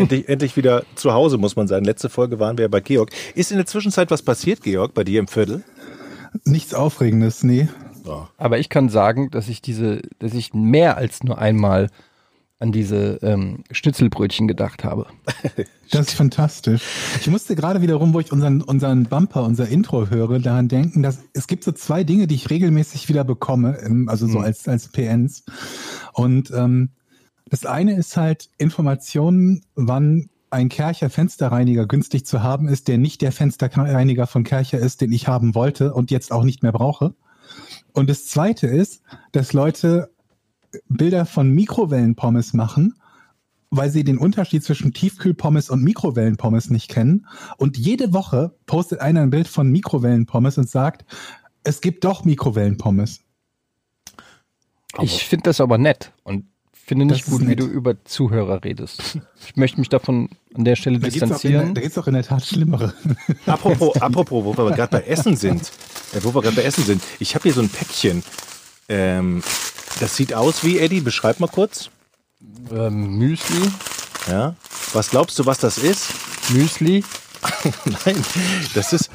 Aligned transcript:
Endlich, 0.00 0.28
endlich 0.28 0.56
wieder 0.56 0.84
zu 0.94 1.12
Hause, 1.12 1.38
muss 1.38 1.56
man 1.56 1.68
sagen. 1.68 1.84
Letzte 1.84 2.08
Folge 2.08 2.38
waren 2.38 2.56
wir 2.58 2.62
ja 2.64 2.68
bei 2.68 2.80
Georg. 2.80 3.10
Ist 3.34 3.50
in 3.50 3.56
der 3.58 3.66
Zwischenzeit 3.66 4.10
was 4.10 4.22
passiert, 4.22 4.62
Georg, 4.62 4.94
bei 4.94 5.04
dir 5.04 5.20
im 5.20 5.28
Viertel? 5.28 5.62
Nichts 6.44 6.74
Aufregendes, 6.74 7.42
nee. 7.42 7.68
Aber 8.38 8.58
ich 8.58 8.68
kann 8.68 8.88
sagen, 8.88 9.30
dass 9.30 9.48
ich 9.48 9.60
diese, 9.62 10.00
dass 10.18 10.32
ich 10.34 10.54
mehr 10.54 10.96
als 10.96 11.22
nur 11.22 11.38
einmal 11.38 11.90
an 12.58 12.72
diese 12.72 13.18
ähm, 13.22 13.64
Schnitzelbrötchen 13.70 14.46
gedacht 14.48 14.84
habe. 14.84 15.06
Das 15.90 16.08
ist 16.08 16.14
fantastisch. 16.14 16.82
Ich 17.20 17.26
musste 17.28 17.56
gerade 17.56 17.80
wiederum, 17.80 18.12
wo 18.12 18.20
ich 18.20 18.32
unseren, 18.32 18.60
unseren 18.62 19.04
Bumper, 19.04 19.44
unser 19.44 19.66
Intro 19.68 20.08
höre, 20.10 20.38
daran 20.40 20.68
denken, 20.68 21.02
dass 21.02 21.20
es 21.32 21.46
gibt 21.46 21.64
so 21.64 21.72
zwei 21.72 22.04
Dinge, 22.04 22.26
die 22.26 22.34
ich 22.34 22.50
regelmäßig 22.50 23.08
wieder 23.08 23.24
bekomme, 23.24 23.76
im- 23.78 24.08
also 24.08 24.26
so 24.26 24.38
Mhm. 24.38 24.44
als, 24.44 24.68
als 24.68 24.88
PNs. 24.88 25.44
Und 26.12 26.50
ähm, 26.54 26.90
das 27.50 27.66
eine 27.66 27.96
ist 27.96 28.16
halt 28.16 28.48
Informationen, 28.58 29.62
wann 29.74 30.30
ein 30.50 30.68
Kercher 30.68 31.10
Fensterreiniger 31.10 31.86
günstig 31.86 32.26
zu 32.26 32.42
haben 32.42 32.68
ist, 32.68 32.88
der 32.88 32.98
nicht 32.98 33.22
der 33.22 33.32
Fensterreiniger 33.32 34.26
von 34.26 34.44
Kercher 34.44 34.78
ist, 34.78 35.00
den 35.00 35.12
ich 35.12 35.28
haben 35.28 35.54
wollte 35.54 35.92
und 35.94 36.10
jetzt 36.10 36.32
auch 36.32 36.44
nicht 36.44 36.62
mehr 36.62 36.72
brauche. 36.72 37.14
Und 37.92 38.08
das 38.08 38.26
zweite 38.26 38.66
ist, 38.66 39.02
dass 39.32 39.52
Leute 39.52 40.10
Bilder 40.88 41.26
von 41.26 41.50
Mikrowellenpommes 41.50 42.52
machen, 42.52 42.94
weil 43.70 43.90
sie 43.90 44.04
den 44.04 44.18
Unterschied 44.18 44.64
zwischen 44.64 44.92
Tiefkühlpommes 44.92 45.70
und 45.70 45.82
Mikrowellenpommes 45.82 46.70
nicht 46.70 46.88
kennen. 46.88 47.26
Und 47.56 47.76
jede 47.76 48.12
Woche 48.12 48.54
postet 48.66 49.00
einer 49.00 49.22
ein 49.22 49.30
Bild 49.30 49.48
von 49.48 49.70
Mikrowellenpommes 49.70 50.58
und 50.58 50.68
sagt, 50.68 51.04
es 51.64 51.80
gibt 51.80 52.04
doch 52.04 52.24
Mikrowellenpommes. 52.24 53.20
Ich 55.00 55.24
finde 55.24 55.44
das 55.44 55.60
aber 55.60 55.78
nett 55.78 56.12
und 56.24 56.46
finde 56.90 57.06
nicht 57.06 57.24
gut, 57.26 57.46
wie 57.46 57.56
du 57.56 57.64
über 57.66 57.94
Zuhörer 58.04 58.62
redest. 58.64 59.18
Ich 59.46 59.56
möchte 59.56 59.78
mich 59.78 59.88
davon 59.88 60.28
an 60.54 60.64
der 60.64 60.74
Stelle 60.76 60.98
Da 60.98 61.08
gibt 61.08 61.16
es 61.16 61.22
auch, 61.22 61.26
in 61.26 61.30
distanzieren. 61.30 61.64
der- 61.66 61.74
da 61.74 61.80
gibt's 61.80 61.98
auch 61.98 62.06
in 62.08 62.14
der 62.14 62.22
Tat 62.24 62.44
schlimmere. 62.44 62.92
Apropos, 63.46 63.96
apropos, 64.02 64.44
wo 64.44 64.56
wir 64.58 64.72
gerade 64.72 64.90
bei 64.98 65.02
Essen 65.04 65.36
sind. 65.36 65.62
Äh, 66.12 66.18
wo 66.22 66.34
wir 66.34 66.42
gerade 66.42 66.56
bei 66.56 66.62
Essen 66.64 66.84
sind. 66.84 67.02
Ich 67.20 67.34
habe 67.34 67.44
hier 67.44 67.52
so 67.54 67.60
ein 67.62 67.68
Päckchen. 67.68 68.22
Ähm, 68.88 69.42
das 70.00 70.16
sieht 70.16 70.34
aus 70.34 70.64
wie, 70.64 70.78
Eddie, 70.78 71.00
beschreib 71.00 71.38
mal 71.40 71.46
kurz. 71.46 71.90
ähm, 72.72 73.16
Müsli, 73.18 73.70
Ja. 74.28 74.54
Was 74.92 75.10
glaubst 75.10 75.38
du, 75.38 75.46
was 75.46 75.58
das 75.58 75.78
ist? 75.78 76.08
Müsli. 76.50 77.04
Nein, 78.04 78.16
das 78.74 78.92
ist, 78.92 79.08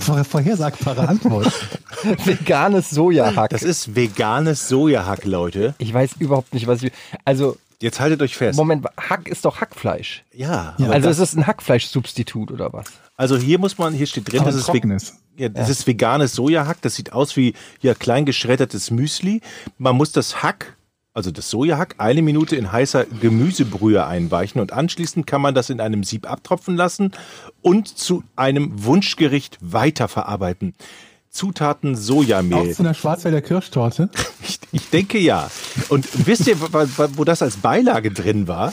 vorhersagbare 0.00 1.08
Antwort. 1.08 1.52
Veganes 2.24 2.90
Sojahack. 2.90 3.50
das 3.50 3.62
ist 3.62 3.94
veganes 3.94 4.68
Sojahack, 4.68 5.24
Leute. 5.24 5.74
ich 5.78 5.92
weiß 5.92 6.12
überhaupt 6.18 6.54
nicht, 6.54 6.66
was 6.66 6.82
ich. 6.82 6.92
Also, 7.24 7.56
Jetzt 7.78 8.00
haltet 8.00 8.22
euch 8.22 8.36
fest. 8.36 8.56
Moment, 8.56 8.86
Hack 8.96 9.28
ist 9.28 9.44
doch 9.44 9.60
Hackfleisch. 9.60 10.24
Ja, 10.32 10.74
Ja. 10.78 10.88
Also 10.90 11.10
ist 11.10 11.18
es 11.18 11.36
ein 11.36 11.46
Hackfleischsubstitut 11.46 12.50
oder 12.50 12.72
was? 12.72 12.86
also 13.16 13.36
hier 13.36 13.58
muss 13.58 13.76
man, 13.78 13.92
hier 13.94 14.06
steht 14.06 14.30
drin, 14.30 14.40
Aber 14.40 14.50
das 14.50 14.60
ist, 14.60 14.66
trockenes. 14.66 15.14
ja, 15.36 15.48
das 15.48 15.68
ist 15.68 15.86
veganes 15.86 16.32
Sojahack. 16.32 16.80
Das 16.82 16.94
sieht 16.94 17.12
aus 17.12 17.36
wie 17.36 17.54
ja, 17.82 17.94
klein 17.94 18.24
geschreddertes 18.24 18.90
Müsli. 18.90 19.42
Man 19.78 19.96
muss 19.96 20.12
das 20.12 20.42
Hack, 20.42 20.75
also 21.16 21.30
das 21.30 21.48
Sojahack, 21.48 21.94
eine 21.98 22.20
Minute 22.20 22.56
in 22.56 22.70
heißer 22.70 23.06
Gemüsebrühe 23.06 24.06
einweichen 24.06 24.60
und 24.60 24.72
anschließend 24.72 25.26
kann 25.26 25.40
man 25.40 25.54
das 25.54 25.70
in 25.70 25.80
einem 25.80 26.04
Sieb 26.04 26.30
abtropfen 26.30 26.76
lassen 26.76 27.12
und 27.62 27.88
zu 27.88 28.22
einem 28.36 28.84
Wunschgericht 28.84 29.56
weiterverarbeiten. 29.62 30.74
Zutaten 31.30 31.94
Auch 31.94 31.98
Sojamehl. 31.98 32.74
zu 32.74 32.82
einer 32.82 32.94
Schwarzwälder 32.94 33.40
Kirschtorte. 33.42 34.10
Ich, 34.48 34.60
ich 34.72 34.90
denke 34.90 35.18
ja. 35.18 35.50
Und 35.88 36.06
wisst 36.26 36.46
ihr, 36.46 36.56
wo 36.60 37.24
das 37.24 37.42
als 37.42 37.56
Beilage 37.56 38.10
drin 38.12 38.46
war? 38.46 38.72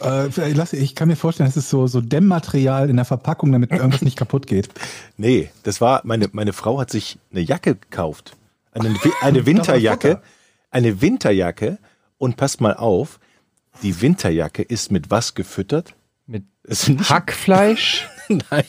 Äh, 0.00 0.52
lass- 0.52 0.72
ich 0.72 0.94
kann 0.94 1.08
mir 1.08 1.16
vorstellen, 1.16 1.48
es 1.48 1.56
ist 1.56 1.68
so, 1.68 1.86
so 1.86 2.00
Dämmmaterial 2.00 2.88
in 2.88 2.96
der 2.96 3.04
Verpackung, 3.04 3.50
damit 3.52 3.72
irgendwas 3.72 4.02
nicht 4.02 4.16
kaputt 4.16 4.46
geht. 4.46 4.68
Nee, 5.16 5.50
das 5.64 5.80
war, 5.80 6.00
meine, 6.04 6.28
meine 6.32 6.52
Frau 6.52 6.78
hat 6.80 6.90
sich 6.90 7.18
eine 7.32 7.40
Jacke 7.40 7.74
gekauft. 7.74 8.36
Eine, 8.72 8.94
eine 9.20 9.44
Winterjacke. 9.46 10.22
Eine 10.70 11.00
Winterjacke. 11.00 11.78
Und 12.18 12.36
passt 12.36 12.60
mal 12.60 12.74
auf, 12.74 13.20
die 13.82 14.00
Winterjacke 14.02 14.62
ist 14.62 14.90
mit 14.90 15.08
was 15.10 15.34
gefüttert? 15.34 15.94
Mit 16.26 16.44
Hackfleisch? 17.08 18.08
Nein. 18.28 18.64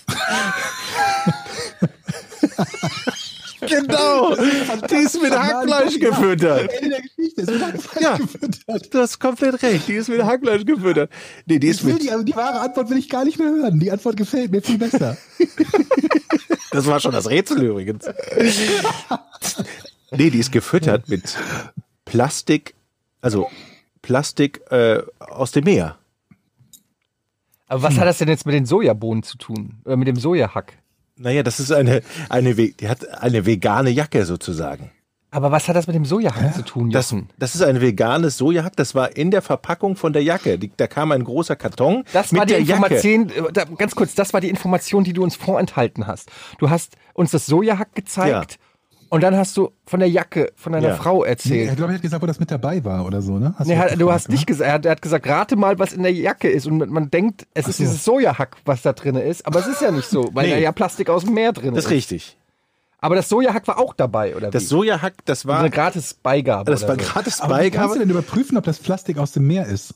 genau. 3.67 4.35
Die 4.35 4.95
ist 4.95 5.21
mit 5.21 5.31
Hackfleisch 5.31 5.99
gefüttert. 5.99 6.71
Ende 6.73 6.89
der 6.89 7.01
Geschichte, 7.01 7.41
es 7.41 7.47
wird 7.47 7.61
Hackfleisch 7.63 8.03
Ja. 8.03 8.17
gefüttert. 8.17 8.93
Du 8.93 8.99
hast 8.99 9.19
komplett 9.19 9.63
recht. 9.63 9.87
Die 9.87 9.93
ist 9.93 10.09
mit 10.09 10.23
Hackfleisch 10.23 10.65
gefüttert. 10.65 11.09
Nee, 11.45 11.59
die 11.59 11.67
ist 11.67 11.83
mit, 11.83 12.01
die, 12.01 12.11
die 12.25 12.35
wahre 12.35 12.59
Antwort 12.61 12.89
will 12.89 12.97
ich 12.97 13.09
gar 13.09 13.25
nicht 13.25 13.39
mehr 13.39 13.49
hören. 13.49 13.79
Die 13.79 13.91
Antwort 13.91 14.15
gefällt 14.17 14.51
mir 14.51 14.61
viel 14.61 14.77
besser. 14.77 15.17
das 16.71 16.85
war 16.85 16.99
schon 16.99 17.11
das 17.13 17.29
Rätsel 17.29 17.63
übrigens. 17.63 18.05
Nee, 20.11 20.29
die 20.29 20.39
ist 20.39 20.51
gefüttert 20.51 21.09
mit 21.09 21.35
Plastik, 22.09 22.73
also 23.21 23.47
Plastik 24.01 24.61
äh, 24.71 25.01
aus 25.19 25.51
dem 25.51 25.65
Meer. 25.65 25.97
Aber 27.67 27.83
was 27.83 27.99
hat 27.99 28.07
das 28.07 28.17
denn 28.17 28.27
jetzt 28.27 28.47
mit 28.47 28.55
den 28.55 28.65
Sojabohnen 28.65 29.21
zu 29.21 29.37
tun? 29.37 29.75
Oder 29.85 29.95
mit 29.95 30.07
dem 30.07 30.15
Sojahack? 30.15 30.73
Naja, 31.17 31.43
das 31.43 31.59
ist 31.59 31.71
eine, 31.71 32.01
eine, 32.29 32.55
die 32.55 32.87
hat 32.87 33.07
eine 33.21 33.45
vegane 33.45 33.91
Jacke 33.91 34.25
sozusagen. 34.25 34.89
Aber 35.31 35.51
was 35.51 35.67
hat 35.67 35.75
das 35.75 35.85
mit 35.85 35.95
dem 35.95 36.05
Sojahack 36.05 36.55
zu 36.55 36.63
tun, 36.63 36.89
Das, 36.89 37.11
Jochen? 37.11 37.29
das 37.37 37.53
ist 37.53 37.61
ein 37.61 37.79
veganes 37.81 38.37
Sojahack, 38.37 38.75
das 38.75 38.95
war 38.95 39.15
in 39.15 39.29
der 39.29 39.43
Verpackung 39.43 39.95
von 39.95 40.11
der 40.11 40.23
Jacke. 40.23 40.57
Die, 40.57 40.71
da 40.75 40.87
kam 40.87 41.11
ein 41.11 41.23
großer 41.23 41.55
Karton 41.55 42.03
Das 42.13 42.31
mit 42.31 42.39
war 42.39 42.45
die 42.47 42.53
der 42.53 42.63
Jacke. 42.63 42.95
Information, 42.95 43.29
äh, 43.49 43.53
da, 43.53 43.65
ganz 43.65 43.93
kurz, 43.93 44.15
das 44.15 44.33
war 44.33 44.41
die 44.41 44.49
Information, 44.49 45.03
die 45.03 45.13
du 45.13 45.21
uns 45.21 45.35
vorenthalten 45.35 46.07
hast. 46.07 46.31
Du 46.57 46.71
hast 46.71 46.95
uns 47.13 47.29
das 47.29 47.45
Sojahack 47.45 47.93
gezeigt 47.93 48.57
und 49.09 49.21
dann 49.23 49.35
hast 49.35 49.57
du 49.57 49.71
von 49.85 49.99
der 49.99 50.09
Jacke 50.09 50.51
von 50.55 50.71
deiner 50.73 50.89
Ja. 50.89 50.95
Frau 50.95 51.23
Nee, 51.23 51.29
erzählt. 51.29 51.69
er 51.69 51.75
glaube 51.75 51.91
ich 51.91 51.95
hat 51.97 52.01
gesagt, 52.03 52.21
wo 52.23 52.27
das 52.27 52.39
mit 52.39 52.49
dabei 52.51 52.83
war 52.85 53.05
oder 53.05 53.21
so, 53.21 53.37
ne? 53.39 53.53
Nee, 53.65 53.75
das 53.75 53.77
hat, 53.83 53.91
du 53.93 53.97
gefragt, 53.97 54.13
hast 54.13 54.29
nicht 54.29 54.47
gesagt, 54.47 54.67
er 54.67 54.73
hat, 54.73 54.85
er 54.85 54.95
gesagt, 54.95 55.27
rate 55.27 55.55
mal, 55.55 55.77
was 55.79 55.93
in 55.93 56.03
der 56.03 56.13
Jacke 56.13 56.49
ist. 56.49 56.67
Und 56.67 56.89
man- 56.89 57.09
denkt, 57.11 57.47
es 57.53 57.67
ist 57.67 57.77
so. 57.77 57.83
dieses 57.83 58.05
Sojahack, 58.05 58.57
was 58.65 58.81
da 58.81 58.93
drin 58.93 59.15
ist. 59.15 59.45
Aber 59.45 59.59
es 59.59 59.67
ist 59.67 59.81
ja 59.81 59.91
nicht 59.91 60.07
so, 60.09 60.29
weil 60.33 60.47
Nee. 60.47 60.53
da 60.55 60.57
ja 60.59 60.71
Plastik 60.71 61.09
aus 61.09 61.23
dem 61.25 61.33
Meer 61.33 61.51
drin 61.53 61.73
Das 61.73 61.85
ist. 61.85 61.91
ist 61.91 61.95
richtig. 61.95 62.37
Aber 63.01 63.15
das 63.15 63.29
Sojahack 63.29 63.65
war 63.67 63.79
auch 63.79 63.93
dabei, 63.93 64.35
oder 64.35 64.51
Das 64.51 64.63
wie? 64.63 64.67
Sojahack, 64.67 65.13
das 65.25 65.45
war, 65.45 65.59
eine 65.59 65.69
gratis 65.69 66.13
Beigabe. 66.13 66.69
das 66.69 66.85
war 66.87 66.95
so. 66.99 67.01
gratis 67.01 67.39
Aber 67.41 67.55
wie 67.63 67.69
kannst 67.71 67.75
du 67.75 67.79
Beigabe. 67.79 67.99
denn 67.99 68.09
überprüfen, 68.09 68.57
ob 68.57 68.65
das 68.65 68.79
Plastik 68.79 69.17
aus 69.17 69.31
dem 69.31 69.47
Meer 69.47 69.65
ist? 69.67 69.95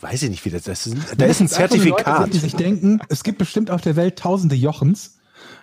Weiß 0.00 0.22
ich 0.22 0.30
nicht, 0.30 0.44
wie 0.44 0.50
das, 0.50 0.62
das 0.64 0.86
ist. 0.86 0.96
Da 1.18 1.24
ist 1.26 1.40
ein 1.40 1.44
Leute 1.46 1.54
Zertifikat. 1.54 2.22
sind, 2.24 2.34
die 2.34 2.38
sich 2.38 2.54
denken, 2.54 3.00
es 3.08 3.22
gibt 3.22 3.38
bestimmt 3.38 3.70
auf 3.70 3.80
der 3.82 3.96
Welt 3.96 4.18
tausende 4.18 4.54
Jochens, 4.54 5.18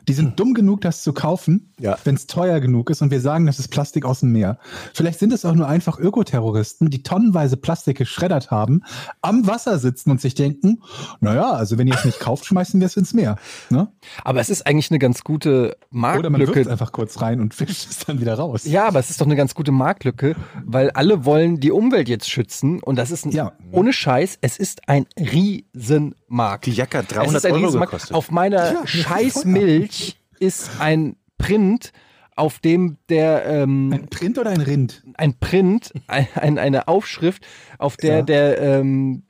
die 0.07 0.13
sind 0.13 0.39
dumm 0.39 0.53
genug, 0.53 0.81
das 0.81 1.03
zu 1.03 1.13
kaufen, 1.13 1.73
Ja. 1.79 1.97
wenn 2.03 2.15
es 2.15 2.27
teuer 2.27 2.59
genug 2.59 2.89
ist 2.89 3.01
und 3.01 3.11
wir 3.11 3.21
sagen, 3.21 3.45
das 3.45 3.59
ist 3.59 3.67
Plastik 3.67 4.05
aus 4.05 4.21
dem 4.21 4.31
Meer. 4.31 4.57
Vielleicht 4.93 5.19
sind 5.19 5.33
es 5.33 5.43
auch 5.45 5.53
nur 5.53 5.67
einfach 5.67 5.99
Ökoterroristen, 5.99 6.89
die 6.89 7.03
tonnenweise 7.03 7.57
Plastik 7.57 7.97
geschreddert 7.97 8.51
haben, 8.51 8.81
am 9.21 9.47
Wasser 9.47 9.79
sitzen 9.79 10.11
und 10.11 10.21
sich 10.21 10.35
denken, 10.35 10.81
naja, 11.19 11.51
also 11.51 11.77
wenn 11.77 11.87
ihr 11.87 11.95
es 11.95 12.05
nicht 12.05 12.19
kauft, 12.19 12.45
schmeißen 12.45 12.79
wir 12.79 12.87
es 12.87 12.97
ins 12.97 13.13
Meer. 13.13 13.37
Ne? 13.69 13.89
Aber 14.23 14.39
es 14.39 14.49
ist 14.49 14.65
eigentlich 14.65 14.91
eine 14.91 14.99
ganz 14.99 15.23
gute 15.23 15.77
Oder 15.91 15.99
man 16.01 16.13
wirft 16.13 16.23
es 16.23 16.29
Marktlücke. 16.47 16.71
einfach 16.71 16.91
kurz 16.91 17.21
rein 17.21 17.39
und 17.41 17.53
fischt 17.53 17.89
es 17.89 17.99
dann 18.05 18.19
wieder 18.21 18.35
raus. 18.35 18.65
Ja, 18.65 18.87
aber 18.87 18.99
es 18.99 19.09
ist 19.09 19.19
doch 19.21 19.25
eine 19.25 19.35
ganz 19.35 19.55
gute 19.55 19.71
Marktlücke, 19.71 20.35
weil 20.65 20.89
alle 20.91 21.25
wollen 21.25 21.59
die 21.59 21.71
Umwelt 21.71 22.07
jetzt 22.09 22.29
schützen 22.29 22.81
und 22.81 22.95
das 22.97 23.11
ist 23.11 23.25
ein, 23.25 23.31
Ja. 23.31 23.51
ohne 23.71 23.93
Scheiß, 23.93 24.37
es 24.41 24.57
ist 24.57 24.87
ein 24.87 25.05
Riesenmarkt. 26.29 26.65
Die 26.65 26.71
Jacke 26.71 26.97
hat 26.99 27.05
Es 27.05 27.13
300 27.13 27.35
ist 27.35 27.45
ein 27.45 27.53
Euro 27.53 27.79
gekostet. 27.79 28.13
Auf 28.15 28.31
meiner 28.31 28.73
Ja, 28.73 28.87
scheiß 28.87 29.45
Milch 29.45 30.19
ist 30.39 30.69
ein 30.79 31.15
Print, 31.37 31.91
auf 32.35 32.59
dem 32.59 32.97
der 33.09 33.45
ähm, 33.45 33.91
Ein 33.93 34.07
Print 34.07 34.37
oder 34.37 34.51
ein 34.51 34.61
Rind? 34.61 35.03
ein 35.15 35.33
Print, 35.39 35.93
ein, 36.07 36.27
ein, 36.35 36.59
eine 36.59 36.87
Aufschrift, 36.87 37.45
auf 37.79 37.97
der 37.97 38.17
Ja. 38.17 38.21
der 38.21 38.61
ähm, 38.61 39.23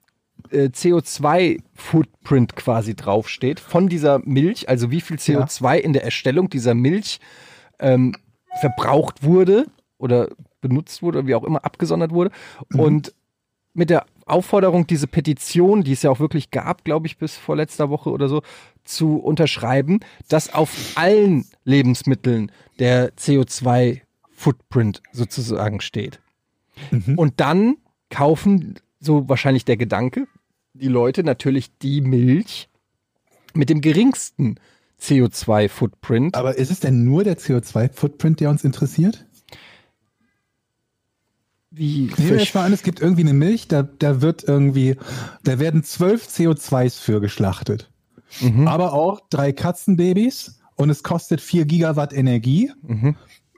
äh, 0.52 0.66
CO2-Footprint 0.66 2.56
quasi 2.56 2.96
draufsteht 2.96 3.60
von 3.60 3.88
dieser 3.90 4.20
Milch, 4.20 4.70
also 4.70 4.92
wie 4.92 5.02
viel 5.02 5.18
CO2 5.18 5.78
in 5.78 5.94
der 5.94 6.04
Erstellung 6.04 6.50
dieser 6.50 6.74
Milch 6.74 7.20
ähm, 7.80 8.14
verbraucht 8.60 9.24
wurde 9.24 9.66
oder 9.98 10.30
benutzt 10.62 11.02
wurde, 11.02 11.28
wie 11.28 11.36
auch 11.36 11.44
immer 11.44 11.64
abgesondert 11.64 12.12
wurde. 12.12 12.32
Und 12.74 13.14
mit 13.74 13.90
der 13.90 14.06
Aufforderung, 14.28 14.88
diese 14.88 15.08
Petition, 15.08 15.84
die 15.84 15.94
es 15.94 16.04
ja 16.04 16.12
auch 16.12 16.20
wirklich 16.20 16.52
gab, 16.52 16.84
glaube 16.84 17.08
ich, 17.08 17.18
bis 17.18 17.36
vorletzter 17.36 17.90
Woche 17.90 18.12
oder 18.12 18.30
so, 18.30 18.42
zu 18.84 19.18
unterschreiben, 19.18 20.00
dass 20.28 20.54
auf 20.54 20.94
allen 20.96 21.46
Lebensmitteln 21.64 22.52
der 22.80 23.14
CO2-Footprint 23.16 25.02
sozusagen 25.12 25.82
steht. 25.82 26.20
Und 27.16 27.40
dann 27.40 27.78
kaufen, 28.10 28.76
so 29.00 29.28
wahrscheinlich 29.28 29.66
der 29.66 29.78
Gedanke, 29.78 30.28
die 30.74 30.88
Leute 30.88 31.24
natürlich 31.24 31.76
die 31.80 32.02
Milch 32.02 32.70
mit 33.54 33.70
dem 33.70 33.82
geringsten 33.82 34.56
CO2-Footprint. 35.02 36.36
Aber 36.36 36.58
ist 36.58 36.72
es 36.72 36.80
denn 36.80 37.04
nur 37.04 37.24
der 37.24 37.38
CO2-Footprint, 37.38 38.40
der 38.40 38.50
uns 38.50 38.64
interessiert? 38.64 39.27
Wie 41.78 42.12
Nehmen 42.18 42.30
wir 42.30 42.38
jetzt 42.40 42.56
mal 42.56 42.66
an, 42.66 42.74
es 42.74 42.84
gibt 42.84 43.00
irgendwie 43.02 43.22
eine 43.22 43.34
Milch, 43.34 43.68
da, 43.68 43.84
da 43.84 44.22
wird 44.22 44.44
irgendwie, 44.44 44.96
da 45.44 45.60
werden 45.60 45.84
zwölf 45.84 46.28
CO2s 46.28 47.00
für 47.00 47.22
geschlachtet. 47.22 47.90
Mhm. 48.42 48.68
Aber 48.68 48.94
auch 48.94 49.22
drei 49.30 49.52
Katzenbabys 49.54 50.60
und 50.76 50.90
es 50.90 51.04
kostet 51.04 51.42
vier 51.42 51.66
Gigawatt 51.66 52.14
Energie. 52.14 52.72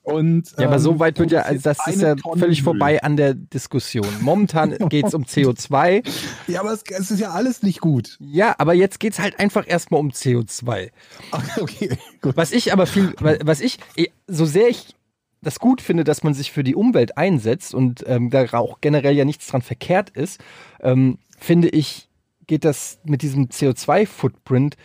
Und, 0.03 0.53
Ja, 0.57 0.65
aber 0.65 0.75
ähm, 0.75 0.81
so 0.81 0.99
weit 0.99 1.19
wird 1.19 1.31
ja, 1.31 1.41
also 1.41 1.61
das 1.61 1.77
ist 1.87 2.01
ja 2.01 2.15
Tonne 2.15 2.39
völlig 2.39 2.59
Müll. 2.59 2.63
vorbei 2.73 3.03
an 3.03 3.15
der 3.15 3.35
Diskussion. 3.35 4.07
Momentan 4.21 4.75
geht's 4.89 5.13
um 5.13 5.23
CO2. 5.23 6.03
Ja, 6.47 6.61
aber 6.61 6.73
es, 6.73 6.83
es 6.89 7.11
ist 7.11 7.19
ja 7.19 7.31
alles 7.31 7.61
nicht 7.61 7.79
gut. 7.79 8.17
Ja, 8.19 8.55
aber 8.57 8.73
jetzt 8.73 8.99
geht's 8.99 9.19
halt 9.19 9.39
einfach 9.39 9.65
erstmal 9.67 9.99
um 9.99 10.09
CO2. 10.09 10.89
Okay, 11.59 11.97
gut. 12.21 12.35
Was 12.37 12.51
ich 12.51 12.73
aber 12.73 12.85
viel, 12.87 13.13
was 13.19 13.61
ich, 13.61 13.79
so 14.27 14.45
sehr 14.45 14.69
ich 14.69 14.95
das 15.41 15.59
gut 15.59 15.81
finde, 15.81 16.03
dass 16.03 16.23
man 16.23 16.33
sich 16.33 16.51
für 16.51 16.63
die 16.63 16.75
Umwelt 16.75 17.17
einsetzt 17.17 17.73
und 17.73 18.03
ähm, 18.07 18.29
da 18.29 18.45
auch 18.53 18.81
generell 18.81 19.15
ja 19.15 19.25
nichts 19.25 19.47
dran 19.47 19.61
verkehrt 19.61 20.09
ist, 20.09 20.41
ähm, 20.81 21.17
finde 21.37 21.69
ich, 21.69 22.09
geht 22.47 22.65
das 22.65 22.99
mit 23.03 23.21
diesem 23.21 23.47
CO2-Footprint, 23.47 24.75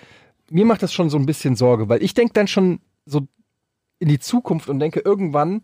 mir 0.50 0.66
macht 0.66 0.82
das 0.82 0.92
schon 0.92 1.10
so 1.10 1.18
ein 1.18 1.26
bisschen 1.26 1.56
Sorge, 1.56 1.88
weil 1.88 2.02
ich 2.02 2.14
denke 2.14 2.34
dann 2.34 2.46
schon 2.46 2.80
so 3.06 3.26
in 3.98 4.08
die 4.08 4.18
Zukunft 4.18 4.68
und 4.68 4.78
denke, 4.78 5.00
irgendwann 5.00 5.62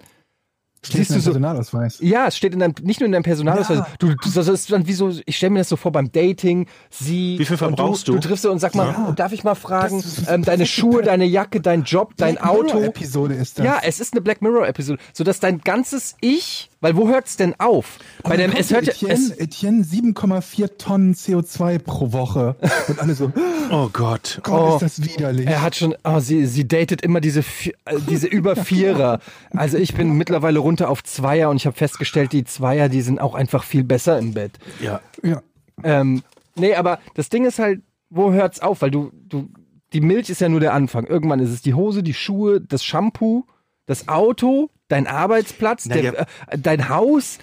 siehst 0.83 0.95
in 0.97 1.03
du 1.05 1.13
deinem 1.13 1.21
so, 1.23 1.31
Personalausweis. 1.33 1.99
ja, 2.01 2.27
es 2.27 2.37
steht 2.37 2.55
in 2.55 2.61
deinem, 2.61 2.75
nicht 2.83 3.01
nur 3.01 3.07
in 3.07 3.13
deinem 3.13 3.23
Personalausweis. 3.23 3.79
Ja. 3.79 3.87
Du, 3.99 4.09
du, 4.15 4.31
das 4.35 4.49
ist 4.49 4.73
dann 4.73 4.87
wie 4.87 4.93
so, 4.93 5.13
ich 5.27 5.37
stelle 5.37 5.51
mir 5.51 5.59
das 5.61 5.69
so 5.69 5.77
vor 5.77 5.93
beim 5.93 6.11
Dating, 6.13 6.67
sie. 6.91 7.39
Wie 7.39 7.45
viel 7.45 7.57
verbrauchst 7.57 8.09
du? 8.09 8.13
Du 8.15 8.21
triffst 8.21 8.43
sie 8.43 8.51
und 8.51 8.59
sag 8.61 8.75
mal, 8.75 8.87
Ja. 8.89 9.13
darf 9.13 9.33
ich 9.33 9.45
mal 9.45 9.55
fragen, 9.55 9.99
Das 10.03 10.19
ist- 10.19 10.31
ähm, 10.31 10.43
deine 10.45 10.67
Schuhe, 10.67 11.03
deine 11.03 11.25
Jacke, 11.27 11.61
dein 11.61 11.83
Job, 11.85 12.13
dein 12.17 12.35
Black 12.37 12.45
Mirror 12.53 12.65
Auto. 12.67 12.79
Episode 12.83 13.35
ist 13.35 13.59
das. 13.59 13.65
Ja, 13.67 13.79
es 13.83 14.01
ist 14.01 14.13
eine 14.15 14.21
Black 14.23 14.41
Mirror 14.43 14.67
Episode, 14.69 14.99
so 15.13 15.23
dass 15.25 15.39
dein 15.41 15.61
ganzes 15.61 16.15
Ich, 16.21 16.71
weil 16.81 16.97
wo 16.97 17.09
hört's 17.09 17.37
denn 17.37 17.55
auf? 17.59 17.99
Bei 18.23 18.37
dem, 18.39 18.53
es 18.53 18.71
hört 18.73 18.87
ja, 18.87 18.93
Etienne, 18.93 19.15
es, 19.15 19.31
Etienne 19.33 19.85
7,4 19.85 20.79
Tonnen 20.79 21.15
CO2 21.15 21.79
pro 21.79 22.13
Woche. 22.13 22.57
Und 22.89 22.99
alle 23.01 23.15
so, 23.15 23.31
Oh 23.71 23.89
Gott. 23.93 24.41
Gott, 24.43 24.61
Oh. 24.61 24.75
ist 24.85 24.99
das 24.99 25.05
widerlich. 25.05 25.47
er 25.47 25.63
hat 25.63 25.77
schon, 25.77 25.95
oh, 26.05 26.21
sie, 26.21 26.47
sie 26.47 26.67
datet 26.67 27.03
immer 27.03 27.21
diese, 27.21 27.41
äh, 27.41 27.97
diese 28.09 28.27
über 28.27 28.57
Vierer. 28.57 29.21
Also 29.53 29.77
ich 29.77 29.95
bin 29.95 30.13
mittlerweile 30.17 30.61
runter 30.71 30.89
auf 30.89 31.03
Zweier 31.03 31.51
und 31.51 31.57
ich 31.57 31.67
habe 31.67 31.77
festgestellt, 31.77 32.33
die 32.33 32.45
Zweier, 32.45 32.89
die 32.89 33.03
sind 33.03 33.21
auch 33.21 33.35
einfach 33.35 33.65
viel 33.65 33.83
besser 33.83 34.19
im 34.21 34.35
Bett. 34.35 34.53
Ja. 34.81 35.01
ja. 35.23 35.43
Ähm, 35.83 36.23
nee, 36.55 36.75
aber 36.77 37.01
das 37.15 37.29
Ding 37.29 37.45
ist 37.45 37.59
halt, 37.59 37.83
wo 38.09 38.31
hört's 38.33 38.61
auf? 38.61 38.83
Weil 38.83 38.93
du, 38.93 39.11
du, 39.13 39.49
die 39.93 40.01
Milch 40.01 40.31
ist 40.31 40.41
ja 40.41 40.49
nur 40.49 40.61
der 40.61 40.73
Anfang. 40.73 41.07
Irgendwann 41.07 41.41
ist 41.41 41.51
es 41.51 41.61
die 41.61 41.75
Hose, 41.75 42.05
die 42.05 42.15
Schuhe, 42.15 42.61
das 42.61 42.85
Shampoo, 42.85 43.47
das 43.87 44.07
Auto, 44.07 44.71
dein 44.87 45.09
Arbeitsplatz, 45.09 45.87
Na 45.87 45.95
der, 45.97 46.03
ja. 46.05 46.13
äh, 46.13 46.59
dein 46.59 46.89
Haus. 46.89 47.39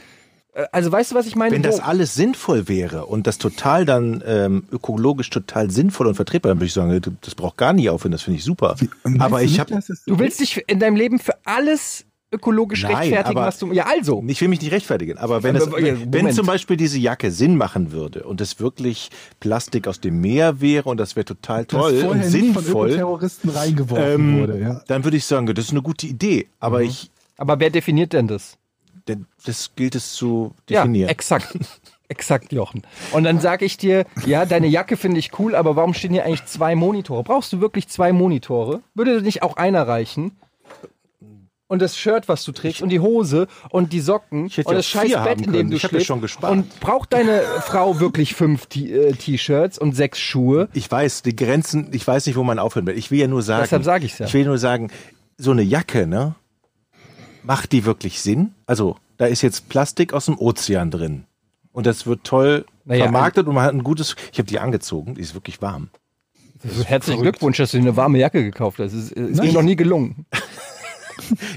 Äh, 0.54 0.66
Also 0.72 0.90
weißt 0.90 1.12
du, 1.12 1.16
was 1.16 1.28
ich 1.28 1.36
meine? 1.36 1.54
Wenn 1.54 1.64
das 1.64 1.82
alles 1.82 2.16
sinnvoll 2.16 2.70
wäre 2.70 3.08
und 3.08 3.28
das 3.28 3.38
total 3.38 3.84
dann 3.84 4.24
ähm, 4.26 4.64
ökologisch 4.72 5.30
total 5.30 5.70
sinnvoll 5.70 6.08
und 6.08 6.16
vertretbar, 6.16 6.52
dann 6.52 6.60
würde 6.60 6.68
ich 6.68 6.74
sagen, 6.74 7.18
das 7.22 7.36
braucht 7.36 7.58
gar 7.58 7.74
nicht 7.74 7.90
aufhören, 7.90 8.14
das 8.14 8.22
finde 8.24 8.40
ich 8.40 8.46
super. 8.46 8.78
Aber 9.20 9.44
ich 9.44 9.60
habe 9.60 9.78
du 10.06 10.20
willst 10.20 10.40
dich 10.40 10.64
in 10.68 10.80
deinem 10.80 10.96
Leben 10.96 11.20
für 11.20 11.36
alles 11.44 12.06
ökologisch 12.32 12.84
Nein, 12.84 12.96
rechtfertigen, 12.96 13.38
aber- 13.38 13.48
was 13.48 13.60
du. 13.60 13.72
Ja, 13.72 13.86
also. 13.88 14.24
Ich 14.28 14.42
will 14.42 14.48
mich 14.48 14.62
nicht 14.62 14.72
rechtfertigen, 14.72 15.18
aber 15.18 15.44
wenn, 15.44 15.56
es, 15.56 15.66
ja, 15.66 15.96
wenn 16.12 16.32
zum 16.32 16.46
Beispiel 16.46 16.78
diese 16.78 17.00
Jacke 17.00 17.32
Sinn 17.32 17.56
machen 17.58 17.92
würde 17.92 18.24
und 18.24 18.42
es 18.42 18.60
wirklich 18.60 19.10
Plastik 19.40 19.88
aus 19.88 20.00
dem 20.02 20.20
Meer 20.22 20.60
wäre 20.62 20.90
und 20.90 20.98
das 20.98 21.16
wäre 21.16 21.26
total 21.26 21.66
toll 21.66 21.94
und 22.04 22.18
nicht 22.18 22.30
von 22.54 22.64
sinnvoll, 22.64 22.88
Ökoterroristen 22.90 23.50
reingeworfen 23.50 24.14
ähm, 24.14 24.40
wurde. 24.40 24.60
Ja. 24.60 24.82
dann 24.88 25.04
würde 25.04 25.18
ich 25.18 25.26
sagen, 25.26 25.48
das 25.48 25.66
ist 25.66 25.72
eine 25.72 25.82
gute 25.82 26.08
Idee. 26.08 26.48
Aber 26.60 26.82
ich, 26.82 27.10
Aber 27.38 27.60
wer 27.60 27.70
definiert 27.70 28.14
denn 28.14 28.28
das? 28.28 28.58
denn 29.08 29.26
das 29.46 29.72
gilt 29.76 29.96
es 29.96 30.14
zu 30.14 30.54
Ja, 30.70 30.82
definieren. 30.82 31.10
exakt. 31.10 31.58
Exakt, 32.10 32.54
Jochen. 32.54 32.84
Und 33.12 33.26
dann 33.26 33.42
sage 33.42 33.66
ich 33.66 33.76
dir, 33.76 34.06
ja, 34.26 34.46
deine 34.46 34.68
Jacke 34.68 34.96
finde 34.96 35.20
ich 35.20 35.38
cool, 35.40 35.56
aber 35.56 35.76
warum 35.76 35.94
stehen 35.94 36.12
hier 36.14 36.24
eigentlich 36.24 36.46
zwei 36.46 36.74
Monitore? 36.74 37.22
Brauchst 37.24 37.52
du 37.52 37.60
wirklich 37.60 37.90
zwei 37.90 38.14
Monitore? 38.14 38.82
Würde 38.96 39.22
nicht 39.22 39.44
auch 39.44 39.58
einer 39.58 39.86
reichen? 39.90 40.32
Und 41.69 41.81
das 41.81 41.98
Shirt, 41.98 42.30
was 42.30 42.46
du 42.46 42.54
trägst, 42.54 42.81
und 42.81 42.90
die 42.90 43.02
Hose 43.02 43.48
und 43.69 43.92
die 43.92 44.00
Socken 44.00 44.46
Ich 44.46 44.58
hätte 44.58 44.69
und 44.69 44.75
das 44.75 44.86
scheiß 44.86 45.12
Bett, 45.24 45.42
in 45.42 45.52
dem 45.52 45.69
du 45.69 45.75
Ich 45.75 45.84
hab 45.84 45.92
ja 45.92 46.00
schläfst. 46.00 46.42
Und 46.44 46.80
braucht 46.80 47.12
deine 47.12 47.42
Frau 47.62 48.00
wirklich 48.00 48.36
fünf 48.36 48.68
äh, 48.75 49.12
T-Shirts 49.12 49.78
und 49.78 49.94
sechs 49.94 50.19
Schuhe? 50.19 50.69
Ich 50.74 50.90
weiß, 50.90 51.24
die 51.24 51.36
Grenzen, 51.36 51.90
ich 51.92 52.08
weiß 52.08 52.25
nicht, 52.28 52.38
wo 52.38 52.44
man 52.44 52.58
aufhören 52.58 52.88
will. 52.88 52.98
Ich 52.98 53.12
will 53.12 53.19
ja 53.19 53.28
nur 53.28 53.42
sagen. 53.42 53.64
Deshalb 53.64 53.84
sag 53.84 54.04
ich's 54.04 54.18
ja. 54.18 54.28
Ich 54.28 54.34
will 54.34 54.46
nur 54.46 54.58
sagen, 54.58 54.90
so 55.38 55.52
eine 55.52 55.62
Jacke, 55.62 56.08
ne? 56.08 56.36
Macht 57.44 57.74
die 57.74 57.84
wirklich 57.84 58.22
Sinn? 58.22 58.54
Also, 58.66 58.96
da 59.18 59.25
ist 59.25 59.42
jetzt 59.42 59.68
Plastik 59.68 60.14
aus 60.14 60.25
dem 60.25 60.38
Ozean 60.40 60.90
drin. 60.90 61.25
Und 61.74 61.86
das 61.86 62.08
wird 62.08 62.24
toll 62.24 62.66
Naja, 62.86 63.04
vermarktet 63.04 63.46
und 63.46 63.56
man 63.56 63.66
hat 63.66 63.74
ein 63.74 63.84
gutes. 63.84 64.16
Ich 64.31 64.40
habe 64.40 64.48
die 64.48 64.60
angezogen, 64.60 65.16
die 65.16 65.22
ist 65.22 65.34
wirklich 65.34 65.62
warm. 65.62 65.90
Herzlichen 66.86 67.22
Glückwunsch, 67.22 67.58
dass 67.58 67.72
du 67.72 67.78
dir 67.78 67.84
eine 67.84 67.98
warme 67.98 68.18
Jacke 68.18 68.44
gekauft 68.44 68.80
hast. 68.80 68.94
Es 68.94 69.12
ist, 69.12 69.12
ist 69.12 69.42
mir 69.44 69.52
noch 69.52 69.62
nie 69.62 69.75
gelungen. 69.75 70.25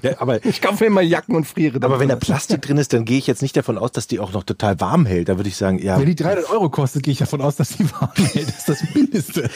Ja, 0.03 0.21
aber, 0.21 0.45
Ich 0.45 0.61
kaufe 0.61 0.85
mir 0.85 0.89
immer 0.89 1.03
Jacken 1.03 1.35
und 1.35 1.47
friere. 1.47 1.79
aber 1.83 2.01
wenn 2.01 2.09
da. 2.09 2.17
Plastik 2.17 2.63
drin 2.63 2.79
ist, 2.79 2.93
dann 2.93 3.05
gehe 3.05 3.19
ich 3.19 3.27
jetzt 3.27 3.43
nicht 3.43 3.57
davon 3.57 3.79
aus, 3.79 3.93
dass 3.93 4.07
die 4.07 4.19
auch 4.21 4.33
noch 4.33 4.45
total 4.45 4.81
warm 4.81 5.07
hält. 5.07 5.29
Da 5.29 5.37
würde 5.37 5.49
ich 5.49 5.57
sagen, 5.57 5.79
ja, 5.79 5.99
Wenn 5.99 6.07
die 6.07 6.15
300 6.15 6.51
Euro 6.51 6.69
kostet, 6.71 7.03
gehe 7.03 7.13
ich 7.13 7.19
davon 7.19 7.41
aus, 7.41 7.57
dass 7.57 7.77
die 7.77 7.91
warm 7.93 8.11
hält. 8.17 8.49
Das 8.49 8.59
ist 8.59 8.69
das 8.69 8.95
Mindeste. 8.95 9.51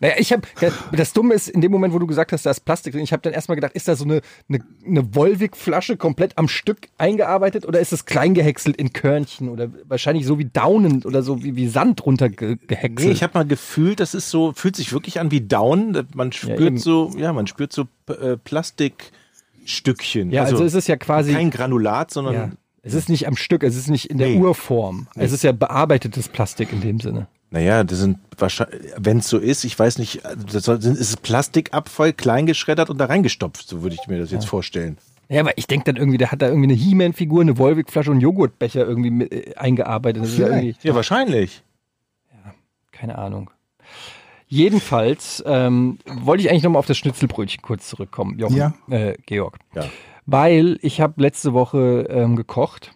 Naja, 0.00 0.14
ich 0.18 0.32
habe 0.32 0.42
das 0.92 1.12
Dumme 1.12 1.34
ist, 1.34 1.48
in 1.48 1.60
dem 1.60 1.72
Moment, 1.72 1.92
wo 1.92 1.98
du 1.98 2.06
gesagt 2.06 2.32
hast, 2.32 2.46
da 2.46 2.50
ist 2.50 2.60
Plastik 2.64 2.92
drin, 2.92 3.02
ich 3.02 3.12
habe 3.12 3.22
dann 3.22 3.32
erstmal 3.32 3.56
gedacht, 3.56 3.72
ist 3.72 3.88
da 3.88 3.96
so 3.96 4.04
eine, 4.04 4.20
eine, 4.48 4.60
eine 4.86 5.14
Volvic-Flasche 5.14 5.96
komplett 5.96 6.38
am 6.38 6.48
Stück 6.48 6.88
eingearbeitet 6.98 7.66
oder 7.66 7.80
ist 7.80 7.92
es 7.92 8.04
klein 8.04 8.34
gehäckselt 8.34 8.76
in 8.76 8.92
Körnchen 8.92 9.48
oder 9.48 9.68
wahrscheinlich 9.88 10.26
so 10.26 10.38
wie 10.38 10.44
Daunen 10.44 11.02
oder 11.04 11.22
so 11.22 11.42
wie, 11.42 11.56
wie 11.56 11.68
Sand 11.68 12.06
runter 12.06 12.28
ge 12.28 12.56
gehäckselt? 12.66 13.08
Nee, 13.08 13.12
ich 13.12 13.22
habe 13.22 13.36
mal 13.36 13.46
gefühlt, 13.46 13.98
das 14.00 14.14
ist 14.14 14.30
so, 14.30 14.52
fühlt 14.54 14.76
sich 14.76 14.92
wirklich 14.92 15.18
an 15.20 15.30
wie 15.30 15.40
Down. 15.40 16.06
Man 16.14 16.30
spürt 16.32 16.60
eben. 16.60 16.78
so, 16.78 17.10
ja, 17.16 17.32
man 17.32 17.46
spürt 17.46 17.72
so 17.72 17.86
äh, 18.08 18.36
Plastikstückchen. 19.68 20.30
ja, 20.30 20.42
also, 20.44 20.64
es 20.64 20.74
ist 20.74 20.88
ja 20.88 20.96
quasi 20.96 21.32
kein 21.32 21.50
Granulat, 21.50 22.10
sondern 22.10 22.34
ja, 22.34 22.50
es 22.82 22.94
ist 22.94 23.08
nicht 23.08 23.26
am 23.26 23.36
Stück, 23.36 23.62
es 23.62 23.76
ist 23.76 23.88
nicht 23.88 24.06
in 24.10 24.18
der 24.18 24.28
Nee. 24.28 24.38
Urform. 24.38 25.08
Es 25.14 25.32
ist 25.32 25.44
ja 25.44 25.52
bearbeitetes 25.52 26.28
Plastik 26.28 26.72
in 26.72 26.80
dem 26.80 27.00
Sinne. 27.00 27.28
Naja, 27.50 27.82
das 27.84 27.98
sind 27.98 28.18
wahrscheinlich, 28.36 28.92
wenn 28.98 29.18
es 29.18 29.28
so 29.28 29.38
ist, 29.38 29.64
ich 29.64 29.78
weiß 29.78 29.98
nicht, 29.98 30.22
das 30.52 30.64
soll, 30.64 30.76
ist 30.76 30.86
es 31.00 31.16
Plastikabfall 31.16 32.12
klein 32.12 32.46
geschreddert 32.46 32.90
und 32.90 32.98
da 32.98 33.06
reingestopft, 33.06 33.66
so 33.68 33.82
würde 33.82 33.96
ich 34.00 34.06
mir 34.08 34.18
das 34.18 34.30
jetzt 34.30 34.46
vorstellen. 34.46 34.98
Ja, 35.30 35.40
aber 35.40 35.56
ich 35.58 35.66
denke 35.66 35.84
dann 35.84 35.96
irgendwie, 35.96 36.18
der 36.18 36.30
hat 36.32 36.40
da 36.40 36.46
irgendwie 36.48 36.68
eine 36.72 36.74
He-Man-Figur, 36.74 37.42
eine 37.42 37.58
Volvic-Flasche 37.58 38.10
und 38.10 38.20
Joghurtbecher 38.20 38.86
irgendwie 38.86 39.10
mit, 39.10 39.32
äh, 39.32 39.54
eingearbeitet. 39.56 40.24
Ja 40.38 40.58
Ja, 40.58 40.94
wahrscheinlich. 40.94 41.62
keine 42.92 43.18
Ahnung. 43.18 43.50
Jedenfalls 44.48 45.42
ähm, 45.46 45.98
wollte 46.06 46.42
ich 46.42 46.50
eigentlich 46.50 46.62
nochmal 46.62 46.80
auf 46.80 46.86
das 46.86 46.96
Schnitzelbrötchen 46.98 47.62
kurz 47.62 47.88
zurückkommen, 47.88 48.38
Jochen, 48.38 48.56
Ja. 48.56 48.72
äh, 48.90 49.14
Georg. 49.26 49.58
Ja. 49.74 49.84
Weil 50.26 50.78
ich 50.82 51.00
habe 51.00 51.20
letzte 51.22 51.52
Woche 51.52 52.06
ähm, 52.10 52.34
gekocht. 52.36 52.92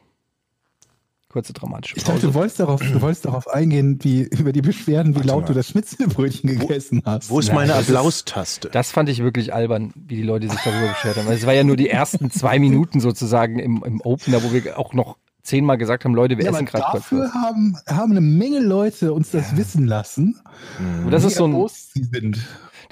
Kurze 1.29 1.55
dramatische 1.55 1.97
Ich 1.97 2.05
Pause. 2.05 2.15
dachte, 2.17 2.27
du 2.27 2.35
wolltest 2.35 2.61
darauf, 2.61 2.81
du 2.83 3.01
wolltest 3.01 3.25
darauf 3.25 3.49
eingehen, 3.49 3.99
wie, 4.03 4.23
über 4.25 4.53
die 4.53 4.61
Beschwerden, 4.61 5.15
wie 5.15 5.27
laut 5.27 5.43
mal. 5.43 5.47
du 5.49 5.55
das 5.55 5.69
Schnitzelbrötchen 5.69 6.59
gegessen 6.59 7.03
hast. 7.07 7.31
Wo 7.31 7.39
ist 7.39 7.47
Nein, 7.47 7.57
meine 7.57 7.75
Applaustaste? 7.75 8.69
Das 8.71 8.91
fand 8.91 9.09
ich 9.09 9.23
wirklich 9.23 9.55
albern, 9.55 9.93
wie 9.95 10.17
die 10.17 10.23
Leute 10.23 10.49
sich 10.51 10.61
darüber 10.61 10.89
beschwert 10.89 11.17
haben. 11.17 11.29
Es 11.29 11.47
war 11.47 11.55
ja 11.55 11.65
nur 11.65 11.77
die 11.77 11.89
ersten 11.89 12.31
zwei 12.31 12.59
Minuten 12.59 13.01
sozusagen 13.01 13.59
im, 13.59 13.83
im 13.83 14.03
Opener, 14.03 14.43
wo 14.43 14.53
wir 14.53 14.79
auch 14.79 14.93
noch 14.93 15.17
zehnmal 15.43 15.79
gesagt 15.79 16.05
haben, 16.05 16.15
Leute, 16.15 16.39
wir 16.39 16.45
ja, 16.45 16.51
essen 16.51 16.67
gerade 16.67 16.85
dafür 16.93 17.25
was. 17.25 17.35
haben, 17.35 17.77
haben 17.89 18.13
eine 18.13 18.21
Menge 18.21 18.61
Leute 18.61 19.13
uns 19.13 19.31
das 19.31 19.57
wissen 19.57 19.87
lassen, 19.87 20.41
Und 21.05 21.11
das 21.11 21.25
ist 21.25 21.37
so 21.37 21.47
ein, 21.47 21.69
sie 21.69 22.05
sind. 22.05 22.39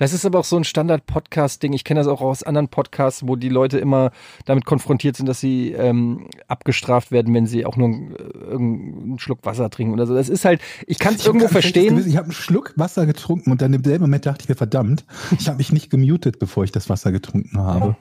Das 0.01 0.15
ist 0.15 0.25
aber 0.25 0.39
auch 0.39 0.45
so 0.45 0.57
ein 0.57 0.65
Standard-Podcast-Ding. 0.65 1.75
Ich 1.75 1.85
kenne 1.85 2.01
das 2.01 2.07
auch 2.07 2.23
aus 2.23 2.43
anderen 2.43 2.69
Podcasts, 2.69 3.29
wo 3.29 3.37
die 3.37 3.51
Leute 3.51 3.79
immer 3.79 4.13
damit 4.47 4.65
konfrontiert 4.65 5.15
sind, 5.15 5.27
dass 5.27 5.41
sie 5.41 5.73
ähm, 5.73 6.31
abgestraft 6.49 7.13
werden, 7.13 7.35
wenn 7.35 7.47
sie 7.47 7.67
auch 7.67 7.77
nur 7.77 7.89
einen, 7.89 8.17
äh, 8.17 8.23
irgendeinen 8.23 9.19
Schluck 9.19 9.41
Wasser 9.45 9.69
trinken 9.69 9.93
oder 9.93 10.07
so. 10.07 10.15
Das 10.15 10.31
ist 10.31 10.47
halt, 10.47 10.63
ich 10.87 10.99
kann 10.99 11.17
es 11.17 11.27
irgendwo 11.27 11.49
verstehen. 11.49 11.97
Gewissen. 11.97 12.09
Ich 12.09 12.17
habe 12.17 12.25
einen 12.25 12.33
Schluck 12.33 12.73
Wasser 12.77 13.05
getrunken 13.05 13.51
und 13.51 13.61
dann 13.61 13.75
im 13.75 13.85
selben 13.85 14.05
Moment 14.05 14.25
dachte 14.25 14.41
ich 14.45 14.49
mir, 14.49 14.55
verdammt, 14.55 15.05
ich 15.39 15.49
habe 15.49 15.59
mich 15.59 15.71
nicht 15.71 15.91
gemutet, 15.91 16.39
bevor 16.39 16.65
ich 16.65 16.73
das 16.73 16.89
Wasser 16.89 17.13
getrunken 17.13 17.59
habe. 17.59 17.87
Ja, 17.89 17.97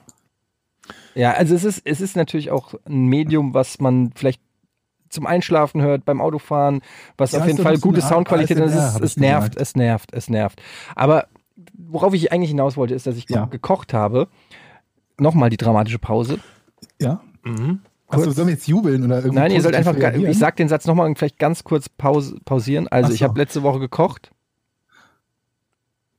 also 1.16 1.54
es 1.54 1.64
ist, 1.64 1.82
es 1.84 2.00
ist 2.00 2.16
natürlich 2.16 2.50
auch 2.50 2.74
ein 2.86 3.06
Medium, 3.06 3.54
was 3.54 3.80
man 3.80 4.12
vielleicht 4.14 4.40
zum 5.08 5.26
Einschlafen 5.26 5.82
hört, 5.82 6.04
beim 6.04 6.20
Autofahren, 6.20 6.82
was 7.16 7.32
Ja, 7.32 7.38
auf 7.40 7.44
ist 7.44 7.48
jeden 7.48 7.56
so 7.58 7.62
Fall 7.64 7.78
gute 7.78 8.00
Soundqualität 8.00 8.58
hat. 8.58 8.64
ASMR, 8.68 8.78
Es, 8.88 8.94
hab 8.94 9.02
es 9.02 9.16
nervt, 9.16 9.56
es 9.56 9.74
nervt, 9.76 10.14
es 10.14 10.28
nervt. 10.30 10.62
Aber 10.94 11.26
worauf 11.76 12.14
ich 12.14 12.32
eigentlich 12.32 12.50
hinaus 12.50 12.76
wollte, 12.76 12.94
ist, 12.94 13.06
dass 13.06 13.16
ich 13.16 13.28
Ja. 13.28 13.46
gekocht 13.46 13.92
habe. 13.92 14.28
Nochmal 15.18 15.50
die 15.50 15.56
dramatische 15.56 15.98
Pause. 15.98 16.38
Ja. 17.00 17.20
Achso, 18.08 18.30
sollen 18.30 18.48
wir 18.48 18.54
jetzt 18.54 18.66
jubeln 18.68 19.04
oder 19.04 19.16
irgendwie? 19.16 19.34
Nein, 19.36 19.50
ihr 19.52 19.60
sollt 19.60 19.74
einfach, 19.74 19.94
reagieren? 19.96 20.30
ich 20.30 20.38
sag 20.38 20.56
den 20.56 20.68
Satz 20.68 20.86
nochmal 20.86 21.06
und 21.06 21.18
vielleicht 21.18 21.38
ganz 21.38 21.64
kurz 21.64 21.88
pause, 21.88 22.36
pausieren. 22.44 22.88
Also 22.88 23.08
Ach 23.10 23.12
ich 23.14 23.18
so. 23.20 23.24
habe 23.26 23.38
letzte 23.38 23.62
Woche 23.62 23.78
gekocht 23.80 24.30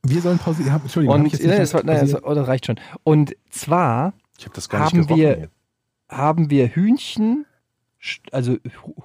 Wir 0.04 0.20
sollen 0.20 0.38
pausieren. 0.38 0.68
Ja, 0.70 0.76
Entschuldigung, 0.76 1.14
hab 1.14 1.20
und 1.20 1.26
ich 1.26 1.32
jetzt 1.32 1.46
nicht 1.46 1.58
das, 1.58 1.74
war, 1.74 1.82
nein, 1.84 2.00
das, 2.10 2.22
oh, 2.24 2.34
das 2.34 2.46
reicht 2.48 2.66
schon. 2.66 2.76
Und 3.04 3.34
zwar 3.50 4.12
Ich 4.42 4.46
habe 4.46 4.56
das 4.56 4.68
gar 4.68 4.80
Haben 4.80 4.98
nicht 4.98 5.06
gerochen. 5.06 5.22
wir- 5.22 5.36
hier. 5.36 5.50
haben 6.08 6.50
wir 6.50 6.66
Hühnchen, 6.74 7.46
also 8.32 8.56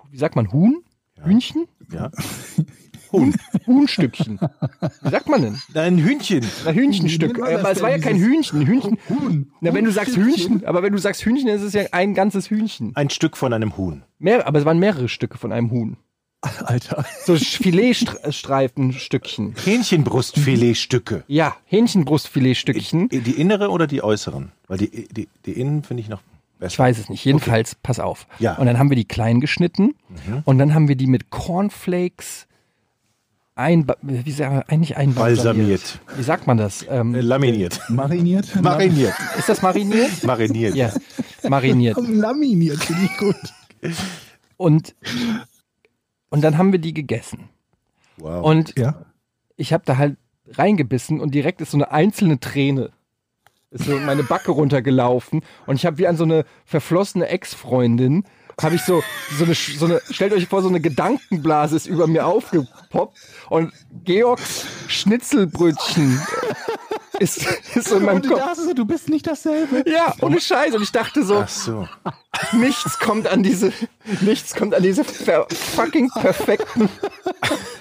wie 0.09 0.17
sagt 0.17 0.35
man 0.35 0.51
Huhn? 0.51 0.83
Ja. 1.15 1.25
Hühnchen? 1.25 1.67
Ja. 1.91 2.09
Huhnstückchen. 3.67 4.39
Wie 5.03 5.09
sagt 5.09 5.29
man 5.29 5.41
denn? 5.43 5.61
Ein 5.75 5.97
Hühnchen. 5.99 6.43
Na, 6.65 6.71
Hühnchenstück. 6.71 7.39
Aber 7.39 7.71
es 7.71 7.81
war 7.81 7.91
ja 7.91 7.99
kein 7.99 8.17
Hühnchen. 8.17 8.65
Hühnchen. 8.65 8.97
Huhn. 9.09 9.51
Na, 9.61 9.73
wenn 9.75 9.85
du 9.85 9.91
sagst. 9.91 10.15
Hühnchen, 10.17 10.65
aber 10.65 10.81
wenn 10.83 10.91
du 10.91 10.97
sagst 10.97 11.23
Hühnchen, 11.23 11.47
ist 11.49 11.61
es 11.61 11.73
ja 11.73 11.83
ein 11.91 12.15
ganzes 12.15 12.49
Hühnchen. 12.49 12.95
Ein 12.95 13.09
Stück 13.11 13.37
von 13.37 13.53
einem 13.53 13.77
Huhn. 13.77 14.03
Mehr, 14.17 14.47
aber 14.47 14.57
es 14.59 14.65
waren 14.65 14.79
mehrere 14.79 15.07
Stücke 15.07 15.37
von 15.37 15.51
einem 15.51 15.69
Huhn. 15.71 15.97
Alter. 16.65 17.05
So 17.25 17.35
Filetstreifenstückchen. 17.35 19.55
Hähnchenbrustfiletstücke. 19.63 21.23
Ja, 21.27 21.55
Hähnchenbrustfiletstückchen. 21.65 23.09
Die 23.09 23.39
innere 23.39 23.69
oder 23.69 23.85
die 23.87 24.01
äußeren? 24.03 24.51
Weil 24.67 24.77
die, 24.79 25.07
die, 25.07 25.27
die 25.45 25.51
innen 25.53 25.83
finde 25.83 26.01
ich 26.01 26.09
noch 26.09 26.21
besser. 26.59 26.73
Ich 26.73 26.79
weiß 26.79 26.97
es 26.99 27.09
nicht. 27.09 27.23
Jedenfalls, 27.25 27.75
pass 27.75 27.99
auf. 27.99 28.25
Ja. 28.39 28.55
Und 28.57 28.65
dann 28.65 28.79
haben 28.79 28.89
wir 28.89 28.95
die 28.97 29.05
klein 29.05 29.39
geschnitten 29.41 29.93
und 30.45 30.57
dann 30.57 30.73
haben 30.73 30.87
wir 30.87 30.95
die 30.95 31.05
mit 31.07 31.29
Cornflakes 31.29 32.47
ein, 33.55 33.87
wie 34.03 34.31
sagt 34.31 34.69
eigentlich 34.71 34.97
einbalsamiert. 34.97 35.81
Balsamiert. 35.81 35.99
Wie 36.15 36.23
sagt 36.23 36.45
man 36.45 36.57
das? 36.57 36.85
Ähm, 36.89 37.15
Äh, 37.15 37.21
Laminiert. 37.21 37.81
Mariniert? 37.89 38.55
Mariniert. 38.61 39.15
ist 39.37 39.49
das 39.49 39.63
mariniert? 39.63 40.11
Mariniert. 40.23 40.75
ja, 40.75 40.91
mariniert. 41.49 41.97
Laminiert, 42.07 42.83
finde 42.83 43.01
ich 43.05 43.17
gut. 43.17 43.35
Und, 44.57 44.93
und 46.29 46.41
dann 46.43 46.57
haben 46.57 46.71
wir 46.71 46.79
die 46.79 46.93
gegessen. 46.93 47.49
Wow. 48.17 48.43
Und 48.43 48.77
Ja. 48.77 49.05
ich 49.55 49.73
habe 49.73 49.83
da 49.85 49.97
halt 49.97 50.17
reingebissen 50.49 51.19
und 51.19 51.33
direkt 51.35 51.61
ist 51.61 51.71
so 51.71 51.77
eine 51.77 51.91
einzelne 51.91 52.39
Träne. 52.39 52.91
Ist 53.69 53.83
so 53.85 53.97
meine 53.99 54.23
Backe 54.23 54.51
runtergelaufen 54.51 55.41
und 55.65 55.75
ich 55.75 55.85
habe 55.85 55.97
wie 55.97 56.07
an 56.07 56.15
so 56.15 56.23
eine 56.23 56.45
verflossene 56.65 57.27
Ex-Freundin, 57.27 58.23
habe 58.61 58.75
ich 58.75 58.81
so, 58.83 59.03
so 59.37 59.43
eine, 59.43 59.53
so 59.53 59.85
eine, 59.85 60.01
stellt 60.09 60.31
euch 60.33 60.47
vor, 60.47 60.61
so 60.61 60.69
eine 60.69 60.79
Gedankenblase 60.79 61.75
ist 61.75 61.85
über 61.85 62.07
mir 62.07 62.25
aufgepoppt 62.25 63.17
und 63.49 63.73
Georgs 64.05 64.65
Schnitzelbrötchen 64.87 66.19
ist, 67.19 67.45
ist 67.75 67.87
so 67.89 67.97
in 67.97 68.03
meinem 68.05 68.17
Und 68.17 68.25
du 68.25 68.29
Kopf. 68.31 68.39
dachtest, 68.39 68.67
so, 68.67 68.73
du 68.73 68.85
bist 68.85 69.09
nicht 69.09 69.27
dasselbe. 69.27 69.83
Ja, 69.89 70.13
ohne 70.21 70.39
Scheiß. 70.39 70.73
Und 70.75 70.83
ich 70.83 70.91
dachte 70.91 71.23
so, 71.23 71.37
Ach 71.39 71.49
so. 71.49 71.87
nichts 72.53 72.99
kommt 72.99 73.27
an 73.27 73.43
diese, 73.43 73.71
nichts 74.21 74.53
kommt 74.55 74.73
an 74.75 74.83
diese 74.83 75.03
ver 75.03 75.47
fucking 75.49 76.09
perfekten 76.09 76.89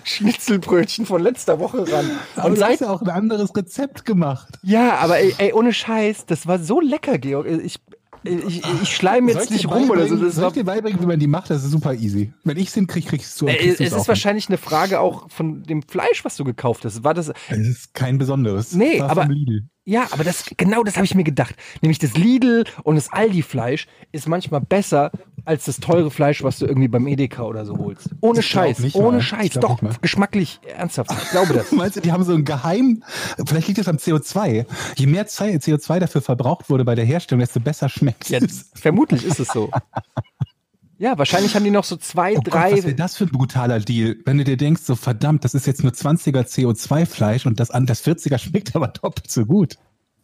Schnitzelbrötchen 0.05 1.07
von 1.07 1.23
letzter 1.23 1.59
Woche 1.59 1.91
ran. 1.91 2.11
Aber 2.37 2.47
Und 2.49 2.59
du 2.59 2.65
hast 2.67 2.81
ja 2.81 2.91
auch 2.91 3.03
ein 3.03 3.11
anderes 3.11 3.55
Rezept 3.57 4.05
gemacht. 4.05 4.49
ja, 4.63 4.97
aber 4.99 5.19
ey, 5.19 5.35
ey, 5.39 5.53
ohne 5.53 5.73
Scheiß, 5.73 6.27
das 6.27 6.47
war 6.47 6.59
so 6.59 6.81
lecker, 6.81 7.19
Georg. 7.19 7.47
Ich, 7.47 7.77
ich, 8.25 8.63
ich 8.83 8.95
schleim 8.95 9.29
jetzt 9.29 9.51
nicht 9.51 9.69
rum 9.69 9.91
oder 9.91 10.07
so. 10.07 10.17
Das 10.17 10.35
Soll 10.35 10.49
ich 10.49 10.55
dir 10.55 10.65
beibringen, 10.65 11.01
wie 11.01 11.07
man 11.07 11.19
die 11.19 11.27
macht? 11.27 11.51
Das 11.51 11.65
ist 11.65 11.71
super 11.71 11.95
easy. 11.95 12.33
Wenn 12.45 12.57
ich 12.57 12.69
es 12.69 12.75
hinkriege, 12.75 13.07
kriegst 13.07 13.41
du 13.41 13.47
kriegst 13.47 13.81
es 13.81 13.93
ist 13.93 14.09
wahrscheinlich 14.09 14.49
eine 14.49 14.59
Frage 14.59 15.01
auch 15.01 15.31
von 15.31 15.63
dem 15.63 15.83
Fleisch, 15.83 16.25
was 16.25 16.37
du 16.37 16.45
gekauft 16.45 16.85
hast. 16.85 17.05
War 17.05 17.15
das, 17.15 17.33
Es 17.49 17.59
ist 17.59 17.95
kein 17.95 18.19
besonderes. 18.19 18.73
Nee, 18.75 19.01
aber-. 19.01 19.29
Ja, 19.89 20.09
aber 20.11 20.25
das 20.25 20.45
genau 20.57 20.83
das 20.83 20.97
habe 20.97 21.05
ich 21.05 21.15
mir 21.15 21.23
gedacht. 21.23 21.55
Nämlich 21.81 22.01
das 22.01 22.17
Lidl 22.17 22.65
und 22.83 22.97
das 22.97 23.13
Aldi-Fleisch 23.13 23.87
ist 24.11 24.27
manchmal 24.27 24.61
besser 24.61 25.13
als 25.47 25.65
das 25.65 25.79
teure 25.81 26.11
Fleisch, 26.11 26.43
was 26.43 26.59
du 26.59 26.67
irgendwie 26.67 26.89
beim 26.89 27.07
Edeka 27.07 27.43
oder 27.45 27.65
so 27.65 27.79
holst. 27.79 28.11
Ohne 28.21 28.41
Ich 28.41 28.47
Scheiß, 28.47 28.81
nicht 28.81 28.97
ohne 28.97 29.19
mal. 29.19 29.23
Scheiß. 29.23 29.53
Doch, 29.55 29.79
geschmacklich, 30.03 30.61
ernsthaft. 30.67 31.11
Ich 31.23 31.31
glaube 31.31 31.55
das. 31.55 31.73
Meinst 31.73 31.97
du, 31.97 32.01
die 32.01 32.13
haben 32.13 32.25
so 32.25 32.35
ein 32.35 32.45
Geheim, 32.45 33.03
vielleicht 33.47 33.69
liegt 33.69 33.79
das 33.79 33.89
am 33.89 33.97
CO2. 33.97 34.67
Je 34.97 35.07
mehr 35.07 35.27
Ze- 35.27 35.45
CO2 35.59 36.01
dafür 36.01 36.21
verbraucht 36.21 36.69
wurde 36.69 36.85
bei 36.85 36.95
der 36.95 37.05
Herstellung, 37.05 37.41
desto 37.41 37.61
besser 37.61 37.89
schmeckt 37.89 38.29
Ja, 38.29 38.39
es. 38.41 38.71
vermutlich 38.75 39.25
ist 39.25 39.41
es 39.41 39.49
so. 39.49 39.71
Ja, 40.99 41.19
wahrscheinlich 41.19 41.55
haben 41.55 41.65
die 41.65 41.71
noch 41.71 41.85
so 41.85 41.97
zwei, 41.97 42.33
Oh 42.33 42.37
Gott, 42.37 42.55
drei. 42.55 42.73
was 42.73 42.85
wäre 42.85 42.95
das 42.95 43.17
für 43.19 43.25
ein 43.25 43.31
brutaler 43.31 43.81
Deal, 43.81 44.17
wenn 44.25 44.39
du 44.39 44.45
dir 44.45 44.57
denkst, 44.57 44.83
so 44.83 44.97
verdammt, 44.97 45.45
das 45.45 45.53
ist 45.55 45.67
jetzt 45.67 45.83
nur 45.83 45.93
20er 45.93 46.43
CO2-Fleisch 46.47 47.45
und 47.45 47.61
das, 47.61 47.71
an- 47.71 47.85
das 47.85 48.03
40er 48.03 48.39
schmeckt 48.39 48.75
aber 48.75 48.89
doppelt 48.89 49.31
so 49.31 49.45
gut. 49.45 49.77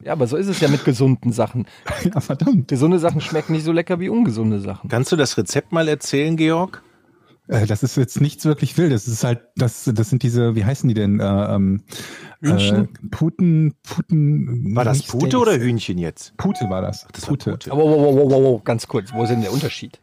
Ja, 0.04 0.12
aber 0.12 0.26
so 0.26 0.37
ist 0.37 0.49
es 0.49 0.61
ja 0.61 0.68
mit 0.68 0.85
gesunden 0.85 1.32
Sachen. 1.32 1.66
Ja, 2.04 2.21
verdammt. 2.21 2.68
Gesunde 2.68 2.99
Sachen 2.99 3.21
schmecken 3.21 3.52
nicht 3.52 3.64
so 3.64 3.73
lecker 3.73 4.00
wie 4.00 4.09
ungesunde 4.09 4.61
Sachen. 4.61 4.88
Kannst 4.88 5.12
du 5.12 5.16
das 5.16 5.37
Rezept 5.38 5.73
mal 5.73 5.87
erzählen, 5.88 6.37
Georg? 6.37 6.82
Äh, 7.49 7.66
das 7.66 7.82
ist 7.82 7.97
jetzt 7.97 8.21
nichts 8.21 8.44
wirklich 8.44 8.76
wildes. 8.78 9.04
Das 9.04 9.14
ist 9.14 9.25
halt, 9.25 9.40
das, 9.56 9.90
das 9.92 10.11
sind 10.11 10.23
diese, 10.23 10.54
wie 10.56 10.64
heißen 10.64 10.88
die 10.88 10.94
denn? 10.94 11.21
Äh, 11.21 11.25
ähm, 11.25 11.82
Hühnchen? 12.40 12.85
Äh, 12.85 12.88
Puten, 13.11 13.75
Puten. 13.82 14.75
War 14.75 14.85
das 14.85 15.02
Pute 15.02 15.26
Steaks. 15.26 15.42
oder 15.42 15.59
Hühnchen 15.59 15.99
jetzt? 15.99 16.37
Pute 16.37 16.68
war 16.68 16.82
das. 16.82 17.06
Das 17.12 17.23
war 17.23 17.30
Pute. 17.30 17.52
Pute. 17.52 17.73
Aber 17.73 17.82
wow, 17.82 17.99
wow, 17.99 18.14
wow, 18.16 18.30
wow, 18.30 18.42
wow, 18.42 18.64
ganz 18.64 18.88
kurz, 18.88 19.12
wo 19.12 19.23
ist 19.23 19.30
denn 19.30 19.42
der 19.42 19.52
Unterschied? 19.52 20.00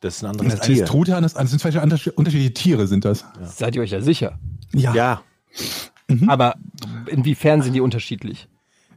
Das 0.00 0.16
ist 0.16 0.24
ein 0.24 0.30
anderes 0.30 0.56
Das 0.56 0.66
Tier. 0.66 0.84
Truthahn, 0.84 1.22
das 1.22 1.34
das 1.34 1.50
sind 1.50 1.60
zwei 1.60 1.80
unterschiedliche 1.80 2.54
Tiere, 2.54 2.86
sind 2.86 3.04
das. 3.04 3.24
Seid 3.42 3.74
ihr 3.74 3.82
euch 3.82 3.90
ja 3.90 4.00
sicher. 4.00 4.38
Ja. 4.72 4.94
Ja. 4.94 5.22
Aber 6.26 6.54
inwiefern 7.06 7.62
sind 7.62 7.72
die 7.72 7.80
unterschiedlich? 7.80 8.48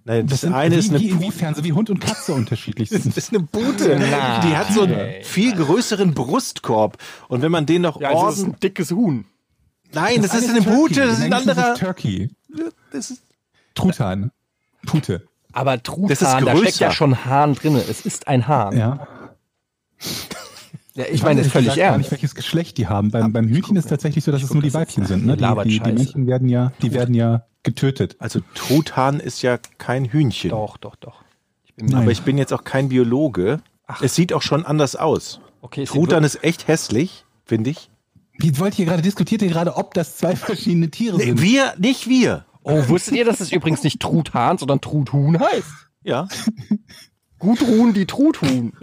Nein, 0.03 0.25
das, 0.27 0.41
sind, 0.41 0.53
eine 0.53 0.75
wie, 0.75 0.79
ist 0.79 0.89
eine 0.89 0.99
wie, 0.99 1.09
Pute. 1.09 1.23
inwiefern, 1.25 1.55
so 1.55 1.63
wie 1.63 1.73
Hund 1.73 1.89
und 1.91 1.99
Katze 1.99 2.33
unterschiedlich 2.33 2.89
Das 2.91 3.03
sind. 3.03 3.15
ist 3.15 3.29
eine 3.33 3.43
Pute. 3.43 3.97
Na, 3.99 4.39
die 4.41 4.55
hat 4.57 4.73
so 4.73 4.81
einen 4.81 4.93
ey. 4.97 5.23
viel 5.23 5.53
größeren 5.55 6.13
Brustkorb. 6.13 6.97
Und 7.27 7.41
wenn 7.43 7.51
man 7.51 7.65
den 7.67 7.83
noch 7.83 8.01
also 8.01 8.17
ordentlich. 8.17 8.47
ein 8.47 8.59
dickes 8.59 8.91
Huhn. 8.91 9.25
Nein, 9.93 10.21
das, 10.21 10.33
ist 10.33 10.49
eine 10.49 10.61
eine 10.61 10.75
Pute, 10.75 10.93
Turkey. 10.95 11.07
das 11.09 11.19
ist 11.19 11.25
ein 11.25 11.33
anderer. 11.33 11.75
Turkey. 11.75 12.29
Das 12.91 13.11
ist, 13.11 13.23
Truthahn. 13.75 14.31
Pute. 14.85 15.27
Aber 15.53 15.81
Truthahn, 15.83 16.07
Das 16.07 16.21
ist 16.21 16.31
da 16.31 16.57
steckt 16.57 16.79
ja 16.79 16.91
schon 16.91 17.25
Hahn 17.25 17.55
drin. 17.55 17.75
Es 17.75 18.05
ist 18.05 18.27
ein 18.27 18.47
Hahn. 18.47 18.77
Ja, 18.77 19.07
Ja. 20.95 21.05
ich 21.11 21.23
meine, 21.23 21.39
das 21.41 21.47
ist 21.47 21.51
völlig 21.53 21.67
gesagt 21.67 21.77
gar 21.77 21.85
ernst. 21.91 21.97
nicht, 21.99 22.11
welches 22.11 22.35
Geschlecht 22.35 22.77
die 22.77 22.87
haben. 22.87 23.11
Beim, 23.11 23.31
beim 23.33 23.47
Hühnchen 23.47 23.75
ist 23.75 23.89
tatsächlich 23.89 24.23
so, 24.23 24.31
dass 24.31 24.43
es 24.43 24.53
nur 24.53 24.63
die 24.63 24.73
Weibchen 24.73 25.05
sind. 25.05 25.25
Ne? 25.25 25.37
Die, 25.37 25.43
die, 25.69 25.79
die. 25.79 25.91
Männchen 25.91 26.25
werden 26.27 26.49
ja, 26.49 26.71
die 26.81 26.93
werden 26.93 27.13
ja 27.13 27.45
getötet. 27.63 28.15
also 28.19 28.39
Truthahn 28.55 29.19
ist 29.19 29.41
ja 29.41 29.57
kein 29.77 30.05
Hühnchen. 30.05 30.49
Doch, 30.49 30.77
doch, 30.77 30.95
doch. 30.95 31.23
Ich 31.65 31.73
bin. 31.75 31.93
Aber 31.93 32.11
ich 32.11 32.21
bin 32.23 32.37
jetzt 32.37 32.53
auch 32.53 32.63
kein 32.63 32.89
Biologe. 32.89 33.61
Es 34.01 34.15
sieht 34.15 34.33
auch 34.33 34.41
schon 34.41 34.65
anders 34.65 34.95
aus. 34.95 35.41
okay, 35.61 35.85
Truthahn 35.85 36.23
ist 36.23 36.43
echt 36.43 36.67
hässlich, 36.67 37.25
finde 37.45 37.71
ich. 37.71 37.89
Wie 38.39 38.57
wollt 38.57 38.79
ihr 38.79 38.85
gerade, 38.85 39.01
diskutiert 39.01 39.41
ihr 39.41 39.49
gerade, 39.49 39.75
ob 39.75 39.93
das 39.93 40.17
zwei 40.17 40.35
verschiedene 40.35 40.89
Tiere 40.89 41.17
Nee, 41.17 41.25
sind? 41.25 41.41
wir, 41.41 41.73
nicht 41.77 42.07
wir. 42.07 42.45
Oh, 42.63 42.87
wusstet 42.87 43.15
ihr, 43.15 43.25
dass 43.25 43.39
es 43.39 43.51
übrigens 43.51 43.83
nicht 43.83 43.99
Truthahn, 43.99 44.57
sondern 44.57 44.81
Truthuhn 44.81 45.39
heißt? 45.39 45.67
Ja. 46.03 46.27
Gudrun 47.39 47.93
die 47.93 48.05
Truthuhn. 48.05 48.73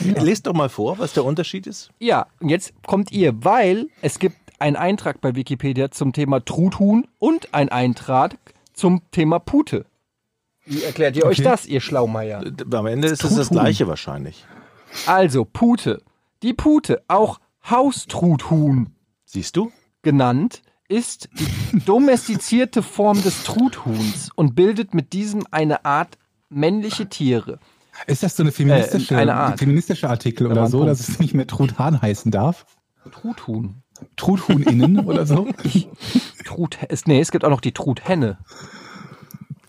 Lest 0.00 0.46
doch 0.46 0.54
mal 0.54 0.68
vor, 0.68 0.98
was 0.98 1.12
der 1.12 1.24
Unterschied 1.24 1.66
ist. 1.66 1.90
Ja, 1.98 2.26
und 2.40 2.48
jetzt 2.50 2.72
kommt 2.86 3.10
ihr, 3.10 3.32
weil 3.44 3.88
es 4.02 4.18
gibt 4.18 4.36
einen 4.58 4.76
Eintrag 4.76 5.20
bei 5.20 5.34
Wikipedia 5.34 5.90
zum 5.90 6.12
Thema 6.12 6.44
Truthuhn 6.44 7.06
und 7.18 7.54
ein 7.54 7.68
Eintrag 7.68 8.36
zum 8.72 9.02
Thema 9.10 9.38
Pute. 9.38 9.86
Wie 10.64 10.82
erklärt 10.82 11.16
ihr 11.16 11.24
euch 11.24 11.38
Okay. 11.40 11.48
das, 11.48 11.66
ihr 11.66 11.80
Schlaumeier? 11.80 12.44
Am 12.72 12.86
Ende 12.86 13.08
ist 13.08 13.24
es 13.24 13.34
das 13.34 13.48
gleiche 13.50 13.88
wahrscheinlich. 13.88 14.44
Also, 15.06 15.44
Pute. 15.44 16.02
Die 16.42 16.52
Pute, 16.54 17.02
auch 17.08 17.40
Haustruthuhn 17.68 18.94
Siehst 19.24 19.56
du? 19.56 19.72
genannt, 20.02 20.62
ist 20.88 21.28
die 21.38 21.78
domestizierte 21.86 22.82
Form 22.82 23.22
des 23.22 23.44
Truthuhns 23.44 24.30
und 24.36 24.54
bildet 24.54 24.94
mit 24.94 25.12
diesem 25.12 25.44
eine 25.50 25.84
Art 25.84 26.16
männliche 26.48 27.08
Tiere. 27.08 27.58
Ist 28.06 28.22
das 28.22 28.36
so 28.36 28.42
eine 28.44 28.52
feministische, 28.52 29.14
Äh, 29.14 29.18
eine 29.18 29.34
Art. 29.34 29.58
feministische 29.58 30.08
Artikel 30.08 30.46
oder 30.46 30.62
ein 30.64 30.70
so, 30.70 30.78
Punkt. 30.78 30.90
dass 30.92 31.08
es 31.08 31.18
nicht 31.18 31.34
mehr 31.34 31.46
Truthahn 31.46 32.00
heißen 32.00 32.30
darf? 32.30 32.64
Truthuhn. 33.10 33.82
Truthuhninnen 34.16 35.00
oder 35.06 35.26
so? 35.26 35.48
Trut, 36.44 36.78
es, 36.88 37.06
nee, 37.06 37.20
es 37.20 37.30
gibt 37.30 37.44
auch 37.44 37.50
noch 37.50 37.60
die 37.60 37.72
Truthenne. 37.72 38.38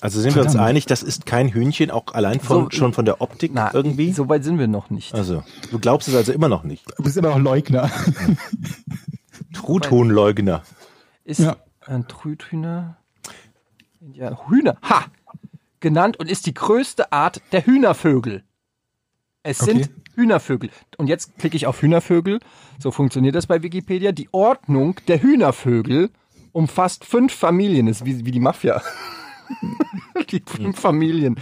Also 0.01 0.21
sind 0.21 0.33
wir 0.35 0.43
uns 0.43 0.55
einig, 0.55 0.85
das 0.85 1.03
ist 1.03 1.25
kein 1.25 1.49
Hühnchen, 1.49 1.91
auch 1.91 2.13
allein 2.13 2.39
von, 2.39 2.65
So, 2.65 2.69
schon 2.71 2.93
von 2.93 3.03
der 3.03 3.19
Optik 3.21 3.51
Na, 3.53 3.73
irgendwie? 3.73 4.13
so 4.13 4.29
weit 4.29 4.45
sind 4.45 4.57
wir 4.57 4.67
noch 4.69 4.89
nicht. 4.89 5.13
Also, 5.13 5.43
du 5.71 5.79
glaubst 5.79 6.07
es 6.07 6.15
also 6.15 6.31
immer 6.31 6.47
noch 6.47 6.63
nicht. 6.63 6.85
Du 6.97 7.03
bist 7.03 7.17
immer 7.17 7.29
noch 7.29 7.39
Leugner. 7.39 7.91
Truthuhnleugner. 9.53 10.63
Ist 11.25 11.39
Ja. 11.39 11.57
ein 11.85 12.07
Truthühner. 12.07 12.97
Ja, 14.13 14.37
Hühner. 14.47 14.77
Ha! 14.83 15.05
Genannt 15.81 16.17
und 16.17 16.29
ist 16.29 16.45
die 16.45 16.53
größte 16.53 17.11
Art 17.11 17.41
der 17.51 17.65
Hühnervögel. 17.65 18.43
Es 19.43 19.61
Okay. 19.61 19.73
sind 19.83 19.89
Hühnervögel. 20.19 20.69
Und 20.97 21.07
jetzt 21.07 21.37
klicke 21.39 21.55
ich 21.55 21.65
auf 21.65 21.81
Hühnervögel. 21.81 22.39
So 22.77 22.91
funktioniert 22.91 23.35
das 23.35 23.47
bei 23.47 23.63
Wikipedia. 23.63 24.11
Die 24.11 24.29
Ordnung 24.31 24.97
der 25.07 25.21
Hühnervögel 25.21 26.09
umfasst 26.51 27.05
fünf 27.05 27.33
Familien. 27.33 27.87
Das 27.87 28.01
ist 28.01 28.05
wie, 28.05 28.25
wie 28.25 28.31
die 28.31 28.39
Mafia. 28.39 28.81
die 30.29 30.43
fünf 30.45 30.79
Familien. 30.79 31.39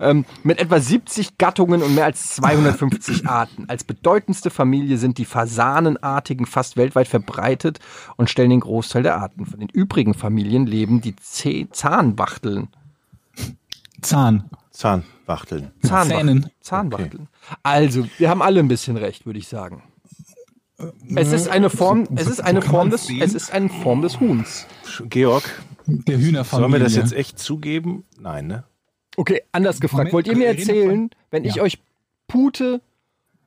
Ähm, 0.00 0.24
mit 0.42 0.60
etwa 0.60 0.78
70 0.78 1.38
Gattungen 1.38 1.82
und 1.82 1.94
mehr 1.94 2.04
als 2.04 2.36
250 2.36 3.26
Arten. 3.28 3.64
Als 3.68 3.84
bedeutendste 3.84 4.50
Familie 4.50 4.98
sind 4.98 5.18
die 5.18 5.24
Fasanenartigen 5.24 6.46
fast 6.46 6.76
weltweit 6.76 7.08
verbreitet 7.08 7.80
und 8.16 8.30
stellen 8.30 8.50
den 8.50 8.60
Großteil 8.60 9.02
der 9.02 9.16
Arten. 9.16 9.46
Von 9.46 9.60
den 9.60 9.70
übrigen 9.70 10.14
Familien 10.14 10.66
leben 10.66 11.00
die 11.00 11.16
Zahnwachteln. 11.16 12.68
Zahn. 14.02 14.44
Zahnwachteln. 14.70 15.72
Zahnwachteln. 15.82 16.08
Zähnen. 16.42 16.50
Zahnwachteln. 16.60 17.28
Also, 17.62 18.06
wir 18.18 18.30
haben 18.30 18.42
alle 18.42 18.60
ein 18.60 18.68
bisschen 18.68 18.96
recht, 18.96 19.26
würde 19.26 19.38
ich 19.38 19.48
sagen. 19.48 19.82
Es 21.14 21.32
ist 21.32 21.48
eine 21.48 21.70
Form, 21.70 22.06
es 22.14 22.28
ist 22.28 22.40
eine 22.40 22.62
Form 22.62 22.90
des, 22.90 23.08
es 23.10 23.34
ist 23.34 23.52
eine 23.52 23.68
Form 23.68 24.00
des 24.02 24.20
Huhns. 24.20 24.66
Georg, 25.08 25.42
Der 25.86 26.18
Hühnerfamilie. 26.18 26.44
sollen 26.68 26.72
wir 26.72 26.78
das 26.78 26.94
jetzt 26.94 27.12
echt 27.12 27.38
zugeben? 27.40 28.04
Nein, 28.20 28.46
ne? 28.46 28.62
Okay, 29.16 29.42
anders 29.50 29.80
gefragt. 29.80 30.12
Wollt 30.12 30.28
ihr 30.28 30.36
mir 30.36 30.46
erzählen, 30.46 31.10
wenn 31.32 31.44
ich 31.44 31.56
Ja. 31.56 31.64
euch 31.64 31.78
Pute 32.28 32.80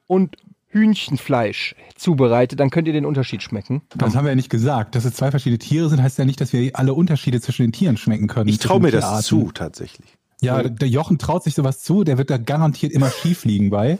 und 0.08 0.36
Hühnchenfleisch 0.68 1.76
zubereite, 1.96 2.58
dann 2.58 2.70
könnt 2.70 2.88
ihr 2.88 2.94
den 2.94 3.06
Unterschied 3.06 3.42
schmecken? 3.44 3.82
Das 3.96 4.16
haben 4.16 4.26
wir 4.26 4.32
ja 4.32 4.36
nicht 4.36 4.50
gesagt. 4.50 4.96
Dass 4.96 5.06
es 5.06 5.14
zwei 5.14 5.32
verschiedene 5.32 5.60
Tiere 5.60 5.88
sind, 5.90 6.02
heißt 6.02 6.18
ja 6.18 6.26
nicht, 6.26 6.42
dass 6.42 6.52
wir 6.52 6.78
alle 6.78 6.94
Unterschiede 6.94 7.40
zwischen 7.40 7.64
den 7.64 7.72
Tieren 7.72 7.96
schmecken 7.96 8.28
können. 8.28 8.50
Ich 8.50 8.58
traue 8.60 8.82
mir 8.82 8.92
das 8.92 9.26
zu, 9.26 9.52
tatsächlich. 9.54 10.18
Ja, 10.42 10.64
der 10.64 10.88
Jochen 10.88 11.18
traut 11.18 11.44
sich 11.44 11.54
sowas 11.56 11.82
zu, 11.84 12.04
der 12.04 12.18
wird 12.18 12.30
da 12.30 12.38
garantiert 12.38 12.92
immer 12.92 13.10
schief 13.10 13.46
liegen 13.46 13.70
bei. 13.70 14.00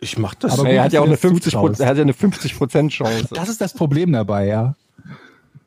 Ich 0.00 0.18
mach 0.18 0.34
das. 0.34 0.58
Aber 0.58 0.68
er 0.68 0.76
gut, 0.76 0.84
hat 0.84 0.92
ja 0.92 1.00
auch 1.00 1.06
eine 1.06 1.16
du 1.16 1.22
das 1.22 1.30
50 1.30 1.52
zutraust. 1.52 1.80
er 1.80 1.88
hat 1.88 1.96
ja 1.96 2.02
eine 2.02 2.12
50 2.12 2.54
Chance. 2.88 3.28
Das 3.32 3.48
ist 3.48 3.60
das 3.60 3.74
Problem 3.74 4.12
dabei, 4.12 4.46
ja. 4.46 4.76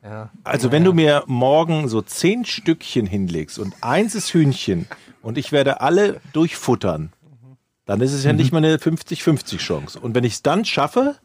Ja. 0.02 0.30
Also 0.42 0.72
wenn 0.72 0.84
du 0.84 0.92
mir 0.92 1.22
morgen 1.26 1.88
so 1.88 2.02
zehn 2.02 2.44
Stückchen 2.44 3.06
hinlegst 3.06 3.58
und 3.58 3.74
eins 3.82 4.14
ist 4.14 4.32
Hühnchen 4.32 4.86
und 5.22 5.38
ich 5.38 5.52
werde 5.52 5.80
alle 5.80 6.20
durchfuttern, 6.32 7.12
dann 7.84 8.00
ist 8.00 8.12
es 8.12 8.24
ja 8.24 8.32
nicht 8.32 8.52
mal 8.52 8.58
eine 8.58 8.76
50-50 8.76 9.58
Chance. 9.58 10.00
Und 10.00 10.14
wenn 10.14 10.24
ich 10.24 10.34
es 10.34 10.42
dann 10.42 10.64
schaffe, 10.64 11.16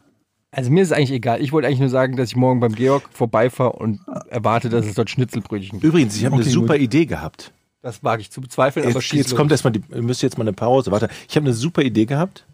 Also 0.50 0.70
mir 0.70 0.82
ist 0.82 0.88
es 0.88 0.92
eigentlich 0.92 1.12
egal. 1.12 1.40
Ich 1.42 1.52
wollte 1.52 1.66
eigentlich 1.66 1.80
nur 1.80 1.88
sagen, 1.88 2.16
dass 2.16 2.30
ich 2.30 2.36
morgen 2.36 2.60
beim 2.60 2.74
Georg 2.74 3.08
vorbeifahre 3.12 3.72
und 3.72 4.00
erwarte, 4.28 4.68
dass 4.68 4.86
es 4.86 4.94
dort 4.94 5.10
Schnitzelbrötchen 5.10 5.80
gibt. 5.80 5.84
übrigens, 5.84 6.16
ich 6.16 6.24
habe 6.24 6.34
eine 6.36 6.42
Okay, 6.44 6.52
super 6.52 6.74
gut. 6.74 6.82
Idee 6.82 7.06
gehabt. 7.06 7.52
Das 7.82 8.02
wage 8.02 8.22
ich 8.22 8.30
zu 8.30 8.40
bezweifeln, 8.40 8.84
aber 8.86 8.94
Jetzt, 8.94 9.04
schieß 9.04 9.18
jetzt 9.18 9.30
los. 9.30 9.36
kommt 9.36 9.52
erstmal 9.52 9.72
die, 9.72 9.82
ihr 9.94 10.02
müsst 10.02 10.22
jetzt 10.22 10.36
mal 10.36 10.44
eine 10.44 10.52
Pause. 10.52 10.90
Warte, 10.90 11.08
ich 11.28 11.36
habe 11.36 11.46
eine 11.46 11.54
super 11.54 11.82
Idee 11.82 12.06
gehabt. 12.06 12.44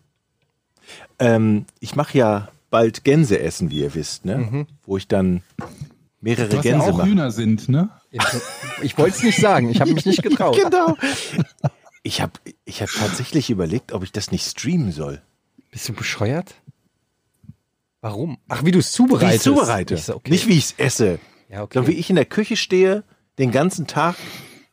Ähm, 1.18 1.64
ich 1.80 1.96
mache 1.96 2.18
ja 2.18 2.48
bald 2.70 3.04
Gänse 3.04 3.38
essen, 3.38 3.70
wie 3.70 3.80
ihr 3.80 3.94
wisst, 3.94 4.24
ne? 4.24 4.66
Wo 4.84 4.96
ich 4.96 5.08
dann 5.08 5.42
mehrere 6.20 6.48
Was 6.48 6.54
ja 6.56 6.72
Gänse 6.72 6.92
auch 6.92 6.98
mache. 6.98 7.08
Hühner 7.08 7.30
sind, 7.30 7.68
ne? 7.68 7.88
Ich 8.82 8.98
wollte 8.98 9.16
es 9.16 9.22
nicht 9.22 9.38
sagen. 9.40 9.70
Ich 9.70 9.80
habe 9.80 9.92
mich 9.92 10.04
nicht 10.04 10.22
getraut. 10.22 10.56
Genau. 10.62 10.96
Ich 12.02 12.20
habe 12.20 12.32
ich 12.66 12.82
hab 12.82 12.90
tatsächlich 12.90 13.48
überlegt, 13.48 13.92
ob 13.92 14.02
ich 14.02 14.12
das 14.12 14.30
nicht 14.30 14.46
streamen 14.46 14.92
soll. 14.92 15.22
Bist 15.70 15.88
du 15.88 15.94
bescheuert? 15.94 16.54
Warum? 18.02 18.36
Ach, 18.48 18.62
wie 18.64 18.70
du 18.72 18.78
es 18.80 18.86
Wie 18.86 18.88
ich 18.88 19.08
zubereitest. 19.08 19.36
es 19.36 19.42
zubereite. 19.44 19.94
Ich 19.94 20.02
so, 20.02 20.16
okay. 20.16 20.30
Nicht 20.30 20.46
wie 20.46 20.58
ich 20.58 20.64
es 20.64 20.74
esse. 20.76 21.18
Ja, 21.48 21.62
okay. 21.62 21.74
Sondern 21.78 21.92
wie 21.92 21.96
ich 21.98 22.10
in 22.10 22.16
der 22.16 22.26
Küche 22.26 22.56
stehe, 22.56 23.02
den 23.38 23.50
ganzen 23.50 23.86
Tag, 23.86 24.16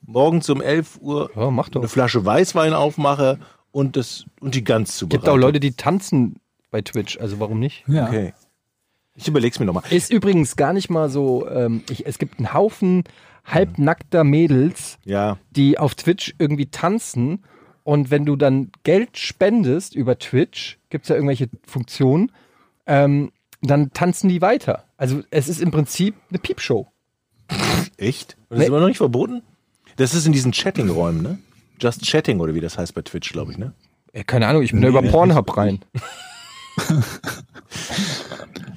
morgens 0.06 0.50
um 0.50 0.62
11 0.62 1.00
Uhr 1.02 1.32
Ja, 1.36 1.50
mach 1.52 1.70
doch. 1.70 1.82
eine 1.82 1.90
Flasche 1.90 2.26
Weißwein 2.26 2.74
aufmache 2.74 3.40
und, 3.72 3.96
das, 3.98 4.26
und 4.40 4.56
die 4.56 4.64
Gans 4.64 4.98
zubereite. 4.98 5.20
gibt 5.22 5.30
auch 5.30 5.38
Leute, 5.38 5.60
die 5.60 5.72
tanzen 5.74 6.36
bei 6.72 6.82
Twitch, 6.82 7.18
also 7.20 7.40
warum 7.40 7.60
nicht? 7.60 7.84
Ja. 7.88 8.08
Okay. 8.08 8.34
Ich 9.16 9.28
überleg's 9.28 9.60
mir 9.60 9.66
nochmal. 9.66 9.84
Ist 9.90 10.12
übrigens 10.12 10.56
gar 10.56 10.72
nicht 10.74 10.90
mal 10.90 11.10
so, 11.10 11.48
ähm, 11.50 11.84
ich, 11.90 12.06
es 12.06 12.18
gibt 12.18 12.40
einen 12.40 12.54
Haufen 12.54 13.04
halbnackter 13.46 14.24
Mädels, 14.24 14.98
Ja. 15.04 15.38
die 15.52 15.78
auf 15.78 15.96
Twitch 15.96 16.34
irgendwie 16.40 16.68
tanzen 16.68 17.44
und 17.84 18.10
wenn 18.12 18.26
du 18.26 18.36
dann 18.36 18.72
Geld 18.84 19.18
spendest 19.18 19.96
über 19.96 20.18
Twitch, 20.20 20.80
gibt's 20.90 21.10
ja 21.10 21.16
irgendwelche 21.16 21.50
Funktionen, 21.68 22.32
ähm, 22.86 23.32
dann 23.62 23.92
tanzen 23.94 24.30
die 24.30 24.42
weiter. 24.42 24.86
Also 24.98 25.22
es 25.30 25.48
ist 25.50 25.62
im 25.62 25.72
Prinzip 25.72 26.16
eine 26.30 26.40
Piepshow. 26.40 26.88
Echt? 27.98 28.38
Und 28.50 28.52
das 28.52 28.58
Nee. 28.60 28.64
ist 28.66 28.70
immer 28.70 28.80
noch 28.80 28.88
nicht 28.88 28.98
verboten? 28.98 29.42
Das 30.02 30.16
ist 30.16 30.26
in 30.26 30.34
diesen 30.34 30.52
Chatting-Räumen, 30.52 31.22
ne? 31.22 31.38
Just 31.80 32.02
Chatting 32.02 32.40
oder 32.40 32.56
wie 32.56 32.60
das 32.60 32.76
heißt 32.76 32.96
bei 32.96 33.04
Twitch, 33.04 33.32
glaube 33.34 33.52
ich, 33.52 33.60
ne? 33.60 33.74
Äh, 34.14 34.24
keine 34.24 34.48
Ahnung, 34.48 34.64
ich 34.64 34.72
bin 34.72 34.82
da 34.82 34.88
über 34.88 35.04
Pornhub 35.04 35.56
rein. 35.56 35.78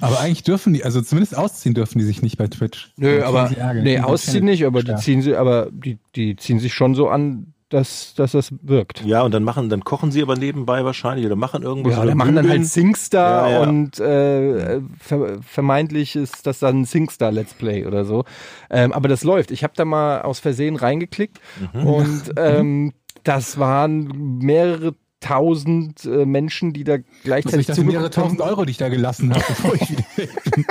Aber 0.01 0.21
eigentlich 0.21 0.43
dürfen 0.43 0.75
die, 0.75 0.85
also 0.85 1.01
zumindest 1.01 1.35
ausziehen 1.35 1.75
dürfen 1.75 1.99
die 1.99 2.05
sich 2.05 2.21
nicht 2.21 2.37
bei 2.37 2.47
Twitch. 2.47 2.93
Nö, 2.99 3.23
aber 3.23 3.51
nee, 3.73 3.99
ausziehen 4.01 4.45
nicht, 4.45 4.67
aber 4.67 4.83
die 4.83 4.97
ziehen 4.97 5.23
sie, 5.23 5.35
aber 5.35 5.71
die, 5.71 5.97
die 6.15 6.37
ziehen 6.37 6.61
sich 6.61 6.75
schon 6.75 6.95
so 6.95 7.09
an, 7.09 7.54
dass, 7.75 8.15
dass 8.15 8.33
das 8.33 8.55
wirkt. 8.63 9.05
Ja, 9.05 9.23
und 9.23 9.35
dann 9.35 9.43
machen, 9.43 9.69
dann 9.69 9.83
kochen 9.83 10.13
sie 10.13 10.23
aber 10.23 10.37
nebenbei 10.37 10.85
wahrscheinlich 10.85 11.27
oder 11.27 11.35
machen 11.35 11.65
irgendwas. 11.65 11.95
Ja, 11.95 12.03
oder 12.03 12.11
die 12.13 12.17
machen 12.17 12.37
dann 12.37 12.49
halt 12.49 12.65
Singstar 12.67 13.51
Ja, 13.51 13.63
ja. 13.63 13.69
und 13.69 13.99
äh, 13.99 14.81
ver 15.01 15.39
vermeintlich 15.43 16.15
ist 16.15 16.47
das 16.47 16.61
dann 16.61 16.83
ein 16.83 16.85
Singstar 16.85 17.33
Let's 17.33 17.53
Play 17.55 17.85
oder 17.85 18.05
so. 18.05 18.25
Ähm, 18.71 18.93
aber 18.93 19.09
das 19.09 19.25
läuft. 19.25 19.51
Ich 19.51 19.65
habe 19.65 19.73
da 19.77 19.85
mal 19.85 20.23
aus 20.23 20.39
Versehen 20.39 20.77
reingeklickt 20.77 21.41
Mhm. 21.73 21.87
und 21.87 22.23
ähm, 22.37 22.93
das 23.25 23.59
waren 23.59 24.39
mehrere 24.39 24.95
tausend 25.19 26.05
äh, 26.05 26.27
Menschen, 26.27 26.73
die 26.75 26.85
da 26.85 26.99
gleichzeitig 27.25 27.61
ich 27.61 27.67
dachte, 27.67 27.83
mehrere 27.83 28.11
tausend 28.11 28.41
Euro, 28.41 28.65
die 28.67 28.73
ich 28.73 28.77
da 28.77 28.89
gelassen 28.89 29.33
habe, 29.33 29.43
bevor 29.49 29.75
ich 29.75 29.91
wieder 29.91 30.05
weg 30.17 30.31
bin. 30.55 30.65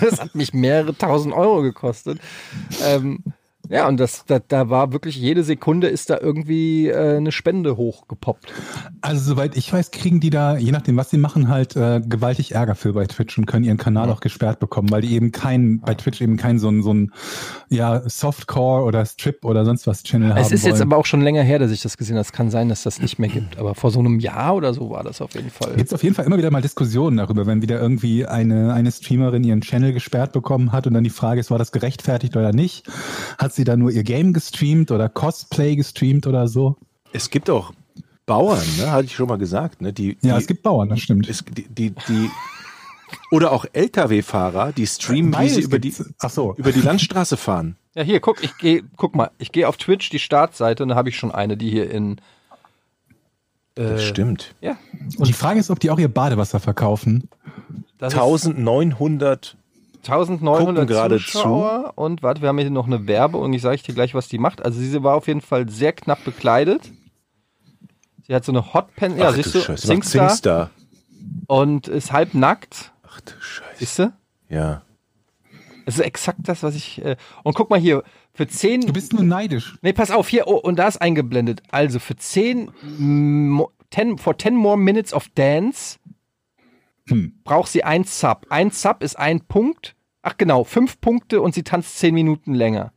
Das 0.00 0.20
hat 0.20 0.34
mich 0.34 0.52
mehrere 0.52 0.96
tausend 0.96 1.32
Euro 1.34 1.62
gekostet. 1.62 2.18
Ähm, 2.84 3.22
ja, 3.70 3.86
und 3.86 3.98
das, 3.98 4.24
da, 4.26 4.40
da 4.40 4.68
war 4.68 4.92
wirklich 4.92 5.16
jede 5.16 5.44
Sekunde 5.44 5.86
ist 5.86 6.10
da 6.10 6.18
irgendwie 6.18 6.88
äh, 6.88 7.18
eine 7.18 7.30
Spende 7.30 7.76
hochgepoppt. 7.76 8.52
Also 9.00 9.34
soweit 9.34 9.56
ich 9.56 9.72
weiß, 9.72 9.92
kriegen 9.92 10.18
die 10.18 10.30
da, 10.30 10.56
je 10.56 10.72
nachdem, 10.72 10.96
was 10.96 11.10
sie 11.10 11.18
machen, 11.18 11.48
halt 11.48 11.76
äh, 11.76 12.00
gewaltig 12.04 12.52
Ärger 12.52 12.74
für 12.74 12.92
bei 12.92 13.06
Twitch 13.06 13.38
und 13.38 13.46
können 13.46 13.64
ihren 13.64 13.76
Kanal 13.76 14.10
auch 14.10 14.20
gesperrt 14.20 14.58
bekommen, 14.58 14.90
weil 14.90 15.02
die 15.02 15.14
eben 15.14 15.30
kein, 15.30 15.80
bei 15.80 15.94
Twitch 15.94 16.20
eben 16.20 16.36
kein 16.36 16.58
so 16.58 16.68
ein, 16.68 16.82
so 16.82 16.92
ein 16.92 17.12
ja, 17.68 18.02
Softcore 18.08 18.82
oder 18.82 19.06
Strip 19.06 19.44
oder 19.44 19.64
sonst 19.64 19.86
was 19.86 20.02
Channel 20.02 20.30
haben 20.34 20.40
Es 20.40 20.50
ist 20.50 20.64
wollen. 20.64 20.72
jetzt 20.72 20.82
aber 20.82 20.96
auch 20.96 21.06
schon 21.06 21.20
länger 21.20 21.42
her, 21.42 21.60
dass 21.60 21.70
ich 21.70 21.80
das 21.80 21.96
gesehen 21.96 22.16
habe. 22.16 22.22
Es 22.22 22.32
kann 22.32 22.50
sein, 22.50 22.68
dass 22.68 22.82
das 22.82 23.00
nicht 23.00 23.20
mehr 23.20 23.28
gibt. 23.28 23.56
Aber 23.56 23.76
vor 23.76 23.92
so 23.92 24.00
einem 24.00 24.18
Jahr 24.18 24.56
oder 24.56 24.74
so 24.74 24.90
war 24.90 25.04
das 25.04 25.20
auf 25.20 25.34
jeden 25.34 25.50
Fall. 25.50 25.74
Gibt 25.76 25.86
es 25.86 25.94
auf 25.94 26.02
jeden 26.02 26.16
Fall 26.16 26.26
immer 26.26 26.38
wieder 26.38 26.50
mal 26.50 26.60
Diskussionen 26.60 27.18
darüber, 27.18 27.46
wenn 27.46 27.62
wieder 27.62 27.80
irgendwie 27.80 28.26
eine, 28.26 28.74
eine 28.74 28.90
Streamerin 28.90 29.44
ihren 29.44 29.60
Channel 29.60 29.92
gesperrt 29.92 30.32
bekommen 30.32 30.72
hat 30.72 30.88
und 30.88 30.94
dann 30.94 31.04
die 31.04 31.10
Frage 31.10 31.38
ist, 31.38 31.52
war 31.52 31.58
das 31.58 31.70
gerechtfertigt 31.70 32.36
oder 32.36 32.52
nicht? 32.52 32.84
Hat 33.38 33.52
sie 33.52 33.59
da 33.64 33.76
nur 33.76 33.90
ihr 33.90 34.02
Game 34.02 34.32
gestreamt 34.32 34.90
oder 34.90 35.08
Cosplay 35.08 35.76
gestreamt 35.76 36.26
oder 36.26 36.48
so? 36.48 36.76
Es 37.12 37.30
gibt 37.30 37.50
auch 37.50 37.72
Bauern, 38.26 38.64
ne? 38.78 38.92
Hatte 38.92 39.06
ich 39.06 39.14
schon 39.14 39.28
mal 39.28 39.38
gesagt, 39.38 39.80
ne? 39.82 39.92
Die, 39.92 40.16
Ja, 40.22 40.34
die, 40.36 40.40
es 40.42 40.46
gibt 40.46 40.62
Bauern, 40.62 40.88
das 40.88 41.00
stimmt. 41.00 41.28
es, 41.28 41.44
die, 41.44 41.66
die, 41.68 41.90
die 41.90 42.30
oder 43.30 43.52
auch 43.52 43.64
LKW-Fahrer, 43.72 44.72
die 44.72 44.86
streamen, 44.86 45.36
wie 45.38 45.48
sie 45.48 45.62
über 45.62 45.78
die, 45.78 45.90
so. 45.90 46.54
über 46.56 46.72
die 46.72 46.80
Landstraße 46.80 47.36
fahren. 47.36 47.76
Ja, 47.96 48.04
hier, 48.04 48.20
guck, 48.20 48.44
ich 48.44 48.56
gehe, 48.56 48.84
guck 48.96 49.16
mal, 49.16 49.32
ich 49.38 49.50
gehe 49.50 49.66
auf 49.66 49.76
Twitch 49.76 50.10
die 50.10 50.20
Startseite 50.20 50.84
und 50.84 50.90
da 50.90 50.94
habe 50.94 51.08
ich 51.08 51.16
schon 51.16 51.32
eine, 51.32 51.56
die 51.56 51.70
hier 51.70 51.90
in. 51.90 52.18
Äh, 53.74 53.82
Das 53.82 54.04
stimmt. 54.04 54.54
Ja. 54.60 54.76
Und 55.18 55.26
die 55.26 55.32
Frage 55.32 55.58
ist, 55.58 55.70
ob 55.70 55.80
die 55.80 55.90
auch 55.90 55.98
ihr 55.98 56.06
Badewasser 56.08 56.60
verkaufen. 56.60 57.28
Das 57.98 58.14
1900. 58.14 59.56
ist 60.02 60.08
1900 60.10 60.66
gucken 60.74 60.86
gerade 60.86 61.16
Zuschauer 61.18 61.92
und 61.96 62.22
warte, 62.22 62.40
wir 62.42 62.48
haben 62.48 62.58
hier 62.58 62.70
noch 62.70 62.86
eine 62.86 63.06
Werbe 63.06 63.38
und 63.38 63.52
ich 63.52 63.62
sage 63.62 63.74
ich 63.76 63.82
dir 63.82 63.94
gleich, 63.94 64.14
was 64.14 64.28
die 64.28 64.38
macht. 64.38 64.64
Also 64.64 64.80
sie 64.80 65.02
war 65.02 65.14
auf 65.14 65.26
jeden 65.28 65.40
Fall 65.40 65.68
sehr 65.68 65.92
knapp 65.92 66.24
bekleidet. 66.24 66.90
Sie 68.26 68.34
hat 68.34 68.44
so 68.44 68.52
eine 68.52 68.72
Hotpen, 68.74 69.16
ja, 69.18 69.28
Ach 69.28 69.34
siehst 69.34 69.54
du 69.54 69.60
Scheiße, 69.60 69.86
Singstar 69.86 70.28
Singstar. 70.30 70.70
und 71.46 71.88
ist 71.88 72.12
halb 72.12 72.34
nackt. 72.34 72.92
Ach 73.06 73.20
du 73.20 73.32
Scheiße. 73.40 73.70
Siehst 73.76 73.98
du? 73.98 74.12
Ja. 74.48 74.82
Das 75.84 75.96
ist 75.96 76.04
exakt 76.04 76.40
das, 76.44 76.62
was 76.62 76.74
ich. 76.76 77.04
Äh, 77.04 77.16
und 77.42 77.54
guck 77.54 77.68
mal 77.70 77.78
hier, 77.80 78.04
für 78.32 78.46
10. 78.46 78.82
Du 78.82 78.92
bist 78.92 79.12
nur 79.12 79.24
neidisch. 79.24 79.76
Nee, 79.82 79.92
pass 79.92 80.10
auf, 80.10 80.28
hier, 80.28 80.46
oh, 80.46 80.54
und 80.56 80.76
da 80.78 80.86
ist 80.86 81.02
eingeblendet. 81.02 81.62
Also 81.70 81.98
für 81.98 82.14
10, 82.16 82.70
mo- 82.98 83.72
10 83.90 84.18
for 84.18 84.38
10 84.38 84.54
more 84.54 84.76
minutes 84.78 85.12
of 85.12 85.28
dance 85.34 85.98
Hm. 87.10 87.40
braucht 87.44 87.70
sie 87.70 87.84
ein 87.84 88.04
Sub. 88.04 88.46
Ein 88.50 88.70
Sub 88.70 89.02
ist 89.02 89.18
ein 89.18 89.40
Punkt. 89.40 89.96
Ach 90.22 90.36
genau, 90.36 90.64
fünf 90.64 91.00
Punkte 91.00 91.40
und 91.40 91.54
sie 91.54 91.62
tanzt 91.62 91.98
10 91.98 92.14
Minuten 92.14 92.54
länger. 92.54 92.92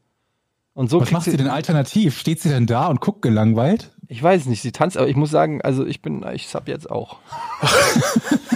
Und 0.73 0.89
so 0.89 0.99
Was 0.99 1.11
macht 1.11 1.25
sie 1.25 1.37
denn 1.37 1.47
alternativ? 1.47 2.17
Steht 2.17 2.41
sie 2.41 2.49
denn 2.49 2.65
da 2.65 2.87
und 2.87 2.99
guckt 2.99 3.21
gelangweilt? 3.21 3.91
Ich 4.07 4.21
weiß 4.21 4.47
nicht, 4.47 4.61
sie 4.61 4.71
tanzt, 4.71 4.97
aber 4.97 5.07
ich 5.07 5.15
muss 5.15 5.31
sagen, 5.31 5.61
also 5.61 5.85
ich 5.85 6.01
bin, 6.01 6.25
ich 6.33 6.47
sub 6.47 6.67
jetzt 6.67 6.89
auch. 6.89 7.19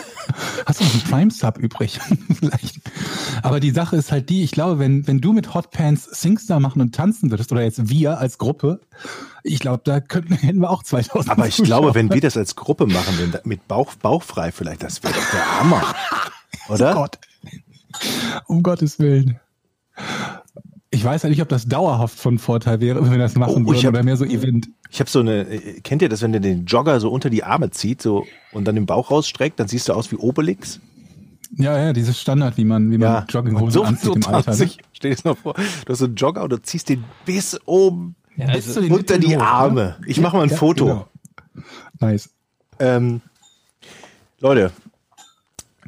Hast 0.68 0.82
du 0.82 0.84
noch 0.84 0.94
einen 0.94 1.04
Prime-Sub 1.04 1.58
übrig? 1.60 1.98
Vielleicht. 2.40 2.82
Aber 3.42 3.62
die 3.62 3.72
Sache 3.72 3.96
ist 3.96 4.12
halt 4.12 4.30
die, 4.30 4.44
ich 4.44 4.52
glaube, 4.52 4.80
wenn, 4.80 5.08
wenn 5.08 5.22
du 5.22 5.32
mit 5.32 5.54
Hot 5.54 5.72
Pants 5.72 6.04
Singstar 6.04 6.60
machen 6.60 6.82
und 6.82 6.94
tanzen 6.94 7.32
würdest, 7.32 7.54
oder 7.54 7.62
jetzt 7.62 7.90
wir 7.90 8.18
als 8.18 8.38
Gruppe, 8.38 8.82
ich 9.44 9.60
glaube, 9.60 9.82
da 9.86 10.02
könnten, 10.02 10.34
hätten 10.36 10.60
wir 10.60 10.70
auch 10.70 10.84
2000 10.84 11.32
Aber 11.32 11.48
ich 11.48 11.56
Zuschauer. 11.56 11.66
glaube, 11.68 11.96
wenn 11.96 12.14
wir 12.14 12.20
das 12.20 12.36
als 12.36 12.58
Gruppe 12.58 12.86
machen, 12.86 13.18
wenn 13.18 13.32
da, 13.32 13.40
mit 13.46 13.66
Bauch, 13.70 13.96
bauchfrei 13.96 14.52
vielleicht, 14.52 14.84
das 14.84 15.02
wäre 15.04 15.14
doch 15.14 15.32
der 15.32 15.60
Hammer. 15.60 15.96
Oder? 16.68 16.92
Oh 16.92 16.96
Gott. 16.96 17.18
Um 18.48 18.62
Gottes 18.62 19.00
Willen. 19.00 19.40
Ich 20.98 21.04
weiß 21.04 21.22
ja 21.24 21.30
nicht, 21.30 21.42
ob 21.44 21.50
das 21.50 21.68
dauerhaft 21.68 22.18
von 22.18 22.40
Vorteil 22.40 22.80
wäre, 22.82 23.04
wenn 23.04 23.12
wir 23.12 23.20
das 23.20 23.36
machen 23.36 23.54
Oh, 23.68 23.72
ich 23.74 23.84
würden, 23.84 23.86
hab- 23.86 23.94
oder 23.94 24.04
mehr 24.04 24.18
so 24.18 24.26
Event. 24.26 24.70
Ich 24.90 25.00
habe 25.00 25.10
so 25.10 25.20
eine, 25.20 25.46
kennt 25.84 26.02
ihr 26.02 26.10
das, 26.10 26.24
wenn 26.24 26.32
der 26.32 26.42
den 26.42 26.66
Jogger 26.66 27.00
so 27.00 27.12
unter 27.12 27.30
die 27.30 27.44
Arme 27.44 27.70
zieht 27.70 28.02
so 28.02 28.26
und 28.52 28.66
dann 28.66 28.74
den 28.76 28.86
Bauch 28.88 29.12
rausstreckt, 29.12 29.60
dann 29.60 29.68
siehst 29.68 29.90
du 29.90 29.94
aus 29.94 30.12
wie 30.12 30.16
Obelix? 30.16 30.80
Ja, 31.56 31.78
ja, 31.78 31.94
dieses 31.94 32.20
Standard, 32.20 32.58
wie 32.58 32.66
man, 32.66 32.90
wie 32.92 32.98
man 32.98 33.10
Ja. 33.14 33.26
Jogginghose 33.30 33.72
so, 33.74 33.84
anzieht 33.84 34.06
so 34.06 34.16
im 34.16 34.26
Alter. 34.26 34.56
Ne? 34.56 34.64
ich 34.64 34.80
stell 34.92 35.12
dir 35.12 35.16
das 35.18 35.24
mal 35.24 35.36
vor, 35.36 35.54
du 35.54 35.92
hast 35.92 36.00
so 36.00 36.06
einen 36.06 36.16
Jogger 36.16 36.44
und 36.44 36.52
du 36.52 36.62
ziehst 36.62 36.90
den 36.90 37.04
bis 37.26 37.60
oben 37.66 38.16
Ja, 38.36 38.52
Bis 38.54 38.76
also, 38.76 38.94
unter 38.94 39.20
die 39.20 39.38
hoch, 39.38 39.42
Arme. 39.42 39.98
ne? 40.00 40.08
Ich 40.08 40.20
mache 40.20 40.36
mal 40.36 40.44
ein 40.44 40.50
Ja, 40.50 40.56
Foto. 40.58 40.86
genau. 40.86 41.08
Nice. 42.00 42.30
Ähm, 42.80 43.22
Leute, 44.40 44.72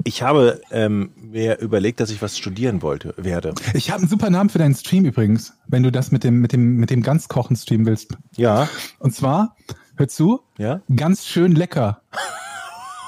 ich 0.04 0.22
habe 0.22 0.62
ähm, 0.72 1.12
mir 1.16 1.60
überlegt, 1.60 2.00
dass 2.00 2.10
ich 2.10 2.22
was 2.22 2.38
studieren 2.38 2.82
wollte, 2.82 3.14
werde. 3.18 3.54
Ich 3.74 3.92
habe 3.92 4.02
einen 4.02 4.10
super 4.10 4.30
Namen 4.30 4.50
für 4.50 4.58
deinen 4.60 4.76
Stream 4.76 5.06
übrigens, 5.06 5.54
wenn 5.68 5.84
du 5.84 5.92
das 5.92 6.12
mit 6.12 6.24
dem, 6.24 6.40
mit 6.40 6.54
dem, 6.54 6.78
mit 6.78 6.90
dem 6.90 7.02
Ganzkochen 7.04 7.56
streamen 7.56 7.86
willst. 7.86 8.12
Ja, 8.36 8.68
Und 9.00 9.14
zwar, 9.16 9.56
hör 9.98 10.08
zu, 10.08 10.42
ja. 10.58 10.82
ganz 10.96 11.26
schön 11.26 11.54
lecker. 11.54 12.02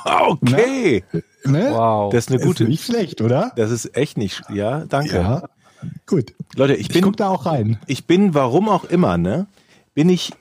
Okay, 0.03 1.03
Ne? 1.45 1.69
wow. 1.71 2.11
das 2.11 2.25
ist 2.25 2.31
eine 2.31 2.39
gute. 2.43 2.63
Ist 2.63 2.69
nicht 2.69 2.85
schlecht, 2.85 3.21
oder? 3.21 3.51
Das 3.55 3.69
ist 3.69 3.95
echt 3.95 4.17
nicht. 4.17 4.41
Ja, 4.51 4.85
danke. 4.85 5.15
Ja. 5.17 5.43
Gut. 6.07 6.33
Leute, 6.55 6.73
ich 6.73 6.87
Ich 6.87 6.93
bin, 6.93 7.03
guck 7.03 7.17
da 7.17 7.29
auch 7.29 7.45
rein. 7.45 7.79
ich 7.87 8.07
bin, 8.07 8.33
warum 8.33 8.67
auch 8.67 8.83
immer, 8.85 9.17
ne, 9.19 9.45
bin 9.93 10.09
ich 10.09 10.33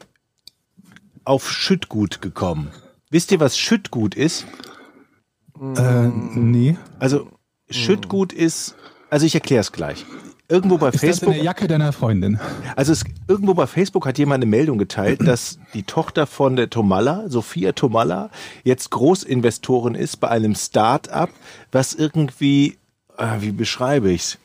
auf 1.24 1.50
Schüttgut 1.50 2.22
gekommen. 2.22 2.70
Wisst 3.10 3.32
ihr, 3.32 3.40
was 3.40 3.58
Schüttgut 3.58 4.14
ist? 4.14 4.46
Äh, 5.60 6.08
nee. 6.34 6.76
Also 6.98 7.28
Schüttgut 7.68 8.32
ist, 8.32 8.74
also 9.10 9.26
ich 9.26 9.34
erkläre 9.34 9.60
es 9.60 9.72
gleich. 9.72 10.04
Irgendwo 10.48 10.78
bei 10.78 10.88
Ist 10.88 10.94
das 10.96 11.02
in 11.02 11.08
Facebook, 11.10 11.34
der 11.34 11.44
Jacke 11.44 11.68
deiner 11.68 11.92
Freundin? 11.92 12.40
also 12.74 12.92
es, 12.92 13.04
irgendwo 13.28 13.54
bei 13.54 13.68
Facebook 13.68 14.04
hat 14.04 14.18
jemand 14.18 14.42
eine 14.42 14.50
Meldung 14.50 14.78
geteilt, 14.78 15.20
dass 15.24 15.60
die 15.74 15.84
Tochter 15.84 16.26
von 16.26 16.56
der 16.56 16.70
Tomalla, 16.70 17.28
Sophia 17.28 17.70
Tomalla, 17.72 18.30
jetzt 18.64 18.90
Großinvestorin 18.90 19.94
ist 19.94 20.16
bei 20.16 20.28
einem 20.28 20.56
Start-up, 20.56 21.30
was 21.70 21.94
irgendwie, 21.94 22.78
äh, 23.16 23.36
wie 23.40 23.52
beschreibe 23.52 24.10
ich's? 24.10 24.38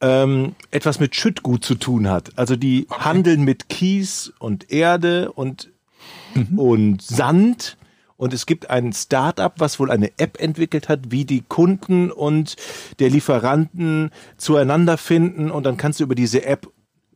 Ähm, 0.00 0.54
etwas 0.70 1.00
mit 1.00 1.14
Schüttgut 1.16 1.64
zu 1.64 1.74
tun 1.74 2.08
hat. 2.08 2.30
Also 2.36 2.56
die 2.56 2.86
handeln 2.90 3.42
mit 3.42 3.68
Kies 3.68 4.32
und 4.38 4.70
Erde 4.70 5.32
und, 5.32 5.70
und 6.56 7.02
Sand. 7.02 7.76
Und 8.16 8.32
es 8.32 8.46
gibt 8.46 8.70
ein 8.70 8.92
Start-up, 8.92 9.54
was 9.58 9.78
wohl 9.78 9.90
eine 9.90 10.10
App 10.18 10.40
entwickelt 10.40 10.88
hat, 10.88 11.10
wie 11.10 11.24
die 11.26 11.42
Kunden 11.42 12.10
und 12.10 12.56
der 12.98 13.10
Lieferanten 13.10 14.10
zueinander 14.38 14.96
finden. 14.96 15.50
Und 15.50 15.64
dann 15.64 15.76
kannst 15.76 16.00
du 16.00 16.04
über 16.04 16.14
diese 16.14 16.44
App 16.44 16.68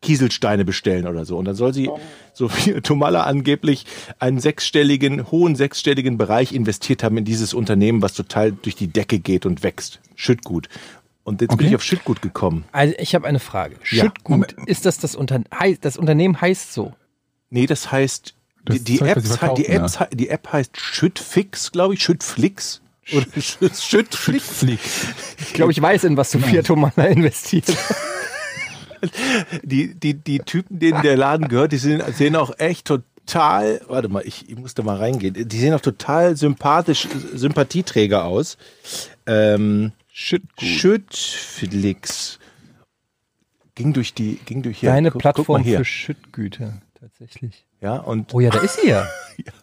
Kieselsteine 0.03 0.65
bestellen 0.65 1.07
oder 1.07 1.27
so. 1.27 1.37
Und 1.37 1.45
dann 1.45 1.55
soll 1.55 1.75
sie, 1.75 1.91
so 2.33 2.51
wie 2.51 2.73
Tomala 2.83 3.25
angeblich, 3.25 3.85
einen 4.19 4.41
sechsstelligen, 4.41 5.31
hohen 5.31 5.57
sechsstelligen 5.57 6.17
Bereich 6.17 6.53
investiert 6.55 7.03
haben 7.03 7.19
in 7.19 7.25
dieses 7.27 7.53
Unternehmen, 7.53 8.01
was 8.01 8.15
total 8.15 8.53
durch 8.53 8.77
die 8.77 8.87
Decke 8.89 9.19
geht 9.19 9.45
und 9.45 9.63
wächst. 9.63 10.01
Schüttgut. 10.17 10.69
Und 11.23 11.43
jetzt 11.43 11.51
bin 11.51 11.59
Okay. 11.59 11.69
ich 11.69 11.75
auf 11.77 11.83
Schüttgut 11.83 12.23
gekommen. 12.23 12.65
Also 12.73 12.95
ich 12.99 13.15
habe 13.15 13.27
eine 13.27 13.41
Frage. 13.41 13.75
Ja. 13.91 14.05
Schüttgut, 14.05 14.31
Moment. 14.31 14.55
ist 14.67 14.87
das 14.87 14.97
das, 14.99 15.15
Unter 15.15 15.43
hei- 15.59 15.77
das 15.79 15.99
Unternehmen 15.99 16.41
heißt 16.41 16.73
so? 16.73 16.95
Nee, 17.51 17.67
das 17.67 17.93
heißt, 17.93 18.35
die, 18.69 18.81
die, 18.81 18.99
Zeug, 18.99 19.09
Apps, 19.17 19.39
die, 19.57 19.67
Apps, 19.67 20.01
hei- 20.01 20.09
die 20.13 20.29
App 20.29 20.53
heißt 20.53 20.77
Schüttfix, 20.79 21.73
glaube 21.73 21.95
ich, 21.95 22.03
Schüttflix. 22.03 22.81
Oder 23.13 23.27
Schütt- 23.41 23.77
Schüttflix. 23.77 24.45
Flick. 24.59 24.81
Ich 25.39 25.53
glaube, 25.55 25.73
ich 25.73 25.81
weiß, 25.83 26.05
in 26.05 26.17
was 26.17 26.31
Sophia 26.31 26.63
Tomala 26.63 27.05
investiert. 27.07 27.67
Die, 29.63 29.95
die, 29.95 30.13
die 30.13 30.41
Typen, 30.41 30.79
denen 30.79 31.01
der 31.01 31.17
Laden 31.17 31.49
gehört, 31.49 31.73
die 31.73 31.79
sind, 31.79 32.03
sehen 32.15 32.37
auch 32.37 32.53
echt 32.59 32.87
total, 32.87 33.81
warte 33.89 34.09
mal, 34.11 34.23
ich, 34.27 34.51
ich 34.51 34.57
muss 34.57 34.75
da 34.75 34.83
mal 34.83 34.97
reingehen, 34.99 35.49
die 35.49 35.59
sehen 35.59 35.73
auch 35.73 35.81
total 35.81 36.37
sympathisch, 36.37 37.09
Sympathieträger 37.35 38.25
aus. 38.27 38.59
Ähm, 39.27 39.93
Schüttgut. 40.13 40.69
Schüttflix. 40.69 42.39
Ging 43.75 43.95
durch 43.95 44.13
die, 44.13 44.39
ging 44.45 44.61
durch 44.63 44.81
hier. 44.81 44.91
Deine 44.91 45.11
Plattform 45.13 45.65
für 45.65 45.85
Schüttgüter, 45.87 46.83
tatsächlich. 47.01 47.67
Ja, 47.81 47.97
und 47.97 48.33
Oh 48.35 48.41
ja, 48.41 48.51
da 48.51 48.61
ist 48.61 48.81
sie 48.81 48.89
ja. 48.89 49.07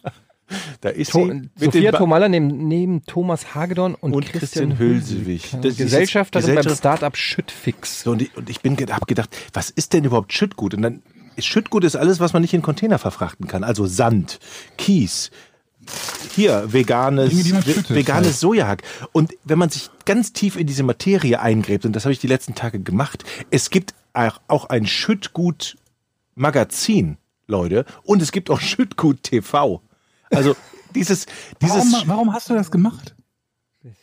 da 0.82 0.90
ist 0.90 1.12
To 1.12 1.26
sie. 1.26 1.50
Sophia 1.56 1.92
Tomalla 1.92 2.30
neben, 2.30 2.68
neben 2.68 3.06
Thomas 3.06 3.54
Hagedorn 3.56 3.96
und, 3.96 4.14
Und 4.14 4.26
Christian, 4.26 4.70
Christian 4.70 4.80
Hülsewig. 4.80 5.44
Hülsewig. 5.44 5.52
Das 5.52 5.60
ist 5.60 5.66
jetzt 5.66 5.78
Gesellschafterin 5.78 6.46
beim 6.48 6.56
Gesellschaft- 6.56 6.80
Startup 6.80 7.18
Schüttfix. 7.18 8.04
So, 8.04 8.12
und 8.12 8.22
ich, 8.22 8.36
und 8.36 8.50
ich 8.50 8.62
bin 8.62 8.76
habe 8.78 9.06
gedacht, 9.06 9.30
was 9.54 9.70
ist 9.70 9.94
denn 9.94 10.04
überhaupt 10.04 10.34
Schüttgut? 10.34 10.74
Und 10.74 10.82
dann 10.82 11.02
ist 11.36 11.46
Schüttgut 11.46 11.84
ist 11.84 11.96
alles, 11.96 12.20
was 12.20 12.34
man 12.34 12.42
nicht 12.42 12.54
in 12.54 12.62
Container 12.64 12.98
verfrachten 12.98 13.48
kann. 13.48 13.64
Also 13.64 13.86
Sand, 13.86 14.40
Kies, 14.78 15.30
hier 16.36 16.74
veganes, 16.74 17.30
Dinge, 17.30 17.62
schüttet, 17.62 17.94
veganes 17.94 18.28
halt. 18.28 18.36
Sojahack. 18.38 18.82
Und 19.12 19.34
wenn 19.44 19.60
man 19.60 19.70
sich 19.70 19.90
ganz 20.06 20.34
tief 20.34 20.56
in 20.58 20.66
diese 20.68 20.84
Materie 20.84 21.40
eingräbt, 21.40 21.86
und 21.86 21.94
das 21.96 22.06
habe 22.06 22.14
ich 22.14 22.20
die 22.20 22.28
letzten 22.28 22.56
Tage 22.56 22.80
gemacht, 22.80 23.24
es 23.52 23.70
gibt 23.70 23.94
auch 24.14 24.40
auch 24.48 24.66
ein 24.66 24.88
Schüttgut-Magazin, 24.88 27.18
Leute, 27.48 27.86
und 28.04 28.22
es 28.22 28.32
gibt 28.32 28.50
auch 28.50 28.60
Schüttgut 28.60 29.24
TV. 29.24 29.82
Also 30.30 30.56
dieses, 30.96 31.26
dieses, 31.62 31.92
Warum, 31.94 32.08
warum 32.10 32.34
hast 32.34 32.50
du 32.50 32.54
das 32.54 32.72
gemacht? 32.72 33.16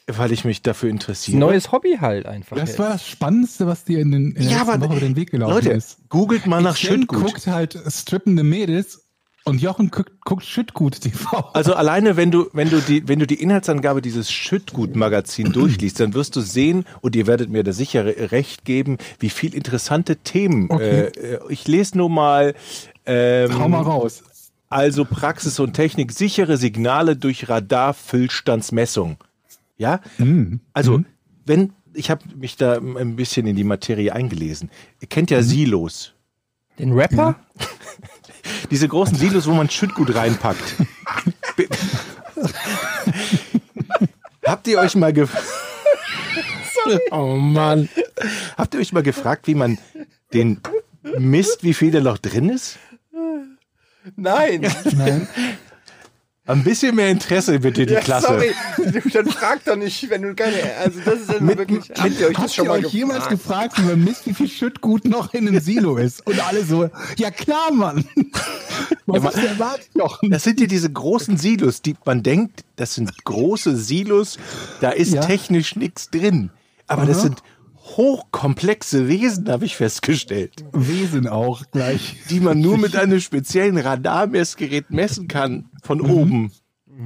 weil 0.07 0.33
ich 0.33 0.45
mich 0.45 0.63
dafür 0.63 0.89
interessiere. 0.91 1.37
Neues 1.39 1.73
Hobby 1.73 1.99
halt 2.01 2.27
einfach. 2.27 2.57
Das 2.57 2.71
jetzt. 2.71 2.79
war 2.79 2.91
das 2.91 3.07
Spannendste, 3.07 3.67
was 3.67 3.85
dir 3.85 4.01
in, 4.01 4.13
den, 4.13 4.33
in 4.33 4.49
Ja, 4.49 4.63
aber- 4.63 4.81
Woche 4.81 4.93
über 4.97 5.01
den 5.07 5.17
Weg 5.17 5.31
gelaufen 5.31 5.53
Leute, 5.55 5.71
ist. 5.73 5.99
googelt 6.09 6.47
mal 6.47 6.63
nach 6.63 6.77
Etienne 6.77 6.99
Schüttgut. 7.03 7.25
guckt 7.25 7.47
halt 7.47 7.79
strippende 7.89 8.43
Mädels 8.45 9.03
und 9.45 9.61
Jochen 9.61 9.91
guckt, 9.91 10.13
guckt 10.25 10.45
Schüttgut 10.45 11.01
TV. 11.03 11.51
Also 11.53 11.75
alleine, 11.75 12.17
wenn 12.17 12.31
du, 12.31 12.49
wenn 12.55 12.71
du 12.71 12.81
die, 12.81 13.07
wenn 13.09 13.19
du 13.19 13.27
die 13.27 13.43
Inhaltsangabe 13.43 14.01
dieses 14.01 14.31
Schüttgut-Magazin 14.31 15.53
durchliest, 15.53 16.01
dann 16.01 16.15
wirst 16.15 16.37
du 16.37 16.41
sehen, 16.41 16.85
und 17.03 17.15
ihr 17.17 17.27
werdet 17.27 17.51
mir 17.51 17.63
da 17.63 17.73
sicher 17.73 18.05
re- 18.07 18.31
recht 18.31 18.65
geben, 18.65 18.97
wie 19.19 19.31
viel 19.31 19.55
interessante 19.55 20.17
Themen. 20.17 20.71
Okay. 20.71 21.07
Äh, 21.09 21.39
ich 21.51 21.67
lese 21.69 21.99
nur 21.99 22.09
mal. 22.09 22.55
Ähm, 23.07 23.59
Hau 23.59 23.69
mal 23.69 23.83
raus. 23.83 24.23
Also 24.69 25.05
Praxis 25.05 25.61
und 25.61 25.75
Technik, 25.75 26.12
sichere 26.12 26.57
Signale 26.57 27.17
durch 27.17 27.49
Radar-Füllstandsmessung. 27.49 29.19
Ja? 29.77 30.01
Mhm. 30.19 30.61
Also, 30.73 31.05
wenn, 31.45 31.73
ich 31.93 32.11
habe 32.11 32.23
mich 32.37 32.57
da 32.57 32.79
ein 32.79 33.17
bisschen 33.17 33.47
in 33.47 33.57
die 33.57 33.64
Materie 33.64 34.12
eingelesen. 34.12 34.71
Ihr 35.01 35.09
kennt 35.09 35.31
ja 35.31 35.43
Silos. 35.43 36.12
Den 36.79 36.93
Rapper? 36.93 37.37
Diese 38.71 38.88
großen 38.88 39.17
Silos, 39.17 39.47
wo 39.47 39.53
man 39.53 39.71
Schüttgut 39.71 40.14
reinpackt. 40.14 40.75
Habt 44.45 44.67
ihr 44.67 44.79
euch 44.79 44.95
mal 44.97 45.12
ge 45.12 45.27
Oh 47.11 47.37
Mann. 47.37 47.88
Habt 48.59 48.75
ihr 48.75 48.81
euch 48.81 48.93
mal 48.93 49.03
gefragt, 49.03 49.47
wie 49.47 49.55
man 49.55 49.79
den 50.35 50.61
misst, 51.19 51.62
wie 51.62 51.75
viel 51.75 51.90
da 51.90 52.01
noch 52.01 52.19
drin 52.19 52.51
ist? 52.51 52.79
Nein. 54.16 54.66
Nein. 54.96 55.29
Ein 56.46 56.62
bisschen 56.62 56.94
mehr 56.94 57.09
Interesse 57.09 57.59
bitte, 57.59 57.87
die 57.87 57.94
Klasse. 57.94 58.27
Sorry, 58.27 58.55
dann 59.14 59.27
frag 59.31 59.64
doch 59.64 59.77
nicht, 59.77 60.11
wenn 60.11 60.20
du 60.20 60.35
keine. 60.35 60.57
Also, 60.79 61.00
das 61.03 61.20
ist 61.20 61.33
dann 61.33 61.48
wirklich. 61.48 61.90
Habt 61.96 62.20
ihr 62.20 62.29
euch 62.29 62.37
Habt 62.37 62.59
ihr 62.59 62.70
euch 62.70 62.92
jemals 62.92 63.29
gefragt, 63.29 63.79
wie 63.79 63.83
man 63.87 64.05
misst, 64.05 64.27
wie 64.27 64.35
viel 64.35 64.48
Schüttgut 64.48 65.07
noch 65.07 65.33
in 65.33 65.48
einem 65.48 65.59
Silo 65.61 65.96
ist? 65.96 66.27
Und 66.27 66.46
alle 66.46 66.62
so, 66.62 66.90
ja 67.16 67.31
klar, 67.31 67.72
Mann. 67.72 68.05
Was 69.07 69.22
Ja, 69.22 69.31
ist 69.31 69.37
der 69.38 69.50
erwartet, 69.53 69.88
Jochen? 69.94 70.31
Das 70.31 70.42
sind 70.42 70.61
ja 70.61 70.66
diese 70.66 70.90
großen 70.92 71.38
Silos, 71.38 71.81
die 71.81 71.94
man 72.05 72.22
denkt, 72.22 72.64
das 72.77 72.94
sind 72.94 73.24
große 73.24 73.74
Silos, 73.79 74.38
da 74.83 74.90
ist 74.90 75.14
Ja. 75.14 75.22
technisch 75.22 75.77
nichts 75.77 76.11
drin. 76.11 76.50
Aber 76.87 77.07
das 77.07 77.18
Aha. 77.18 77.22
sind 77.24 77.42
hochkomplexe 77.97 79.09
Wesen, 79.09 79.49
habe 79.49 79.65
ich 79.65 79.77
festgestellt. 79.77 80.65
Wesen 80.73 81.27
auch 81.29 81.63
gleich. 81.71 82.17
die 82.31 82.41
man 82.41 82.61
nur 82.61 82.79
mit 82.79 82.97
einem 82.97 83.21
speziellen 83.21 83.79
Radarmessgerät 83.79 84.91
messen 84.91 85.29
kann 85.29 85.67
von 85.83 85.99
Mhm. 85.99 86.11
oben. 86.11 86.53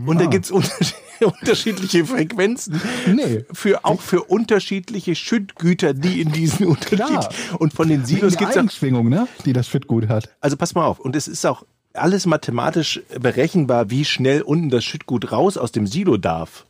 Und 0.07 0.21
da 0.21 0.25
Ah. 0.27 0.29
gibt's 0.29 0.51
unterschied- 0.51 0.95
unterschiedliche 1.21 2.05
Frequenzen. 2.05 2.81
Nee. 3.07 3.45
Für, 3.53 3.85
auch 3.85 4.01
für 4.01 4.25
unterschiedliche 4.25 5.15
Schüttgüter, 5.15 5.95
die 5.95 6.21
in 6.21 6.31
diesen 6.33 6.67
Unterschied. 6.67 7.29
Und 7.59 7.73
von 7.73 7.89
den 7.89 8.05
Silos 8.05 8.37
der 8.37 8.49
auch, 8.49 8.57
Eigenschwingung, 8.57 9.09
ne? 9.09 9.27
Die 9.47 9.53
das 9.55 9.67
Schüttgut 9.69 10.09
hat. 10.09 10.29
also 10.41 10.57
pass 10.57 10.75
mal 10.75 10.85
auf. 10.87 11.01
Und 11.01 11.17
es 11.17 11.27
ist 11.27 11.45
auch 11.47 11.65
alles 11.95 12.27
mathematisch 12.27 13.01
berechenbar, 13.19 13.91
wie 13.91 14.05
schnell 14.05 14.43
unten 14.43 14.69
das 14.69 14.85
Schüttgut 14.85 15.33
raus 15.33 15.57
aus 15.57 15.73
dem 15.73 15.87
Silo 15.87 16.17
darf. 16.19 16.67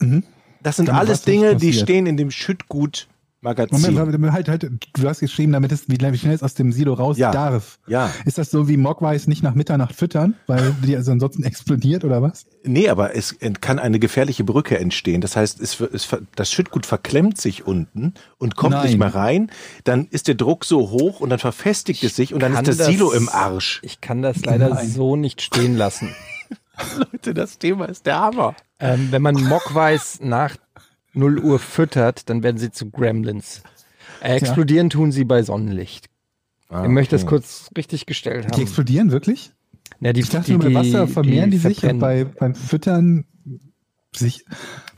Mhm. 0.00 0.22
Das 0.62 0.76
sind 0.76 0.86
Damit 0.88 1.00
alles 1.00 1.22
Dinge, 1.22 1.56
die 1.56 1.72
stehen 1.72 2.06
in 2.06 2.16
dem 2.16 2.30
Schüttgut-Magazin. 2.30 3.17
Moment, 3.40 3.96
Moment, 3.96 4.32
halt, 4.32 4.48
halt, 4.48 4.68
du 4.94 5.08
hast 5.08 5.20
geschrieben, 5.20 5.52
damit 5.52 5.70
es, 5.70 5.88
wie, 5.88 5.96
schnell 6.18 6.34
es 6.34 6.42
aus 6.42 6.54
dem 6.54 6.72
Silo 6.72 6.94
raus 6.94 7.18
Ja. 7.18 7.30
darf. 7.30 7.78
Ja. 7.86 8.10
Ist 8.24 8.36
das 8.36 8.50
so 8.50 8.68
wie 8.68 8.76
Mogwais 8.76 9.28
nicht 9.28 9.44
nach 9.44 9.54
Mitternacht 9.54 9.94
füttern, 9.94 10.34
weil 10.48 10.74
die 10.84 10.96
also 10.96 11.12
ansonsten 11.12 11.42
explodiert 11.44 12.04
oder 12.04 12.20
was? 12.20 12.46
Nee, 12.64 12.88
aber 12.88 13.14
es 13.14 13.36
kann 13.60 13.78
eine 13.78 14.00
gefährliche 14.00 14.42
Brücke 14.42 14.78
entstehen. 14.78 15.20
Das 15.20 15.36
heißt, 15.36 15.60
es, 15.60 15.80
es, 15.80 16.08
das 16.34 16.50
Schüttgut 16.50 16.84
verklemmt 16.84 17.40
sich 17.40 17.64
unten 17.64 18.14
und 18.38 18.56
kommt 18.56 18.72
Nein. 18.74 18.86
nicht 18.86 18.98
mehr 18.98 19.14
rein. 19.14 19.52
Dann 19.84 20.08
ist 20.10 20.26
der 20.26 20.34
Druck 20.34 20.64
so 20.64 20.90
hoch 20.90 21.20
und 21.20 21.30
dann 21.30 21.38
verfestigt 21.38 22.02
es 22.02 22.16
sich 22.16 22.34
und 22.34 22.40
dann 22.42 22.54
ist 22.54 22.66
das, 22.66 22.76
das- 22.78 22.86
Silo 22.88 23.12
im 23.12 23.28
Arsch. 23.28 23.80
Ich 23.84 24.00
kann 24.00 24.20
das 24.20 24.44
leider 24.44 24.70
Nein. 24.70 24.88
so 24.88 25.14
nicht 25.14 25.42
stehen 25.42 25.76
lassen. 25.76 26.12
Leute, 27.12 27.34
das 27.34 27.58
Thema 27.58 27.86
ist 27.86 28.06
der 28.06 28.18
Hammer. 28.20 28.54
Ähm, 28.80 29.08
wenn 29.10 29.22
man 29.22 29.34
Mockweiß 29.34 30.20
nach 30.22 30.56
0 31.14 31.38
Uhr 31.40 31.58
füttert, 31.58 32.28
dann 32.30 32.42
werden 32.42 32.58
sie 32.58 32.70
zu 32.70 32.90
Gremlins. 32.90 33.62
Äh, 34.20 34.36
explodieren 34.36 34.90
tun 34.90 35.12
sie 35.12 35.24
bei 35.24 35.42
Sonnenlicht. 35.42 36.06
Ah, 36.68 36.82
ich 36.84 36.90
möchte 36.90 37.14
das 37.16 37.22
okay. 37.22 37.30
kurz 37.30 37.70
richtig 37.76 38.06
gestellt 38.06 38.44
Die 38.44 38.52
haben. 38.52 38.62
explodieren 38.62 39.10
wirklich? 39.10 39.52
Ja, 40.00 40.12
die, 40.12 40.20
Ich 40.20 40.28
dachte, 40.28 40.52
nur 40.52 40.60
bei 40.62 40.74
Wasser 40.74 41.08
vermehren 41.08 41.50
die, 41.50 41.56
sich 41.58 41.82
und 41.84 41.98
bei, 41.98 42.24
beim 42.24 42.54
Füttern 42.54 43.24
sich. 44.14 44.44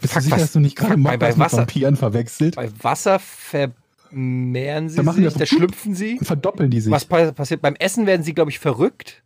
Bist 0.00 0.12
Fuck, 0.14 0.22
du 0.22 0.24
sicher, 0.24 0.36
was- 0.36 0.42
dass 0.42 0.52
du 0.52 0.60
nicht 0.60 0.76
gerade 0.76 0.94
fuck, 0.94 1.02
bei- 1.04 1.16
bei 1.16 1.28
mit 1.28 1.38
Wasser- 1.38 1.58
Vampiren 1.58 1.96
verwechselt? 1.96 2.56
Bei 2.56 2.70
Wasser 2.82 3.18
vermehren 3.20 4.88
sie 4.88 4.96
Da 4.96 5.12
die 5.12 5.24
sich, 5.24 5.34
da 5.34 5.46
schlüpfen 5.46 5.94
sie. 5.94 6.18
Verdoppeln 6.22 6.70
die 6.70 6.80
sich. 6.80 6.90
Was 6.92 7.04
pa 7.04 7.30
passiert? 7.32 7.62
Beim 7.62 7.76
Essen 7.76 8.06
werden 8.06 8.22
sie, 8.22 8.34
glaube 8.34 8.50
ich, 8.50 8.58
verrückt. 8.58 9.22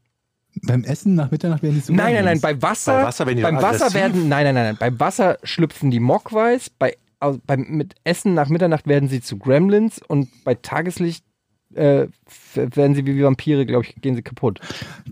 Beim 0.62 0.84
Essen 0.84 1.14
nach 1.14 1.30
Mitternacht 1.30 1.62
werden 1.62 1.74
die 1.74 1.80
so 1.80 1.92
Nein, 1.92 2.14
nein, 2.14 2.24
nein, 2.24 2.40
bei 2.40 2.60
Wasser, 2.62 2.98
Bei 2.98 3.04
Wasser 3.04 3.26
werden 3.26 3.36
die 3.38 3.42
beim 3.42 3.56
Wasser 3.56 3.86
aggressiv. 3.86 3.94
werden, 3.94 4.28
nein, 4.28 4.44
nein, 4.44 4.54
nein, 4.54 4.64
nein, 4.66 4.76
beim 4.78 5.00
Wasser 5.00 5.38
schlüpfen 5.42 5.90
die 5.90 6.00
Mockweiß, 6.00 6.70
bei, 6.78 6.96
au- 7.20 7.38
beim, 7.46 7.62
mit 7.70 7.94
Essen 8.04 8.34
nach 8.34 8.48
Mitternacht 8.48 8.86
werden 8.86 9.08
sie 9.08 9.20
zu 9.20 9.36
Gremlins 9.38 10.00
und 10.06 10.28
bei 10.44 10.54
Tageslicht 10.54 11.24
äh, 11.74 12.06
werden 12.54 12.94
sie 12.94 13.04
wie 13.04 13.22
Vampire, 13.24 13.66
glaube 13.66 13.84
ich, 13.84 13.96
gehen 14.00 14.14
sie 14.14 14.22
kaputt. 14.22 14.60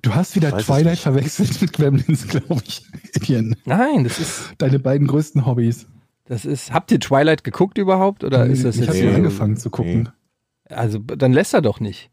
Du 0.00 0.14
hast 0.14 0.37
wieder 0.37 0.57
es 0.57 0.64
Twilight 0.66 0.98
verwechselt 1.00 1.61
mit 1.61 1.72
Gremlins, 1.72 2.28
glaube 2.28 2.62
ich. 2.64 2.87
Etienne. 3.14 3.57
Nein, 3.64 4.05
das 4.05 4.20
ist, 4.20 4.52
Deine 4.59 4.78
beiden 4.78 5.09
größten 5.09 5.44
Hobbys. 5.44 5.87
das 6.26 6.44
ist, 6.44 6.72
habt 6.72 6.92
ihr 6.92 7.00
Twilight 7.00 7.42
geguckt 7.42 7.78
überhaupt 7.78 8.22
oder 8.22 8.46
ist 8.46 8.64
das 8.64 8.76
ich 8.76 8.87
habe 8.87 8.96
Nee. 8.96 9.12
angefangen 9.14 9.57
zu 9.57 9.70
gucken. 9.70 10.11
also 10.68 10.98
dann 11.00 11.33
lässt 11.33 11.52
er 11.52 11.62
doch 11.62 11.81
nicht. 11.81 12.11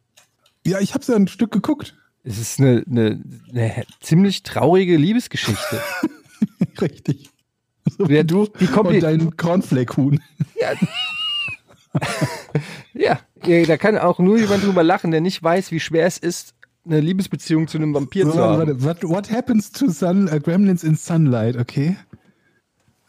Ja, 0.65 0.79
ich 0.79 0.95
habe 0.95 1.03
ja 1.07 1.15
ein 1.15 1.27
Stück 1.27 1.51
geguckt. 1.51 1.95
Es 2.23 2.37
ist 2.37 2.59
eine, 2.59 2.83
eine, 2.89 3.21
eine 3.51 3.83
ziemlich 4.01 4.43
traurige 4.43 4.97
Liebesgeschichte. 4.97 5.81
Richtig. 6.81 7.29
So 7.97 8.05
Ja, 8.05 8.23
du 8.23 8.47
die 8.59 8.67
und 8.67 9.01
dein 9.01 9.35
Cornflake-Huhn. 9.37 10.19
Ja. 10.59 10.73
ja, 12.93 13.19
ja, 13.45 13.65
da 13.65 13.77
kann 13.77 13.97
auch 13.97 14.19
nur 14.19 14.37
jemand 14.37 14.63
drüber 14.63 14.83
lachen, 14.83 15.11
der 15.11 15.21
nicht 15.21 15.41
weiß, 15.41 15.71
wie 15.71 15.79
schwer 15.79 16.05
es 16.05 16.17
ist, 16.17 16.53
eine 16.85 16.99
Liebesbeziehung 17.01 17.67
zu 17.67 17.77
einem 17.77 17.93
Vampir 17.93 18.29
zu 18.29 18.37
haben. 18.37 18.79
Warte, 18.83 18.83
what, 18.83 19.03
what 19.03 19.31
happens 19.31 19.71
to 19.71 19.89
sun, 19.89 20.29
uh, 20.31 20.39
Gremlins 20.39 20.83
in 20.83 20.95
sunlight, 20.95 21.55
okay? 21.57 21.97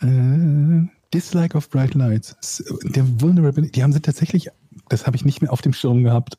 Äh, 0.01 0.89
dislike 1.13 1.57
of 1.57 1.69
bright 1.71 1.95
lights. 1.95 2.65
Der 2.85 3.05
Vulnerability, 3.21 3.73
die 3.73 3.83
haben 3.83 3.93
sie 3.93 4.01
tatsächlich, 4.01 4.49
das 4.89 5.07
habe 5.07 5.17
ich 5.17 5.25
nicht 5.25 5.43
mehr 5.43 5.53
auf 5.53 5.63
dem 5.63 5.73
Schirm 5.73 6.05
gehabt. 6.05 6.39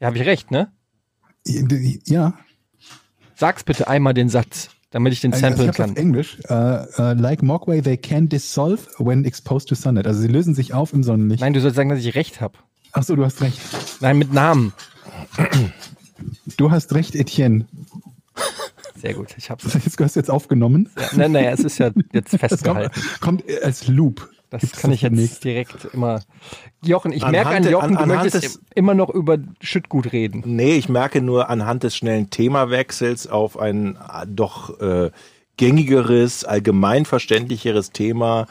Ja, 0.00 0.08
habe 0.08 0.18
ich 0.18 0.26
recht, 0.26 0.50
ne? 0.50 0.72
Ja, 2.04 2.34
Sag's 3.38 3.64
bitte 3.64 3.86
einmal 3.86 4.14
den 4.14 4.30
Satz, 4.30 4.70
damit 4.90 5.12
ich 5.12 5.20
den 5.20 5.32
also 5.32 5.46
samplen 5.46 5.68
auf 5.68 5.76
kann. 5.76 5.94
Englisch. 5.96 6.38
Uh, 6.48 6.54
uh, 6.98 7.12
like 7.12 7.42
Mogwai, 7.42 7.82
they 7.82 7.98
can 7.98 8.28
dissolve 8.30 8.86
when 8.98 9.24
exposed 9.26 9.68
to 9.68 9.74
sunlight. 9.74 10.06
Also 10.06 10.20
sie 10.22 10.28
lösen 10.28 10.54
sich 10.54 10.72
auf 10.72 10.94
im 10.94 11.02
Sonnenlicht. 11.02 11.42
Nein, 11.42 11.52
du 11.52 11.60
sollst 11.60 11.76
sagen, 11.76 11.90
dass 11.90 11.98
ich 11.98 12.14
recht 12.14 12.40
habe. 12.40 12.58
Ach 12.92 13.02
so, 13.02 13.14
du 13.14 13.24
hast 13.24 13.42
recht. 13.42 13.60
Nein, 14.00 14.16
mit 14.16 14.32
Namen. 14.32 14.72
Du 16.56 16.70
hast 16.70 16.94
recht, 16.94 17.14
Etienne. 17.14 17.66
Sehr 18.98 19.12
gut, 19.12 19.34
ich 19.36 19.50
hab's. 19.50 19.64
Das 19.84 19.98
hast 19.98 20.16
du 20.16 20.20
jetzt 20.20 20.30
aufgenommen. 20.30 20.88
Nein, 21.14 21.32
naja, 21.32 21.50
es 21.50 21.60
ist 21.60 21.76
ja 21.76 21.90
jetzt 22.12 22.32
Das 22.40 22.40
kommt, 22.40 22.50
festgehalten. 22.50 23.00
kommt 23.20 23.44
als 23.62 23.86
Loop. 23.86 24.30
Das 24.50 24.60
Gibt's 24.60 24.78
kann 24.78 24.92
ich 24.92 25.02
jetzt 25.02 25.10
demnächst. 25.12 25.44
direkt 25.44 25.88
immer. 25.92 26.20
Jochen, 26.82 27.10
ich 27.12 27.24
Anhand 27.24 27.44
merke 27.44 27.56
an 27.56 27.70
Jochen, 27.72 27.96
an- 27.96 28.08
du 28.08 28.14
möchtest 28.14 28.44
des- 28.44 28.60
immer 28.74 28.94
noch 28.94 29.10
über 29.10 29.38
Schüttgut 29.60 30.12
reden. 30.12 30.42
Nee, 30.46 30.76
ich 30.76 30.88
merke 30.88 31.20
nur 31.20 31.50
anhand 31.50 31.82
des 31.82 31.96
schnellen 31.96 32.30
Themawechsels 32.30 33.26
auf 33.26 33.58
ein 33.58 33.96
äh, 33.96 34.26
doch 34.28 34.78
äh, 34.80 35.10
gängigeres, 35.56 36.44
allgemeinverständlicheres 36.44 37.90
Thema 37.90 38.46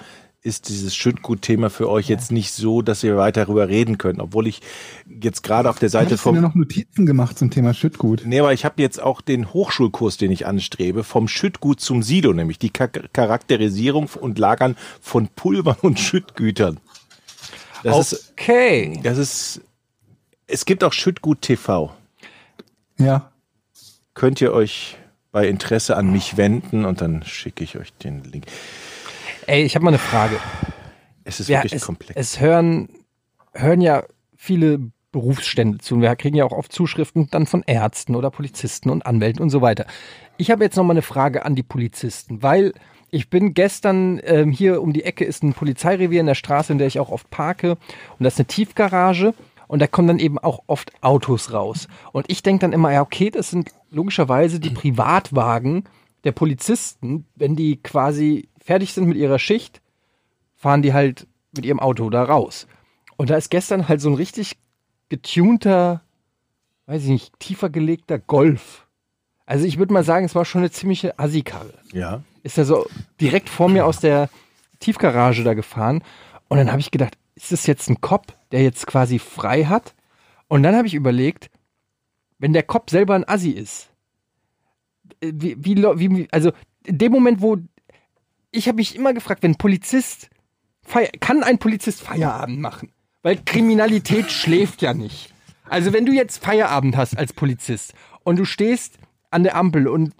ist 0.45 0.69
dieses 0.69 0.95
Schüttgut-Thema 0.95 1.71
für 1.71 1.89
euch 1.89 2.07
jetzt 2.07 2.31
nicht 2.31 2.51
so, 2.51 2.83
dass 2.83 3.03
ihr 3.03 3.17
weiter 3.17 3.45
darüber 3.45 3.67
reden 3.67 3.97
könnt. 3.97 4.19
Obwohl 4.19 4.45
ich 4.45 4.61
jetzt 5.07 5.41
gerade 5.41 5.69
auf 5.69 5.79
der 5.79 5.89
Seite 5.89 6.05
hattest 6.05 6.23
dir 6.23 6.29
vom... 6.29 6.39
noch 6.39 6.53
Notizen 6.53 7.07
gemacht 7.07 7.39
zum 7.39 7.49
Thema 7.49 7.73
Schüttgut. 7.73 8.21
Nee, 8.25 8.39
aber 8.39 8.53
ich 8.53 8.63
habe 8.63 8.79
jetzt 8.81 9.01
auch 9.01 9.21
den 9.21 9.53
Hochschulkurs, 9.53 10.17
den 10.17 10.29
ich 10.29 10.45
anstrebe, 10.45 11.03
vom 11.03 11.27
Schüttgut 11.27 11.81
zum 11.81 12.03
Silo, 12.03 12.31
nämlich 12.31 12.59
die 12.59 12.69
Charakterisierung 12.69 14.09
und 14.21 14.37
Lagern 14.37 14.77
von 15.01 15.29
Pulvern 15.29 15.77
und 15.81 15.99
Schüttgütern. 15.99 16.79
Das 17.81 18.13
ist, 18.13 18.33
Okay. 18.33 18.99
das 19.03 19.17
ist, 19.17 19.61
es 20.45 20.65
gibt 20.65 20.83
auch 20.83 20.93
Schüttgut 20.93 21.41
TV. 21.41 21.95
Ja. 22.99 23.31
Könnt 24.13 24.41
ihr 24.41 24.53
euch 24.53 24.97
bei 25.31 25.47
Interesse 25.47 25.97
an 25.97 26.11
mich 26.11 26.37
wenden 26.37 26.85
und 26.85 27.01
dann 27.01 27.23
schicke 27.23 27.63
ich 27.63 27.77
euch 27.77 27.91
den 27.93 28.23
Link. 28.23 28.45
Ey, 29.47 29.63
ich 29.63 29.75
habe 29.75 29.85
mal 29.85 29.91
eine 29.91 29.99
Frage. 29.99 30.37
Es 31.23 31.39
ist 31.39 31.49
Ja, 31.49 31.57
wirklich 31.59 31.73
es, 31.73 31.85
komplex. 31.85 32.13
es 32.15 32.39
hören, 32.39 32.89
hören 33.53 33.81
ja 33.81 34.03
viele 34.35 34.79
Berufsstände 35.11 35.77
zu. 35.79 35.95
Und 35.95 36.01
wir 36.01 36.15
kriegen 36.15 36.35
ja 36.35 36.45
auch 36.45 36.51
oft 36.51 36.71
Zuschriften 36.71 37.29
dann 37.31 37.45
von 37.45 37.63
Ärzten 37.65 38.15
oder 38.15 38.31
Polizisten 38.31 38.89
und 38.89 39.05
Anwälten 39.05 39.41
und 39.41 39.49
so 39.49 39.61
weiter. 39.61 39.85
Ich 40.37 40.51
habe 40.51 40.63
jetzt 40.63 40.75
noch 40.75 40.83
mal 40.83 40.91
eine 40.93 41.01
Frage 41.01 41.45
an 41.45 41.55
die 41.55 41.63
Polizisten, 41.63 42.43
weil 42.43 42.73
ich 43.11 43.29
bin 43.29 43.53
gestern 43.53 44.19
ähm, 44.25 44.51
hier 44.51 44.81
um 44.81 44.91
die 44.93 45.03
Ecke 45.03 45.23
ist 45.23 45.43
ein 45.43 45.53
Polizeirevier 45.53 46.19
in 46.19 46.25
der 46.25 46.35
Straße, 46.35 46.73
in 46.73 46.79
der 46.79 46.87
ich 46.87 46.99
auch 46.99 47.09
oft 47.09 47.29
parke. 47.29 47.71
Und 47.71 48.23
das 48.23 48.33
ist 48.33 48.39
eine 48.39 48.47
Tiefgarage. 48.47 49.33
Und 49.67 49.79
da 49.81 49.87
kommen 49.87 50.07
dann 50.07 50.19
eben 50.19 50.37
auch 50.37 50.63
oft 50.67 50.91
Autos 51.01 51.51
raus. 51.51 51.87
Und 52.11 52.25
ich 52.29 52.43
denke 52.43 52.61
dann 52.61 52.73
immer, 52.73 52.91
ja, 52.91 53.01
okay, 53.01 53.31
das 53.31 53.49
sind 53.49 53.71
logischerweise 53.89 54.59
die 54.59 54.69
Privatwagen 54.69 55.85
der 56.23 56.33
Polizisten, 56.33 57.25
wenn 57.35 57.55
die 57.55 57.77
quasi 57.81 58.47
fertig 58.65 58.93
sind 58.93 59.07
mit 59.07 59.15
ihrer 59.15 59.37
Schicht, 59.37 59.81
fahren 60.55 60.81
die 60.81 60.93
halt 60.93 61.27
mit 61.55 61.65
ihrem 61.65 61.79
Auto 61.79 62.09
da 62.09 62.23
raus. 62.23 62.67
Und 63.15 63.29
da 63.29 63.37
ist 63.37 63.51
gestern 63.51 63.87
halt 63.87 64.01
so 64.01 64.09
ein 64.09 64.15
richtig 64.15 64.57
getunter, 65.07 66.01
weiß 66.87 67.03
ich 67.03 67.09
nicht, 67.09 67.39
tiefer 67.39 67.69
gelegter 67.69 68.17
Golf. 68.17 68.87
Also 69.45 69.65
ich 69.65 69.77
würde 69.77 69.93
mal 69.93 70.03
sagen, 70.03 70.25
es 70.25 70.33
war 70.33 70.45
schon 70.45 70.61
eine 70.61 70.71
ziemliche 70.71 71.17
Assi-Karre. 71.19 71.73
ja. 71.93 72.23
Ist 72.41 72.59
er 72.59 72.65
so 72.65 72.85
direkt 73.19 73.49
vor 73.49 73.69
mir 73.69 73.87
aus 73.87 73.99
der 73.99 74.29
Tiefgarage 74.79 75.43
da 75.43 75.55
gefahren. 75.55 76.03
Und 76.47 76.59
dann 76.59 76.69
habe 76.69 76.79
ich 76.79 76.91
gedacht, 76.91 77.17
ist 77.33 77.51
das 77.51 77.65
jetzt 77.65 77.89
ein 77.89 78.01
Cop, 78.01 78.35
der 78.51 78.61
jetzt 78.61 78.85
quasi 78.85 79.17
frei 79.17 79.65
hat? 79.65 79.95
Und 80.47 80.61
dann 80.61 80.75
habe 80.75 80.87
ich 80.87 80.93
überlegt, 80.93 81.49
wenn 82.37 82.53
der 82.53 82.61
Cop 82.61 82.91
selber 82.91 83.15
ein 83.15 83.27
Assi 83.27 83.49
ist, 83.49 83.89
äh, 85.21 85.31
wie, 85.33 85.55
wie, 85.57 85.75
wie 85.97 86.27
also 86.31 86.51
in 86.85 86.99
dem 86.99 87.11
Moment, 87.11 87.41
wo 87.41 87.57
ich 88.55 88.67
habe 88.67 88.77
mich 88.77 88.95
immer 88.95 89.13
gefragt, 89.13 89.43
wenn 89.43 89.51
ein 89.51 89.57
Polizist 89.57 90.29
feier, 90.81 91.09
kann 91.19 91.43
ein 91.43 91.57
Polizist 91.57 92.01
Feierabend 92.01 92.59
machen? 92.59 92.91
Weil 93.21 93.37
Kriminalität 93.43 94.31
schläft 94.31 94.81
ja 94.81 94.93
nicht. 94.93 95.33
Also 95.67 95.93
wenn 95.93 96.05
du 96.05 96.13
jetzt 96.13 96.43
Feierabend 96.43 96.95
hast 96.95 97.17
als 97.17 97.33
Polizist 97.33 97.93
und 98.23 98.37
du 98.37 98.45
stehst 98.45 98.97
an 99.31 99.43
der 99.43 99.55
Ampel 99.55 99.87
und 99.87 100.13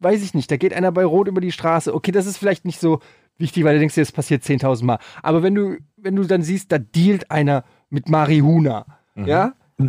weiß 0.00 0.22
ich 0.22 0.34
nicht, 0.34 0.50
da 0.50 0.56
geht 0.56 0.74
einer 0.74 0.92
bei 0.92 1.04
Rot 1.04 1.28
über 1.28 1.40
die 1.40 1.52
Straße, 1.52 1.94
okay, 1.94 2.12
das 2.12 2.26
ist 2.26 2.36
vielleicht 2.36 2.64
nicht 2.64 2.80
so 2.80 3.00
wichtig, 3.36 3.64
weil 3.64 3.74
du 3.74 3.80
denkst 3.80 3.94
dir, 3.94 4.02
das 4.02 4.12
passiert 4.12 4.42
10.000 4.42 4.84
Mal. 4.84 4.98
Aber 5.22 5.42
wenn 5.42 5.54
du, 5.54 5.78
wenn 5.96 6.16
du 6.16 6.24
dann 6.24 6.42
siehst, 6.42 6.72
da 6.72 6.78
dealt 6.78 7.30
einer 7.30 7.64
mit 7.90 8.08
Marihuna, 8.08 8.86
ja, 9.16 9.54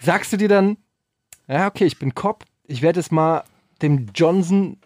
sagst 0.00 0.32
du 0.32 0.36
dir 0.36 0.48
dann, 0.48 0.76
ja, 1.48 1.66
okay, 1.66 1.84
ich 1.84 1.98
bin 1.98 2.14
Cop, 2.14 2.44
ich 2.64 2.82
werde 2.82 3.00
es 3.00 3.10
mal 3.10 3.44
dem 3.82 4.06
Johnson, 4.14 4.77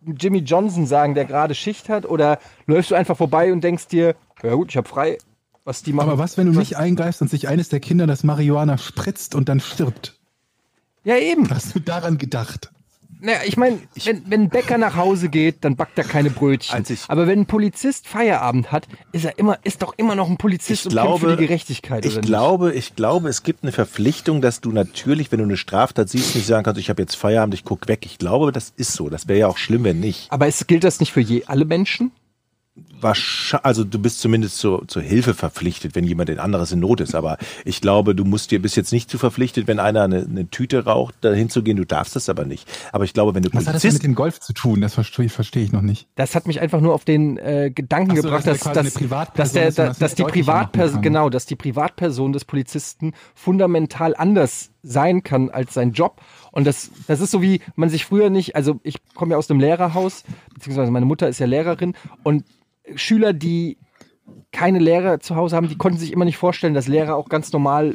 Jimmy 0.00 0.38
Johnson 0.38 0.86
sagen, 0.86 1.14
der 1.14 1.24
gerade 1.24 1.54
Schicht 1.54 1.88
hat, 1.88 2.06
oder 2.06 2.38
läufst 2.66 2.90
du 2.90 2.94
einfach 2.94 3.16
vorbei 3.16 3.52
und 3.52 3.62
denkst 3.62 3.88
dir, 3.88 4.14
ja 4.42 4.54
gut, 4.54 4.70
ich 4.70 4.76
habe 4.76 4.88
frei, 4.88 5.18
was 5.64 5.82
die 5.82 5.92
machen. 5.92 6.08
Aber 6.08 6.18
was, 6.18 6.38
wenn 6.38 6.52
du 6.52 6.58
nicht 6.58 6.76
eingreifst 6.76 7.20
und 7.20 7.28
sich 7.28 7.48
eines 7.48 7.68
der 7.68 7.80
Kinder 7.80 8.06
das 8.06 8.24
Marihuana 8.24 8.78
spritzt 8.78 9.34
und 9.34 9.48
dann 9.48 9.60
stirbt? 9.60 10.18
Ja, 11.04 11.16
eben. 11.16 11.48
Hast 11.50 11.74
du 11.74 11.80
daran 11.80 12.18
gedacht? 12.18 12.70
Naja, 13.20 13.38
ich 13.46 13.56
meine, 13.56 13.78
wenn, 14.04 14.22
wenn 14.30 14.42
ein 14.42 14.48
Bäcker 14.48 14.78
nach 14.78 14.96
Hause 14.96 15.28
geht, 15.28 15.64
dann 15.64 15.76
backt 15.76 15.96
er 15.98 16.04
keine 16.04 16.30
Brötchen. 16.30 16.84
Aber 17.08 17.26
wenn 17.26 17.40
ein 17.40 17.46
Polizist 17.46 18.08
Feierabend 18.08 18.72
hat, 18.72 18.88
ist 19.12 19.24
er 19.24 19.38
immer, 19.38 19.58
ist 19.64 19.82
doch 19.82 19.94
immer 19.96 20.14
noch 20.14 20.28
ein 20.28 20.36
Polizist 20.36 20.86
Ich 20.86 20.86
und 20.86 20.92
kämpft 20.92 21.20
glaube, 21.20 21.30
für 21.30 21.36
die 21.36 21.46
Gerechtigkeit, 21.46 22.04
ich 22.04 22.20
glaube, 22.20 22.72
ich 22.72 22.96
glaube, 22.96 23.28
es 23.28 23.42
gibt 23.42 23.62
eine 23.62 23.72
Verpflichtung, 23.72 24.40
dass 24.40 24.60
du 24.60 24.72
natürlich, 24.72 25.30
wenn 25.32 25.38
du 25.38 25.44
eine 25.44 25.56
Straftat 25.56 26.08
siehst, 26.08 26.34
nicht 26.34 26.46
sagen 26.46 26.64
kannst, 26.64 26.80
ich 26.80 26.90
habe 26.90 27.02
jetzt 27.02 27.14
Feierabend, 27.14 27.54
ich 27.54 27.64
guck 27.64 27.88
weg. 27.88 28.04
Ich 28.04 28.18
glaube, 28.18 28.52
das 28.52 28.72
ist 28.76 28.92
so. 28.94 29.08
Das 29.08 29.28
wäre 29.28 29.38
ja 29.38 29.46
auch 29.46 29.58
schlimm, 29.58 29.84
wenn 29.84 30.00
nicht. 30.00 30.08
nicht? 30.08 30.32
Aber 30.32 30.46
es, 30.46 30.66
gilt 30.66 30.84
das 30.84 31.00
nicht 31.00 31.12
für 31.12 31.20
je, 31.20 31.44
alle 31.46 31.64
Menschen? 31.64 32.10
Also 33.62 33.84
du 33.84 33.98
bist 33.98 34.20
zumindest 34.20 34.58
zur, 34.58 34.86
zur 34.88 35.02
Hilfe 35.02 35.34
verpflichtet, 35.34 35.94
wenn 35.94 36.04
jemand 36.04 36.30
in 36.30 36.38
anderes 36.38 36.72
in 36.72 36.80
Not 36.80 37.00
ist. 37.00 37.14
Aber 37.14 37.38
ich 37.64 37.80
glaube, 37.80 38.14
du 38.14 38.24
musst 38.24 38.50
dir 38.50 38.60
bis 38.60 38.74
jetzt 38.74 38.92
nicht 38.92 39.08
zu 39.10 39.18
verpflichtet, 39.18 39.66
wenn 39.68 39.78
einer 39.78 40.02
eine, 40.02 40.22
eine 40.22 40.48
Tüte 40.50 40.84
raucht, 40.84 41.14
dahin 41.20 41.48
zu 41.48 41.62
gehen. 41.62 41.76
Du 41.76 41.84
darfst 41.84 42.16
das 42.16 42.28
aber 42.28 42.44
nicht. 42.44 42.68
Aber 42.92 43.04
ich 43.04 43.12
glaube, 43.12 43.34
wenn 43.34 43.42
du 43.42 43.50
Was 43.52 43.66
hat 43.66 43.74
das 43.74 43.82
Polizist, 43.82 44.02
mit 44.02 44.10
dem 44.10 44.14
Golf 44.14 44.40
zu 44.40 44.52
tun? 44.52 44.80
Das 44.80 44.94
verstehe 44.94 45.28
verstehe 45.28 45.62
ich 45.62 45.72
noch 45.72 45.82
nicht. 45.82 46.08
Das 46.16 46.34
hat 46.34 46.46
mich 46.46 46.60
einfach 46.60 46.80
nur 46.80 46.94
auf 46.94 47.04
den 47.04 47.36
äh, 47.38 47.70
Gedanken 47.72 48.16
so, 48.16 48.22
gebracht, 48.22 48.46
dass 48.46 48.60
dass, 48.60 48.94
dass, 49.34 49.52
der, 49.52 49.70
da- 49.72 49.86
das 49.88 49.98
dass 49.98 50.14
die 50.14 50.24
Privatperson, 50.24 51.02
genau, 51.02 51.30
dass 51.30 51.46
die 51.46 51.56
Privatperson 51.56 52.32
des 52.32 52.44
Polizisten 52.44 53.12
fundamental 53.34 54.14
anders 54.16 54.70
sein 54.82 55.22
kann 55.22 55.50
als 55.50 55.74
sein 55.74 55.92
Job. 55.92 56.20
Und 56.50 56.66
das, 56.66 56.90
das 57.06 57.20
ist 57.20 57.30
so 57.30 57.42
wie 57.42 57.60
man 57.76 57.90
sich 57.90 58.04
früher 58.04 58.30
nicht, 58.30 58.56
also 58.56 58.80
ich 58.82 58.96
komme 59.14 59.32
ja 59.32 59.38
aus 59.38 59.46
dem 59.46 59.60
Lehrerhaus, 59.60 60.24
beziehungsweise 60.54 60.90
meine 60.90 61.06
Mutter 61.06 61.28
ist 61.28 61.38
ja 61.38 61.46
Lehrerin 61.46 61.94
und 62.22 62.44
Schüler, 62.96 63.32
die 63.32 63.78
keine 64.52 64.78
Lehrer 64.78 65.20
zu 65.20 65.36
Hause 65.36 65.56
haben, 65.56 65.68
die 65.68 65.76
konnten 65.76 65.98
sich 65.98 66.12
immer 66.12 66.24
nicht 66.24 66.36
vorstellen, 66.36 66.74
dass 66.74 66.88
Lehrer 66.88 67.16
auch 67.16 67.28
ganz 67.28 67.52
normal 67.52 67.94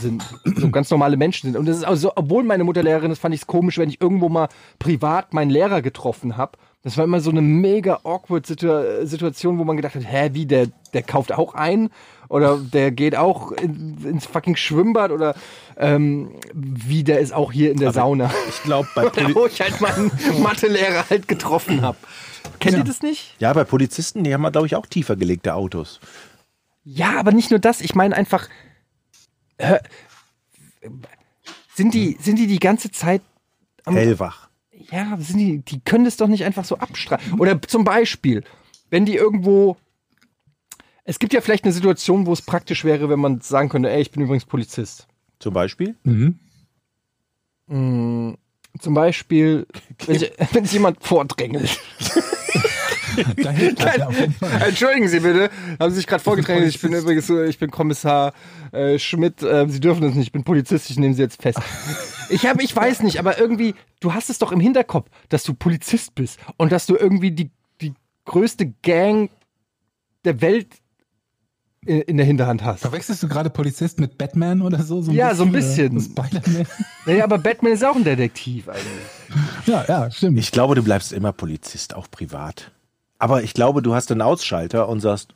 sind, 0.00 0.22
so 0.56 0.70
ganz 0.70 0.90
normale 0.90 1.16
Menschen 1.16 1.48
sind. 1.48 1.58
Und 1.58 1.66
das 1.66 1.78
ist 1.78 1.84
also, 1.84 2.12
obwohl 2.14 2.44
meine 2.44 2.64
Mutter 2.64 2.82
Lehrerin 2.82 3.10
ist, 3.10 3.18
fand 3.18 3.34
ich 3.34 3.42
es 3.42 3.46
komisch, 3.46 3.78
wenn 3.78 3.88
ich 3.88 4.00
irgendwo 4.00 4.28
mal 4.28 4.48
privat 4.78 5.32
meinen 5.34 5.50
Lehrer 5.50 5.82
getroffen 5.82 6.36
habe. 6.36 6.58
Das 6.82 6.96
war 6.96 7.04
immer 7.04 7.20
so 7.20 7.30
eine 7.30 7.42
mega 7.42 8.00
awkward 8.04 8.46
Situ 8.46 8.68
Situation, 9.04 9.58
wo 9.58 9.64
man 9.64 9.76
gedacht 9.76 9.96
hat, 9.96 10.04
hä, 10.04 10.30
wie, 10.34 10.46
der, 10.46 10.68
der 10.92 11.02
kauft 11.02 11.32
auch 11.32 11.54
ein? 11.54 11.90
Oder 12.28 12.58
der 12.58 12.92
geht 12.92 13.16
auch 13.16 13.50
in, 13.52 13.98
ins 14.04 14.26
fucking 14.26 14.54
Schwimmbad? 14.56 15.10
Oder 15.10 15.34
ähm, 15.76 16.30
wie, 16.54 17.02
der 17.02 17.18
ist 17.18 17.34
auch 17.34 17.50
hier 17.50 17.72
in 17.72 17.78
der 17.78 17.92
Sauna? 17.92 18.30
ich 18.48 18.62
glaube, 18.62 18.88
bei, 18.94 19.02
Poli 19.08 19.34
wo 19.34 19.46
ich 19.46 19.60
halt 19.60 19.80
meinen 19.80 20.12
Mathelehrer 20.42 21.10
halt 21.10 21.26
getroffen 21.26 21.82
habe. 21.82 21.98
Kennt 22.58 22.76
ihr 22.76 22.84
das 22.84 23.02
nicht? 23.02 23.34
ja, 23.38 23.52
bei 23.52 23.64
Polizisten, 23.64 24.24
die 24.24 24.32
haben, 24.34 24.50
glaube 24.52 24.66
ich, 24.66 24.76
auch 24.76 24.86
tiefer 24.86 25.16
gelegte 25.16 25.54
Autos. 25.54 26.00
Ja, 26.84 27.18
aber 27.18 27.32
nicht 27.32 27.50
nur 27.50 27.58
das. 27.58 27.80
Ich 27.80 27.94
meine 27.94 28.16
einfach, 28.16 28.48
hör, 29.58 29.80
sind 31.74 31.94
die, 31.94 32.16
sind 32.20 32.38
die 32.38 32.46
die 32.46 32.58
ganze 32.58 32.90
Zeit, 32.90 33.22
Hellwach. 33.84 34.48
ja, 34.90 35.16
sind 35.18 35.38
die, 35.38 35.58
die 35.58 35.80
können 35.80 36.04
das 36.04 36.16
doch 36.16 36.28
nicht 36.28 36.44
einfach 36.44 36.64
so 36.64 36.78
abstreiten. 36.78 37.38
Oder 37.40 37.60
zum 37.62 37.84
Beispiel, 37.84 38.44
wenn 38.90 39.04
die 39.04 39.14
irgendwo, 39.16 39.76
es 41.04 41.18
gibt 41.18 41.32
ja 41.32 41.40
vielleicht 41.40 41.64
eine 41.64 41.72
Situation, 41.72 42.26
wo 42.26 42.32
es 42.32 42.42
praktisch 42.42 42.84
wäre, 42.84 43.08
wenn 43.08 43.20
man 43.20 43.40
sagen 43.40 43.68
könnte, 43.68 43.90
ey, 43.90 44.00
ich 44.00 44.10
bin 44.10 44.22
übrigens 44.22 44.44
Polizist. 44.44 45.06
Zum 45.38 45.52
Beispiel. 45.54 45.96
Mhm. 46.04 46.38
Zum 48.80 48.94
Beispiel, 48.94 49.66
wenn, 50.06 50.18
sich- 50.18 50.32
wenn 50.52 50.64
sich 50.64 50.72
jemand 50.74 51.02
vordrängelt. 51.04 51.78
Entschuldigen 54.66 55.08
Sie 55.08 55.20
bitte, 55.20 55.50
haben 55.80 55.90
Sie 55.90 55.96
sich 55.96 56.06
gerade 56.06 56.22
vorgedrängelt. 56.22 56.68
Ich 56.74 56.80
bin 56.80 56.92
übrigens, 56.92 57.28
ich 57.30 57.58
bin 57.58 57.70
Kommissar 57.70 58.32
äh, 58.72 58.98
Schmidt. 58.98 59.42
Äh, 59.42 59.66
Sie 59.68 59.80
dürfen 59.80 60.02
das 60.02 60.14
nicht. 60.14 60.26
Ich 60.26 60.32
bin 60.32 60.44
Polizist. 60.44 60.90
Ich 60.90 60.98
nehme 60.98 61.14
Sie 61.14 61.22
jetzt 61.22 61.40
fest. 61.40 61.58
Ich 62.28 62.46
habe, 62.46 62.62
ich 62.62 62.74
weiß 62.74 63.02
nicht, 63.02 63.18
aber 63.18 63.38
irgendwie, 63.38 63.74
du 64.00 64.14
hast 64.14 64.30
es 64.30 64.38
doch 64.38 64.52
im 64.52 64.60
Hinterkopf, 64.60 65.08
dass 65.28 65.44
du 65.44 65.54
Polizist 65.54 66.14
bist 66.14 66.38
und 66.56 66.72
dass 66.72 66.86
du 66.86 66.96
irgendwie 66.96 67.30
die 67.30 67.50
die 67.80 67.94
größte 68.24 68.72
Gang 68.82 69.30
der 70.24 70.40
Welt 70.40 70.68
in, 71.86 72.16
der 72.16 72.26
Hinterhand 72.26 72.64
hast. 72.64 72.80
Verwechselst 72.80 73.22
du 73.22 73.28
gerade 73.28 73.50
Polizist 73.50 74.00
mit 74.00 74.18
Batman 74.18 74.62
oder 74.62 74.82
so? 74.82 75.02
so 75.02 75.12
Ja, 75.12 75.34
so 75.34 75.44
ein 75.44 75.52
bisschen. 75.52 76.00
Spider-Man? 76.00 76.66
Naja, 77.06 77.24
aber 77.24 77.38
Batman 77.38 77.72
ist 77.72 77.84
auch 77.84 77.94
ein 77.96 78.04
Detektiv 78.04 78.68
eigentlich. 78.68 78.84
Ja, 79.66 79.84
ja, 79.88 80.10
stimmt. 80.10 80.38
Ich 80.38 80.52
glaube, 80.52 80.74
du 80.76 80.82
bleibst 80.82 81.12
immer 81.12 81.32
Polizist, 81.32 81.94
auch 81.96 82.08
privat. 82.10 82.70
Aber 83.18 83.42
ich 83.42 83.54
glaube, 83.54 83.82
du 83.82 83.94
hast 83.94 84.10
einen 84.12 84.22
Ausschalter 84.22 84.88
und 84.88 85.00
sagst, 85.00 85.34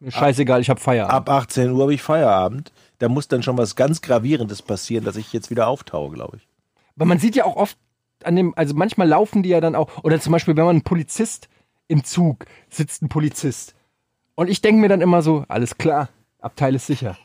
Mir 0.00 0.12
Scheißegal, 0.12 0.60
ich 0.60 0.70
habe 0.70 0.78
Feierabend. 0.80 1.14
ab 1.14 1.28
18 1.30 1.70
Uhr 1.70 1.82
habe 1.82 1.94
ich 1.94 2.02
Feierabend. 2.02 2.72
Da 2.98 3.08
muss 3.08 3.26
dann 3.28 3.42
schon 3.42 3.58
was 3.58 3.74
ganz 3.74 4.00
Gravierendes 4.02 4.62
passieren, 4.62 5.04
dass 5.04 5.16
ich 5.16 5.32
jetzt 5.32 5.50
wieder 5.50 5.66
auftaue, 5.66 6.10
glaube 6.12 6.36
ich. 6.36 6.48
Weil 6.96 7.08
man 7.08 7.18
sieht 7.18 7.34
ja 7.34 7.44
auch 7.44 7.56
oft 7.56 7.76
an 8.22 8.36
dem, 8.36 8.54
also 8.56 8.74
manchmal 8.74 9.08
laufen 9.08 9.42
die 9.42 9.48
ja 9.50 9.60
dann 9.60 9.74
auch, 9.74 10.04
oder 10.04 10.20
zum 10.20 10.32
Beispiel, 10.32 10.56
wenn 10.56 10.64
man 10.64 10.76
ein 10.76 10.82
Polizist 10.82 11.48
im 11.88 12.04
Zug 12.04 12.46
sitzt, 12.70 13.02
ein 13.02 13.08
Polizist. 13.08 13.73
Und 14.34 14.48
ich 14.48 14.60
denke 14.62 14.80
mir 14.80 14.88
dann 14.88 15.00
immer 15.00 15.22
so, 15.22 15.44
alles 15.48 15.78
klar, 15.78 16.08
Abteil 16.40 16.74
ist 16.74 16.86
sicher. 16.86 17.16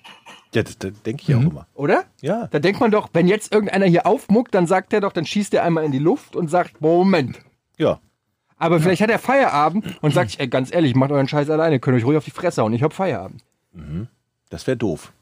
Ja, 0.53 0.63
das, 0.63 0.77
das 0.77 0.91
denke 1.03 1.23
ich 1.27 1.35
auch 1.35 1.41
immer. 1.41 1.67
Oder? 1.75 2.05
Ja. 2.21 2.47
Da 2.47 2.59
denkt 2.59 2.79
man 2.79 2.91
doch, 2.91 3.09
wenn 3.13 3.27
jetzt 3.27 3.51
irgendeiner 3.53 3.85
hier 3.85 4.05
aufmuckt, 4.07 4.53
dann 4.55 4.65
sagt 4.67 4.93
er 4.93 5.01
doch, 5.01 5.11
dann 5.13 5.25
schießt 5.25 5.53
er 5.53 5.63
einmal 5.63 5.83
in 5.83 5.91
die 5.91 5.99
Luft 5.99 6.35
und 6.35 6.49
sagt, 6.49 6.81
Moment. 6.81 7.39
Ja. 7.77 7.99
Aber 8.57 8.79
vielleicht 8.79 9.01
hat 9.01 9.09
er 9.09 9.19
Feierabend 9.19 9.85
und 10.01 10.13
sagt, 10.13 10.39
ey, 10.39 10.47
ganz 10.47 10.73
ehrlich, 10.73 10.95
macht 10.95 11.11
euren 11.11 11.27
Scheiß 11.27 11.49
alleine, 11.49 11.79
könnt 11.79 11.97
euch 11.97 12.03
ruhig 12.05 12.17
auf 12.17 12.25
die 12.25 12.31
Fresse 12.31 12.61
hauen, 12.61 12.73
ich 12.73 12.83
hab 12.83 12.93
Feierabend. 12.93 13.43
Das 14.49 14.67
wäre 14.67 14.75
doof. 14.77 15.13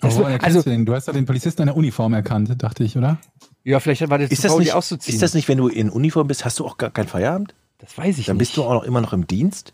Das 0.00 0.16
erkennst 0.18 0.44
also- 0.44 0.62
du? 0.62 0.84
Du 0.84 0.94
hast 0.94 1.08
doch 1.08 1.12
den 1.12 1.26
Polizisten 1.26 1.62
an 1.62 1.66
der 1.68 1.76
Uniform 1.76 2.14
erkannt, 2.14 2.62
dachte 2.62 2.84
ich, 2.84 2.96
oder? 2.96 3.18
Ja, 3.64 3.80
vielleicht 3.80 4.08
war 4.08 4.18
das 4.18 4.30
Ist 4.30 4.44
das, 4.44 4.52
faul, 4.52 4.60
nicht, 4.60 4.72
auszuziehen. 4.74 5.14
ist 5.14 5.22
das 5.22 5.34
nicht, 5.34 5.48
wenn 5.48 5.58
du 5.58 5.68
in 5.68 5.90
Uniform 5.90 6.28
bist, 6.28 6.44
hast 6.44 6.58
du 6.60 6.64
auch 6.66 6.78
gar 6.78 6.90
keinen 6.90 7.08
Feierabend? 7.08 7.54
das 7.78 7.96
weiß 7.98 8.16
ich 8.18 8.26
Dann 8.26 8.36
nicht. 8.36 8.48
bist 8.48 8.56
du 8.56 8.64
auch 8.64 8.72
noch 8.72 8.84
immer 8.84 9.00
noch 9.00 9.12
im 9.12 9.26
Dienst? 9.26 9.72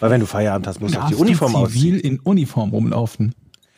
Weil 0.00 0.10
wenn 0.10 0.20
du 0.20 0.26
Feierabend 0.26 0.66
hast, 0.66 0.80
musst 0.80 0.94
du 0.94 1.00
auch 1.00 1.08
die 1.08 1.14
Uniform 1.14 1.52
zivil 1.52 1.94
ausziehen. 1.96 2.00
in 2.00 2.20
Uniform 2.20 2.70
rumlaufen. 2.70 3.34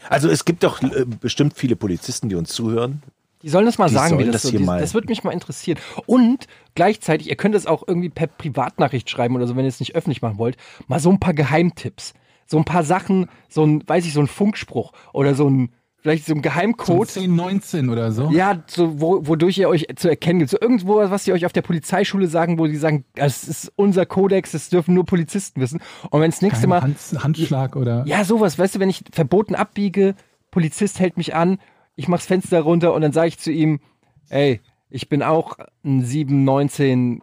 Also 0.08 0.28
es 0.28 0.44
gibt 0.44 0.62
doch 0.64 0.82
äh, 0.82 1.04
bestimmt 1.20 1.54
viele 1.56 1.76
Polizisten, 1.76 2.28
die 2.28 2.34
uns 2.34 2.52
zuhören. 2.52 3.02
Die 3.42 3.48
sollen 3.48 3.66
das 3.66 3.76
mal 3.78 3.88
Die 3.88 3.94
sagen, 3.94 4.18
wie 4.18 4.22
sollen 4.22 4.32
das, 4.32 4.42
das 4.42 4.42
so, 4.42 4.50
hier 4.50 4.58
die, 4.60 4.64
mal- 4.64 4.80
das 4.80 4.94
würde 4.94 5.08
mich 5.08 5.24
mal 5.24 5.32
interessieren. 5.32 5.78
Und 6.06 6.46
gleichzeitig, 6.76 7.28
ihr 7.28 7.36
könnt 7.36 7.54
es 7.56 7.66
auch 7.66 7.82
irgendwie 7.86 8.08
per 8.08 8.28
Privatnachricht 8.28 9.10
schreiben 9.10 9.34
oder 9.36 9.46
so, 9.48 9.56
wenn 9.56 9.64
ihr 9.64 9.68
es 9.68 9.80
nicht 9.80 9.94
öffentlich 9.96 10.22
machen 10.22 10.38
wollt, 10.38 10.56
mal 10.86 11.00
so 11.00 11.10
ein 11.10 11.18
paar 11.20 11.34
Geheimtipps. 11.34 12.14
So 12.46 12.58
ein 12.58 12.64
paar 12.64 12.84
Sachen, 12.84 13.28
so 13.48 13.64
ein, 13.64 13.82
weiß 13.86 14.04
ich, 14.06 14.12
so 14.12 14.20
ein 14.20 14.26
Funkspruch 14.26 14.92
oder 15.12 15.34
so 15.34 15.48
ein, 15.48 15.70
vielleicht 16.02 16.26
so 16.26 16.34
ein 16.34 16.38
So 16.38 16.42
Geheimcode. 16.42 17.08
10, 17.08 17.34
19 17.34 17.88
oder 17.88 18.12
so. 18.12 18.30
Ja, 18.30 18.62
so, 18.66 19.00
wo, 19.00 19.26
wodurch 19.26 19.56
ihr 19.58 19.68
euch 19.68 19.86
zu 19.96 20.08
erkennen 20.08 20.40
gibt. 20.40 20.50
So 20.50 20.58
irgendwo, 20.60 20.96
was 20.96 21.24
sie 21.24 21.32
euch 21.32 21.46
auf 21.46 21.52
der 21.52 21.62
Polizeischule 21.62 22.26
sagen, 22.26 22.58
wo 22.58 22.66
sie 22.66 22.76
sagen, 22.76 23.04
das 23.14 23.44
ist 23.44 23.72
unser 23.76 24.04
Kodex, 24.04 24.52
das 24.52 24.68
dürfen 24.68 24.94
nur 24.94 25.06
Polizisten 25.06 25.60
wissen. 25.60 25.80
Und 26.10 26.20
wenn 26.20 26.30
das 26.30 26.42
nächste 26.42 26.66
Mal. 26.66 26.82
Hand, 26.82 26.98
Handschlag 27.18 27.76
oder. 27.76 28.04
Ja, 28.06 28.24
sowas, 28.24 28.58
weißt 28.58 28.74
du, 28.74 28.80
wenn 28.80 28.90
ich 28.90 29.04
verboten 29.12 29.54
abbiege, 29.54 30.14
Polizist 30.50 30.98
hält 30.98 31.16
mich 31.16 31.34
an, 31.34 31.58
ich 31.94 32.08
mach's 32.08 32.26
Fenster 32.26 32.60
runter 32.60 32.92
und 32.94 33.02
dann 33.02 33.12
sage 33.12 33.28
ich 33.28 33.38
zu 33.38 33.52
ihm, 33.52 33.80
ey, 34.28 34.60
ich 34.90 35.08
bin 35.08 35.22
auch 35.22 35.56
ein 35.84 36.04
719 36.04 37.22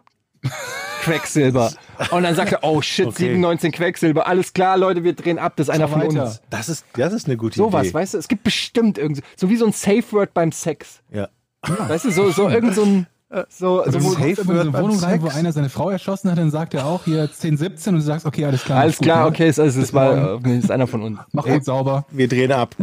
Quecksilber. 1.02 1.70
Und 2.10 2.22
dann 2.22 2.34
sagt 2.34 2.52
er, 2.52 2.60
oh 2.62 2.80
shit, 2.82 3.06
Okay. 3.06 3.16
719 3.24 3.72
Quecksilber, 3.72 4.26
alles 4.26 4.52
klar, 4.52 4.76
Leute, 4.76 5.04
wir 5.04 5.14
drehen 5.14 5.38
ab, 5.38 5.54
das 5.56 5.68
ist 5.68 5.74
einer 5.74 5.88
von 5.88 6.00
weiter. 6.02 6.24
uns. 6.24 6.40
Das 6.50 6.68
ist, 6.68 6.84
das 6.94 7.12
ist 7.12 7.26
eine 7.26 7.36
gute 7.36 7.56
Sowas, 7.56 7.86
Idee. 7.86 7.94
weißt 7.94 8.14
du, 8.14 8.18
es 8.18 8.28
gibt 8.28 8.44
bestimmt 8.44 8.98
irgendwie, 8.98 9.22
so 9.36 9.48
wie 9.50 9.56
so 9.56 9.66
ein 9.66 9.72
Safe 9.72 10.04
Word 10.12 10.34
beim 10.34 10.52
Sex. 10.52 11.00
Ja. 11.10 11.28
Weißt 11.62 12.04
du, 12.06 12.10
so, 12.10 12.30
so 12.30 12.48
irgend 12.48 12.74
so 12.74 12.84
ein, 12.84 13.06
so, 13.48 13.80
Also 13.82 14.00
so 14.00 14.04
wo 14.04 14.08
wo, 14.10 14.12
Safe 14.14 14.28
immer 14.28 14.38
in 14.38 14.44
so 14.46 14.52
eine 14.52 14.72
Word 14.72 14.82
Wohnung 14.82 15.00
beim 15.00 15.10
rein, 15.10 15.22
wo 15.22 15.28
einer 15.28 15.52
seine 15.52 15.68
Frau 15.68 15.90
erschossen 15.90 16.30
hat, 16.30 16.38
dann 16.38 16.50
sagt 16.50 16.74
er 16.74 16.86
auch 16.86 17.04
hier 17.04 17.30
10, 17.30 17.56
17 17.56 17.94
und 17.94 18.00
du 18.00 18.04
sagst, 18.06 18.26
okay, 18.26 18.44
alles 18.44 18.64
klar. 18.64 18.80
alles 18.80 18.94
ist 18.94 18.98
gut, 18.98 19.06
klar, 19.06 19.20
ne? 19.22 19.26
okay, 19.26 19.46
es 19.48 19.58
ist, 19.58 19.94
war, 19.94 20.44
äh, 20.44 20.58
ist 20.58 20.70
einer 20.70 20.86
von 20.86 21.02
uns. 21.02 21.18
Mach 21.32 21.44
gut 21.44 21.64
sauber. 21.64 22.06
Wir 22.10 22.28
drehen 22.28 22.52
ab. 22.52 22.74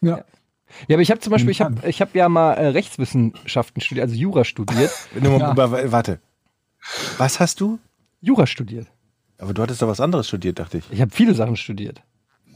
Ja. 0.00 0.24
Ja, 0.88 0.94
aber 0.96 1.02
ich 1.02 1.10
habe 1.10 1.20
zum 1.20 1.30
Beispiel, 1.30 1.50
ich 1.50 1.60
habe 1.60 1.86
ich 1.86 2.00
hab 2.00 2.14
ja 2.14 2.28
mal 2.30 2.54
äh, 2.54 2.68
Rechtswissenschaften 2.68 3.82
studiert, 3.82 4.06
also 4.08 4.16
Jura 4.18 4.44
studiert. 4.44 4.90
Nur, 5.20 5.38
Ja. 5.38 5.54
warte. 5.92 6.18
Was 7.18 7.40
hast 7.40 7.60
du? 7.60 7.78
Jura 8.20 8.46
studiert. 8.46 8.86
Aber 9.38 9.52
du 9.54 9.62
hattest 9.62 9.82
doch 9.82 9.88
was 9.88 10.00
anderes 10.00 10.28
studiert, 10.28 10.58
dachte 10.58 10.78
ich. 10.78 10.84
Ich 10.90 11.00
habe 11.00 11.10
viele 11.10 11.34
Sachen 11.34 11.56
studiert. 11.56 12.02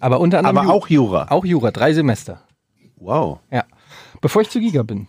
Aber 0.00 0.20
unter 0.20 0.38
anderem 0.38 0.58
Aber 0.58 0.66
Ju- 0.68 0.72
auch 0.72 0.88
Jura. 0.88 1.26
auch 1.30 1.44
Jura, 1.44 1.70
drei 1.70 1.92
Semester. 1.92 2.42
Wow. 2.96 3.40
Ja. 3.50 3.64
Bevor 4.20 4.42
ich 4.42 4.50
zu 4.50 4.60
Giga 4.60 4.82
bin. 4.82 5.08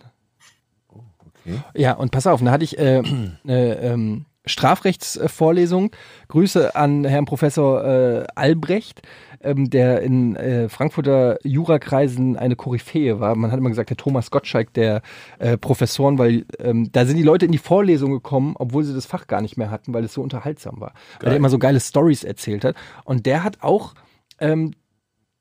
okay. 0.90 1.60
Ja, 1.76 1.94
und 1.94 2.12
pass 2.12 2.28
auf, 2.28 2.42
da 2.44 2.52
hatte 2.52 2.64
ich 2.64 2.78
äh, 2.78 3.04
eine 3.44 3.76
ähm, 3.82 4.26
Strafrechtsvorlesung. 4.48 5.92
Grüße 6.28 6.76
an 6.76 7.06
Herrn 7.06 7.26
Professor 7.26 7.84
äh, 7.84 8.26
Albrecht, 8.36 9.02
ähm, 9.42 9.70
der 9.70 10.02
in 10.02 10.36
äh, 10.36 10.70
Frankfurter 10.70 11.38
Jurakreisen 11.44 12.38
eine 12.38 12.56
Koryphäe 12.56 13.20
war. 13.20 13.36
Man 13.36 13.52
hat 13.52 13.60
immer 13.60 13.70
gesagt, 13.70 13.90
der 13.90 13.98
Thomas 13.98 14.32
Gottschalk 14.32 14.74
der 14.74 15.02
äh, 15.40 15.58
Professoren, 15.58 16.18
weil 16.18 16.46
ähm, 16.60 16.90
da 16.92 17.06
sind 17.06 17.18
die 17.18 17.24
Leute 17.24 17.46
in 17.46 17.52
die 17.52 17.58
Vorlesung 17.58 18.12
gekommen, 18.12 18.56
obwohl 18.58 18.84
sie 18.84 18.94
das 18.94 19.06
Fach 19.06 19.28
gar 19.28 19.42
nicht 19.42 19.58
mehr 19.58 19.72
hatten, 19.72 19.94
weil 19.94 20.04
es 20.04 20.14
so 20.14 20.22
unterhaltsam 20.22 20.80
war. 20.80 20.94
Weil 21.20 21.32
er 21.32 21.38
immer 21.38 21.50
so 21.50 21.60
geile 21.60 21.80
Stories 21.80 22.24
erzählt 22.24 22.66
hat. 22.66 22.76
Und 23.04 23.26
der 23.26 23.44
hat 23.44 23.62
auch 23.62 23.94
ähm, 24.40 24.74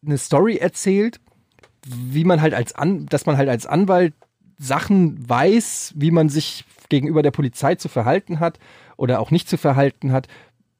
eine 0.05 0.19
Story 0.19 0.57
erzählt, 0.57 1.21
wie 1.87 2.25
man 2.25 2.41
halt 2.41 2.55
als 2.55 2.75
An 2.75 3.07
dass 3.07 3.27
man 3.27 3.37
halt 3.37 3.49
als 3.49 3.67
Anwalt 3.67 4.15
Sachen 4.59 5.29
weiß, 5.29 5.95
wie 5.97 6.11
man 6.11 6.29
sich 6.29 6.65
gegenüber 6.89 7.23
der 7.23 7.31
Polizei 7.31 7.75
zu 7.75 7.89
verhalten 7.89 8.41
hat 8.41 8.59
oder 8.97 9.21
auch 9.21 9.31
nicht 9.31 9.49
zu 9.49 9.57
verhalten 9.57 10.13
hat, 10.13 10.29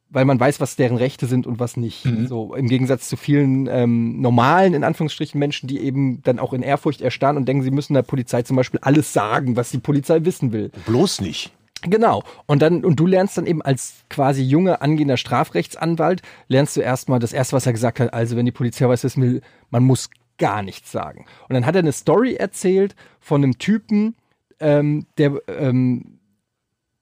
weil 0.09 0.25
man 0.25 0.39
weiß, 0.39 0.61
was 0.61 0.77
deren 0.77 0.97
Rechte 0.97 1.27
sind 1.27 1.47
und 1.47 1.59
was 1.59 1.77
nicht. 1.77 2.07
So 2.29 2.55
im 2.55 2.69
Gegensatz 2.69 3.09
zu 3.09 3.17
vielen 3.17 3.67
ähm, 3.67 4.21
normalen, 4.21 4.73
in 4.75 4.85
Anführungsstrichen, 4.85 5.39
Menschen, 5.39 5.67
die 5.67 5.81
eben 5.81 6.23
dann 6.23 6.39
auch 6.39 6.53
in 6.53 6.63
Ehrfurcht 6.63 7.01
erstarren 7.01 7.37
und 7.37 7.47
denken, 7.47 7.63
sie 7.63 7.71
müssen 7.71 7.95
der 7.95 8.03
Polizei 8.03 8.43
zum 8.43 8.57
Beispiel 8.57 8.81
alles 8.83 9.13
sagen, 9.13 9.57
was 9.57 9.71
die 9.71 9.79
Polizei 9.79 10.25
wissen 10.25 10.53
will. 10.53 10.71
Bloß 10.87 11.21
nicht. 11.21 11.53
Genau. 11.83 12.23
Und 12.47 12.63
dann, 12.63 12.85
und 12.85 12.99
du 12.99 13.07
lernst 13.07 13.37
dann 13.37 13.47
eben 13.47 13.63
als 13.63 14.05
quasi 14.09 14.43
junger, 14.43 14.81
angehender 14.81 15.17
Strafrechtsanwalt, 15.17 16.23
lernst 16.49 16.77
du 16.77 16.81
erstmal 16.81 17.19
das 17.19 17.33
erste, 17.33 17.55
was 17.55 17.67
er 17.67 17.73
gesagt 17.73 18.01
hat, 18.01 18.15
also 18.15 18.37
wenn 18.37 18.47
die 18.47 18.53
Polizei 18.53 18.89
was 18.89 19.05
wissen 19.05 19.23
will, 19.23 19.43
man 19.71 19.85
muss 19.85 20.09
gar 20.39 20.63
nichts 20.63 20.93
sagen. 20.93 21.27
Und 21.49 21.55
dann 21.55 21.67
hat 21.67 21.75
er 21.75 21.81
eine 21.81 21.93
Story 21.93 22.35
erzählt 22.35 22.95
von 23.21 23.43
einem 23.43 23.59
Typen, 23.59 24.17
ähm, 24.61 25.07
der, 25.19 25.41
ähm, 25.49 26.16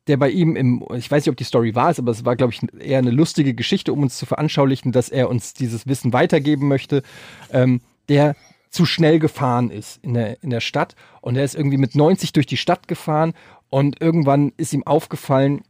der 0.07 0.16
bei 0.16 0.30
ihm 0.30 0.57
im, 0.57 0.84
ich 0.94 1.11
weiß 1.11 1.24
nicht, 1.24 1.30
ob 1.30 1.36
die 1.36 1.44
Story 1.44 1.74
wahr 1.74 1.90
ist, 1.90 1.98
aber 1.98 2.12
es 2.12 2.24
war, 2.24 2.36
glaube 2.36 2.52
ich, 2.52 2.61
eher 2.78 2.98
eine 2.98 3.11
lustige 3.11 3.55
Geschichte, 3.55 3.92
um 3.92 4.02
uns 4.02 4.18
zu 4.18 4.26
veranschaulichen, 4.26 4.92
dass 4.92 5.09
er 5.09 5.30
uns 5.30 5.55
dieses 5.55 5.86
Wissen 5.86 6.12
weitergeben 6.12 6.68
möchte, 6.68 7.02
ähm, 7.50 7.80
der 8.09 8.36
zu 8.70 8.86
schnell 8.86 9.18
gefahren 9.18 9.70
ist 9.70 10.02
in 10.02 10.14
der, 10.14 10.42
in 10.42 10.50
der 10.50 10.61
Stadt. 10.61 10.94
Und 11.20 11.36
er 11.36 11.44
ist 11.44 11.55
irgendwie 11.55 11.78
mit 11.78 11.94
90 11.94 12.32
durch 12.32 12.46
die 12.46 12.57
Stadt 12.57 12.88
gefahren 12.88 13.32
und 13.70 14.00
irgendwann 14.00 14.52
ist 14.57 14.74
ihm 14.74 14.86
aufgefallen, 14.86 15.62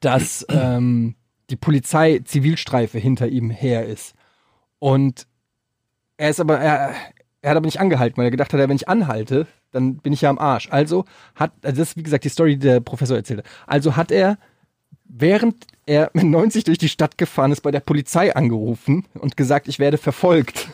dass 0.00 0.44
ähm, 0.50 1.14
die 1.50 1.56
Polizei 1.56 2.20
Zivilstreife 2.24 2.98
hinter 2.98 3.28
ihm 3.28 3.50
her 3.50 3.86
ist. 3.86 4.14
Und 4.78 5.26
er 6.16 6.30
ist 6.30 6.40
aber, 6.40 6.58
er, 6.58 6.94
er 7.46 7.50
hat 7.50 7.58
aber 7.58 7.66
nicht 7.66 7.78
angehalten, 7.78 8.16
weil 8.16 8.24
er 8.24 8.32
gedacht 8.32 8.52
hat, 8.52 8.58
wenn 8.58 8.74
ich 8.74 8.88
anhalte, 8.88 9.46
dann 9.70 9.98
bin 9.98 10.12
ich 10.12 10.22
ja 10.22 10.30
am 10.30 10.38
Arsch. 10.40 10.66
Also 10.72 11.04
hat, 11.36 11.52
also 11.62 11.78
das 11.78 11.90
ist 11.90 11.96
wie 11.96 12.02
gesagt 12.02 12.24
die 12.24 12.28
Story, 12.28 12.56
die 12.56 12.66
der 12.66 12.80
Professor 12.80 13.16
erzählte. 13.16 13.44
Also 13.68 13.94
hat 13.94 14.10
er, 14.10 14.36
während 15.04 15.64
er 15.86 16.10
mit 16.12 16.24
90 16.24 16.64
durch 16.64 16.78
die 16.78 16.88
Stadt 16.88 17.18
gefahren 17.18 17.52
ist, 17.52 17.60
bei 17.60 17.70
der 17.70 17.78
Polizei 17.78 18.34
angerufen 18.34 19.06
und 19.14 19.36
gesagt, 19.36 19.68
ich 19.68 19.78
werde 19.78 19.96
verfolgt. 19.96 20.66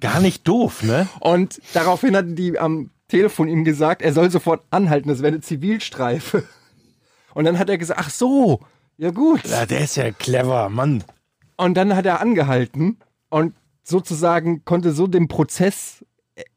Gar 0.00 0.20
nicht 0.20 0.48
doof, 0.48 0.82
ne? 0.82 1.06
Und 1.20 1.60
daraufhin 1.74 2.16
hatten 2.16 2.34
die 2.34 2.58
am 2.58 2.88
Telefon 3.08 3.48
ihm 3.48 3.64
gesagt, 3.64 4.00
er 4.00 4.14
soll 4.14 4.30
sofort 4.30 4.62
anhalten, 4.70 5.10
das 5.10 5.18
wäre 5.18 5.34
eine 5.34 5.42
Zivilstreife. 5.42 6.44
Und 7.34 7.44
dann 7.44 7.58
hat 7.58 7.68
er 7.68 7.76
gesagt, 7.76 8.00
ach 8.02 8.08
so, 8.08 8.60
ja 8.96 9.10
gut. 9.10 9.46
Ja, 9.46 9.66
der 9.66 9.80
ist 9.80 9.96
ja 9.96 10.12
clever, 10.12 10.70
Mann. 10.70 11.04
Und 11.58 11.74
dann 11.74 11.94
hat 11.94 12.06
er 12.06 12.22
angehalten 12.22 12.96
und 13.28 13.52
sozusagen 13.88 14.64
konnte 14.64 14.92
so 14.92 15.06
dem 15.06 15.28
Prozess 15.28 16.04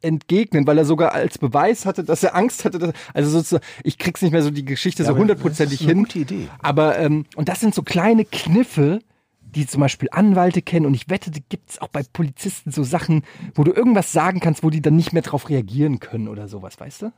entgegnen, 0.02 0.68
weil 0.68 0.78
er 0.78 0.86
sogar 0.86 1.14
als 1.14 1.38
Beweis 1.38 1.86
hatte, 1.86 2.04
dass 2.04 2.24
er 2.24 2.36
Angst 2.36 2.66
hatte. 2.66 2.80
Dass, 2.80 2.94
also 3.14 3.30
sozusagen, 3.32 3.66
ich 3.84 3.98
krieg's 3.98 4.22
nicht 4.22 4.32
mehr 4.32 4.44
so 4.44 4.52
die 4.52 4.66
Geschichte 4.66 5.04
so 5.04 5.10
aber 5.10 5.20
hundertprozentig 5.20 5.80
das 5.80 5.82
ist 5.82 5.90
eine 5.90 5.96
hin. 5.96 6.04
gute 6.04 6.20
Idee. 6.20 6.48
Aber 6.60 7.00
ähm, 7.00 7.26
und 7.36 7.50
das 7.50 7.60
sind 7.60 7.74
so 7.74 7.82
kleine 7.84 8.26
Kniffe, 8.26 9.00
die 9.42 9.66
zum 9.68 9.82
Beispiel 9.82 10.08
Anwälte 10.12 10.62
kennen. 10.62 10.86
Und 10.86 10.94
ich 10.94 11.10
wette, 11.10 11.32
die 11.32 11.44
gibt's 11.48 11.82
auch 11.82 11.90
bei 11.90 12.04
Polizisten 12.14 12.72
so 12.72 12.84
Sachen, 12.84 13.24
wo 13.54 13.64
du 13.64 13.72
irgendwas 13.72 14.12
sagen 14.12 14.40
kannst, 14.40 14.64
wo 14.64 14.70
die 14.70 14.82
dann 14.82 14.96
nicht 14.96 15.14
mehr 15.14 15.24
drauf 15.24 15.50
reagieren 15.50 16.00
können 16.00 16.28
oder 16.28 16.48
sowas, 16.48 16.80
weißt 16.80 17.02
du? 17.02 17.14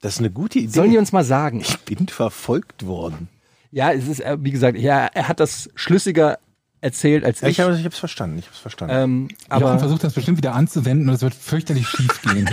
Das 0.00 0.14
ist 0.14 0.18
eine 0.20 0.30
gute 0.30 0.60
Idee. 0.60 0.68
Sollen 0.68 0.90
die 0.90 0.98
uns 0.98 1.12
mal 1.12 1.24
sagen? 1.24 1.60
ich 1.60 1.78
bin 1.80 2.08
verfolgt 2.08 2.86
worden. 2.86 3.28
Ja, 3.70 3.92
es 3.92 4.06
ist, 4.06 4.20
äh, 4.20 4.38
wie 4.40 4.52
gesagt, 4.52 4.78
ja, 4.78 5.06
er 5.12 5.28
hat 5.28 5.40
das 5.40 5.68
schlüssiger 5.74 6.38
erzählt 6.84 7.24
als 7.24 7.40
Ja, 7.40 7.48
ich. 7.48 7.58
ich 7.58 7.64
habe 7.64 7.74
es 7.88 7.98
verstanden. 7.98 8.38
Ich 8.38 8.44
habe 8.44 8.54
es 8.54 8.60
verstanden. 8.60 8.94
ähm, 8.96 9.28
Jochen 9.50 9.62
aber 9.64 9.78
versucht 9.78 10.04
das 10.04 10.12
bestimmt 10.12 10.36
wieder 10.38 10.54
anzuwenden 10.54 11.08
und 11.08 11.14
es 11.14 11.22
wird 11.22 11.34
fürchterlich 11.34 11.88
schief 11.88 12.20
gehen. 12.22 12.48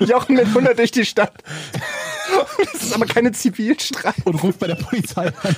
Jochen 0.08 0.36
mit 0.36 0.46
100 0.46 0.78
durch 0.78 0.90
die 0.92 1.04
Stadt. 1.04 1.32
Das 2.72 2.82
ist 2.82 2.94
aber 2.94 3.06
keine 3.06 3.32
Zivilstreife. 3.32 4.22
und 4.24 4.42
ruft 4.42 4.58
bei 4.58 4.66
der 4.66 4.74
Polizei 4.76 5.26
an. 5.26 5.56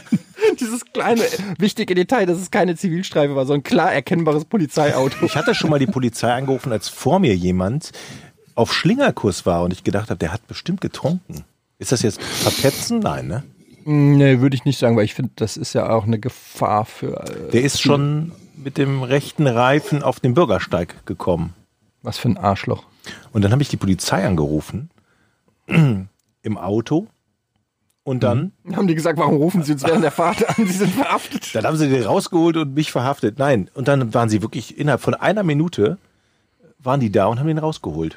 Dieses 0.59 0.85
kleine, 0.87 1.23
wichtige 1.59 1.95
Detail, 1.95 2.27
dass 2.27 2.39
es 2.39 2.51
keine 2.51 2.77
Zivilstreife 2.77 3.35
war, 3.37 3.45
so 3.45 3.53
ein 3.53 3.63
klar 3.63 3.93
erkennbares 3.93 4.45
Polizeiauto. 4.45 5.25
Ich 5.27 5.37
hatte 5.37 5.55
schon 5.55 5.69
mal 5.71 5.79
die 5.79 5.87
Polizei 5.87 6.33
angerufen, 6.33 6.73
als 6.73 6.89
vor 6.89 7.19
mir 7.19 7.35
jemand 7.35 7.91
auf 8.55 8.73
Schlingerkurs 8.73 9.47
war 9.47 9.63
und 9.65 9.73
ich 9.73 9.85
gedacht 9.85 10.11
habe, 10.11 10.19
der 10.19 10.33
hat 10.33 10.47
bestimmt 10.47 10.81
getrunken. 10.81 11.45
Ist 11.79 11.93
das 11.93 12.03
jetzt 12.03 12.23
verpetzen? 12.23 13.01
Nein, 13.01 13.27
ne? 13.27 13.43
Nee, 13.85 14.41
würde 14.41 14.55
ich 14.57 14.65
nicht 14.65 14.79
sagen, 14.79 14.97
weil 14.97 15.05
ich 15.05 15.15
finde, 15.15 15.33
das 15.37 15.57
ist 15.57 15.73
ja 15.73 15.91
auch 15.91 16.05
eine 16.05 16.19
Gefahr 16.19 16.85
für. 16.85 17.21
Äh, 17.25 17.51
Der 17.53 17.63
ist 17.63 17.81
schon 17.81 18.33
mit 18.57 18.77
dem 18.79 19.03
rechten 19.03 19.47
Reifen 19.47 20.03
auf 20.03 20.21
den 20.21 20.35
Bürgersteig 20.35 21.07
gekommen. 21.07 21.55
was 22.03 22.19
für 22.19 22.29
ein 22.29 22.37
Arschloch. 22.39 22.85
Und 23.33 23.43
dann 23.43 23.53
habe 23.53 23.63
ich 23.63 23.69
die 23.69 23.77
Polizei 23.77 24.27
angerufen 24.27 24.91
im 25.67 26.59
Auto 26.59 27.07
und 28.03 28.23
dann, 28.23 28.53
Haben 28.73 28.87
die 28.87 28.95
gesagt, 28.95 29.19
warum 29.19 29.37
rufen 29.37 29.63
sie 29.63 29.73
uns 29.73 29.83
während 29.85 30.03
der 30.03 30.11
Fahrt 30.11 30.49
an? 30.49 30.67
Sie 30.67 30.73
sind 30.73 30.93
verhaftet. 30.95 31.55
dann 31.55 31.65
haben 31.67 31.77
sie 31.77 31.89
den 31.89 32.03
rausgeholt 32.03 32.57
und 32.57 32.75
mich 32.75 32.91
verhaftet. 32.91 33.39
Nein, 33.39 33.71
und 33.75 33.89
dann 33.89 34.13
waren 34.15 34.29
sie 34.31 34.41
wirklich 34.43 34.79
innerhalb 34.79 35.01
von 35.03 35.15
einer 35.15 35.43
Minute 35.43 35.99
waren 36.79 37.01
die 37.01 37.13
da 37.13 37.27
und 37.27 37.39
haben 37.39 37.47
den 37.47 37.59
rausgeholt. 37.59 38.17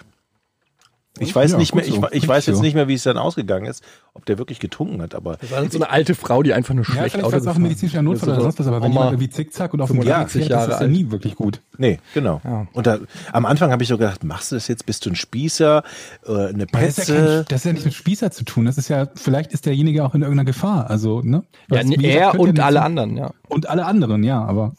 Ich 1.20 1.36
weiß 1.36 1.52
Ja, 1.52 1.58
nicht 1.60 1.76
mehr, 1.76 1.86
ich, 1.86 1.94
so, 1.94 2.08
ich 2.12 2.22
gut 2.22 2.28
weiß 2.28 2.48
jetzt 2.48 2.56
so. 2.58 2.62
nicht 2.64 2.74
mehr, 2.74 2.88
wie 2.88 2.96
es 2.96 3.04
dann 3.04 3.20
ausgegangen 3.20 3.68
ist, 3.68 3.84
ob 4.16 4.26
der 4.26 4.40
wirklich 4.40 4.60
getrunken 4.60 5.00
hat, 5.00 5.14
aber 5.14 5.38
Das 5.38 5.52
war 5.52 5.62
dann 5.62 5.70
so 5.70 5.78
eine 5.78 5.92
alte 5.92 6.16
Frau, 6.16 6.42
die 6.42 6.54
einfach 6.54 6.74
nur 6.74 6.84
Ja, 6.86 6.92
schlecht 6.92 7.12
vielleicht 7.12 7.26
Auto 7.26 7.34
war 7.34 7.40
es 7.42 7.48
auch 7.48 7.56
ein 7.56 7.62
medizinischer 7.62 8.02
Notfall 8.02 8.30
oder 8.30 8.42
sonst 8.42 8.60
was, 8.60 8.66
aber 8.66 8.78
wenn 8.78 8.90
Oma, 8.92 8.94
jemand 9.02 9.12
irgendwie 9.14 9.30
zickzack 9.30 9.76
und 9.76 9.82
auf 9.82 9.90
dem 9.92 9.98
85 10.02 10.42
fährt, 10.42 10.50
Jahre 10.50 10.68
das 10.70 10.76
ist 10.78 10.82
ja 10.82 10.88
nie 10.88 11.12
wirklich 11.12 11.36
gut. 11.36 11.62
nee, 11.78 12.00
genau. 12.16 12.42
Ja. 12.44 12.66
Und 12.74 12.88
da, 12.88 12.98
am 13.32 13.46
Anfang 13.46 13.72
habe 13.72 13.84
ich 13.84 13.90
so 13.90 13.98
gedacht, 14.00 14.24
machst 14.24 14.52
du 14.52 14.56
das 14.56 14.68
jetzt, 14.68 14.88
bist 14.88 15.06
du 15.06 15.12
ein 15.12 15.16
Spießer, 15.16 15.84
äh, 16.26 16.32
eine 16.32 16.64
Aber 16.72 16.82
das, 16.82 16.98
ist 16.98 17.10
ja 17.10 17.44
das 17.44 17.60
ist 17.60 17.66
ja 17.66 17.74
nicht 17.74 17.86
mit 17.86 17.94
Spießer 17.94 18.32
zu 18.32 18.44
tun. 18.44 18.66
Das 18.66 18.80
ist 18.80 18.88
ja, 18.90 19.08
vielleicht 19.14 19.52
ist 19.54 19.68
derjenige 19.68 20.04
auch 20.06 20.16
in 20.16 20.24
irgendeiner 20.24 20.46
Gefahr. 20.46 20.90
Also, 20.90 21.22
ne? 21.22 21.44
Ja, 21.70 21.78
Was- 21.78 21.86
gesagt, 21.90 22.02
er 22.04 22.40
und 22.40 22.58
ja 22.58 22.66
alle 22.66 22.82
anderen, 22.82 23.18
ja. 23.18 23.32
Und 23.50 23.70
alle 23.70 23.86
anderen, 23.86 24.24
ja, 24.24 24.44
aber. 24.44 24.74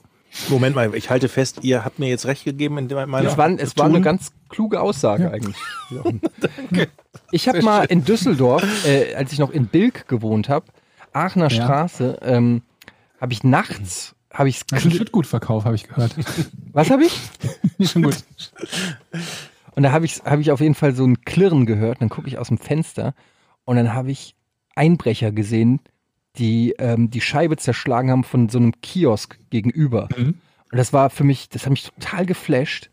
Moment 0.49 0.75
mal, 0.75 0.95
ich 0.95 1.11
halte 1.11 1.29
fest, 1.29 1.61
ihr 1.63 1.85
habt 1.85 1.99
mir 1.99 2.09
jetzt 2.09 2.27
recht 2.27 2.45
gegeben 2.45 2.79
in 2.79 2.89
meiner 3.09 3.29
Es 3.29 3.37
war, 3.37 3.51
es 3.51 3.77
war 3.77 3.87
eine 3.87 4.01
ganz 4.01 4.33
kluge 4.49 4.81
Aussage 4.81 5.31
eigentlich. 5.31 5.57
Jochen. 5.91 6.21
Ich 7.31 7.49
habe 7.49 7.63
mal 7.63 7.85
in 7.85 8.05
Düsseldorf, 8.05 8.65
äh, 8.87 9.15
als 9.15 9.33
ich 9.33 9.39
noch 9.39 9.51
in 9.51 9.67
Bilk 9.67 10.07
gewohnt 10.07 10.49
habe, 10.49 10.67
Aachener 11.13 11.51
Ja. 11.51 11.65
Straße, 11.65 12.19
ähm, 12.23 12.63
habe 13.21 13.33
ich 13.33 13.43
nachts, 13.43 14.15
habe 14.33 14.49
ich 14.49 14.63
ein 14.71 14.91
Schüttgutverkauf, 14.91 15.65
habe 15.65 15.75
ich 15.75 15.89
gehört. 15.89 16.15
was 16.73 16.91
habe 16.91 17.05
ich? 17.05 17.19
Schon 17.89 18.03
gut. 18.03 18.17
Und 19.75 19.83
da 19.83 19.93
habe 19.93 20.05
ich, 20.05 20.23
hab 20.25 20.39
ich 20.39 20.51
auf 20.51 20.61
jeden 20.61 20.75
Fall 20.75 20.95
so 20.95 21.05
ein 21.05 21.23
Klirren 21.23 21.67
gehört. 21.67 22.01
Dann 22.01 22.09
gucke 22.09 22.29
ich 22.29 22.39
aus 22.39 22.49
dem 22.49 22.59
Fenster 22.59 23.15
und 23.65 23.77
dann 23.77 23.95
habe 23.95 24.11
ich 24.11 24.37
Einbrecher 24.77 25.33
gesehen, 25.33 25.81
die 26.37 26.75
ähm, 26.79 27.11
die 27.11 27.21
Scheibe 27.21 27.57
zerschlagen 27.57 28.11
haben 28.11 28.25
von 28.25 28.49
so 28.49 28.59
einem 28.59 28.73
Kiosk 28.81 29.39
gegenüber. 29.51 30.09
Mhm. 30.17 30.35
Und 30.71 30.79
das 30.79 30.93
war 30.93 31.11
für 31.11 31.25
mich, 31.25 31.49
das 31.49 31.65
hat 31.65 31.71
mich 31.71 31.85
total 31.85 32.27
geflasht, 32.27 32.91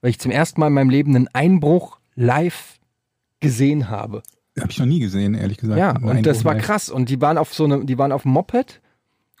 weil 0.00 0.10
ich 0.10 0.18
zum 0.18 0.32
ersten 0.32 0.60
Mal 0.60 0.68
in 0.68 0.72
meinem 0.72 0.90
Leben 0.90 1.14
einen 1.14 1.28
Einbruch 1.28 1.98
live 2.16 2.80
gesehen 3.38 3.88
habe. 3.88 4.22
Habe 4.58 4.70
ich 4.70 4.78
noch 4.78 4.86
nie 4.86 5.00
gesehen, 5.00 5.34
ehrlich 5.34 5.58
gesagt. 5.58 5.78
Ja, 5.78 5.90
und 5.96 6.26
das 6.26 6.38
Einbruch 6.38 6.44
war 6.44 6.54
live. 6.54 6.64
krass. 6.64 6.90
Und 6.90 7.08
die 7.08 7.20
waren 7.20 7.38
auf 7.38 7.54
so 7.54 7.64
eine, 7.64 7.84
die 7.84 7.98
waren 7.98 8.12
auf 8.12 8.22
dem 8.22 8.32
Moped 8.32 8.80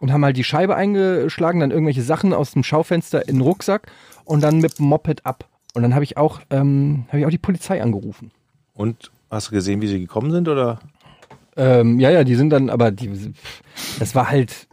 und 0.00 0.12
haben 0.12 0.24
halt 0.24 0.36
die 0.36 0.44
Scheibe 0.44 0.76
eingeschlagen, 0.76 1.60
dann 1.60 1.70
irgendwelche 1.70 2.02
Sachen 2.02 2.32
aus 2.32 2.52
dem 2.52 2.62
Schaufenster 2.62 3.28
in 3.28 3.36
den 3.36 3.42
Rucksack 3.42 3.90
und 4.24 4.42
dann 4.42 4.58
mit 4.58 4.78
dem 4.78 4.86
Moped 4.86 5.26
ab. 5.26 5.48
Und 5.74 5.82
dann 5.82 5.94
habe 5.94 6.04
ich 6.04 6.16
auch, 6.16 6.40
ähm, 6.50 7.04
habe 7.08 7.20
ich 7.20 7.26
auch 7.26 7.30
die 7.30 7.38
Polizei 7.38 7.82
angerufen. 7.82 8.30
Und 8.72 9.10
hast 9.30 9.48
du 9.48 9.52
gesehen, 9.52 9.82
wie 9.82 9.88
sie 9.88 10.00
gekommen 10.00 10.30
sind, 10.30 10.48
oder? 10.48 10.80
Ähm, 11.60 12.00
ja, 12.00 12.10
ja, 12.10 12.24
die 12.24 12.36
sind 12.36 12.50
dann, 12.50 12.70
aber 12.70 12.90
die, 12.90 13.10
das 13.98 14.14
war 14.14 14.30
halt, 14.30 14.66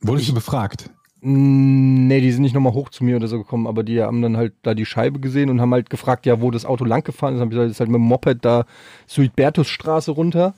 Wurdest 0.00 0.28
du 0.28 0.34
befragt? 0.34 0.88
nee, 1.20 2.20
die 2.20 2.30
sind 2.30 2.42
nicht 2.42 2.54
nochmal 2.54 2.74
hoch 2.74 2.90
zu 2.90 3.02
mir 3.02 3.16
oder 3.16 3.26
so 3.26 3.38
gekommen, 3.38 3.66
aber 3.66 3.82
die 3.82 4.00
haben 4.00 4.22
dann 4.22 4.36
halt 4.36 4.54
da 4.62 4.74
die 4.74 4.86
Scheibe 4.86 5.18
gesehen 5.18 5.50
und 5.50 5.60
haben 5.60 5.72
halt 5.72 5.90
gefragt, 5.90 6.26
ja, 6.26 6.40
wo 6.40 6.52
das 6.52 6.64
Auto 6.64 6.84
lang 6.84 7.02
gefahren 7.02 7.34
ist. 7.34 7.40
Dann 7.40 7.46
hab 7.46 7.52
ich 7.52 7.56
gesagt, 7.56 7.70
das 7.70 7.76
ist 7.76 7.80
halt 7.80 7.90
mit 7.90 7.98
dem 7.98 8.06
Moped 8.06 8.44
da 8.44 8.66
Suidbertusstraße 9.08 10.12
runter. 10.12 10.54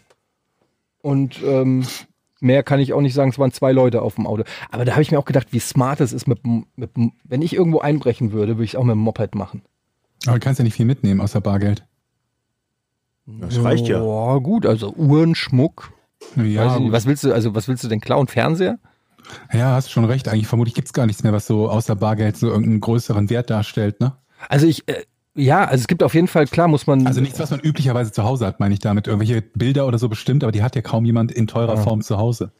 Und 1.00 1.40
ähm, 1.42 1.86
mehr 2.40 2.62
kann 2.62 2.78
ich 2.78 2.92
auch 2.92 3.00
nicht 3.00 3.14
sagen, 3.14 3.30
es 3.30 3.38
waren 3.38 3.52
zwei 3.52 3.72
Leute 3.72 4.02
auf 4.02 4.16
dem 4.16 4.26
Auto. 4.26 4.44
Aber 4.70 4.84
da 4.84 4.92
habe 4.92 5.00
ich 5.00 5.10
mir 5.10 5.18
auch 5.18 5.24
gedacht, 5.24 5.48
wie 5.52 5.60
smart 5.60 6.02
es 6.02 6.12
ist, 6.12 6.28
mit, 6.28 6.40
mit, 6.44 6.90
wenn 7.24 7.40
ich 7.40 7.54
irgendwo 7.54 7.78
einbrechen 7.78 8.32
würde, 8.32 8.56
würde 8.56 8.64
ich 8.64 8.74
es 8.74 8.76
auch 8.76 8.84
mit 8.84 8.92
dem 8.92 8.98
Moped 8.98 9.34
machen. 9.34 9.62
Aber 10.26 10.38
du 10.38 10.44
kannst 10.44 10.58
ja 10.58 10.64
nicht 10.64 10.74
viel 10.74 10.84
mitnehmen, 10.84 11.22
außer 11.22 11.40
Bargeld. 11.40 11.86
Das 13.26 13.62
reicht 13.62 13.86
ja. 13.86 14.02
Ja, 14.02 14.38
gut, 14.38 14.66
also 14.66 14.92
Uhren, 14.94 15.34
Schmuck. 15.34 15.92
Ja, 16.36 16.78
nicht, 16.78 16.92
was 16.92 17.06
willst 17.06 17.24
du, 17.24 17.32
also 17.32 17.54
was 17.54 17.68
willst 17.68 17.84
du 17.84 17.88
denn 17.88 18.00
klauen? 18.00 18.26
Fernseher? 18.28 18.78
ja, 19.52 19.74
hast 19.74 19.90
schon 19.90 20.04
recht. 20.04 20.28
Eigentlich 20.28 20.46
vermutlich 20.48 20.74
gibt's 20.74 20.92
gar 20.92 21.06
nichts 21.06 21.22
mehr, 21.22 21.32
was 21.32 21.46
so 21.46 21.68
außer 21.68 21.96
Bargeld 21.96 22.36
so 22.36 22.48
irgendeinen 22.48 22.80
größeren 22.80 23.30
Wert 23.30 23.50
darstellt, 23.50 24.00
ne? 24.00 24.14
Also 24.48 24.66
ich, 24.66 24.88
äh, 24.88 25.04
ja, 25.34 25.64
also 25.64 25.82
es 25.82 25.86
gibt 25.86 26.02
auf 26.02 26.14
jeden 26.14 26.26
Fall, 26.26 26.46
klar 26.46 26.68
muss 26.68 26.86
man. 26.86 27.06
Also 27.06 27.20
nichts, 27.20 27.38
was 27.38 27.50
man 27.50 27.60
üblicherweise 27.60 28.10
zu 28.10 28.24
Hause 28.24 28.46
hat, 28.46 28.58
meine 28.58 28.74
ich 28.74 28.80
damit. 28.80 29.06
Irgendwelche 29.06 29.42
Bilder 29.42 29.86
oder 29.86 29.98
so 29.98 30.08
bestimmt, 30.08 30.42
aber 30.42 30.52
die 30.52 30.62
hat 30.62 30.74
ja 30.74 30.82
kaum 30.82 31.04
jemand 31.04 31.30
in 31.32 31.46
teurer 31.46 31.76
Ja. 31.76 31.80
Form 31.82 32.02
zu 32.02 32.18
Hause. 32.18 32.52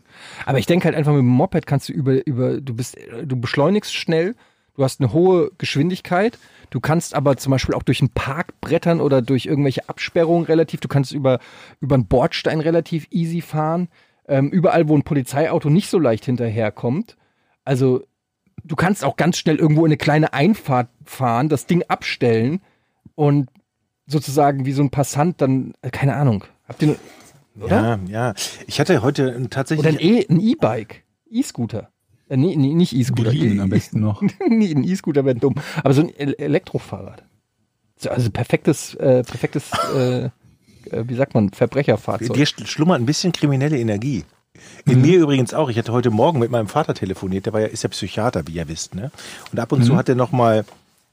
Aber 0.47 0.59
ich 0.59 0.67
denke 0.67 0.85
halt 0.85 0.95
einfach 0.95 1.13
mit 1.13 1.21
dem 1.21 1.27
Moped 1.27 1.67
kannst 1.67 1.89
du 1.89 1.93
über, 1.93 2.25
über, 2.27 2.61
du 2.61 2.75
bist, 2.75 2.97
du 3.25 3.37
beschleunigst 3.37 3.95
schnell, 3.95 4.37
du 4.77 4.85
hast 4.85 5.01
eine 5.01 5.13
hohe 5.13 5.51
Geschwindigkeit, 5.59 6.39
du 6.71 6.81
kannst 6.81 7.15
aber 7.15 7.37
zum 7.37 7.51
Beispiel 7.51 7.75
auch 7.75 7.83
durch 7.83 8.01
einen 8.01 8.11
Park 8.11 8.61
brettern 8.61 9.01
oder 9.01 9.23
durch 9.23 9.47
irgendwelche 9.47 9.89
Absperrungen 9.89 10.45
relativ, 10.47 10.81
du 10.81 10.89
kannst 10.89 11.13
über, 11.13 11.39
über 11.81 11.95
einen 11.97 12.07
Bordstein 12.07 12.61
relativ 12.61 13.07
easy 13.11 13.41
fahren, 13.41 13.89
ähm, 14.29 14.49
überall, 14.51 14.89
wo 14.89 14.97
ein 14.97 15.03
Polizeiauto 15.03 15.71
nicht 15.71 15.91
so 15.91 15.99
leicht 15.99 16.25
hinterherkommt. 16.25 17.17
Also, 17.65 18.03
du 18.65 18.77
kannst 18.77 19.05
auch 19.05 19.17
ganz 19.17 19.39
schnell 19.39 19.57
irgendwo 19.57 19.85
in 19.85 19.91
eine 19.91 19.97
kleine 19.97 20.33
Einfahrt 20.33 20.89
fahren, 21.05 21.49
das 21.49 21.67
Ding 21.67 21.83
abstellen 21.89 22.61
und 23.15 23.49
sozusagen 24.07 24.67
wie 24.67 24.73
so 24.73 24.83
ein 24.83 24.91
Passant 24.91 25.41
dann, 25.41 25.73
äh, 25.83 25.91
keine 25.91 26.17
Ahnung. 26.17 26.45
Habt 26.69 26.83
ihr, 26.83 26.97
oder? 27.61 27.99
Ja, 28.07 28.29
ja. 28.29 28.35
Ich 28.67 28.81
hatte 28.81 29.03
heute 29.03 29.49
tatsächlich. 29.51 29.87
Oder 29.87 29.97
ein 29.99 30.01
E- 30.05 30.27
ein 30.29 30.41
E-Bike. 30.41 31.05
E-Scooter. 31.31 31.91
Äh, 32.31 32.37
nee, 32.39 32.57
nee, 32.57 32.73
nicht 32.75 32.95
E-Scooter. 32.95 33.25
Berlin 33.25 33.61
am 33.61 33.69
besten 33.69 34.01
noch. 34.01 34.23
Nee, 34.49 34.73
ein 34.73 34.85
E-Scooter 34.85 35.25
wäre 35.27 35.35
dumm. 35.37 35.57
Aber 35.85 35.93
so 35.93 36.01
ein 36.03 36.15
El 36.17 36.35
Elektrofahrrad. 36.39 37.23
So, 37.99 38.09
Also 38.09 38.31
perfektes, 38.31 38.95
äh, 38.95 39.23
perfektes, 39.25 39.65
äh, 39.95 40.25
äh, 40.25 40.31
wie 41.07 41.15
sagt 41.17 41.35
man, 41.35 41.51
Verbrecherfahrzeug. 41.51 42.33
Dir 42.33 42.47
schl- 42.47 42.67
schlummert 42.67 43.01
ein 43.01 43.07
bisschen 43.07 43.33
kriminelle 43.33 43.79
Energie. 43.79 44.25
In 44.87 45.03
mir 45.03 45.19
übrigens 45.19 45.55
auch. 45.55 45.69
Ich 45.71 45.79
hatte 45.79 45.93
heute 45.93 46.11
Morgen 46.11 46.39
mit 46.39 46.51
meinem 46.51 46.69
Vater 46.69 46.95
telefoniert. 46.95 47.47
Der 47.47 47.53
war 47.53 47.61
ja, 47.61 47.67
ist 47.67 47.83
ja 47.83 47.89
Psychiater, 47.89 48.47
wie 48.47 48.53
ihr 48.53 48.69
wisst, 48.69 48.95
ne? 48.95 49.11
Und 49.53 49.59
ab 49.59 49.73
und 49.73 49.85
zu 49.85 49.97
hat 49.97 50.09
er 50.09 50.15
noch 50.15 50.33
mal, 50.33 50.65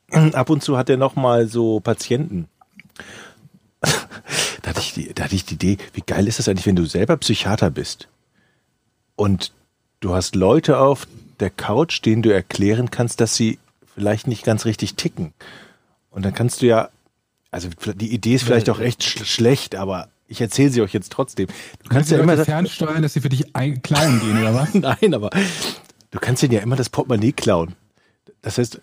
ab 0.11 0.49
und 0.49 0.63
zu 0.63 0.77
hat 0.77 0.89
er 0.89 0.97
noch 0.97 1.15
mal 1.15 1.47
so 1.47 1.79
Patienten. 1.79 2.47
da 3.81 4.69
hatte 4.69 4.79
ich 4.79 4.93
die, 4.93 5.13
da 5.13 5.23
hatte 5.25 5.35
ich 5.35 5.45
die 5.45 5.53
Idee, 5.55 5.77
wie 5.93 6.01
geil 6.05 6.27
ist 6.27 6.39
das 6.39 6.47
eigentlich, 6.47 6.65
wenn 6.65 6.75
du 6.75 6.85
selber 6.85 7.15
Psychiater 7.17 7.69
bist 7.69 8.07
und 9.15 9.51
du 9.99 10.13
hast 10.13 10.35
Leute 10.35 10.79
auf 10.79 11.07
der 11.39 11.49
Couch, 11.49 12.03
denen 12.03 12.21
du 12.21 12.33
erklären 12.33 12.91
kannst, 12.91 13.21
dass 13.21 13.35
sie 13.35 13.59
vielleicht 13.93 14.27
nicht 14.27 14.43
ganz 14.43 14.65
richtig 14.65 14.95
ticken. 14.95 15.33
Und 16.11 16.25
dann 16.25 16.33
kannst 16.33 16.61
du 16.61 16.67
ja, 16.67 16.89
also 17.51 17.69
die 17.95 18.13
Idee 18.13 18.35
ist 18.35 18.43
vielleicht 18.43 18.69
auch 18.69 18.79
echt 18.79 19.03
sch 19.03 19.25
schlecht, 19.25 19.75
aber 19.75 20.09
ich 20.27 20.41
erzähle 20.41 20.69
sie 20.69 20.81
euch 20.81 20.93
jetzt 20.93 21.11
trotzdem. 21.11 21.47
Du 21.83 21.89
kannst 21.89 22.11
ja 22.11 22.19
immer 22.19 22.33
Leute 22.33 22.45
fernsteuern, 22.45 23.01
dass 23.01 23.13
sie 23.13 23.21
für 23.21 23.29
dich 23.29 23.55
ein 23.55 23.81
klauen 23.81 24.19
gehen, 24.19 24.39
oder 24.39 24.53
was? 24.53 24.73
Nein, 24.73 25.13
aber 25.13 25.29
du 26.11 26.19
kannst 26.19 26.43
denen 26.43 26.53
ja 26.53 26.61
immer 26.61 26.75
das 26.75 26.89
Portemonnaie 26.89 27.31
klauen. 27.31 27.75
Das 28.41 28.57
heißt, 28.57 28.81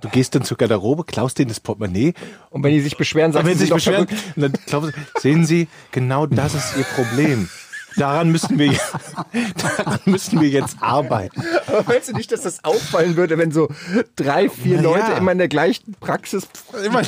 du 0.00 0.08
gehst 0.08 0.34
dann 0.34 0.44
zur 0.44 0.56
Garderobe, 0.56 1.04
klaust 1.04 1.38
denen 1.38 1.48
das 1.48 1.60
Portemonnaie. 1.60 2.14
Und 2.50 2.62
wenn 2.62 2.72
die 2.72 2.80
sich 2.80 2.96
beschweren, 2.96 3.32
sagen 3.32 3.46
wenn 3.46 3.54
sie 3.54 3.60
sie 3.60 3.64
sich 3.64 3.70
doch 3.70 3.76
beschweren, 3.76 4.06
dann 4.36 4.52
sie, 4.66 4.92
sehen 5.20 5.44
Sie, 5.44 5.68
genau 5.92 6.26
das 6.26 6.54
ist 6.54 6.76
Ihr 6.76 6.84
Problem. 6.84 7.48
Daran 7.96 8.30
müssen 8.30 8.58
wir, 8.58 8.72
daran 9.76 10.00
müssen 10.04 10.40
wir 10.40 10.48
jetzt 10.48 10.76
arbeiten. 10.80 11.42
Aber 11.66 11.84
meinst 11.86 12.08
du 12.08 12.12
nicht, 12.12 12.32
dass 12.32 12.42
das 12.42 12.64
auffallen 12.64 13.16
würde, 13.16 13.38
wenn 13.38 13.52
so 13.52 13.68
drei, 14.16 14.48
vier 14.48 14.76
Na 14.76 14.82
Leute 14.82 15.10
ja. 15.12 15.16
immer 15.18 15.32
in 15.32 15.38
der 15.38 15.48
gleichen 15.48 15.94
Praxis 16.00 16.48
Immer 16.84 17.02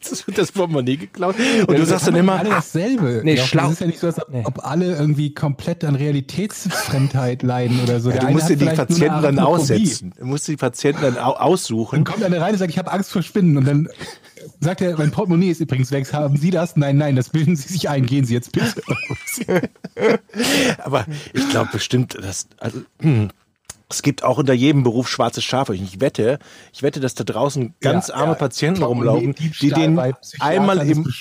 es 0.00 0.26
wird 0.26 0.38
das 0.38 0.52
Portemonnaie 0.52 0.96
geklaut. 0.96 1.36
Und 1.66 1.78
du 1.78 1.84
sagst 1.84 2.06
dann 2.06 2.16
immer, 2.16 2.38
alle 2.38 2.50
dasselbe. 2.50 3.20
Nee, 3.24 3.34
Ja, 3.34 3.44
schlau. 3.44 3.64
Das 3.64 3.72
ist 3.72 3.80
ja 3.80 3.86
nicht 3.86 4.00
so, 4.00 4.06
als 4.06 4.18
ob, 4.18 4.64
alle 4.64 4.96
irgendwie 4.96 5.34
komplett 5.34 5.84
an 5.84 5.94
Realitätsfremdheit 5.94 7.42
leiden 7.42 7.80
oder 7.82 8.00
so. 8.00 8.10
ja, 8.10 8.16
Der 8.18 8.28
du 8.28 8.32
musst 8.32 8.48
dir 8.48 8.56
die 8.56 8.66
Patienten 8.66 9.22
dann 9.22 9.38
aussetzen. 9.38 10.12
Du 10.18 10.24
musst 10.24 10.48
die 10.48 10.56
Patienten 10.56 11.02
dann 11.02 11.18
au 11.18 11.32
aussuchen. 11.32 11.96
Dann 11.96 12.04
kommt 12.04 12.24
einer 12.24 12.40
rein 12.40 12.52
und 12.52 12.58
sagt, 12.58 12.70
ich 12.70 12.78
habe 12.78 12.90
Angst 12.92 13.12
vor 13.12 13.22
Spinnen. 13.22 13.56
Und 13.56 13.66
dann 13.66 13.88
sagt 14.60 14.80
er, 14.80 14.96
mein 14.96 15.10
Portemonnaie 15.10 15.50
ist 15.50 15.60
übrigens 15.60 15.90
weg. 15.90 16.12
Haben 16.12 16.36
Sie 16.36 16.50
das? 16.50 16.76
Nein, 16.76 16.96
nein, 16.96 17.16
das 17.16 17.30
bilden 17.30 17.56
Sie 17.56 17.72
sich 17.72 17.88
ein. 17.88 18.06
Gehen 18.06 18.24
Sie 18.24 18.34
jetzt 18.34 18.52
bitte. 18.52 18.82
Aber 20.78 21.06
ich 21.32 21.48
glaube 21.50 21.70
bestimmt, 21.72 22.14
dass 22.14 22.48
also, 22.58 22.82
hm, 23.00 23.30
es 23.88 24.02
gibt 24.02 24.24
auch 24.24 24.38
unter 24.38 24.52
jedem 24.52 24.82
Beruf 24.82 25.08
schwarze 25.08 25.40
Schafe. 25.40 25.74
Ich 25.74 26.00
wette, 26.00 26.40
ich 26.72 26.82
wette, 26.82 26.98
dass 26.98 27.14
da 27.14 27.22
draußen 27.22 27.74
ganz 27.80 28.08
Ja, 28.08 28.14
arme 28.16 28.32
ja. 28.32 28.38
Patienten 28.38 28.82
rumlaufen, 28.82 29.34
die 29.60 29.70
denen 29.70 29.98
einmal 30.40 30.88
im 30.88 31.04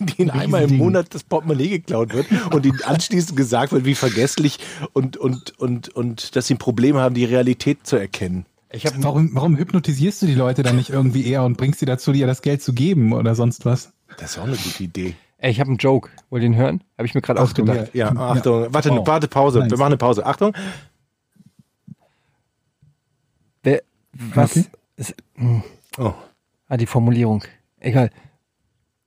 denen 0.00 0.30
ein 0.30 0.40
einmal 0.40 0.62
im. 0.62 0.78
Monat 0.78 1.14
das 1.14 1.22
Portemonnaie 1.24 1.68
geklaut 1.68 2.14
wird 2.14 2.26
und 2.52 2.64
ihnen 2.64 2.82
anschließend 2.82 3.36
gesagt 3.36 3.72
wird, 3.72 3.84
wie 3.84 3.94
vergesslich 3.94 4.58
und 4.94 5.18
und 5.18 5.58
und 5.58 5.90
und 5.90 6.34
dass 6.34 6.46
sie 6.46 6.54
ein 6.54 6.58
Problem 6.58 6.96
haben, 6.96 7.14
die 7.14 7.26
Realität 7.26 7.86
zu 7.86 7.96
erkennen. 7.96 8.46
Ich 8.70 8.86
habe 8.86 8.96
Warum, 9.02 9.30
warum 9.34 9.56
hypnotisierst 9.56 10.22
du 10.22 10.26
die 10.26 10.34
Leute 10.34 10.62
dann 10.62 10.76
nicht 10.76 10.90
irgendwie 10.90 11.26
eher 11.26 11.42
und 11.42 11.56
bringst 11.56 11.80
sie 11.80 11.86
dazu, 11.86 12.12
dir 12.12 12.26
das 12.26 12.42
Geld 12.42 12.62
zu 12.62 12.74
geben 12.74 13.12
oder 13.12 13.34
sonst 13.34 13.64
was? 13.64 13.92
Das 14.18 14.32
ist 14.32 14.38
auch 14.38 14.44
eine 14.44 14.56
gute 14.56 14.82
Idee. 14.82 15.14
Ey, 15.40 15.50
ich 15.52 15.60
habe 15.60 15.68
einen 15.70 15.78
Joke. 15.78 16.10
Wollt 16.30 16.42
ihr 16.42 16.48
ihn 16.48 16.56
hören? 16.56 16.82
Habe 16.96 17.06
ich 17.06 17.14
mir 17.14 17.20
gerade 17.22 17.40
ausgedacht. 17.40 17.94
Ja, 17.94 18.08
Achtung, 18.14 18.66
warte, 18.74 18.90
Wow. 18.90 19.06
warte, 19.06 19.28
Pause. 19.28 19.60
Nice. 19.60 19.70
Wir 19.70 19.78
machen 19.78 19.86
eine 19.86 19.96
Pause. 19.96 20.26
Achtung. 20.26 20.52
Wer, 23.62 23.82
was 24.12 24.50
Okay. 24.56 24.66
ist, 24.96 25.14
hm, 25.34 25.62
Oh. 25.98 26.14
ah, 26.68 26.76
die 26.76 26.86
Formulierung. 26.86 27.44
Egal. 27.80 28.10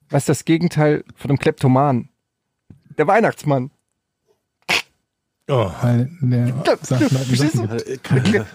Was 0.10 0.24
ist 0.24 0.30
das 0.30 0.46
Gegenteil 0.46 1.04
von 1.16 1.32
einem 1.32 1.38
Kleptoman? 1.40 2.10
Der 2.98 3.08
Weihnachtsmann. 3.08 3.72
Oh. 5.50 5.70
Weil 5.82 6.10
der 6.22 6.78
Sachen 6.82 7.08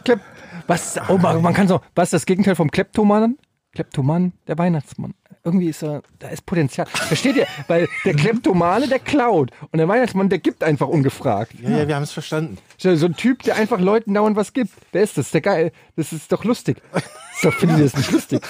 Klep, 0.04 0.20
was, 0.66 0.98
oh, 1.08 1.18
man, 1.18 1.42
man 1.42 1.52
kann 1.54 1.68
so, 1.68 1.80
was 1.94 2.08
ist 2.08 2.12
das 2.14 2.26
Gegenteil 2.26 2.54
vom 2.54 2.70
Kleptomanen? 2.70 3.38
Kleptoman, 3.72 4.32
der 4.46 4.56
Weihnachtsmann. 4.56 5.14
Irgendwie 5.46 5.68
ist 5.68 5.84
er, 5.84 6.02
da 6.18 6.26
ist 6.26 6.44
Potenzial. 6.44 6.88
Versteht 6.88 7.36
ihr? 7.36 7.46
Weil 7.68 7.88
der 8.04 8.14
Kleptomane, 8.14 8.88
der 8.88 8.98
klaut. 8.98 9.52
Und 9.70 9.78
der 9.78 9.86
Weihnachtsmann, 9.86 10.28
der 10.28 10.40
gibt 10.40 10.64
einfach 10.64 10.88
ungefragt. 10.88 11.52
Ja, 11.62 11.70
ja, 11.70 11.86
wir 11.86 11.94
haben 11.94 12.02
es 12.02 12.10
verstanden. 12.10 12.58
So 12.78 12.96
so 12.96 13.06
ein 13.06 13.14
Typ, 13.14 13.44
der 13.44 13.54
einfach 13.54 13.78
Leuten 13.78 14.12
dauernd 14.12 14.34
was 14.34 14.52
gibt. 14.52 14.72
Wer 14.90 15.04
ist 15.04 15.16
das? 15.16 15.30
Der 15.30 15.42
geil. 15.42 15.70
Das 15.94 16.12
ist 16.12 16.32
doch 16.32 16.42
lustig. 16.42 16.82
Doch, 17.42 17.52
findet 17.52 17.78
ihr 17.78 17.84
das 17.84 17.96
nicht 17.96 18.10
lustig? 18.10 18.42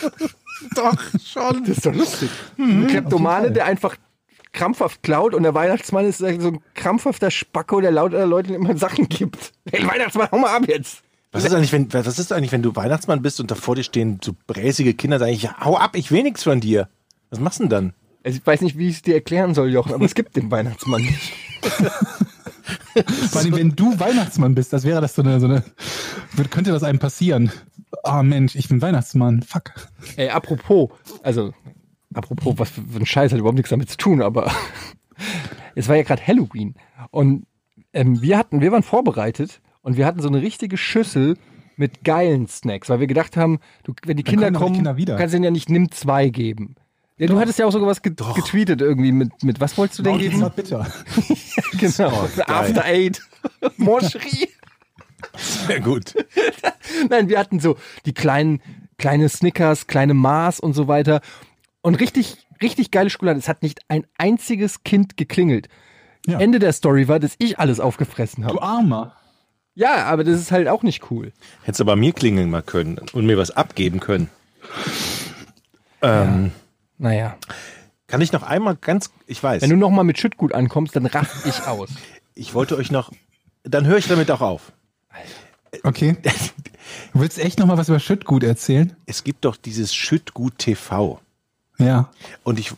Doch, 0.74 0.96
schon. 1.22 1.64
Das 1.66 1.76
ist 1.76 1.84
doch 1.84 1.92
lustig. 1.92 2.30
Ein 2.56 2.86
Kleptomane, 2.86 3.50
der 3.50 3.66
einfach 3.66 3.96
krampfhaft 4.52 5.02
klaut 5.02 5.34
und 5.34 5.42
der 5.42 5.54
Weihnachtsmann 5.54 6.06
ist 6.06 6.18
so 6.18 6.26
ein 6.26 6.60
krampfhafter 6.74 7.30
Spacko, 7.30 7.80
der 7.80 7.90
lauter 7.90 8.24
Leuten 8.24 8.54
immer 8.54 8.76
Sachen 8.76 9.08
gibt. 9.08 9.52
Hey, 9.70 9.86
Weihnachtsmann, 9.86 10.28
hau 10.30 10.38
mal 10.38 10.56
ab 10.56 10.62
jetzt. 10.66 11.02
Was 11.36 11.44
ist 11.44 11.52
eigentlich, 11.52 11.72
wenn, 11.72 11.92
was 11.92 12.18
ist 12.18 12.32
eigentlich, 12.32 12.52
wenn 12.52 12.62
du 12.62 12.74
Weihnachtsmann 12.74 13.20
bist 13.20 13.40
und 13.40 13.50
da 13.50 13.54
vor 13.54 13.74
dir 13.74 13.82
stehen 13.82 14.20
so 14.24 14.34
bräsige 14.46 14.94
Kinder, 14.94 15.18
sagen, 15.18 15.34
ja, 15.34 15.54
hau 15.60 15.76
ab, 15.76 15.94
ich 15.94 16.10
will 16.10 16.22
nichts 16.22 16.44
von 16.44 16.60
dir. 16.60 16.88
Was 17.28 17.40
machst 17.40 17.58
du 17.58 17.64
denn 17.64 17.70
dann? 17.70 17.92
Also 18.24 18.38
ich 18.38 18.46
weiß 18.46 18.62
nicht, 18.62 18.78
wie 18.78 18.88
ich 18.88 18.96
es 18.96 19.02
dir 19.02 19.14
erklären 19.14 19.54
soll, 19.54 19.70
Jochen, 19.70 19.92
aber 19.92 20.04
es 20.06 20.14
gibt 20.14 20.34
den 20.34 20.50
Weihnachtsmann 20.50 21.02
nicht. 21.02 21.32
Vor 23.30 23.42
allem, 23.42 23.54
wenn 23.54 23.76
du 23.76 24.00
Weihnachtsmann 24.00 24.54
bist, 24.54 24.72
das 24.72 24.84
wäre 24.84 25.02
das 25.02 25.14
so 25.14 25.22
eine, 25.22 25.38
so 25.38 25.46
eine, 25.46 25.62
könnte 26.50 26.70
das 26.70 26.82
einem 26.82 26.98
passieren? 26.98 27.52
Ah 28.02 28.22
Mensch, 28.22 28.54
ich 28.54 28.68
bin 28.68 28.80
Weihnachtsmann. 28.80 29.42
Fuck. 29.42 29.72
Ey, 30.16 30.30
apropos, 30.30 30.88
also, 31.22 31.52
apropos, 32.14 32.54
was 32.56 32.70
für 32.70 32.80
ein 32.96 33.04
Scheiß 33.04 33.32
hat 33.32 33.38
überhaupt 33.38 33.56
nichts 33.56 33.70
damit 33.70 33.90
zu 33.90 33.98
tun, 33.98 34.22
aber 34.22 34.50
es 35.74 35.88
war 35.88 35.96
ja 35.96 36.02
gerade 36.02 36.26
Halloween 36.26 36.74
und 37.10 37.46
ähm, 37.92 38.22
wir 38.22 38.38
hatten, 38.38 38.62
wir 38.62 38.72
waren 38.72 38.82
vorbereitet 38.82 39.60
und 39.86 39.96
wir 39.96 40.04
hatten 40.04 40.20
so 40.20 40.26
eine 40.26 40.42
richtige 40.42 40.76
Schüssel 40.76 41.38
mit 41.76 42.02
geilen 42.02 42.48
Snacks, 42.48 42.88
weil 42.88 42.98
wir 42.98 43.06
gedacht 43.06 43.36
haben, 43.36 43.60
du, 43.84 43.94
wenn 44.04 44.16
die 44.16 44.24
Dann 44.24 44.32
Kinder 44.32 44.46
kommen 44.46 44.54
doch 44.54 44.60
die 44.60 44.64
kommen, 44.64 44.74
Kinder 44.74 44.96
wieder. 44.96 45.12
du 45.14 45.18
kannst 45.20 45.32
denen 45.32 45.44
ja 45.44 45.52
nicht 45.52 45.70
nimm 45.70 45.92
zwei 45.92 46.28
geben. 46.28 46.74
Ja, 47.18 47.28
du 47.28 47.38
hattest 47.38 47.60
ja 47.60 47.66
auch 47.66 47.70
sogar 47.70 47.88
was 47.88 48.02
get 48.02 48.16
getweetet 48.34 48.80
irgendwie 48.80 49.12
mit, 49.12 49.44
mit 49.44 49.60
was 49.60 49.78
wolltest 49.78 50.00
du 50.00 50.02
denn 50.02 50.18
geben? 50.18 50.40
not 50.40 50.56
bitter. 50.56 50.86
Genau. 51.78 52.28
After 52.48 52.84
Eight. 52.84 53.22
Moncherie. 53.76 54.48
Sehr 55.36 55.80
gut. 55.80 56.14
Nein, 57.08 57.28
wir 57.28 57.38
hatten 57.38 57.60
so 57.60 57.76
die 58.06 58.12
kleinen, 58.12 58.60
kleine 58.98 59.28
Snickers, 59.28 59.86
kleine 59.86 60.14
Mars 60.14 60.58
und 60.58 60.72
so 60.72 60.88
weiter. 60.88 61.20
Und 61.80 61.94
richtig, 62.00 62.48
richtig 62.60 62.90
geile 62.90 63.08
Schokolade. 63.08 63.38
Es 63.38 63.48
hat 63.48 63.62
nicht 63.62 63.82
ein 63.86 64.04
einziges 64.18 64.82
Kind 64.82 65.16
geklingelt. 65.16 65.68
Ja. 66.26 66.40
Ende 66.40 66.58
der 66.58 66.72
Story 66.72 67.06
war, 67.06 67.20
dass 67.20 67.36
ich 67.38 67.60
alles 67.60 67.78
aufgefressen 67.78 68.42
Du 68.42 68.48
habe. 68.48 68.62
Armer. 68.62 69.14
Ja, 69.76 70.06
aber 70.06 70.24
das 70.24 70.40
ist 70.40 70.50
halt 70.50 70.68
auch 70.68 70.82
nicht 70.82 71.10
cool. 71.10 71.32
Hättest 71.62 71.82
aber 71.82 71.96
mir 71.96 72.12
klingeln 72.12 72.50
mal 72.50 72.62
können 72.62 72.98
und 73.12 73.26
mir 73.26 73.36
was 73.36 73.50
abgeben 73.50 74.00
können. 74.00 74.30
Ähm, 76.02 76.50
Naja. 76.98 77.36
Kann 78.06 78.20
ich 78.22 78.32
noch 78.32 78.42
einmal 78.42 78.76
ganz, 78.76 79.10
ich 79.26 79.42
weiß, 79.42 79.62
Wenn 79.62 79.70
du 79.70 79.76
nochmal 79.76 80.04
mit 80.04 80.18
Schüttgut 80.18 80.54
ankommst, 80.54 80.96
dann 80.96 81.06
raff 81.06 81.44
ich 81.44 81.66
aus. 81.66 81.90
ich 82.34 82.54
wollte 82.54 82.76
euch 82.76 82.90
noch, 82.90 83.12
dann 83.64 83.86
höre 83.86 83.98
ich 83.98 84.08
damit 84.08 84.30
auch 84.30 84.40
auf. 84.40 84.72
Okay. 85.82 86.16
Du 87.12 87.20
willst 87.20 87.38
echt 87.38 87.58
noch 87.58 87.66
mal 87.66 87.76
was 87.76 87.88
über 87.88 88.00
Schüttgut 88.00 88.44
erzählen? 88.44 88.96
Es 89.04 89.24
gibt 89.24 89.44
doch 89.44 89.56
dieses 89.56 89.94
Schüttgut 89.94 90.56
TV. 90.58 91.20
Ja. 91.78 92.10
Und 92.44 92.58
ich, 92.58 92.72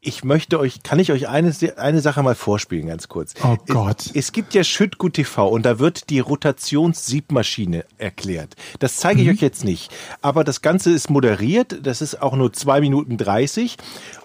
ich 0.00 0.22
möchte 0.22 0.60
euch, 0.60 0.82
kann 0.82 0.98
ich 1.00 1.10
euch 1.10 1.28
eine, 1.28 1.52
eine 1.76 2.00
Sache 2.00 2.22
mal 2.22 2.34
vorspielen, 2.34 2.86
ganz 2.86 3.08
kurz. 3.08 3.34
Oh 3.42 3.56
Gott. 3.66 4.06
Es, 4.06 4.14
es 4.14 4.32
gibt 4.32 4.54
ja 4.54 4.62
Schüttgut 4.62 5.14
TV 5.14 5.48
und 5.48 5.64
da 5.66 5.78
wird 5.78 6.08
die 6.10 6.20
Rotationssiebmaschine 6.20 7.84
erklärt. 7.98 8.54
Das 8.78 8.96
zeige 8.96 9.22
ich 9.22 9.28
euch 9.28 9.40
jetzt 9.40 9.64
nicht. 9.64 9.92
Aber 10.22 10.44
das 10.44 10.62
Ganze 10.62 10.90
ist 10.92 11.10
moderiert. 11.10 11.80
Das 11.82 12.00
ist 12.00 12.22
auch 12.22 12.36
nur 12.36 12.52
zwei 12.52 12.80
Minuten 12.80 13.16
30. 13.16 13.76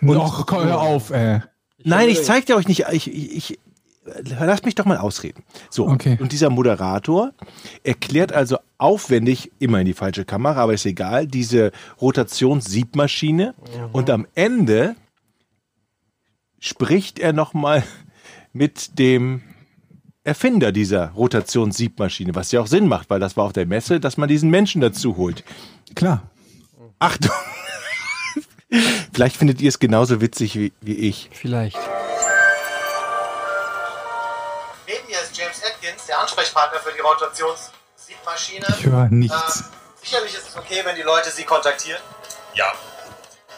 Und 0.01 0.17
Och, 0.17 0.45
komm, 0.45 0.63
hör 0.63 0.81
auf, 0.81 1.09
ey. 1.09 1.41
Nein, 1.83 2.09
ich 2.09 2.23
zeige 2.23 2.45
dir 2.45 2.55
euch 2.55 2.67
nicht. 2.67 2.85
Ich, 2.91 3.07
ich, 3.11 3.35
ich, 3.51 3.59
lass 4.39 4.63
mich 4.63 4.75
doch 4.75 4.85
mal 4.85 4.97
ausreden. 4.97 5.43
So, 5.69 5.87
Okay. 5.87 6.17
und 6.21 6.31
dieser 6.31 6.49
Moderator 6.49 7.31
erklärt 7.83 8.31
also 8.31 8.57
aufwendig, 8.77 9.51
immer 9.59 9.79
in 9.79 9.85
die 9.85 9.93
falsche 9.93 10.23
Kamera, 10.23 10.61
aber 10.61 10.73
ist 10.73 10.85
egal, 10.85 11.25
diese 11.27 11.71
Rotationssiebmaschine. 11.99 13.53
Und 13.91 14.09
am 14.09 14.27
Ende 14.35 14.95
spricht 16.63 17.19
er 17.19 17.33
nochmal 17.33 17.83
mit 18.53 18.97
dem 18.97 19.43
Erfinder 20.23 20.71
dieser 20.71 21.09
Rotationssiebmaschine, 21.09 22.33
was 22.35 22.53
ja 22.53 22.61
auch 22.61 22.67
Sinn 22.67 22.87
macht, 22.87 23.09
weil 23.09 23.19
das 23.19 23.35
war 23.35 23.43
auf 23.43 23.51
der 23.51 23.65
Messe, 23.65 23.99
dass 23.99 24.15
man 24.15 24.29
diesen 24.29 24.49
Menschen 24.49 24.79
dazu 24.79 25.17
holt. 25.17 25.43
Klar. 25.93 26.23
Achtung! 26.99 27.31
Vielleicht 29.13 29.35
findet 29.35 29.59
ihr 29.59 29.67
es 29.67 29.79
genauso 29.79 30.21
witzig 30.21 30.55
wie, 30.55 30.71
wie 30.79 30.95
ich. 30.95 31.29
Vielleicht. 31.33 31.77
Neben 34.87 35.05
mir 35.07 35.19
ist 35.21 35.37
James 35.37 35.61
Atkins, 35.65 36.05
der 36.07 36.21
Ansprechpartner 36.21 36.79
für 36.79 36.93
die 36.93 37.01
Rotationssiebmaschine. 37.01 38.65
Ich 38.79 38.85
höre 38.85 39.07
ähm, 39.11 39.19
nichts. 39.19 39.59
Ähm, 39.59 39.65
sicherlich 40.01 40.33
ist 40.33 40.47
es 40.47 40.55
okay, 40.55 40.79
wenn 40.85 40.95
die 40.95 41.01
Leute 41.01 41.29
sie 41.29 41.43
kontaktieren. 41.43 42.01
Ja. 42.53 42.71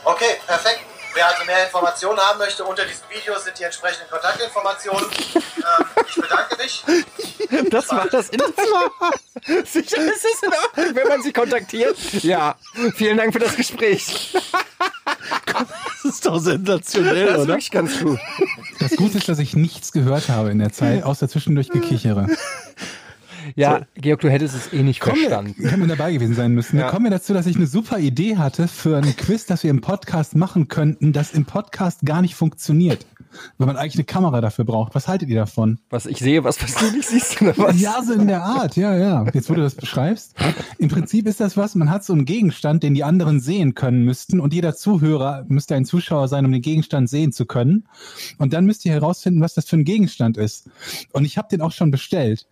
Okay, 0.04 0.40
perfekt. 0.48 0.95
Wer 1.16 1.28
also 1.28 1.46
mehr 1.46 1.64
Informationen 1.66 2.20
haben 2.20 2.38
möchte, 2.40 2.64
unter 2.66 2.84
diesem 2.86 3.10
Video 3.10 3.40
sind 3.40 3.58
die 3.58 3.64
entsprechenden 3.64 4.10
Kontaktinformationen. 4.10 5.06
ähm, 5.36 5.86
ich 6.10 6.16
bedanke 6.16 6.58
mich. 6.58 6.84
Das 7.70 7.90
war 7.90 8.08
das 8.08 8.30
Interview. 8.30 8.54
Sicher 9.66 9.98
ist 9.98 10.26
es 10.26 10.44
in 10.44 10.50
Ordnung, 10.54 10.96
wenn 10.96 11.08
man 11.08 11.22
sie 11.22 11.32
kontaktiert. 11.32 11.98
Ja, 12.24 12.56
vielen 12.96 13.18
Dank 13.18 13.32
für 13.32 13.40
das 13.40 13.56
Gespräch. 13.56 14.36
Das 15.46 16.14
ist 16.14 16.26
doch 16.26 16.40
sensationell, 16.40 17.26
Das 17.28 17.36
ist 17.36 17.40
oder? 17.40 17.48
wirklich 17.48 17.72
ganz 17.72 18.00
gut. 18.00 18.20
Das 18.80 18.92
Gute 18.98 19.18
ist, 19.20 19.30
dass 19.30 19.40
ich 19.40 19.56
nichts 19.56 19.92
gehört 19.94 20.28
habe 20.30 20.52
in 20.52 20.60
der 20.60 20.74
Zeit, 20.74 21.04
außer 21.06 21.30
zwischendurch 21.30 21.70
Gekichere. 21.70 22.28
Ja, 23.56 23.82
Georg, 23.96 24.22
du 24.22 24.30
hättest 24.30 24.56
es 24.56 24.74
eh 24.74 24.84
nicht 24.84 25.04
verstanden. 25.04 25.56
Hätten 25.64 25.82
wir 25.82 25.88
dabei 25.88 26.14
gewesen 26.14 26.36
sein 26.36 26.54
müssen. 26.54 26.78
Ja. 26.78 26.84
Dann 26.84 26.92
kommen 26.92 27.06
wir 27.06 27.12
dazu, 27.12 27.34
dass 27.34 27.46
ich 27.46 27.56
eine 27.56 27.68
super 27.68 28.00
Idee 28.00 28.38
hatte 28.38 28.68
für 28.68 28.98
ein 28.98 29.16
Quiz, 29.16 29.46
das 29.46 29.64
wir 29.64 29.70
im 29.70 29.82
Podcast 29.82 30.36
machen 30.36 30.68
könnten, 30.68 31.14
das 31.14 31.34
im 31.34 31.46
Podcast 31.46 32.02
gar 32.06 32.22
nicht 32.22 32.36
funktioniert. 32.36 33.06
Wenn 33.58 33.68
man 33.68 33.78
eigentlich 33.78 33.96
eine 33.96 34.06
Kamera 34.06 34.42
dafür 34.42 34.66
braucht. 34.66 34.96
Was 34.96 35.08
haltet 35.08 35.30
ihr 35.30 35.36
davon? 35.36 35.80
Was 35.90 36.06
ich 36.06 36.20
sehe, 36.20 36.44
was, 36.44 36.62
was 36.64 36.76
du 36.76 36.96
nicht 36.96 37.08
siehst, 37.08 37.42
oder 37.42 37.58
was? 37.58 37.80
Ja, 37.80 38.02
so 38.02 38.14
in 38.14 38.28
der 38.28 38.44
Art, 38.44 38.76
ja, 38.78 38.96
ja. 38.96 39.26
Jetzt, 39.34 39.50
wo 39.50 39.54
du 39.54 39.62
das 39.62 39.76
beschreibst. 39.76 40.36
Im 40.78 40.90
Prinzip 40.90 41.28
ist 41.28 41.40
das 41.40 41.58
was, 41.58 41.76
man 41.76 41.90
hat 41.90 42.06
so 42.06 42.14
einen 42.14 42.26
Gegenstand, 42.26 42.84
den 42.84 42.94
die 42.94 43.04
anderen 43.04 43.40
sehen 43.40 43.76
können 43.76 44.04
müssten 44.04 44.40
und 44.40 44.54
jeder 44.54 44.76
Zuhörer 44.76 45.46
müsste 45.48 45.76
ein 45.76 45.86
Zuschauer 45.86 46.28
sein, 46.28 46.46
um 46.46 46.52
den 46.52 46.62
Gegenstand 46.62 47.10
sehen 47.10 47.32
zu 47.32 47.46
können. 47.46 47.88
Und 48.38 48.54
dann 48.54 48.66
müsst 48.66 48.86
ihr 48.86 48.94
herausfinden, 48.94 49.42
was 49.42 49.54
das 49.54 49.66
für 49.66 49.76
ein 49.76 49.86
Gegenstand 49.86 50.38
ist. 50.38 50.70
Und 51.12 51.26
ich 51.26 51.38
habe 51.38 51.50
den 51.50 51.62
auch 51.62 51.72
schon 51.72 51.92
bestellt. 51.92 52.48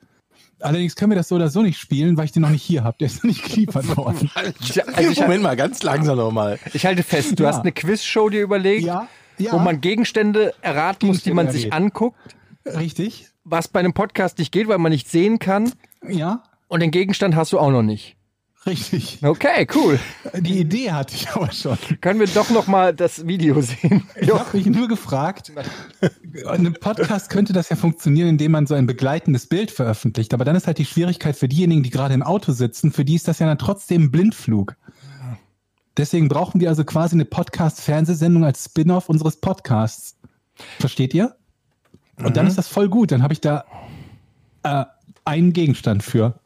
Allerdings 0.63 0.95
können 0.95 1.11
wir 1.11 1.15
das 1.15 1.27
so 1.27 1.35
oder 1.35 1.49
so 1.49 1.61
nicht 1.61 1.77
spielen, 1.77 2.17
weil 2.17 2.25
ich 2.25 2.31
den 2.31 2.41
noch 2.41 2.49
nicht 2.49 2.63
hier 2.63 2.83
habe. 2.83 2.97
Der 2.99 3.07
ist 3.07 3.23
noch 3.23 3.29
nicht 3.29 3.43
geliefert 3.43 3.85
worden. 3.97 4.31
Ich, 4.61 4.85
also 4.87 5.11
ich, 5.11 5.19
Moment 5.19 5.43
mal, 5.43 5.55
ganz 5.55 5.83
langsam 5.83 6.17
nochmal. 6.17 6.57
ich 6.73 6.85
halte 6.85 7.03
fest, 7.03 7.37
du 7.39 7.43
Ja. 7.43 7.49
hast 7.49 7.61
eine 7.61 7.71
Quizshow 7.71 8.29
dir 8.29 8.41
überlegt, 8.41 8.83
Ja, 8.85 9.07
ja. 9.37 9.51
wo 9.53 9.59
man 9.59 9.81
Gegenstände 9.81 10.53
erraten 10.61 11.07
muss, 11.07 11.21
die 11.23 11.31
man 11.33 11.47
sich 11.47 11.63
Gegenstände 11.63 11.85
anguckt, 11.85 12.35
Richtig? 12.65 13.27
was 13.43 13.67
bei 13.67 13.79
einem 13.81 13.93
Podcast 13.93 14.37
nicht 14.39 14.51
geht, 14.51 14.67
weil 14.67 14.77
man 14.77 14.91
nicht 14.91 15.09
sehen 15.09 15.37
kann. 15.39 15.71
Ja, 16.07 16.43
Und 16.69 16.79
den 16.81 16.91
Gegenstand 16.91 17.35
hast 17.35 17.51
du 17.53 17.59
auch 17.59 17.69
noch 17.71 17.83
nicht. 17.83 18.15
Richtig. 18.65 19.19
Okay, 19.21 19.67
cool. 19.75 19.99
Die 20.39 20.59
Idee 20.59 20.91
hatte 20.91 21.15
ich 21.15 21.29
aber 21.31 21.51
schon. 21.51 21.77
Können 22.01 22.19
wir 22.19 22.27
doch 22.27 22.49
noch 22.49 22.67
mal 22.67 22.93
das 22.93 23.27
Video 23.27 23.61
sehen? 23.61 24.03
Ich 24.19 24.31
habe 24.31 24.57
mich 24.57 24.65
nur 24.65 24.87
gefragt, 24.87 25.51
in 26.33 26.47
einem 26.47 26.73
Podcast 26.73 27.29
könnte 27.29 27.53
das 27.53 27.69
ja 27.69 27.75
funktionieren, 27.75 28.29
indem 28.29 28.51
man 28.51 28.67
so 28.67 28.73
ein 28.75 28.85
begleitendes 28.85 29.47
Bild 29.47 29.71
veröffentlicht. 29.71 30.33
Aber 30.33 30.45
dann 30.45 30.55
ist 30.55 30.67
halt 30.67 30.77
die 30.77 30.85
Schwierigkeit 30.85 31.35
für 31.35 31.47
diejenigen, 31.47 31.83
die 31.83 31.89
gerade 31.89 32.13
im 32.13 32.23
Auto 32.23 32.51
sitzen, 32.51 32.91
für 32.91 33.05
die 33.05 33.15
ist 33.15 33.27
das 33.27 33.39
ja 33.39 33.47
dann 33.47 33.57
trotzdem 33.57 34.03
ein 34.03 34.11
Blindflug. 34.11 34.75
Deswegen 35.97 36.27
brauchen 36.27 36.59
wir 36.59 36.69
also 36.69 36.83
quasi 36.83 37.15
eine 37.15 37.25
Podcast-Fernsehsendung 37.25 38.43
als 38.43 38.65
Spin-off 38.65 39.09
unseres 39.09 39.35
Podcasts. 39.35 40.15
Versteht 40.79 41.13
ihr? 41.13 41.35
Und 42.17 42.37
dann 42.37 42.47
ist 42.47 42.57
das 42.57 42.67
voll 42.67 42.89
gut. 42.89 43.11
Dann 43.11 43.23
habe 43.23 43.33
ich 43.33 43.41
da 43.41 43.65
äh, 44.63 44.85
einen 45.25 45.53
Gegenstand 45.53 46.03
für. 46.03 46.39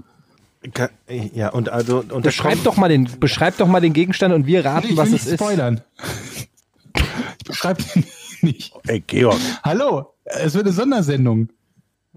Ja, 1.34 1.50
und 1.50 1.70
also, 1.70 2.04
und 2.10 2.24
Beschreib 2.24 2.64
doch 2.64 2.78
mal 2.78 2.90
den, 2.90 3.08
beschreib 3.20 3.58
doch 3.58 3.68
mal 3.68 3.80
den 3.80 3.94
Gegenstand 3.94 4.34
und 4.34 4.48
wir 4.48 4.66
raten, 4.66 4.88
ich 4.90 4.98
was 4.98 5.10
will 5.10 5.16
es 5.16 5.24
nicht 5.26 5.34
ist. 5.34 5.40
spoilern. 5.40 5.82
Ich 7.40 7.46
beschreibe 7.46 7.82
den 7.84 8.04
nicht. 8.42 8.74
Ey, 8.88 9.00
Georg. 9.02 9.38
Hallo, 9.64 10.14
es 10.26 10.54
wird 10.56 10.66
eine 10.66 10.74
Sondersendung. 10.74 11.50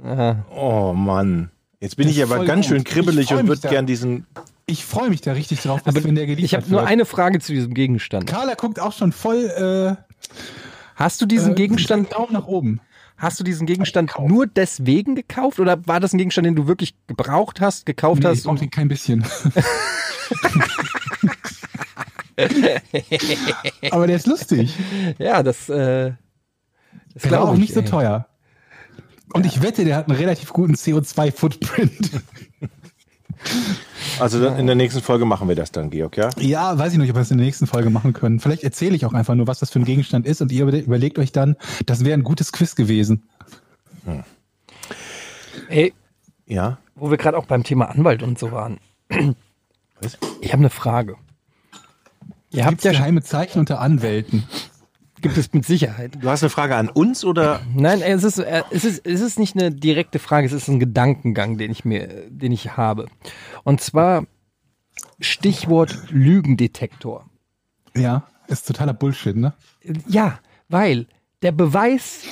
Aha. 0.03 0.45
Oh 0.55 0.93
Mann. 0.95 1.51
Jetzt 1.81 1.97
bin 1.97 2.07
Das 2.09 2.17
ich 2.17 2.23
aber 2.23 2.45
ganz 2.45 2.67
gut. 2.67 2.77
schön 2.77 2.85
kribbelig 2.85 3.33
und 3.33 3.47
würde 3.49 3.69
gern 3.69 3.87
diesen. 3.87 4.27
Ich 4.67 4.85
freue 4.85 5.11
mich 5.11 5.21
da 5.21 5.33
richtig 5.33 5.61
drauf, 5.63 5.83
dass 5.83 5.95
Aber 5.95 6.05
wenn 6.05 6.15
der 6.15 6.27
geliefert 6.27 6.45
ich 6.45 6.55
habe 6.55 6.71
nur 6.71 6.87
eine 6.87 7.05
Frage 7.05 7.41
zu 7.41 7.53
diesem 7.53 7.75
Gegenstand. 7.75 8.27
Carla 8.27 8.55
guckt 8.55 8.79
auch 8.81 8.93
schon 8.93 9.13
voll 9.13 9.97
äh, 9.97 9.97
Hast 10.95 11.21
du 11.23 11.27
diesen 11.27 11.53
äh, 11.53 11.55
Gegenstand, 11.57 12.13
Daumen 12.13 12.33
nach 12.33 12.47
oben. 12.47 12.81
Hast 13.21 13.39
du 13.39 13.45
diesen 13.45 13.67
Gegenstand 13.67 14.13
nur 14.19 14.47
deswegen 14.47 15.15
gekauft 15.15 15.61
oder 15.61 15.87
war 15.87 16.01
das 16.01 16.13
ein 16.13 16.19
Gegenstand, 16.19 16.47
den 16.47 16.57
du 16.57 16.67
wirklich 16.67 16.95
gebraucht 17.07 17.61
hast, 17.61 17.87
gekauft 17.87 18.23
Nee, 18.23 18.31
ich 18.31 18.37
hast? 18.39 18.45
brauche 18.45 18.59
den 18.59 18.71
kein 18.71 18.89
bisschen. 18.89 19.25
Aber 23.91 24.07
der 24.07 24.17
ist 24.17 24.27
lustig. 24.27 24.75
Ja, 25.19 25.43
das, 25.43 25.69
äh, 25.69 26.13
das 27.15 27.23
Der 27.23 27.31
war 27.33 27.43
auch 27.43 27.55
ich. 27.55 27.61
nicht 27.61 27.75
so 27.75 27.81
ey. 27.81 27.87
teuer. 27.87 28.27
Und 29.33 29.47
ich 29.47 29.63
wette, 29.63 29.85
der 29.85 29.97
hat 29.97 30.09
einen 30.09 30.19
relativ 30.19 30.53
guten 30.53 30.75
CO2-Footprint. 30.75 32.11
Also 34.19 34.47
in 34.47 34.67
der 34.67 34.77
nächsten 34.77 35.01
Folge 35.01 35.25
machen 35.25 35.49
wir 35.49 35.57
das 35.57 35.73
dann, 35.73 35.91
Georg, 35.91 36.17
ja? 36.17 36.29
Ja, 36.39 36.77
weiß 36.79 36.93
ich 36.93 36.99
nicht, 36.99 37.11
ob 37.11 37.17
wir 37.17 37.23
es 37.23 37.31
in 37.31 37.39
der 37.39 37.47
nächsten 37.47 37.67
Folge 37.67 37.91
machen 37.91 38.13
können. 38.13 38.39
Vielleicht 38.41 38.65
erzähle 38.65 38.95
ich 38.97 39.07
auch 39.07 39.13
einfach 39.15 39.35
nur, 39.35 39.47
was 39.47 39.61
das 39.61 39.71
für 39.71 39.79
ein 39.79 39.85
Gegenstand 39.85 40.27
ist 40.27 40.41
und 40.43 40.53
ihr 40.53 40.67
überle- 40.67 40.83
überlegt 40.83 41.19
euch 41.19 41.33
dann, 41.33 41.57
das 41.87 42.05
wäre 42.05 42.15
ein 42.19 42.23
gutes 42.25 42.53
Quiz 42.53 42.75
gewesen. 42.75 43.23
Ey, 45.69 45.93
Ja. 46.47 46.79
wo 46.95 47.11
wir 47.11 47.17
gerade 47.17 47.39
auch 47.39 47.47
beim 47.47 47.63
Thema 47.65 47.87
Anwalt 47.91 48.23
und 48.23 48.39
so 48.39 48.53
waren. 48.53 48.79
Was? 50.01 50.19
Ich 50.41 50.53
habe 50.53 50.61
eine 50.61 50.71
Frage. 50.71 51.17
Ihr 52.51 52.65
habt 52.65 52.71
Gibt's 52.73 52.85
ja 52.85 52.93
geheime 52.93 53.23
Zeichen 53.23 53.59
unter 53.61 53.81
Anwälten. 53.81 54.45
Gibt 55.21 55.37
es 55.37 55.53
mit 55.53 55.65
Sicherheit. 55.65 56.19
Du 56.21 56.29
hast 56.29 56.43
eine 56.43 56.51
Frage 56.51 56.77
an 56.77 56.89
uns 56.89 57.25
oder? 57.25 57.61
Nein, 57.75 58.03
es 58.03 58.25
ist, 58.25 58.39
äh, 58.39 58.63
es 58.71 58.85
ist, 58.85 59.07
es 59.07 59.21
ist 59.21 59.39
nicht 59.39 59.57
eine 59.57 59.71
direkte 59.71 60.19
Frage, 60.19 60.47
es 60.47 60.53
ist 60.53 60.69
ein 60.69 60.81
Gedankengang, 60.81 61.59
den 61.59 61.71
ich 61.71 61.85
mir, 61.85 62.29
den 62.29 62.53
ich 62.53 62.77
habe. 62.77 63.07
Und 63.65 63.81
zwar 63.81 64.27
Stichwort 65.21 66.11
Lügendetektor. 66.11 67.29
Ja, 67.97 68.27
ist 68.49 68.67
totaler 68.67 68.95
Bullshit, 68.95 69.37
ne? 69.37 69.55
Ja, 70.07 70.41
weil 70.69 71.07
der 71.43 71.53
Beweis, 71.53 72.23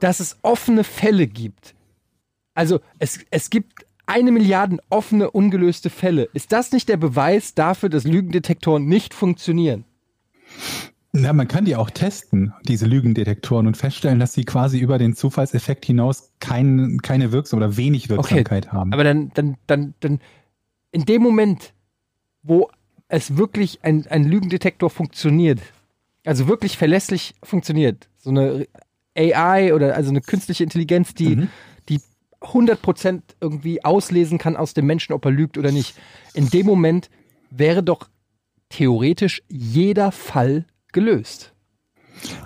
dass 0.00 0.20
es 0.20 0.38
offene 0.42 0.84
Fälle 0.84 1.26
gibt, 1.26 1.74
also 2.54 2.80
es, 2.98 3.20
es 3.30 3.50
gibt 3.50 3.86
eine 4.06 4.32
Milliarde 4.32 4.78
offene, 4.88 5.30
ungelöste 5.30 5.90
Fälle. 5.90 6.28
Ist 6.32 6.52
das 6.52 6.72
nicht 6.72 6.88
der 6.88 6.96
Beweis 6.96 7.54
dafür, 7.54 7.88
dass 7.88 8.04
Lügendetektoren 8.04 8.86
nicht 8.86 9.12
funktionieren? 9.12 9.84
Na, 11.20 11.32
man 11.32 11.48
kann 11.48 11.64
die 11.64 11.76
auch 11.76 11.90
testen, 11.90 12.52
diese 12.62 12.86
Lügendetektoren, 12.86 13.66
und 13.66 13.76
feststellen, 13.76 14.18
dass 14.20 14.34
sie 14.34 14.44
quasi 14.44 14.78
über 14.78 14.98
den 14.98 15.14
Zufallseffekt 15.14 15.84
hinaus 15.84 16.32
kein, 16.40 16.98
keine 17.02 17.32
Wirksam 17.32 17.58
oder 17.58 17.76
wenig 17.76 18.08
Wirksamkeit 18.08 18.72
haben. 18.72 18.92
Aber 18.92 19.04
dann, 19.04 19.30
dann, 19.34 19.56
dann, 19.66 19.94
dann, 20.00 20.20
in 20.92 21.04
dem 21.04 21.22
Moment, 21.22 21.72
wo 22.42 22.70
es 23.08 23.36
wirklich 23.36 23.80
ein, 23.82 24.06
ein 24.06 24.24
Lügendetektor 24.24 24.90
funktioniert, 24.90 25.60
also 26.24 26.46
wirklich 26.46 26.76
verlässlich 26.76 27.34
funktioniert, 27.42 28.08
so 28.18 28.30
eine 28.30 28.66
AI 29.16 29.74
oder 29.74 29.96
also 29.96 30.10
eine 30.10 30.20
künstliche 30.20 30.64
Intelligenz, 30.64 31.14
die, 31.14 31.36
Mhm. 31.36 31.48
die 31.88 32.00
100% 32.40 33.22
irgendwie 33.40 33.84
auslesen 33.84 34.38
kann 34.38 34.56
aus 34.56 34.74
dem 34.74 34.86
Menschen, 34.86 35.12
ob 35.12 35.24
er 35.24 35.30
lügt 35.32 35.58
oder 35.58 35.72
nicht, 35.72 35.96
in 36.34 36.48
dem 36.50 36.66
Moment 36.66 37.10
wäre 37.50 37.82
doch 37.82 38.08
theoretisch 38.68 39.42
jeder 39.48 40.12
Fall 40.12 40.66
gelöst. 40.98 41.52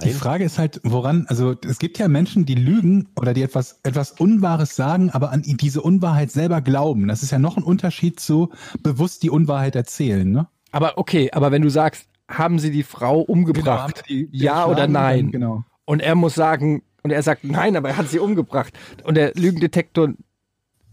Die 0.05 0.11
Frage 0.13 0.45
ist 0.45 0.59
halt, 0.59 0.81
woran, 0.85 1.25
also 1.29 1.55
es 1.67 1.79
gibt 1.79 1.99
ja 1.99 2.07
Menschen, 2.07 2.45
die 2.45 2.55
lügen 2.55 3.09
oder 3.19 3.33
die 3.33 3.43
etwas, 3.43 3.81
etwas 3.85 4.13
Unwahres 4.13 4.77
sagen, 4.77 5.09
aber 5.11 5.31
an 5.31 5.43
diese 5.47 5.81
Unwahrheit 5.81 6.31
selber 6.31 6.61
glauben. 6.61 7.09
Das 7.09 7.23
ist 7.23 7.31
ja 7.33 7.39
noch 7.39 7.57
ein 7.57 7.63
Unterschied 7.63 8.21
zu 8.21 8.51
bewusst 8.83 9.23
die 9.23 9.31
Unwahrheit 9.31 9.75
erzählen, 9.75 10.31
ne? 10.31 10.47
Aber 10.73 10.99
okay, 10.99 11.31
aber 11.33 11.51
wenn 11.53 11.63
du 11.63 11.71
sagst, 11.71 12.07
haben 12.29 12.59
sie 12.59 12.71
die 12.71 12.83
Frau 12.83 13.21
umgebracht? 13.21 13.99
haben 13.99 14.07
die- 14.09 14.29
die 14.29 14.39
ja 14.45 14.67
oder 14.67 14.87
nein? 14.87 15.27
dann- 15.27 15.33
Genau. 15.33 15.65
Und 15.87 16.01
er 16.01 16.15
muss 16.17 16.35
sagen, 16.35 16.83
und 17.03 17.11
er 17.11 17.23
sagt, 17.23 17.43
nein, 17.45 17.75
aber 17.77 17.89
er 17.91 17.97
hat 17.97 18.09
sie 18.11 18.19
umgebracht. 18.19 18.73
Und 19.05 19.15
der 19.17 19.33
Lügendetektor, 19.35 20.11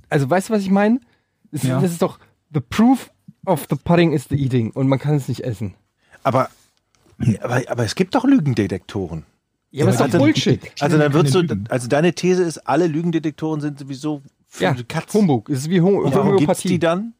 also 0.09 0.29
weißt 0.29 0.49
du, 0.49 0.53
was 0.53 0.61
ich 0.61 0.71
meine? 0.71 0.99
Das, 1.51 1.63
Ja. 1.63 1.81
das 1.81 1.91
ist 1.91 2.01
doch, 2.01 2.17
the 2.53 2.61
proof 2.61 3.11
of 3.45 3.67
the 3.69 3.75
pudding 3.75 4.13
is 4.13 4.25
the 4.29 4.35
eating. 4.35 4.71
Und 4.71 4.87
man 4.87 4.99
kann 4.99 5.15
es 5.15 5.27
nicht 5.27 5.41
essen. 5.43 5.75
Aber, 6.23 6.49
aber, 7.41 7.61
aber 7.67 7.83
es 7.85 7.95
gibt 7.95 8.15
doch 8.15 8.23
Lügendetektoren. 8.25 9.25
Ja, 9.71 9.83
aber 9.83 9.91
das 9.91 9.95
ist 9.97 10.01
also- 10.01 10.17
doch 10.17 10.25
Bullshit. 10.25 10.61
Also 10.79 10.97
dann 10.97 11.25
so, 11.27 11.41
Lügen. 11.41 11.65
also 11.69 11.87
deine 11.87 12.13
These 12.13 12.43
ist, 12.43 12.57
alle 12.67 12.87
Lügendetektoren 12.87 13.61
sind 13.61 13.79
sowieso 13.79 14.21
für 14.47 14.63
Ja, 14.63 14.75
Katz. 14.87 15.13
Humbug. 15.13 15.49
Es 15.49 15.59
ist 15.59 15.69
wie 15.69 15.81
Hom 15.81 15.95
Und 15.95 16.03
warum 16.05 16.37
gibt's 16.37 16.39
Homöopathie. 16.39 16.67
die 16.69 16.79
dann? 16.79 17.13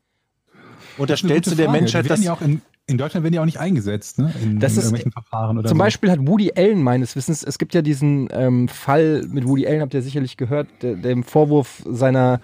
Das 0.52 0.56
ist 0.56 0.64
eine 0.98 1.02
Unterstellst 1.04 1.44
gute 1.46 1.50
du 1.52 1.56
der 1.58 1.66
Frage. 1.68 1.80
Menschheit, 1.82 2.20
ja 2.20 2.34
auch 2.34 2.42
in, 2.42 2.62
in 2.88 2.98
Deutschland 2.98 3.24
werden 3.24 3.34
die 3.34 3.40
auch 3.40 3.46
nicht 3.46 3.60
eingesetzt, 3.60 4.18
ne? 4.18 4.34
In, 4.42 4.60
Das 4.60 4.72
in 4.74 4.80
ist- 4.80 4.86
irgendwelchen 4.86 5.12
Verfahren 5.12 5.58
oder 5.60 5.68
Zum 5.70 5.78
so. 5.78 5.84
Beispiel 5.84 6.10
hat 6.10 6.20
Woody 6.28 6.52
Allen 6.56 6.82
meines 6.82 7.16
Wissens, 7.16 7.44
es 7.44 7.60
gibt 7.60 7.76
ja 7.76 7.82
diesen 7.84 8.28
ähm, 8.32 8.68
Fall 8.68 9.24
mit 9.30 9.48
Woody 9.48 9.68
Allen, 9.68 9.82
habt 9.82 9.94
ihr 9.94 10.02
sicherlich 10.02 10.36
gehört, 10.38 10.68
der, 10.82 10.96
dem 10.96 11.24
Vorwurf 11.24 11.84
seiner 11.88 12.42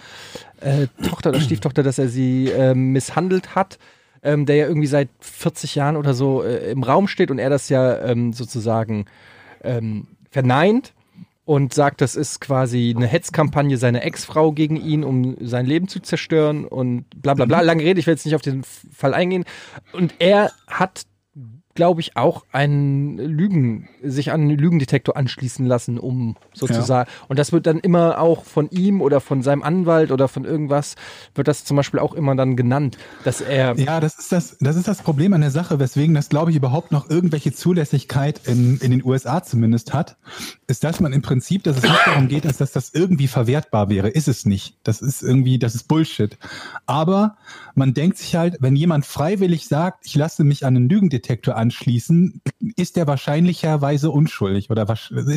äh, 0.61 0.85
Tochter 1.09 1.29
oder 1.31 1.41
Stieftochter, 1.41 1.81
dass 1.81 1.97
er 1.97 2.07
sie 2.09 2.49
ähm, 2.49 2.91
misshandelt 2.91 3.55
hat, 3.55 3.79
ähm, 4.25 4.45
der 4.45 4.55
ja 4.57 4.67
irgendwie 4.67 4.87
seit 4.87 5.09
40 5.21 5.75
Jahren 5.75 5.95
oder 5.95 6.13
so 6.13 6.43
äh, 6.43 6.71
im 6.71 6.83
Raum 6.83 7.07
steht 7.07 7.31
und 7.31 7.39
er 7.39 7.49
das 7.49 7.69
ja 7.69 8.03
ähm, 8.03 8.33
sozusagen 8.33 9.05
ähm, 9.63 10.07
verneint. 10.31 10.93
und 11.45 11.75
sagt, 11.75 12.01
das 12.01 12.15
ist 12.15 12.41
quasi 12.41 12.91
eine 12.95 13.05
Hetzkampagne 13.05 13.77
seiner 13.77 14.03
Ex-Frau 14.03 14.51
gegen 14.51 14.77
ihn, 14.77 15.03
um 15.03 15.37
sein 15.39 15.67
Leben 15.67 15.87
zu 15.87 15.99
zerstören 15.99 16.65
und 16.65 17.05
bla 17.21 17.35
bla 17.35 17.45
bla. 17.45 17.61
Lange 17.61 17.83
Rede, 17.83 17.99
ich 17.99 18.07
will 18.07 18.15
jetzt 18.15 18.25
nicht 18.25 18.33
auf 18.33 18.41
den 18.41 18.63
Fall 18.63 19.13
eingehen. 19.13 19.45
Und 19.93 20.15
er 20.17 20.51
hat, 20.65 21.03
glaube 21.75 21.99
ich, 21.99 22.15
auch 22.15 22.45
einen 22.53 23.17
Lügen, 23.17 23.89
sich 24.01 24.31
an 24.31 24.41
einen 24.41 24.57
Lügendetektor 24.57 25.17
anschließen 25.17 25.65
lassen, 25.65 25.99
um 25.99 26.37
sozusagen. 26.53 27.09
Und 27.27 27.37
das 27.37 27.51
wird 27.51 27.67
dann 27.67 27.79
immer 27.79 28.19
auch 28.19 28.45
von 28.45 28.69
ihm 28.69 29.01
oder 29.01 29.19
von 29.19 29.43
seinem 29.43 29.61
Anwalt 29.61 30.11
oder 30.11 30.29
von 30.29 30.45
irgendwas, 30.45 30.95
wird 31.35 31.49
das 31.49 31.65
zum 31.65 31.75
Beispiel 31.75 31.99
auch 31.99 32.13
immer 32.13 32.33
dann 32.35 32.55
genannt, 32.55 32.97
dass 33.25 33.41
er. 33.41 33.77
Ja, 33.77 33.99
das 33.99 34.17
ist 34.17 34.31
das, 34.31 34.57
das 34.61 34.77
ist 34.77 34.87
das 34.87 35.01
Problem 35.01 35.33
an 35.33 35.41
der 35.41 35.51
Sache, 35.51 35.77
weswegen 35.77 36.15
das, 36.15 36.29
glaube 36.29 36.51
ich, 36.51 36.57
überhaupt 36.57 36.93
noch 36.93 37.09
irgendwelche 37.09 37.51
Zulässigkeit 37.53 38.39
in, 38.45 38.77
in 38.77 38.91
den 38.91 39.03
USA 39.03 39.43
zumindest 39.43 39.93
hat, 39.93 40.15
ist, 40.67 40.85
dass 40.85 41.01
man 41.01 41.11
im 41.11 41.21
Prinzip, 41.21 41.63
dass 41.63 41.77
es 41.77 41.83
nicht 41.83 42.07
darum 42.07 42.29
geht, 42.29 42.45
dass, 42.45 42.57
dass 42.57 42.71
das 42.71 42.91
irgendwie 42.93 43.27
verwertbar 43.27 43.89
wäre. 43.89 44.07
Ist 44.07 44.29
es 44.29 44.45
nicht. 44.45 44.77
Das 44.83 45.01
ist 45.01 45.21
irgendwie, 45.21 45.59
das 45.59 45.75
ist 45.75 45.89
Bullshit. 45.89 46.37
Aber 46.85 47.35
man 47.75 47.93
denkt 47.93 48.17
sich 48.17 48.37
halt, 48.37 48.55
wenn 48.61 48.77
jemand 48.77 49.05
freiwillig 49.05 49.67
sagt, 49.67 50.05
ich 50.05 50.15
lasse 50.15 50.45
mich 50.45 50.65
an 50.65 50.77
einen 50.77 50.89
Lügendetektor 50.89 51.57
anschließen, 51.65 52.41
ist 52.75 52.95
der 52.95 53.07
wahrscheinlicherweise 53.07 54.09
unschuldig 54.11 54.69
oder 54.69 54.87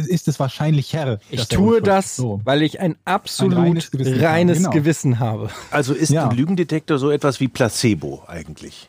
ist 0.09 0.29
es 0.29 0.39
wahrscheinlicher. 0.41 1.19
Ich 1.31 1.49
tue 1.49 1.83
das. 1.83 2.17
So. 2.17 2.41
weil 2.45 2.63
ich 2.63 2.81
ein 2.81 2.97
absolut 3.05 3.57
Ein 3.59 3.65
reines 3.65 3.91
reines 4.23 4.71
Gewissen, 4.71 4.73
Gewissen 4.73 5.19
habe, 5.19 5.39
genau. 5.43 5.51
habe. 5.51 5.51
Also 5.71 5.95
ist 5.95 6.11
Ja. 6.11 6.29
ein 6.29 6.37
Lügendetektor 6.37 6.99
so 6.99 7.11
etwas 7.11 7.41
wie 7.41 7.49
Placebo 7.49 8.23
eigentlich. 8.27 8.89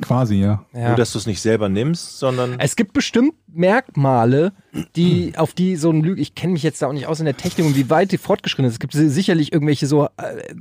Quasi, 0.00 0.36
ja. 0.36 0.64
Ja. 0.72 0.88
Nur, 0.88 0.96
dass 0.96 1.12
du 1.12 1.18
es 1.18 1.26
nicht 1.26 1.40
selber 1.42 1.68
nimmst, 1.68 2.18
sondern 2.18 2.58
Es 2.58 2.74
gibt 2.74 2.92
bestimmt 2.94 3.34
Merkmale, 3.48 4.52
die 4.96 5.32
auf 5.36 5.52
die 5.52 5.76
so 5.76 5.90
ein 5.90 6.02
Lüge, 6.02 6.22
ich 6.22 6.34
kenne 6.34 6.54
mich 6.54 6.62
jetzt 6.62 6.80
da 6.80 6.86
auch 6.86 6.92
nicht 6.92 7.06
aus 7.06 7.18
in 7.20 7.26
der 7.26 7.36
Technik 7.36 7.66
und 7.66 7.76
wie 7.76 7.90
weit 7.90 8.12
die 8.12 8.18
fortgeschritten 8.18 8.64
ist. 8.66 8.74
Es 8.74 8.78
gibt 8.80 8.94
sicherlich 8.94 9.52
irgendwelche 9.52 9.86
so 9.86 10.06
äh, 10.06 10.54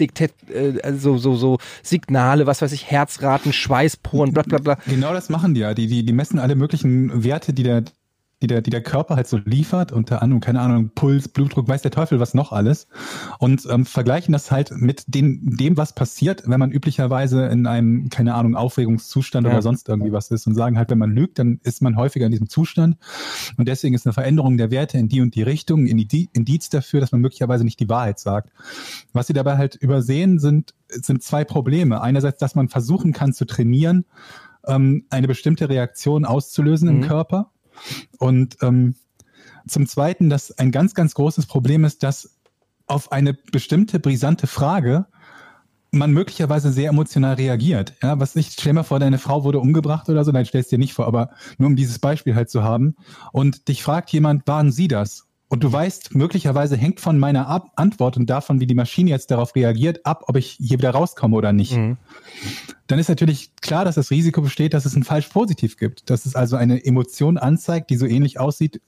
Diktat, 0.00 0.32
äh, 0.52 0.80
also 0.82 1.18
so, 1.18 1.36
so 1.36 1.58
Signale, 1.82 2.46
was 2.46 2.62
weiß 2.62 2.72
ich, 2.72 2.90
Herzraten, 2.90 3.52
Schweißporen, 3.52 4.32
bla 4.32 4.42
bla 4.42 4.58
bla. 4.58 4.78
Genau 4.86 5.12
das 5.12 5.28
machen 5.28 5.54
die 5.54 5.60
ja. 5.60 5.74
Die, 5.74 5.86
die, 5.86 6.04
die 6.04 6.12
messen 6.12 6.38
alle 6.38 6.54
möglichen 6.56 7.24
Werte, 7.24 7.52
die 7.52 7.62
der, 7.62 7.84
die, 8.44 8.48
der, 8.48 8.60
die 8.62 8.70
der 8.70 8.82
Körper 8.82 9.16
halt 9.16 9.26
so 9.26 9.38
liefert, 9.44 9.90
unter 9.90 10.22
anderem, 10.22 10.40
keine 10.40 10.60
Ahnung, 10.60 10.90
Puls, 10.94 11.28
Blutdruck, 11.28 11.66
weiß 11.66 11.80
der 11.82 11.90
Teufel 11.90 12.20
was 12.20 12.34
noch 12.34 12.52
alles. 12.52 12.86
Und 13.38 13.66
ähm, 13.70 13.86
vergleichen 13.86 14.32
das 14.32 14.50
halt 14.50 14.70
mit 14.72 15.04
den, 15.08 15.56
dem, 15.56 15.76
was 15.76 15.94
passiert, 15.94 16.42
wenn 16.46 16.60
man 16.60 16.70
üblicherweise 16.70 17.46
in 17.46 17.66
einem, 17.66 18.10
keine 18.10 18.34
Ahnung, 18.34 18.54
Aufregungszustand 18.54 19.46
Ja. 19.46 19.52
oder 19.52 19.62
sonst 19.62 19.88
irgendwie 19.88 20.12
was 20.12 20.30
ist 20.30 20.46
und 20.46 20.54
sagen 20.54 20.76
halt, 20.76 20.90
wenn 20.90 20.98
man 20.98 21.10
lügt, 21.12 21.38
dann 21.38 21.58
ist 21.62 21.80
man 21.82 21.96
häufiger 21.96 22.26
in 22.26 22.32
diesem 22.32 22.48
Zustand. 22.48 22.96
Und 23.56 23.66
deswegen 23.66 23.94
ist 23.94 24.06
eine 24.06 24.12
Veränderung 24.12 24.58
der 24.58 24.70
Werte 24.70 24.98
in 24.98 25.08
die 25.08 25.20
und 25.22 25.34
die 25.34 25.42
Richtung 25.42 25.84
ein 25.86 25.98
Indi- 25.98 26.28
Indiz 26.34 26.68
dafür, 26.68 27.00
dass 27.00 27.12
man 27.12 27.20
möglicherweise 27.22 27.64
nicht 27.64 27.80
die 27.80 27.88
Wahrheit 27.88 28.18
sagt. 28.18 28.50
Was 29.12 29.26
sie 29.26 29.32
dabei 29.32 29.56
halt 29.56 29.74
übersehen, 29.76 30.38
sind, 30.38 30.74
sind 30.88 31.22
zwei 31.22 31.44
Probleme. 31.44 32.02
Einerseits, 32.02 32.38
dass 32.38 32.54
man 32.54 32.68
versuchen 32.68 33.12
kann 33.12 33.32
zu 33.32 33.46
trainieren, 33.46 34.04
ähm, 34.66 35.04
eine 35.10 35.28
bestimmte 35.28 35.68
Reaktion 35.68 36.24
auszulösen 36.24 36.88
Mhm. 36.88 37.02
im 37.02 37.08
Körper. 37.08 37.50
Und 38.18 38.56
ähm, 38.62 38.94
zum 39.66 39.86
Zweiten, 39.86 40.30
dass 40.30 40.50
ein 40.58 40.70
ganz, 40.72 40.94
ganz 40.94 41.14
großes 41.14 41.46
Problem 41.46 41.84
ist, 41.84 42.02
dass 42.02 42.36
auf 42.86 43.12
eine 43.12 43.34
bestimmte 43.34 43.98
brisante 43.98 44.46
Frage 44.46 45.06
man 45.90 46.12
möglicherweise 46.12 46.72
sehr 46.72 46.90
emotional 46.90 47.34
reagiert. 47.34 47.94
Ja, 48.02 48.18
was 48.18 48.36
ich, 48.36 48.48
stell 48.52 48.72
mal 48.72 48.82
vor, 48.82 48.98
deine 48.98 49.18
Frau 49.18 49.44
wurde 49.44 49.60
umgebracht 49.60 50.08
oder 50.08 50.24
so, 50.24 50.32
nein, 50.32 50.44
stellst 50.44 50.72
dir 50.72 50.78
nicht 50.78 50.92
vor, 50.92 51.06
aber 51.06 51.30
nur 51.56 51.68
um 51.68 51.76
dieses 51.76 51.98
Beispiel 51.98 52.34
halt 52.34 52.50
zu 52.50 52.62
haben. 52.62 52.96
Und 53.32 53.68
dich 53.68 53.82
fragt 53.82 54.10
jemand, 54.10 54.46
waren 54.46 54.72
Sie 54.72 54.88
das? 54.88 55.26
Und 55.54 55.62
du 55.62 55.70
weißt, 55.72 56.16
möglicherweise 56.16 56.76
hängt 56.76 56.98
von 56.98 57.16
meiner 57.16 57.46
Ab 57.46 57.70
Antwort 57.76 58.16
und 58.16 58.28
davon, 58.28 58.58
wie 58.58 58.66
die 58.66 58.74
Maschine 58.74 59.10
jetzt 59.10 59.30
darauf 59.30 59.54
reagiert, 59.54 60.04
ab, 60.04 60.24
ob 60.26 60.34
ich 60.34 60.58
hier 60.60 60.78
wieder 60.78 60.90
rauskomme 60.90 61.36
oder 61.36 61.52
nicht 61.52 61.76
Mhm. 61.76 61.96
dann 62.88 62.98
ist 62.98 63.08
natürlich 63.08 63.54
klar, 63.62 63.84
dass 63.84 63.94
das 63.94 64.10
Risiko 64.10 64.42
besteht, 64.42 64.74
dass 64.74 64.84
es 64.84 64.96
ein 64.96 65.04
Falsch-Positiv 65.04 65.76
gibt. 65.76 66.10
Dass 66.10 66.26
es 66.26 66.34
also 66.34 66.56
eine 66.56 66.84
Emotion 66.84 67.38
anzeigt, 67.38 67.90
die 67.90 67.96
so 67.96 68.04
ähnlich 68.04 68.40
aussieht 68.40 68.80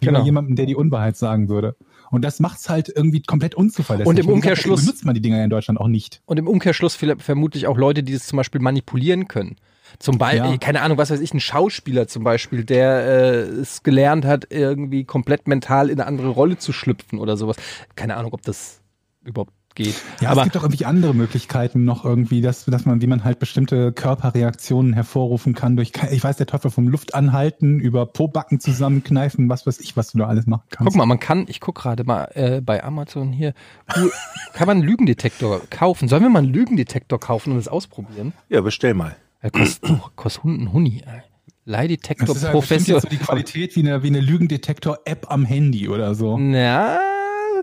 wie 0.00 0.06
Genau. 0.06 0.18
bei 0.18 0.24
jemandem, 0.24 0.56
der 0.56 0.66
die 0.66 0.74
Unwahrheit 0.74 1.16
sagen 1.16 1.48
würde. 1.48 1.76
Und 2.10 2.24
das 2.24 2.40
macht 2.40 2.58
es 2.58 2.68
halt 2.68 2.92
irgendwie 2.94 3.22
komplett 3.22 3.54
unzuverlässig. 3.54 4.08
Und 4.08 4.18
im 4.18 4.26
Umkehrschluss- 4.28 4.80
benutzt 4.86 5.04
man 5.04 5.14
die 5.14 5.20
Dinger 5.20 5.42
in 5.44 5.50
Deutschland 5.50 5.78
auch 5.78 5.86
nicht. 5.88 6.20
Und 6.26 6.36
im 6.38 6.48
Umkehrschluss 6.48 6.96
vermutlich 6.96 7.68
auch 7.68 7.76
Leute, 7.78 8.02
die 8.02 8.12
das 8.12 8.26
zum 8.26 8.38
Beispiel 8.38 8.60
manipulieren 8.60 9.28
können. 9.28 9.54
Zum 9.98 10.18
Beispiel, 10.18 10.52
Ja. 10.52 10.56
keine 10.58 10.82
Ahnung, 10.82 10.98
was 10.98 11.10
weiß 11.10 11.20
ich, 11.20 11.32
ein 11.34 11.40
Schauspieler 11.40 12.06
zum 12.08 12.24
Beispiel, 12.24 12.64
der 12.64 13.06
äh, 13.06 13.38
es 13.60 13.82
gelernt 13.82 14.24
hat, 14.24 14.46
irgendwie 14.50 15.04
komplett 15.04 15.48
mental 15.48 15.90
in 15.90 15.98
eine 16.00 16.06
andere 16.06 16.28
Rolle 16.28 16.58
zu 16.58 16.72
schlüpfen 16.72 17.18
oder 17.18 17.36
sowas. 17.36 17.56
Keine 17.96 18.16
Ahnung, 18.16 18.32
ob 18.32 18.42
das 18.42 18.80
überhaupt 19.24 19.52
geht. 19.74 19.94
Ja, 20.20 20.30
Aber 20.30 20.40
es 20.40 20.44
gibt 20.46 20.56
auch 20.56 20.62
irgendwie 20.64 20.86
andere 20.86 21.14
Möglichkeiten 21.14 21.84
noch 21.84 22.04
irgendwie, 22.04 22.40
dass, 22.40 22.64
dass 22.64 22.84
man, 22.84 23.00
wie 23.00 23.06
man 23.06 23.22
halt 23.22 23.38
bestimmte 23.38 23.92
Körperreaktionen 23.92 24.92
hervorrufen 24.92 25.54
kann 25.54 25.76
durch, 25.76 25.92
ich 26.10 26.24
weiß, 26.24 26.36
der 26.36 26.46
Teufel 26.46 26.70
vom 26.72 26.88
Luft 26.88 27.14
anhalten, 27.14 27.78
über 27.78 28.04
Pobacken 28.06 28.58
zusammenkneifen, 28.58 29.48
was 29.48 29.66
weiß 29.66 29.78
ich, 29.80 29.96
was 29.96 30.10
du 30.10 30.18
da 30.18 30.26
alles 30.26 30.46
machen 30.46 30.64
kannst. 30.70 30.88
guck 30.92 30.96
mal, 30.96 31.06
man 31.06 31.20
kann, 31.20 31.44
ich 31.48 31.60
guck 31.60 31.76
gerade 31.76 32.02
mal 32.04 32.24
äh, 32.34 32.60
bei 32.60 32.82
Amazon 32.82 33.32
hier, 33.32 33.54
kann 33.86 34.66
man 34.66 34.78
einen 34.78 34.82
Lügendetektor 34.82 35.60
kaufen? 35.70 36.08
Sollen 36.08 36.22
wir 36.22 36.30
mal 36.30 36.40
einen 36.40 36.52
Lügendetektor 36.52 37.20
kaufen 37.20 37.52
und 37.52 37.58
es 37.58 37.68
ausprobieren? 37.68 38.32
ja, 38.48 38.60
bestell 38.60 38.94
mal. 38.94 39.16
Er 39.40 39.50
kostet, 39.50 39.90
oh, 39.90 40.00
kostet 40.16 40.44
ein 40.44 40.72
Huni. 40.72 41.02
ey. 41.06 41.20
Leihdetektor 41.64 42.26
Das 42.28 42.36
ist 42.38 42.42
halt 42.44 42.52
Professor. 42.52 42.94
jetzt 42.94 43.02
so 43.02 43.08
die 43.08 43.18
Qualität 43.18 43.76
wie 43.76 43.80
eine, 43.80 44.02
wie 44.02 44.06
eine 44.08 44.20
Lügendetektor-App 44.20 45.26
am 45.30 45.44
Handy 45.44 45.88
oder 45.88 46.14
so. 46.14 46.38
Na, 46.38 46.98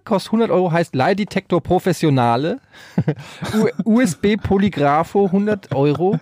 kostet 0.03 0.29
100 0.33 0.51
Euro, 0.51 0.71
heißt 0.71 0.93
Leihdetektor 0.95 1.61
Professionale. 1.61 2.59
U- 3.85 3.95
USB 3.99 4.37
Polygrapho 4.41 5.25
100 5.25 5.73
Euro. 5.73 6.19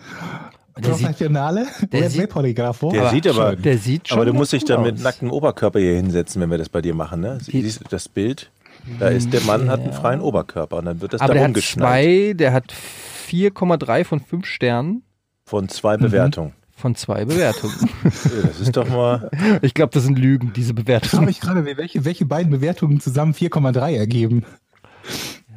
Der 0.78 0.94
sieht, 0.94 1.06
Professionale? 1.06 1.68
der 1.92 2.00
Oder 2.00 2.10
sieht- 2.10 2.30
Polygrapho? 2.30 2.92
Der 2.92 3.10
sieht 3.10 3.28
aber, 3.28 3.56
der 3.58 3.78
sieht 3.78 4.08
schon 4.08 4.18
aber 4.18 4.26
du 4.26 4.34
musst 4.34 4.54
dich 4.54 4.64
dann 4.66 4.82
mit 4.82 4.96
aus. 4.96 5.02
nacktem 5.02 5.30
Oberkörper 5.30 5.80
hier 5.80 5.96
hinsetzen, 5.98 6.42
wenn 6.42 6.50
wir 6.50 6.58
das 6.58 6.70
bei 6.70 6.82
dir 6.82 6.96
machen, 6.96 7.20
ne? 7.22 7.38
Sie- 7.42 7.52
Die- 7.52 7.62
Siehst 7.62 7.82
du 7.82 7.86
das 7.90 8.08
Bild? 8.10 8.50
Da 9.00 9.10
ist 9.10 9.32
der 9.32 9.42
Mann 9.42 9.70
hat 9.70 9.82
einen 9.82 9.94
freien 9.94 10.20
Oberkörper 10.22 10.78
und 10.78 10.86
dann 10.86 11.00
wird 11.02 11.14
das 11.14 11.22
Aber 11.22 11.28
da 11.30 11.34
der 11.36 11.44
hat 11.44 11.48
umgeschnallt. 11.50 12.04
zwei, 12.06 12.34
der 12.34 12.54
hat 12.54 12.74
4,3 13.28 14.04
von 14.04 14.20
5 14.20 14.46
Sternen 14.46 15.04
Von 15.46 15.70
zwei 15.70 15.98
Bewertungen. 15.98 16.54
von 16.76 16.96
zwei 16.96 17.26
Bewertungen. 17.26 17.74
Das 18.44 18.60
ist 18.60 18.76
doch 18.78 18.88
mal. 18.90 19.30
ich 19.62 19.74
glaube, 19.74 19.92
das 19.94 20.04
sind 20.04 20.18
Lügen, 20.18 20.54
diese 20.54 20.74
frage 20.74 20.84
Bewertungen. 20.84 21.26
mich 21.26 21.40
gerade, 21.40 21.66
welche, 21.78 22.06
welche 22.06 22.26
beiden 22.26 22.52
Bewertungen 22.52 23.00
zusammen 23.00 23.34
4,3 23.34 23.96
ergeben. 23.96 24.46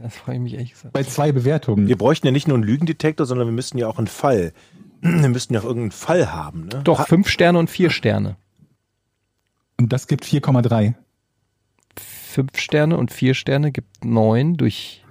Das 0.03 0.15
frage 0.17 0.37
ich 0.37 0.43
mich 0.43 0.55
ehrlich 0.55 0.73
gesagt. 0.73 0.93
Bei 0.93 1.03
zwei 1.05 1.33
Bewertungen. 1.33 1.89
Wir 1.89 1.97
bräuchten 1.97 2.27
ja 2.27 2.33
nicht 2.33 2.49
nur 2.49 2.57
einen 2.57 2.65
Lügendetektor, 2.65 3.27
sondern 3.27 3.47
wir 3.49 3.53
müssten 3.53 3.79
ja 3.79 3.89
auch 3.89 3.99
einen 3.99 4.07
Fall. 4.07 4.53
Wir 5.03 5.29
müssten 5.29 5.53
ja 5.55 5.61
auch 5.61 5.65
irgendeinen 5.65 5.93
Fall 5.93 6.33
haben, 6.33 6.67
ne? 6.69 6.81
Doch, 6.83 7.07
5 7.07 7.29
Sterne 7.29 7.59
und 7.59 7.69
4 7.69 7.91
Sterne. 7.91 8.37
Und 9.79 9.93
das 9.93 10.07
gibt 10.07 10.25
4,3. 10.25 10.95
5 11.97 12.59
Sterne 12.59 12.97
und 12.97 13.13
4 13.13 13.35
Sterne 13.35 13.73
gibt 13.73 14.05
9 14.05 14.57
durch 14.57 15.05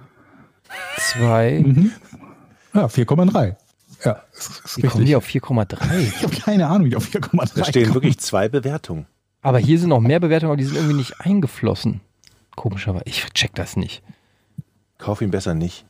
2. 0.98 1.62
Mhm. 1.64 1.92
Ja, 2.74 2.86
4,3. 2.86 3.54
Ja, 4.04 4.22
ist, 4.36 4.62
ist 4.64 4.76
Wie 4.76 4.82
kommen 4.82 5.04
richtig. 5.04 5.06
die 5.06 5.16
auf 5.16 5.26
4,3? 5.26 5.98
Ich 6.16 6.22
habe 6.22 6.36
keine 6.36 6.66
Ahnung, 6.68 6.86
wie 6.86 6.90
die 6.90 6.96
auf 6.96 7.06
4,3 7.08 7.52
Da 7.56 7.64
stehen 7.64 7.82
kommen. 7.84 7.94
wirklich 7.94 8.18
zwei 8.18 8.48
Bewertungen. 8.48 9.06
Aber 9.42 9.58
hier 9.58 9.78
sind 9.78 9.88
noch 9.90 10.00
mehr 10.00 10.20
Bewertungen, 10.20 10.50
aber 10.52 10.56
die 10.58 10.64
sind 10.64 10.76
irgendwie 10.76 10.96
nicht 10.96 11.20
eingeflossen. 11.20 12.00
Komischerweise. 12.56 13.04
Ich 13.06 13.24
check 13.34 13.54
das 13.54 13.76
nicht. 13.76 14.02
Kauf 14.98 15.20
ihn 15.22 15.30
besser 15.30 15.54
nicht. 15.54 15.84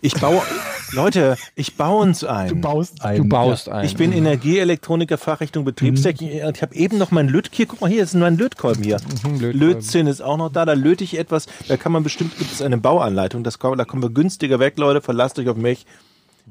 Ich 0.00 0.14
baue, 0.14 0.40
Leute, 0.92 1.36
ich 1.54 1.76
baue 1.76 2.02
uns 2.02 2.24
ein. 2.24 2.48
Du 2.48 2.54
baust 2.56 3.02
ein. 3.04 3.16
Du 3.18 3.24
baust 3.28 3.68
ein. 3.68 3.84
Ich 3.84 3.96
bin 3.96 4.12
Energieelektroniker, 4.12 5.18
Fachrichtung 5.18 5.64
Betriebstechnik. 5.64 6.44
Und 6.44 6.56
Ich 6.56 6.62
habe 6.62 6.74
eben 6.74 6.96
noch 6.98 7.10
mein 7.10 7.28
Löt. 7.28 7.50
Hier, 7.52 7.66
guck 7.66 7.80
mal, 7.80 7.90
hier 7.90 8.02
ist 8.02 8.14
mein 8.14 8.38
Lötkolben 8.38 8.82
hier. 8.84 8.98
Mhm, 9.24 9.32
Lötkolben. 9.40 9.60
Lötzinn 9.60 10.06
ist 10.06 10.20
auch 10.22 10.36
noch 10.38 10.50
da. 10.50 10.64
Da 10.64 10.72
löte 10.74 11.04
ich 11.04 11.18
etwas. 11.18 11.46
Da 11.68 11.76
kann 11.76 11.92
man 11.92 12.02
bestimmt, 12.02 12.38
gibt 12.38 12.52
es 12.52 12.62
eine 12.62 12.78
Bauanleitung. 12.78 13.42
Das, 13.44 13.58
kann- 13.58 13.76
da 13.76 13.84
kommen 13.84 14.02
wir 14.02 14.10
günstiger 14.10 14.58
weg, 14.60 14.78
Leute. 14.78 15.02
Verlasst 15.02 15.38
euch 15.38 15.48
auf 15.48 15.56
mich. 15.56 15.84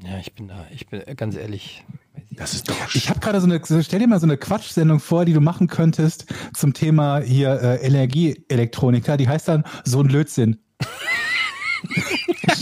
Ja, 0.00 0.18
ich 0.18 0.34
bin 0.34 0.48
da, 0.48 0.66
ich 0.70 0.86
bin 0.88 1.06
äh, 1.06 1.14
ganz 1.14 1.36
ehrlich. 1.36 1.84
Das 2.30 2.54
ist 2.54 2.68
doch 2.68 2.74
Ich 2.94 3.08
habe 3.10 3.20
gerade 3.20 3.40
so 3.40 3.46
eine, 3.46 3.60
stell 3.82 3.98
dir 4.00 4.06
mal 4.08 4.20
so 4.20 4.26
eine 4.26 4.36
Quatschsendung 4.36 5.00
vor, 5.00 5.24
die 5.24 5.32
du 5.32 5.40
machen 5.40 5.66
könntest 5.68 6.26
zum 6.54 6.72
Thema 6.72 7.20
hier 7.20 7.60
äh, 7.60 7.86
Energieelektroniker. 7.86 9.16
Die 9.16 9.28
heißt 9.28 9.48
dann 9.48 9.64
so 9.84 10.00
ein 10.00 10.08
Lötzinn. 10.08 10.58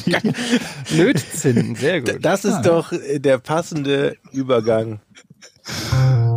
Lötzinn, 0.90 1.74
sehr 1.76 2.00
gut. 2.00 2.18
Das 2.20 2.44
ist 2.44 2.62
doch 2.62 2.92
äh, 2.92 3.18
der 3.20 3.38
passende 3.38 4.16
Übergang. 4.32 5.00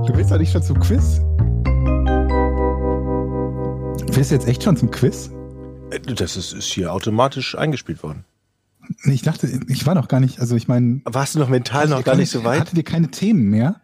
Du 0.05 0.11
willst 0.15 0.31
doch 0.31 0.37
nicht 0.37 0.51
schon 0.51 0.63
zum 0.63 0.79
Quiz? 0.79 1.21
Willst 4.15 4.29
du 4.31 4.35
jetzt 4.35 4.47
echt 4.47 4.63
schon 4.63 4.77
zum 4.77 4.91
Quiz? 4.91 5.31
Äh, 5.89 5.99
Das 5.99 6.37
ist, 6.37 6.53
ist 6.53 6.71
hier 6.71 6.93
automatisch 6.93 7.57
eingespielt 7.57 8.03
worden. 8.03 8.25
Ich 9.05 9.21
dachte, 9.21 9.47
ich 9.67 9.85
war 9.85 9.95
noch 9.95 10.07
gar 10.07 10.19
nicht, 10.19 10.39
also 10.39 10.55
ich 10.55 10.67
meine, 10.67 11.01
Warst 11.05 11.35
du 11.35 11.39
noch 11.39 11.49
mental 11.49 11.87
noch 11.87 12.03
gar 12.03 12.15
nicht 12.15 12.29
so 12.29 12.43
weit? 12.43 12.59
Hattet 12.61 12.77
ihr 12.77 12.83
keine 12.83 13.09
Themen 13.09 13.49
mehr? 13.49 13.81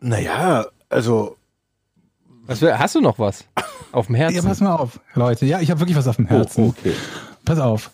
Naja, 0.00 0.66
also 0.88 1.36
Was, 2.46 2.60
hast 2.62 2.94
du 2.94 3.00
noch 3.00 3.18
was 3.18 3.44
auf 3.92 4.06
dem 4.06 4.16
Ja, 4.16 4.22
Herzen? 4.28 4.44
pass 4.46 4.60
mal 4.60 4.74
auf, 4.76 5.00
Leute. 5.14 5.46
Ja, 5.46 5.60
ich 5.60 5.70
habe 5.70 5.80
wirklich 5.80 5.96
was 5.96 6.06
auf 6.08 6.16
dem 6.16 6.26
Herzen. 6.26 6.64
Oh, 6.64 6.68
okay. 6.68 6.92
Pass 7.44 7.58
auf. 7.58 7.90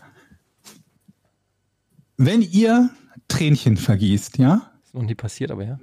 Wenn 2.17 2.43
ihr 2.43 2.91
Tränchen 3.29 3.77
vergießt, 3.77 4.39
ja? 4.39 4.71
ist 4.85 4.95
noch 4.95 5.03
nie 5.03 5.15
passiert, 5.15 5.51
aber 5.51 5.65
ja. 5.65 5.79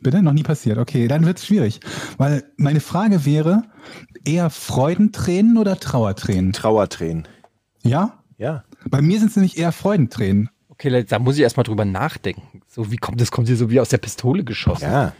Bitte? 0.00 0.22
Noch 0.22 0.32
nie 0.34 0.42
passiert. 0.42 0.76
Okay, 0.78 1.08
dann 1.08 1.24
wird's 1.24 1.46
schwierig. 1.46 1.80
Weil 2.18 2.44
meine 2.58 2.80
Frage 2.80 3.24
wäre, 3.24 3.62
eher 4.24 4.50
Freudentränen 4.50 5.56
oder 5.56 5.80
Trauertränen? 5.80 6.52
Trauertränen. 6.52 7.26
Ja? 7.82 8.18
Ja. 8.36 8.64
Bei 8.88 9.00
mir 9.02 9.18
sind 9.18 9.30
es 9.30 9.36
nämlich 9.36 9.56
eher 9.58 9.72
Freudentränen. 9.72 10.50
Okay, 10.68 10.88
Leute, 10.88 11.08
da 11.08 11.18
muss 11.18 11.36
ich 11.36 11.42
erstmal 11.42 11.64
drüber 11.64 11.84
nachdenken. 11.84 12.62
So, 12.68 12.90
wie 12.90 12.96
kommt 12.96 13.20
das? 13.20 13.30
Kommt 13.30 13.46
hier 13.48 13.56
so 13.56 13.70
wie 13.70 13.80
aus 13.80 13.88
der 13.88 13.98
Pistole 13.98 14.44
geschossen? 14.44 14.84
Ja. 14.84 15.12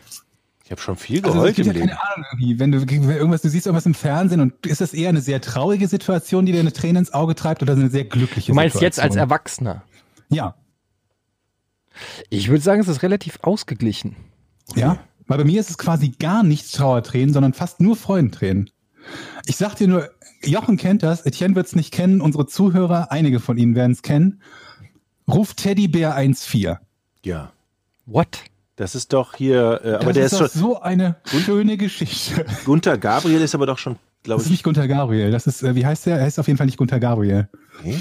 Ich 0.64 0.70
habe 0.70 0.80
schon 0.80 0.96
viel 0.96 1.18
Also 1.18 1.28
es 1.28 1.34
geheult 1.34 1.56
gibt 1.56 1.68
im 1.68 1.72
ja 1.74 1.78
Leben. 1.80 1.88
keine 1.88 2.02
Ahnung 2.02 2.24
irgendwie. 2.32 2.58
Wenn 2.58 2.72
du 2.72 2.80
wenn 2.88 3.10
irgendwas, 3.10 3.42
du 3.42 3.50
siehst 3.50 3.66
irgendwas 3.66 3.86
im 3.86 3.94
Fernsehen 3.94 4.40
und 4.40 4.66
ist 4.66 4.80
das 4.80 4.94
eher 4.94 5.10
eine 5.10 5.20
sehr 5.20 5.40
traurige 5.40 5.88
Situation, 5.88 6.46
die 6.46 6.52
dir 6.52 6.60
eine 6.60 6.72
Träne 6.72 6.98
ins 7.00 7.12
Auge 7.12 7.34
treibt 7.34 7.62
oder 7.62 7.74
eine 7.74 7.90
sehr 7.90 8.04
glückliche 8.04 8.52
Du 8.52 8.56
meinst 8.56 8.74
Situation? 8.74 8.86
jetzt 8.86 9.00
als 9.00 9.16
Erwachsener? 9.16 9.84
Ja. 10.30 10.54
Ich 12.30 12.48
würde 12.48 12.62
sagen, 12.62 12.80
es 12.80 12.88
ist 12.88 13.02
relativ 13.02 13.38
ausgeglichen. 13.42 14.16
Ja. 14.74 14.98
Weil 15.26 15.38
bei 15.38 15.44
mir 15.44 15.60
ist 15.60 15.70
es 15.70 15.78
quasi 15.78 16.10
gar 16.10 16.42
nicht 16.42 16.74
Trauertränen, 16.74 17.32
sondern 17.32 17.52
fast 17.52 17.80
nur 17.80 17.94
Freudentränen. 17.96 18.70
Ich 19.46 19.56
sag 19.56 19.74
dir 19.74 19.88
nur, 19.88 20.10
Jochen 20.42 20.76
kennt 20.76 21.02
das, 21.02 21.24
Etienne 21.26 21.54
wird 21.54 21.66
es 21.66 21.76
nicht 21.76 21.92
kennen, 21.92 22.20
unsere 22.20 22.46
Zuhörer, 22.46 23.10
einige 23.10 23.40
von 23.40 23.56
ihnen 23.56 23.74
werden 23.74 23.92
es 23.92 24.02
kennen. 24.02 24.40
Ruf 25.28 25.54
Teddybär 25.54 26.14
14. 26.14 26.76
Ja. 27.24 27.52
What? 28.06 28.44
Das 28.76 28.94
ist 28.94 29.12
doch 29.12 29.34
hier, 29.34 29.80
äh, 29.84 29.94
aber 29.94 30.06
das 30.06 30.14
der 30.14 30.24
ist 30.24 30.32
ist 30.32 30.40
doch 30.40 30.50
schon, 30.50 30.60
so 30.60 30.80
eine 30.80 31.16
schöne 31.24 31.76
Geschichte. 31.76 32.44
Gunther 32.64 32.98
Gabriel 32.98 33.40
ist 33.40 33.54
aber 33.54 33.66
doch 33.66 33.78
schon, 33.78 33.96
glaube 34.24 34.38
Das 34.38 34.42
ist 34.42 34.46
ich, 34.46 34.50
nicht 34.52 34.62
Gunther 34.64 34.88
Gabriel. 34.88 35.30
Das 35.30 35.46
ist, 35.46 35.62
äh, 35.62 35.74
wie 35.74 35.86
heißt 35.86 36.06
der? 36.06 36.18
Er 36.18 36.24
heißt 36.24 36.40
auf 36.40 36.48
jeden 36.48 36.56
Fall 36.56 36.66
nicht 36.66 36.76
Gunther 36.76 36.98
Gabriel. 36.98 37.48
Nee? 37.84 38.00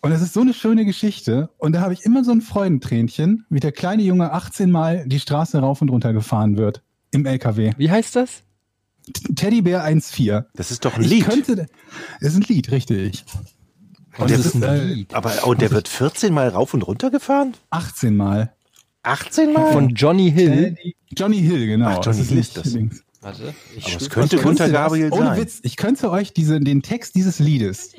Und 0.00 0.10
das 0.10 0.20
ist 0.20 0.34
so 0.34 0.40
eine 0.40 0.52
schöne 0.52 0.84
Geschichte. 0.84 1.48
Und 1.58 1.72
da 1.72 1.80
habe 1.80 1.92
ich 1.94 2.04
immer 2.04 2.24
so 2.24 2.32
ein 2.32 2.40
Freudentränchen, 2.40 3.46
wie 3.48 3.60
der 3.60 3.72
kleine 3.72 4.02
Junge 4.02 4.32
18 4.32 4.70
Mal 4.70 5.04
die 5.06 5.20
Straße 5.20 5.58
rauf 5.58 5.80
und 5.80 5.90
runter 5.90 6.12
gefahren 6.12 6.56
wird. 6.56 6.82
Im 7.12 7.26
LKW. 7.26 7.72
Wie 7.76 7.90
heißt 7.90 8.16
das? 8.16 8.42
Teddybär 9.36 9.84
1,4. 9.84 10.46
das 10.54 10.70
ist 10.70 10.84
doch 10.84 10.96
ein 10.96 11.02
Ich 11.02 11.10
Lied. 11.10 11.24
könnte, 11.26 11.56
das 12.20 12.30
ist 12.32 12.36
ein 12.36 12.42
Lied, 12.42 12.70
richtig. 12.70 13.24
Und 14.16 14.30
der 14.30 14.36
das 14.38 14.46
ist 14.46 14.60
wird- 14.60 15.10
äh, 15.10 15.14
aber 15.14 15.46
und 15.46 15.60
der 15.60 15.70
wird 15.72 15.88
14 15.88 16.32
Mal 16.32 16.48
rauf 16.48 16.72
und 16.74 16.82
runter 16.82 17.10
gefahren? 17.10 17.54
18 17.70 18.16
Mal. 18.16 18.52
18 19.02 19.52
Mal? 19.52 19.72
Von 19.72 19.88
Johnny 19.90 20.30
Hill. 20.30 20.76
Johnny 21.16 21.40
Hill, 21.40 21.66
genau. 21.66 21.86
Ach, 21.88 22.04
Johnny 22.04 22.18
Das 22.18 22.28
Hill 22.28 22.38
ist 22.38 22.54
nicht 22.54 22.56
das. 22.56 22.72
links. 22.72 23.02
Warte. 23.20 23.54
Ich 23.76 23.86
aber 23.86 23.96
es 24.02 24.10
könnte 24.10 24.36
könnte 24.38 24.70
Gabriel 24.70 25.10
das, 25.10 25.18
ohne 25.18 25.28
sein. 25.30 25.40
Witz, 25.40 25.60
ich 25.62 25.76
könnte 25.76 26.10
euch 26.10 26.32
diese, 26.32 26.60
den 26.60 26.82
Text 26.82 27.14
dieses 27.14 27.38
Liedes, 27.38 27.92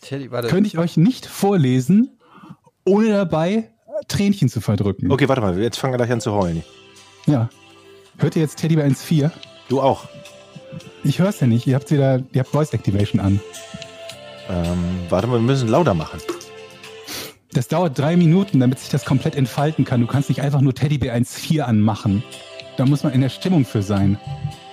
Teddy, 0.00 0.30
warte. 0.30 0.48
könnte 0.48 0.66
ich 0.68 0.78
euch 0.78 0.96
nicht 0.96 1.26
vorlesen, 1.26 2.18
ohne 2.84 3.08
dabei 3.10 3.70
Tränchen 4.08 4.48
zu 4.48 4.60
verdrücken. 4.60 5.12
Okay, 5.12 5.28
warte 5.28 5.40
mal, 5.42 5.58
jetzt 5.60 5.78
fangen 5.78 5.92
wir 5.92 5.98
gleich 5.98 6.10
an 6.10 6.20
zu 6.20 6.32
heulen. 6.32 6.62
Ja. 7.26 7.48
Hört 8.18 8.34
ihr 8.36 8.42
jetzt 8.42 8.56
Teddybär 8.58 8.84
1,4? 8.86 9.30
Du 9.68 9.80
auch. 9.80 10.04
Ich 11.04 11.18
hör's 11.18 11.40
ja 11.40 11.46
nicht. 11.46 11.66
Ihr 11.66 11.74
habt 11.74 11.90
wieder, 11.90 12.22
ihr 12.32 12.40
habt 12.40 12.50
Voice 12.50 12.72
Activation 12.72 13.20
an. 13.20 13.40
Ähm, 14.48 15.00
warte 15.08 15.26
mal, 15.26 15.34
wir 15.34 15.40
müssen 15.40 15.68
lauter 15.68 15.94
machen. 15.94 16.20
Das 17.52 17.68
dauert 17.68 17.98
drei 17.98 18.16
Minuten, 18.16 18.60
damit 18.60 18.78
sich 18.78 18.88
das 18.88 19.04
komplett 19.04 19.34
entfalten 19.34 19.84
kann. 19.84 20.00
Du 20.00 20.06
kannst 20.06 20.28
nicht 20.28 20.40
einfach 20.40 20.60
nur 20.60 20.74
Teddybär 20.74 21.14
1.4 21.14 21.60
anmachen. 21.62 22.22
Da 22.76 22.86
muss 22.86 23.02
man 23.02 23.12
in 23.12 23.20
der 23.20 23.28
Stimmung 23.28 23.64
für 23.64 23.82
sein. 23.82 24.18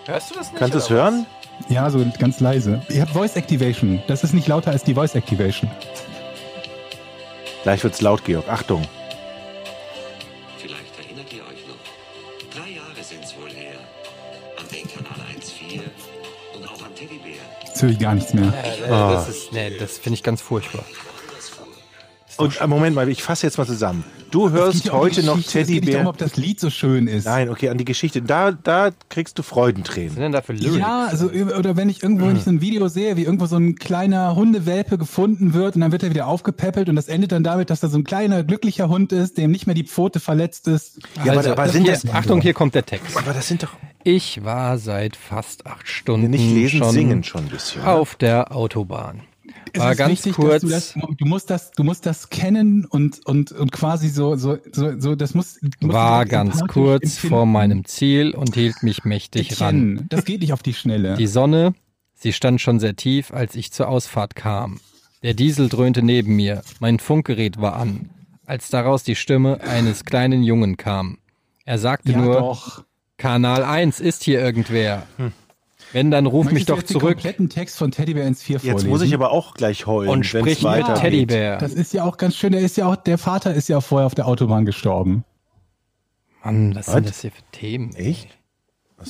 Hörst 0.06 0.32
du 0.32 0.36
das 0.36 0.52
nicht? 0.52 0.60
Kannst 0.60 0.76
du 0.76 0.80
es 0.80 0.90
hören? 0.90 1.26
Ja, 1.68 1.90
so 1.90 2.06
ganz 2.18 2.40
leise. 2.40 2.82
Ihr 2.90 3.02
habt 3.02 3.12
Voice 3.12 3.36
Activation. 3.36 4.02
Das 4.08 4.24
ist 4.24 4.34
nicht 4.34 4.48
lauter 4.48 4.72
als 4.72 4.84
die 4.84 4.94
Voice 4.94 5.16
Activation. 5.16 5.70
Gleich 7.64 7.84
wird's 7.84 8.00
laut, 8.02 8.24
Georg. 8.24 8.48
Achtung. 8.48 8.84
Höre 17.82 17.90
ich 17.92 18.00
gar 18.00 18.14
nichts 18.16 18.34
mehr. 18.34 18.54
Äh, 18.64 18.84
äh, 18.84 18.90
Das 18.90 19.52
nee, 19.52 19.78
das 19.78 19.98
finde 19.98 20.16
ich 20.16 20.24
ganz 20.24 20.42
furchtbar. 20.42 20.84
Und 22.40 22.62
äh, 22.62 22.68
Moment 22.68 22.96
mal, 22.96 23.08
ich 23.10 23.22
fasse 23.22 23.46
jetzt 23.46 23.58
mal 23.58 23.68
zusammen. 23.68 24.04
Du 24.32 24.52
hörst 24.52 24.90
um 24.92 25.00
heute 25.00 25.26
noch 25.26 25.38
Geschichte. 25.38 25.60
Es 25.62 25.68
geht 25.68 25.86
nicht 25.86 25.94
darum, 25.96 26.06
Teddybär. 26.06 26.10
ob 26.10 26.18
das 26.20 26.38
Lied 26.38 26.60
so 26.60 26.70
schön 26.70 27.08
ist. 27.08 27.26
Nein, 27.26 27.50
okay, 27.50 27.70
an 27.70 27.78
die 27.80 27.86
Geschichte. 27.86 28.22
Da, 28.22 28.52
da 28.52 28.92
kriegst 29.10 29.38
du 29.40 29.42
Was 29.42 29.48
sind 29.48 29.56
Freudentränen. 29.56 30.16
denn 30.16 30.32
da 30.32 30.42
für 30.44 30.54
Lyrics? 30.54 30.78
Ja, 30.78 31.08
also 31.08 31.30
oder 31.30 31.76
wenn 31.78 31.90
ich 31.90 32.04
irgendwo 32.04 32.28
wenn 32.28 32.36
ich 32.36 32.44
so 32.44 32.52
ein 32.52 32.62
Video 32.62 32.88
sehe, 32.88 33.18
wie 33.18 33.24
irgendwo 33.24 33.48
so 33.48 33.56
ein 33.58 33.76
kleiner 33.76 34.36
Hundewelpe 34.36 34.98
gefunden 35.00 35.54
wird 35.56 35.76
und 35.76 35.82
dann 35.82 35.92
wird 35.92 36.04
er 36.04 36.12
wieder 36.12 36.28
aufgepäppelt 36.28 36.90
und 36.90 36.96
das 36.96 37.08
endet 37.08 37.32
dann 37.32 37.44
damit, 37.44 37.72
dass 37.72 37.80
da 37.80 37.88
so 37.88 37.98
ein 37.98 38.04
kleiner 38.04 38.44
glücklicher 38.44 38.88
Hund 38.88 39.12
ist, 39.12 39.38
dem 39.40 39.50
nicht 39.52 39.66
mehr 39.66 39.74
die 39.76 39.84
Pfote 39.84 40.20
verletzt 40.20 40.68
ist. 40.68 41.00
Ja, 41.26 41.32
aber, 41.34 41.38
Also, 41.40 41.52
aber 41.52 41.68
sind 41.70 41.84
hier, 41.86 41.94
das. 41.94 42.08
Achtung, 42.14 42.40
hier 42.42 42.54
kommt 42.54 42.76
der 42.76 42.86
Text. 42.86 43.18
Aber 43.18 43.34
das 43.34 43.48
sind 43.48 43.64
doch 43.64 43.74
Ich 44.04 44.46
war 44.46 44.78
seit 44.78 45.16
fast 45.16 45.66
acht 45.66 45.88
Stunden 45.88 46.30
nicht 46.30 46.44
lesen, 46.54 46.78
schon 46.80 46.92
singen 46.94 47.24
schon 47.24 47.46
ein 47.46 47.50
bisschen. 47.50 47.82
ne? 47.82 47.88
auf 47.90 48.16
der 48.16 48.56
Autobahn. 48.56 49.22
Es 49.74 49.80
War 49.80 49.92
ist 49.92 49.98
ganz 49.98 50.12
wichtig, 50.12 50.34
kurz. 50.36 50.62
Du, 50.62 50.70
das, 50.70 50.94
du 50.94 51.26
musst 51.26 51.50
das, 51.50 51.72
du 51.72 51.84
musst 51.84 52.06
das 52.06 52.30
kennen 52.30 52.86
und 52.86 53.26
und 53.26 53.52
und 53.52 53.72
quasi 53.72 54.10
so 54.10 54.36
so 54.36 54.58
so, 54.72 55.00
so 55.00 55.16
das 55.16 55.34
muss. 55.34 55.60
war 55.82 56.26
das 56.26 56.32
ganz 56.32 56.62
kurz 56.68 57.04
empfinden. 57.04 57.30
vor 57.30 57.46
meinem 57.46 57.86
Ziel 57.86 58.32
und 58.32 58.56
hielt 58.56 58.84
mich 58.84 59.04
mächtig 59.06 59.60
ran. 59.62 59.76
Etienne, 59.94 60.06
Das 60.10 60.26
geht 60.26 60.42
nicht 60.42 60.54
auf 60.54 60.64
die 60.64 60.74
Schnelle. 60.74 61.16
Die 61.16 61.28
Sonne, 61.28 61.74
sie 62.16 62.34
stand 62.34 62.62
schon 62.62 62.80
sehr 62.80 62.96
tief, 62.96 63.32
als 63.32 63.56
ich 63.56 63.72
zur 63.72 63.88
Ausfahrt 63.90 64.36
kam. 64.36 64.80
Der 65.24 65.34
Diesel 65.34 65.68
dröhnte 65.70 66.02
neben 66.02 66.36
mir, 66.36 66.62
mein 66.80 66.98
Funkgerät 67.00 67.60
war 67.60 67.76
an, 67.76 68.10
als 68.46 68.70
daraus 68.70 69.04
die 69.04 69.16
Stimme 69.16 69.62
eines 69.62 70.06
kleinen 70.06 70.44
Jungen 70.44 70.78
kam. 70.78 71.18
Er 71.66 71.78
sagte 71.78 72.14
ja, 72.14 72.18
nur, 72.18 72.40
doch. 72.40 72.84
Kanal 73.18 73.64
1 73.66 74.00
ist 74.00 74.24
hier 74.24 74.40
irgendwer. 74.40 75.06
Wenn, 75.92 76.12
dann 76.12 76.26
ruf 76.26 76.46
mich 76.46 76.54
Möchtest 76.54 76.70
du 76.70 76.74
doch 76.74 76.80
jetzt 76.80 76.90
Den 76.90 77.00
zurück 77.00 77.14
kompletten 77.14 77.50
Text 77.50 77.78
von 77.78 77.92
Teddybär 77.92 78.28
ins 78.28 78.44
4 78.44 78.60
vorlesen. 78.60 78.78
Jetzt 78.78 78.88
muss 78.88 79.02
ich 79.02 79.14
aber 79.14 79.32
auch 79.32 79.54
gleich 79.54 79.88
heulen, 79.88 80.10
und 80.10 80.26
sprich 80.26 80.62
mit. 80.64 80.86
Teddybär. 80.96 81.58
Das 81.58 81.74
ist 81.74 81.94
ja 81.94 82.04
auch 82.04 82.18
ganz 82.18 82.36
schön. 82.36 82.52
Der 82.52 82.62
ist 82.62 82.78
ja 82.78 82.86
auch, 82.86 82.96
der 82.96 83.18
Vater 83.18 83.54
ist 83.54 83.70
ja 83.70 83.78
auch 83.78 83.84
vorher 83.84 84.06
auf 84.06 84.16
der 84.16 84.28
Autobahn 84.28 84.66
gestorben. 84.66 85.24
Mann, 86.44 86.76
was 86.76 86.88
Was? 86.88 86.94
sind 86.94 87.10
das 87.10 87.22
hier 87.22 87.32
für 87.32 87.42
Themen? 87.52 87.96
Echt? 87.96 88.30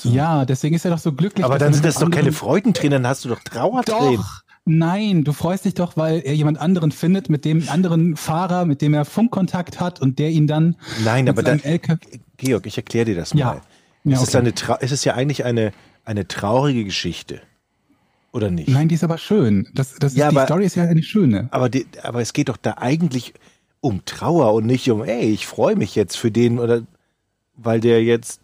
Ja, 0.03 0.45
deswegen 0.45 0.75
ist 0.75 0.85
er 0.85 0.91
doch 0.91 0.99
so 0.99 1.11
glücklich. 1.13 1.45
Aber 1.45 1.57
dann 1.57 1.73
sind 1.73 1.83
das 1.83 1.95
doch 1.95 2.11
keine 2.11 2.31
Freudentränen, 2.31 3.03
dann 3.03 3.09
hast 3.09 3.25
du 3.25 3.29
doch 3.29 3.39
Trauertränen. 3.39 4.17
Doch. 4.17 4.41
Nein, 4.65 5.23
du 5.23 5.33
freust 5.33 5.65
dich 5.65 5.73
doch, 5.73 5.97
weil 5.97 6.19
er 6.19 6.35
jemand 6.35 6.59
anderen 6.59 6.91
findet, 6.91 7.27
mit 7.27 7.43
dem 7.43 7.67
anderen 7.69 8.15
Fahrer, 8.15 8.65
mit 8.65 8.83
dem 8.83 8.93
er 8.93 9.03
Funkkontakt 9.03 9.79
hat 9.79 9.99
und 9.99 10.19
der 10.19 10.29
ihn 10.29 10.45
dann. 10.45 10.75
Nein, 11.03 11.27
aber 11.27 11.41
dann, 11.41 11.59
LK 11.63 11.97
Georg, 12.37 12.67
ich 12.67 12.77
erkläre 12.77 13.05
dir 13.05 13.15
das 13.15 13.33
mal. 13.33 13.39
Ja. 13.39 13.61
Ja, 14.03 14.15
es, 14.15 14.23
ist 14.23 14.29
okay. 14.29 14.37
eine, 14.37 14.53
Trau- 14.53 14.77
es 14.79 14.91
ist 14.91 15.03
ja 15.05 15.15
eigentlich 15.15 15.43
eine, 15.43 15.71
eine 16.09 16.27
traurige 16.27 16.83
Geschichte. 16.85 17.41
Oder 18.31 18.49
nicht? 18.51 18.67
Nein, 18.69 18.87
die 18.89 18.95
ist 18.95 19.03
aber 19.03 19.17
schön. 19.19 19.67
Das, 19.73 19.95
das 19.95 20.15
Ja, 20.15 20.27
ist, 20.27 20.31
die 20.31 20.37
aber- 20.37 20.45
Story 20.47 20.65
ist 20.65 20.75
ja 20.75 20.83
eine 20.83 21.03
schöne. 21.03 21.47
Aber, 21.51 21.69
die, 21.69 21.85
aber 22.01 22.19
es 22.21 22.33
geht 22.33 22.49
doch 22.49 22.57
da 22.57 22.75
eigentlich 22.79 23.33
um 23.79 24.03
Trauer 24.05 24.53
und 24.53 24.65
nicht 24.65 24.89
um, 24.91 25.03
ey, 25.03 25.31
ich 25.31 25.45
freue 25.47 25.75
mich 25.75 25.95
jetzt 25.95 26.17
für 26.17 26.31
den 26.31 26.59
oder 26.59 26.81
weil 27.55 27.79
der 27.79 28.03
jetzt, 28.03 28.41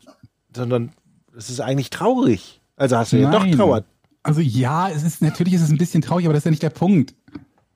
sondern 0.56 0.92
es 1.36 1.50
ist 1.50 1.60
eigentlich 1.60 1.90
traurig. 1.90 2.62
Also 2.78 2.98
hast 2.98 3.14
du 3.14 3.18
ja 3.18 3.32
doch 3.32 3.44
Nein. 3.44 3.54
Trauer. 3.58 3.84
Also 4.24 4.42
ja, 4.42 4.90
es 4.90 5.04
ist 5.04 5.22
natürlich 5.22 5.54
ist 5.54 5.62
es 5.62 5.70
ein 5.70 5.78
bisschen 5.78 6.02
traurig, 6.02 6.26
aber 6.26 6.34
das 6.34 6.42
ist 6.42 6.46
ja 6.46 6.52
nicht 6.52 6.64
der 6.64 6.70
Punkt. 6.70 7.14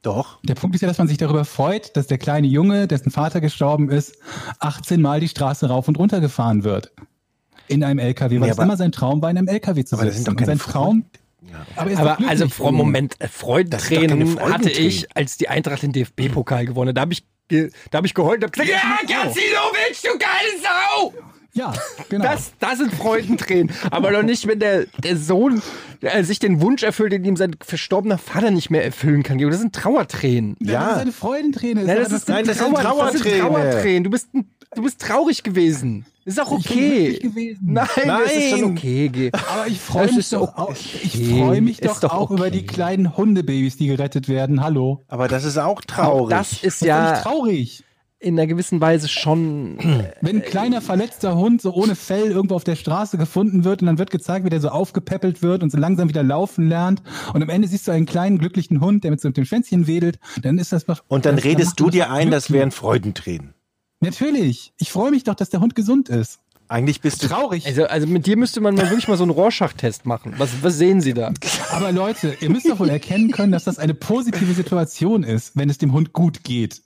Doch. 0.01 0.39
Der 0.43 0.55
Punkt 0.55 0.75
ist 0.75 0.81
ja, 0.81 0.87
dass 0.87 0.97
man 0.97 1.07
sich 1.07 1.17
darüber 1.17 1.45
freut, 1.45 1.95
dass 1.97 2.07
der 2.07 2.17
kleine 2.17 2.47
Junge, 2.47 2.87
dessen 2.87 3.11
Vater 3.11 3.41
gestorben 3.41 3.89
ist, 3.89 4.15
18 4.59 5.01
Mal 5.01 5.19
die 5.19 5.27
Straße 5.27 5.67
rauf 5.67 5.87
und 5.87 5.97
runter 5.99 6.21
gefahren 6.21 6.63
wird. 6.63 6.91
In 7.69 7.83
einem 7.83 7.99
LKW, 7.99 8.35
weil 8.35 8.47
Nee, 8.47 8.51
es 8.51 8.57
aber- 8.57 8.63
immer 8.65 8.77
sein 8.77 8.91
Traum 8.91 9.21
war, 9.21 9.29
in 9.31 9.37
einem 9.37 9.47
LKW 9.47 9.85
zu 9.85 9.95
Aber 9.95 10.05
das 10.05 10.15
sitzen. 10.15 10.25
sind 10.25 10.27
doch 10.27 10.41
Und 10.41 10.47
keine 10.47 10.57
sein 10.59 10.71
Traum. 10.71 11.05
Aber, 11.75 11.87
er 11.89 11.93
ist 11.93 11.99
doch 11.99 12.05
Aber 12.05 12.15
glücklich, 12.17 12.29
also, 12.41 12.63
Junge. 12.63 12.77
Moment, 12.77 13.13
äh, 13.13 13.17
Das 13.19 13.29
sind 13.31 13.39
Freudentränen 13.39 14.29
hatte 14.29 14.39
Freudentränen. 14.51 14.87
ich, 14.89 15.07
als 15.15 15.37
die 15.37 15.47
Eintracht 15.49 15.81
den 15.81 15.91
DFB-Pokal 15.93 16.65
gewonnen 16.65 16.89
hat. 16.89 16.97
Da 16.97 17.01
habe 17.01 17.13
ich, 17.13 17.23
ge- 17.47 17.71
da 17.91 17.99
hab 17.99 18.05
ich 18.05 18.13
geheult 18.13 18.37
und 18.43 18.45
hab 18.45 18.51
gesagt, 18.53 18.69
ja, 18.69 18.97
Gacinovic, 19.07 20.01
du 20.03 20.17
geile 20.19 20.61
Sau! 20.61 21.13
Ja, 21.53 21.73
genau. 22.09 22.25
Das, 22.25 22.51
das 22.59 22.77
sind 22.77 22.93
Freudentränen. 22.93 23.71
Aber 23.89 24.11
doch 24.11 24.21
nicht, 24.21 24.47
wenn 24.47 24.59
der, 24.59 24.85
der 25.03 25.17
Sohn 25.17 25.61
äh, 26.01 26.23
sich 26.23 26.37
den 26.37 26.61
Wunsch 26.61 26.83
erfüllt, 26.83 27.11
den 27.11 27.25
ihm 27.25 27.35
sein 27.37 27.55
verstorbener 27.59 28.19
Vater 28.19 28.51
nicht 28.51 28.69
mehr 28.69 28.85
erfüllen 28.85 29.23
kann. 29.23 29.39
Das 29.39 29.59
sind 29.59 29.73
Trauertränen. 29.73 30.55
ja. 30.59 30.79
Das 30.85 30.95
ist 30.97 31.01
eine 31.01 31.11
Freudenträne. 31.11 31.81
Nein, 31.81 31.89
aber 31.97 32.03
das, 32.03 32.13
ist 32.13 32.29
das 32.29 32.37
sind 32.59 32.75
Trauer- 32.75 33.11
das 33.11 33.21
sind. 33.23 33.39
Trauertränen. 33.39 34.03
Du 34.03 34.11
bist, 34.11 34.29
ein- 34.35 34.49
du 34.75 34.83
bist 34.83 35.01
traurig 35.01 35.43
gewesen. 35.43 36.05
Ist 36.25 36.39
auch 36.39 36.57
Ich 36.59 36.67
bin 36.67 36.77
okay. 36.77 37.19
gewesen. 37.19 37.59
Nein, 37.73 37.87
das 38.05 38.31
ist 38.33 38.49
schon 38.51 38.61
Nein. 38.61 38.71
okay. 38.77 39.31
Aber 39.33 39.67
ich 39.67 39.79
freue 39.79 40.07
Das 40.07 40.15
mich 40.15 40.29
doch, 40.29 40.41
okay. 40.41 40.61
auch, 40.61 40.71
ich 41.03 41.29
freue 41.29 41.61
mich 41.61 41.77
doch, 41.81 41.99
doch 41.99 42.13
auch 42.13 42.29
über 42.31 42.41
okay. 42.47 42.51
die 42.51 42.65
kleinen 42.65 43.17
Hundebabys, 43.17 43.77
die 43.77 43.87
gerettet 43.87 44.27
werden. 44.29 44.61
Hallo. 44.61 45.03
Aber 45.07 45.27
das 45.27 45.43
ist 45.43 45.57
auch 45.57 45.81
traurig. 45.81 46.29
Das 46.29 46.51
ist 46.53 46.63
Das 46.63 46.73
ist 46.73 46.81
doch 46.83 46.87
ja. 46.87 47.11
nicht 47.13 47.23
traurig. 47.23 47.83
in 48.19 48.37
einer 48.37 48.45
gewissen 48.47 48.79
Weise 48.79 49.07
schon. 49.07 49.77
Wenn 50.21 50.35
ein 50.35 50.41
kleiner 50.43 50.81
verletzter 50.81 51.35
Hund 51.35 51.61
so 51.63 51.73
ohne 51.73 51.95
Fell 51.95 52.29
irgendwo 52.31 52.53
auf 52.55 52.63
der 52.65 52.75
Straße 52.75 53.17
gefunden 53.17 53.63
wird 53.63 53.81
und 53.81 53.87
dann 53.87 53.97
wird 53.97 54.11
gezeigt, 54.11 54.45
wie 54.45 54.49
der 54.49 54.61
so 54.61 54.69
aufgepäppelt 54.69 55.41
wird 55.41 55.63
und 55.63 55.71
so 55.71 55.79
langsam 55.79 56.09
wieder 56.09 56.21
laufen 56.21 56.67
lernt 56.67 57.01
und 57.33 57.41
am 57.41 57.49
Ende 57.49 57.67
siehst 57.67 57.87
du 57.87 57.91
einen 57.91 58.05
kleinen 58.05 58.37
glücklichen 58.37 58.81
Hund, 58.81 59.03
der 59.03 59.09
mit 59.11 59.19
so 59.21 59.29
mit 59.29 59.37
dem 59.37 59.45
Schwänzchen 59.45 59.87
wedelt, 59.87 60.19
dann 60.43 60.59
ist 60.59 60.73
das 60.73 60.87
was. 60.87 61.01
Und 61.07 61.25
dann 61.25 61.37
das- 61.37 61.45
redest 61.45 61.79
du 61.79 61.85
das 61.85 61.93
dir 61.93 62.11
ein, 62.11 62.29
das 62.29 62.45
glücklich. 62.47 62.59
wären 62.59 62.71
Freudentränen. 62.71 63.53
Natürlich. 63.99 64.73
Ich 64.77 64.91
freue 64.91 65.11
mich 65.11 65.23
doch, 65.23 65.35
dass 65.35 65.49
der 65.49 65.59
Hund 65.59 65.75
gesund 65.75 66.09
ist. 66.09 66.39
Eigentlich 66.67 67.01
bist 67.01 67.23
du 67.23 67.27
Traurig. 67.27 67.65
Also, 67.65 67.85
also 67.85 68.05
mit 68.05 68.27
dir 68.27 68.37
müsste 68.37 68.61
man 68.61 68.75
mal 68.75 68.89
wirklich 68.89 69.07
mal 69.07 69.17
so 69.17 69.23
einen 69.23 69.31
Rorschach-Test 69.31 70.05
machen. 70.05 70.35
Was, 70.37 70.51
was 70.61 70.77
sehen 70.77 71.01
Sie 71.01 71.15
da? 71.15 71.33
Aber 71.71 71.91
Leute, 71.91 72.37
ihr 72.41 72.49
müsst 72.51 72.69
doch 72.69 72.79
wohl 72.79 72.89
erkennen 72.89 73.31
können, 73.31 73.51
dass 73.51 73.63
das 73.63 73.79
eine 73.79 73.95
positive 73.95 74.53
Situation 74.53 75.23
ist, 75.23 75.57
wenn 75.57 75.69
es 75.69 75.79
dem 75.79 75.93
Hund 75.93 76.13
gut 76.13 76.43
geht. 76.43 76.81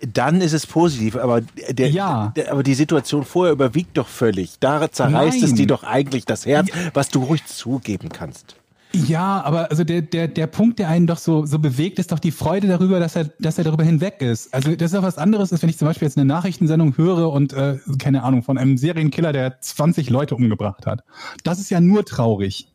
dann 0.00 0.40
ist 0.40 0.52
es 0.52 0.66
positiv, 0.66 1.16
aber 1.16 1.42
der, 1.70 1.90
Ja. 1.90 2.32
der, 2.36 2.50
aber 2.52 2.62
die 2.62 2.74
Situation 2.74 3.24
vorher 3.24 3.52
überwiegt 3.52 3.96
doch 3.98 4.08
völlig. 4.08 4.58
Da 4.60 4.90
zerreißt 4.90 5.36
es 5.42 5.50
Nein. 5.50 5.56
dir 5.56 5.66
doch 5.68 5.82
eigentlich 5.84 6.24
das 6.24 6.44
Herz, 6.46 6.68
was 6.94 7.08
du 7.08 7.22
ruhig 7.24 7.44
zugeben 7.46 8.08
kannst. 8.08 8.56
Ja, 8.94 9.42
aber 9.42 9.70
also 9.70 9.84
der, 9.84 10.02
der, 10.02 10.28
der 10.28 10.46
Punkt, 10.46 10.78
der 10.78 10.88
einen 10.88 11.06
doch 11.06 11.18
so, 11.18 11.46
so 11.46 11.58
bewegt, 11.58 11.98
ist 11.98 12.12
doch 12.12 12.18
die 12.18 12.30
Freude 12.30 12.68
darüber, 12.68 13.00
dass 13.00 13.16
er, 13.16 13.24
dass 13.38 13.58
er 13.58 13.64
darüber 13.64 13.84
hinweg 13.84 14.20
ist. 14.20 14.52
Also 14.52 14.74
das 14.76 14.92
ist 14.92 14.94
doch 14.94 15.02
was 15.02 15.18
anderes, 15.18 15.52
als 15.52 15.62
wenn 15.62 15.70
ich 15.70 15.78
zum 15.78 15.88
Beispiel 15.88 16.06
jetzt 16.06 16.18
eine 16.18 16.26
Nachrichtensendung 16.26 16.96
höre 16.96 17.30
und, 17.30 17.52
äh, 17.52 17.78
keine 17.98 18.22
Ahnung, 18.22 18.42
von 18.42 18.58
einem 18.58 18.76
Serienkiller, 18.76 19.32
der 19.32 19.60
20 19.60 20.10
Leute 20.10 20.34
umgebracht 20.34 20.86
hat. 20.86 21.04
Das 21.44 21.58
ist 21.58 21.70
ja 21.70 21.80
nur 21.80 22.04
traurig. 22.04 22.68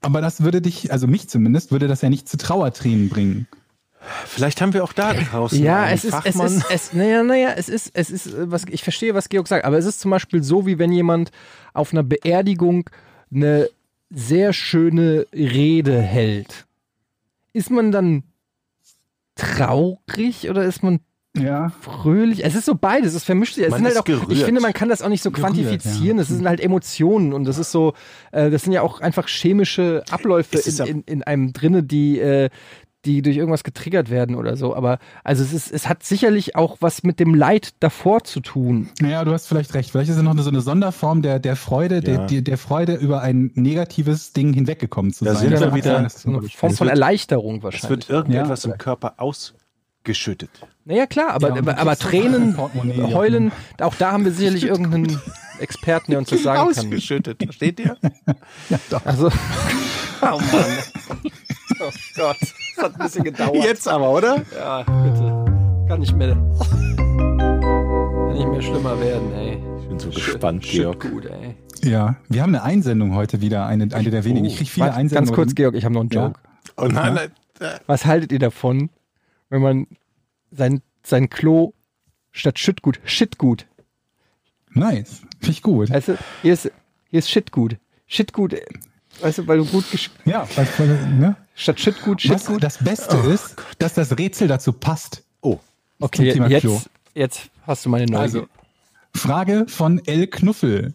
Aber 0.00 0.20
das 0.20 0.42
würde 0.42 0.60
dich, 0.60 0.92
also 0.92 1.06
mich 1.06 1.28
zumindest, 1.28 1.72
würde 1.72 1.88
das 1.88 2.02
ja 2.02 2.10
nicht 2.10 2.28
zu 2.28 2.36
Trauertränen 2.36 3.08
bringen. 3.08 3.48
Vielleicht 4.26 4.60
haben 4.60 4.72
wir 4.72 4.84
auch 4.84 4.92
da 4.92 5.12
draußen 5.12 5.62
Ja, 5.62 5.82
einen 5.82 5.94
es 5.94 6.04
ist, 6.04 6.14
es 6.24 6.36
ist, 6.36 6.64
es, 6.70 6.92
naja, 6.92 7.22
naja, 7.24 7.52
es 7.56 7.68
ist, 7.68 7.90
es 7.94 8.10
ist, 8.10 8.26
äh, 8.28 8.50
was, 8.50 8.64
ich 8.70 8.82
verstehe, 8.82 9.14
was 9.14 9.28
Georg 9.28 9.48
sagt, 9.48 9.64
aber 9.64 9.76
es 9.76 9.86
ist 9.86 10.00
zum 10.00 10.10
Beispiel 10.10 10.42
so, 10.42 10.66
wie 10.66 10.78
wenn 10.78 10.92
jemand 10.92 11.30
auf 11.74 11.92
einer 11.92 12.04
Beerdigung 12.04 12.88
eine 13.34 13.68
sehr 14.10 14.52
schöne 14.52 15.26
Rede 15.32 16.00
hält. 16.00 16.66
Ist 17.52 17.70
man 17.70 17.92
dann 17.92 18.22
traurig 19.34 20.48
oder 20.50 20.64
ist 20.64 20.82
man 20.82 21.00
Ja. 21.36 21.70
fröhlich? 21.80 22.44
Es 22.44 22.54
ist 22.54 22.64
so 22.64 22.74
beides, 22.74 23.14
es 23.14 23.24
vermischt 23.24 23.54
sich. 23.54 23.64
Es 23.64 23.70
Man 23.70 23.78
sind 23.80 23.86
halt 23.88 23.98
auch, 23.98 24.06
ich 24.08 24.20
gerührt. 24.20 24.44
finde, 24.44 24.60
man 24.60 24.72
kann 24.72 24.88
das 24.88 25.02
auch 25.02 25.08
nicht 25.08 25.22
so 25.22 25.30
Gerührt, 25.30 25.52
quantifizieren. 25.54 26.16
Das 26.18 26.28
sind 26.28 26.46
halt 26.46 26.60
Emotionen 26.60 27.32
und 27.32 27.44
das 27.44 27.58
ist 27.58 27.70
so, 27.70 27.94
äh, 28.32 28.50
das 28.50 28.62
sind 28.62 28.72
ja 28.72 28.82
auch 28.82 29.00
einfach 29.00 29.28
chemische 29.28 30.02
Abläufe 30.10 30.56
Es 30.58 30.78
in, 30.80 30.86
in, 30.86 31.02
in 31.02 31.22
einem 31.22 31.52
drinne, 31.52 31.82
die, 31.82 32.18
äh, 32.18 32.50
die 33.04 33.22
durch 33.22 33.36
irgendwas 33.36 33.62
getriggert 33.64 34.10
werden 34.10 34.34
oder 34.34 34.56
so. 34.56 34.74
Aber 34.74 34.98
also 35.24 35.42
es 35.44 35.52
ist, 35.52 35.70
es 35.72 35.88
hat 35.88 36.02
sicherlich 36.02 36.56
auch 36.56 36.78
was 36.80 37.04
mit 37.04 37.20
dem 37.20 37.34
Leid 37.34 37.70
davor 37.80 38.24
zu 38.24 38.40
tun. 38.40 38.88
Naja, 39.00 39.24
du 39.24 39.32
hast 39.32 39.46
vielleicht 39.46 39.72
recht. 39.74 39.90
Vielleicht 39.90 40.10
ist 40.10 40.16
es 40.16 40.22
noch 40.22 40.32
eine, 40.32 40.42
so 40.42 40.50
eine 40.50 40.60
Sonderform 40.60 41.22
der, 41.22 41.38
der 41.38 41.54
Freude, 41.56 41.96
Ja. 41.96 42.00
der, 42.00 42.26
der, 42.26 42.42
der 42.42 42.58
Freude 42.58 42.94
über 42.94 43.20
ein 43.22 43.52
negatives 43.54 44.32
Ding 44.32 44.52
hinweggekommen 44.52 45.12
zu 45.12 45.24
Da 45.24 45.34
sein. 45.34 45.50
sind 45.50 45.60
wir 45.60 45.74
wieder- 45.74 45.94
sein, 45.94 46.04
dass 46.04 46.14
das 46.14 46.22
So 46.24 46.30
eine 46.30 46.48
Form 46.48 46.72
Es 46.72 46.78
von 46.78 46.88
Erleichterung 46.88 47.58
Es 47.58 47.62
wahrscheinlich. 47.62 47.90
wird 47.90 48.10
irgendetwas 48.10 48.64
Ja. 48.64 48.72
im 48.72 48.78
Körper 48.78 49.14
ausgeschüttet. 49.18 50.50
Naja, 50.84 51.06
klar, 51.06 51.30
aber, 51.34 51.50
Ja, 51.50 51.56
aber, 51.56 51.78
aber 51.78 51.90
kriegst 51.96 52.02
Tränen, 52.10 52.56
heulen, 53.14 53.52
auch 53.80 53.94
da 53.94 54.12
haben 54.12 54.24
wir 54.24 54.32
sicherlich 54.32 54.64
irgendeinen 54.64 55.20
Experten, 55.60 56.10
der 56.12 56.18
uns 56.20 56.30
das 56.30 56.42
sagen 56.42 56.58
kann. 56.72 56.84
Ausgeschüttet, 56.86 57.42
versteht 57.42 57.78
ihr? 57.80 57.96
Also, 59.04 59.28
oh 60.22 60.24
Mann. 60.24 60.40
Oh 61.80 61.90
Gott, 62.16 62.36
das 62.40 62.84
hat 62.84 62.94
ein 62.94 62.98
bisschen 63.02 63.24
gedauert. 63.24 63.54
Jetzt 63.56 63.86
aber, 63.88 64.10
oder? 64.10 64.44
Ja, 64.56 64.82
bitte. 64.82 65.86
Kann 65.88 66.00
nicht 66.00 66.16
mehr. 66.16 66.34
Kann 67.38 68.32
nicht 68.34 68.48
mehr 68.48 68.62
schlimmer 68.62 69.00
werden, 69.00 69.32
ey. 69.34 69.58
Ich 69.82 69.88
bin 69.88 69.98
so 69.98 70.10
gespannt, 70.10 70.64
shit 70.64 70.82
Georg. 70.82 71.00
gut, 71.10 71.26
ey. 71.26 71.54
Ja, 71.82 72.16
wir 72.28 72.42
haben 72.42 72.54
eine 72.54 72.62
Einsendung 72.64 73.14
heute 73.14 73.40
wieder, 73.40 73.66
eine, 73.66 73.88
eine 73.94 74.10
der 74.10 74.24
wenigen. 74.24 74.46
Ich 74.46 74.56
krieg 74.58 74.68
viele 74.68 74.86
Warte, 74.86 74.98
Einsendungen. 74.98 75.28
ganz 75.28 75.36
kurz, 75.36 75.54
Georg, 75.54 75.74
ich 75.76 75.84
habe 75.84 75.94
noch 75.94 76.00
einen 76.02 76.10
Ja. 76.10 76.26
Joke. 76.26 76.40
Oh 76.76 76.86
nein, 76.86 77.14
nein. 77.14 77.78
Was 77.86 78.04
haltet 78.06 78.32
ihr 78.32 78.38
davon, 78.40 78.90
wenn 79.48 79.62
man 79.62 79.86
sein, 80.50 80.82
sein 81.04 81.28
Klo 81.30 81.72
statt 82.32 82.58
Shitgut, 82.58 83.00
Shitgut, 83.04 83.66
Nice, 84.70 85.22
finde 85.40 85.50
ich 85.50 85.62
gut. 85.62 85.88
du, 85.90 86.18
hier 86.42 86.52
ist, 86.52 86.70
hier 87.10 87.18
ist 87.18 87.30
Shitgut. 87.30 87.76
Shitgut, 88.06 88.54
weißt 89.20 89.38
du, 89.38 89.46
weil 89.46 89.58
du 89.58 89.64
gut 89.64 89.90
gesch 89.90 90.10
Ja, 90.24 90.46
was, 90.56 90.78
ne? 90.78 91.36
statt 91.54 91.80
Shitgut, 91.80 92.28
Was 92.28 92.42
Shitgut. 92.42 92.62
das 92.62 92.78
Beste 92.82 93.16
ist, 93.16 93.56
dass 93.78 93.94
das 93.94 94.16
Rätsel 94.18 94.48
dazu 94.48 94.72
passt. 94.72 95.24
Oh, 95.40 95.58
Okay, 96.00 96.32
zum 96.32 96.44
Thema 96.44 96.60
Klo. 96.60 96.74
jetzt, 96.74 96.90
jetzt 97.14 97.50
hast 97.66 97.84
du 97.84 97.88
meine 97.90 98.04
Neugier. 98.06 98.20
Also, 98.20 98.46
Frage 99.14 99.64
von 99.68 100.00
El 100.06 100.26
Knuffel. 100.28 100.92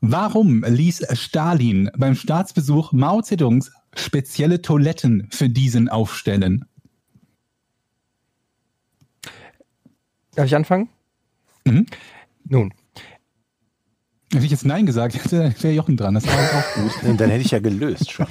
Warum 0.00 0.64
ließ 0.64 1.06
Stalin 1.18 1.90
beim 1.96 2.14
Staatsbesuch 2.14 2.92
Mao 2.92 3.20
Zedongs 3.20 3.70
spezielle 3.94 4.62
Toiletten 4.62 5.28
für 5.30 5.48
diesen 5.50 5.88
aufstellen? 5.88 6.64
Darf 10.34 10.46
ich 10.46 10.54
anfangen? 10.56 10.88
Mhm. 11.64 11.86
Nun, 12.44 12.72
Hätte 14.36 14.46
ich 14.46 14.52
jetzt 14.52 14.64
Nein 14.66 14.86
gesagt, 14.86 15.14
hätte 15.24 15.54
wäre 15.62 15.74
Jochen 15.74 15.96
dran. 15.96 16.14
Das 16.14 16.26
war 16.26 16.34
auch 16.34 16.74
gut. 16.74 16.92
dann 17.20 17.30
hätte 17.30 17.44
ich 17.44 17.50
ja 17.50 17.58
gelöst 17.58 18.10
schon. 18.12 18.26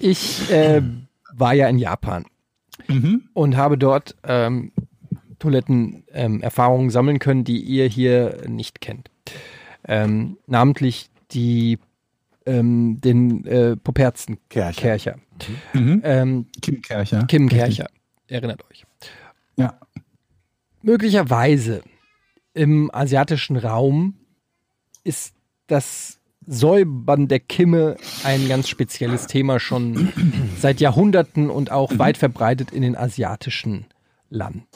ich 0.00 0.50
äh, 0.50 0.82
war 1.32 1.54
ja 1.54 1.68
in 1.68 1.78
Japan 1.78 2.24
Mhm. 2.88 3.22
und 3.32 3.56
habe 3.56 3.78
dort 3.78 4.14
ähm, 4.22 4.70
Toiletten 5.38 6.04
ähm, 6.12 6.42
sammeln 6.90 7.18
können, 7.18 7.42
die 7.42 7.60
ihr 7.60 7.86
hier 7.88 8.42
nicht 8.46 8.80
kennt. 8.80 9.10
Ähm, 9.88 10.38
namentlich 10.46 11.08
die 11.32 11.78
ähm, 12.44 13.00
den 13.00 13.44
äh, 13.46 13.76
Poperzen 13.76 14.38
Kercher. 14.48 14.80
Kercher. 14.80 15.16
Mhm. 15.72 16.00
Ähm, 16.04 16.46
Kim 16.62 16.80
Kercher. 16.80 17.24
Kim 17.24 17.48
Richtig. 17.48 17.58
Kercher, 17.58 17.86
erinnert 18.28 18.62
euch. 18.70 18.84
Ja. 19.56 19.78
Möglicherweise 20.82 21.82
im 22.54 22.90
asiatischen 22.94 23.56
Raum 23.56 24.14
ist 25.02 25.34
das 25.66 26.20
Säubern 26.46 27.26
der 27.26 27.40
Kimme 27.40 27.96
ein 28.22 28.48
ganz 28.48 28.68
spezielles 28.68 29.26
Thema 29.26 29.58
schon 29.58 30.12
seit 30.58 30.80
Jahrhunderten 30.80 31.50
und 31.50 31.72
auch 31.72 31.98
weit 31.98 32.16
verbreitet 32.16 32.70
in 32.70 32.82
den 32.82 32.96
asiatischen 32.96 33.86
Landen. 34.30 34.66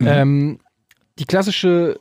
Ähm, 0.00 0.58
die 1.18 1.24
klassische 1.24 2.00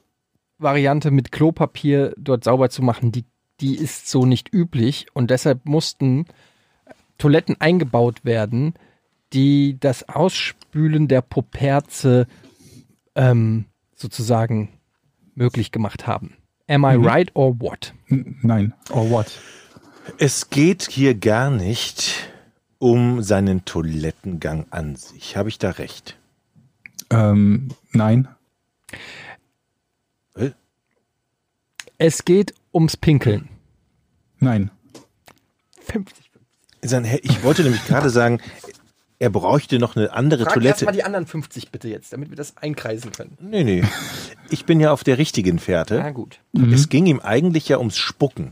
Variante 0.58 1.12
mit 1.12 1.32
Klopapier 1.32 2.14
dort 2.18 2.44
sauber 2.44 2.70
zu 2.70 2.82
machen, 2.82 3.12
die, 3.12 3.26
die 3.60 3.76
ist 3.76 4.10
so 4.10 4.26
nicht 4.26 4.54
üblich 4.54 5.08
und 5.14 5.32
deshalb 5.32 5.66
mussten 5.66 6.26
Toiletten 7.18 7.60
eingebaut 7.60 8.26
werden, 8.26 8.74
die 9.34 9.78
das 9.80 10.10
Ausspülen 10.10 11.08
der 11.08 11.22
Poperze 11.22 12.28
ähm, 13.16 13.66
sozusagen 13.96 14.70
möglich 15.36 15.72
gemacht 15.72 16.08
haben. 16.08 16.36
Am 16.72 16.86
I 16.86 16.96
right 16.96 17.30
or 17.34 17.54
what? 17.60 17.94
Nein. 18.08 18.74
Or 18.92 19.10
what? 19.10 19.28
Es 20.18 20.50
geht 20.50 20.88
hier 20.90 21.16
gar 21.16 21.50
nicht 21.52 22.30
um 22.80 23.22
seinen 23.22 23.66
Toilettengang 23.66 24.66
an 24.72 24.96
sich. 24.96 25.36
Habe 25.36 25.50
ich 25.50 25.60
da 25.60 25.72
recht? 25.72 26.18
Ähm, 27.10 27.70
nein. 27.92 28.28
Es 31.98 32.26
geht 32.26 32.54
ums 32.74 32.98
Pinkeln. 32.98 33.50
Nein. 34.40 34.72
50. 35.84 36.32
Sein- 36.84 37.06
Ich 37.22 37.44
wollte 37.44 37.64
nämlich 37.64 37.86
gerade 37.86 38.10
sagen, 38.10 38.40
er 39.22 39.30
bräuchte 39.30 39.78
noch 39.78 39.96
eine 39.96 40.12
andere 40.14 40.46
Frag 40.46 40.56
Toilette. 40.56 40.70
erstmal 40.70 40.96
die 40.96 41.04
anderen 41.04 41.28
50 41.28 41.70
bitte 41.70 41.88
jetzt, 41.88 42.12
damit 42.12 42.32
wir 42.32 42.36
das 42.36 42.58
einkreisen 42.58 43.12
können. 43.12 43.38
Nee, 43.40 43.64
nee. 43.64 43.84
Ich 44.50 44.66
bin 44.66 44.80
ja 44.80 44.92
auf 44.92 45.04
der 45.04 45.20
richtigen 45.20 45.60
Fährte. 45.60 46.00
Na 46.00 46.10
gut. 46.10 46.40
Es 46.72 46.90
ging 46.90 47.06
ihm 47.06 47.20
eigentlich 47.20 47.70
ja 47.70 47.78
ums 47.78 48.00
Spucken. 48.00 48.52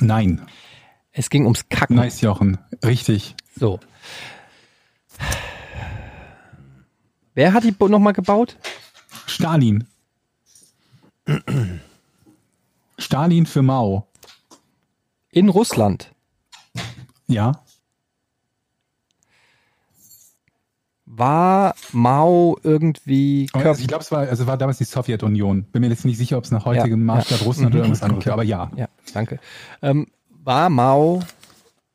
Nein. 0.00 0.44
Es 1.12 1.30
ging 1.30 1.44
ums 1.44 1.68
Kacken. 1.68 1.94
Nice, 1.94 2.20
Jochen. 2.20 2.58
Richtig. 2.84 3.36
So. 3.54 3.78
Wer 7.34 7.52
hat 7.52 7.62
die 7.62 7.72
nochmal 7.78 8.12
gebaut? 8.12 8.56
Stalin. 9.26 9.86
Stalin 12.98 13.46
für 13.46 13.62
Mao. 13.62 14.08
In 15.30 15.48
Russland. 15.48 16.10
Ja. 17.28 17.62
War 21.12 21.74
Mao 21.92 22.56
irgendwie 22.62 23.46
Körper 23.46 23.70
Also 23.70 23.82
ich 23.82 23.88
glaube, 23.88 24.02
es 24.04 24.12
war, 24.12 24.20
also 24.28 24.46
war 24.46 24.56
damals 24.56 24.78
die 24.78 24.84
Sowjetunion. 24.84 25.64
Bin 25.64 25.80
mir 25.82 25.88
jetzt 25.88 26.04
nicht 26.04 26.18
sicher, 26.18 26.38
ob 26.38 26.44
es 26.44 26.52
nach 26.52 26.64
heutigem 26.64 27.00
Ja, 27.00 27.14
Maßstab 27.14 27.40
ja. 27.40 27.46
Russland 27.46 27.70
Mhm. 27.74 27.80
oder 27.80 27.84
irgendwas 27.86 28.02
anderes 28.02 28.28
aber 28.28 28.44
ja. 28.44 28.70
Ja, 28.76 28.88
danke. 29.12 29.40
Ähm, 29.82 30.06
war 30.44 30.70
Mao 30.70 31.20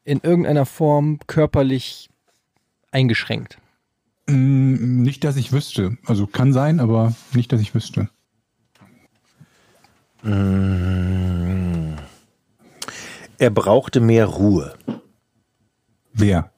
in 0.03 0.20
irgendeiner 0.22 0.66
Form 0.66 1.20
körperlich 1.28 2.09
eingeschränkt? 2.91 3.57
Mm, 4.28 5.01
Nicht, 5.03 5.24
dass 5.24 5.38
ich 5.38 5.51
wüsste. 5.53 5.97
Also 6.05 6.28
kann 6.28 6.51
sein, 6.51 6.80
aber 6.82 7.13
nicht, 7.34 7.51
dass 7.53 7.61
ich 7.61 7.74
wüsste. 7.74 8.09
Er 13.38 13.49
brauchte 13.49 13.99
mehr 13.99 14.26
Ruhe. 14.26 14.76
Wer? 16.13 16.51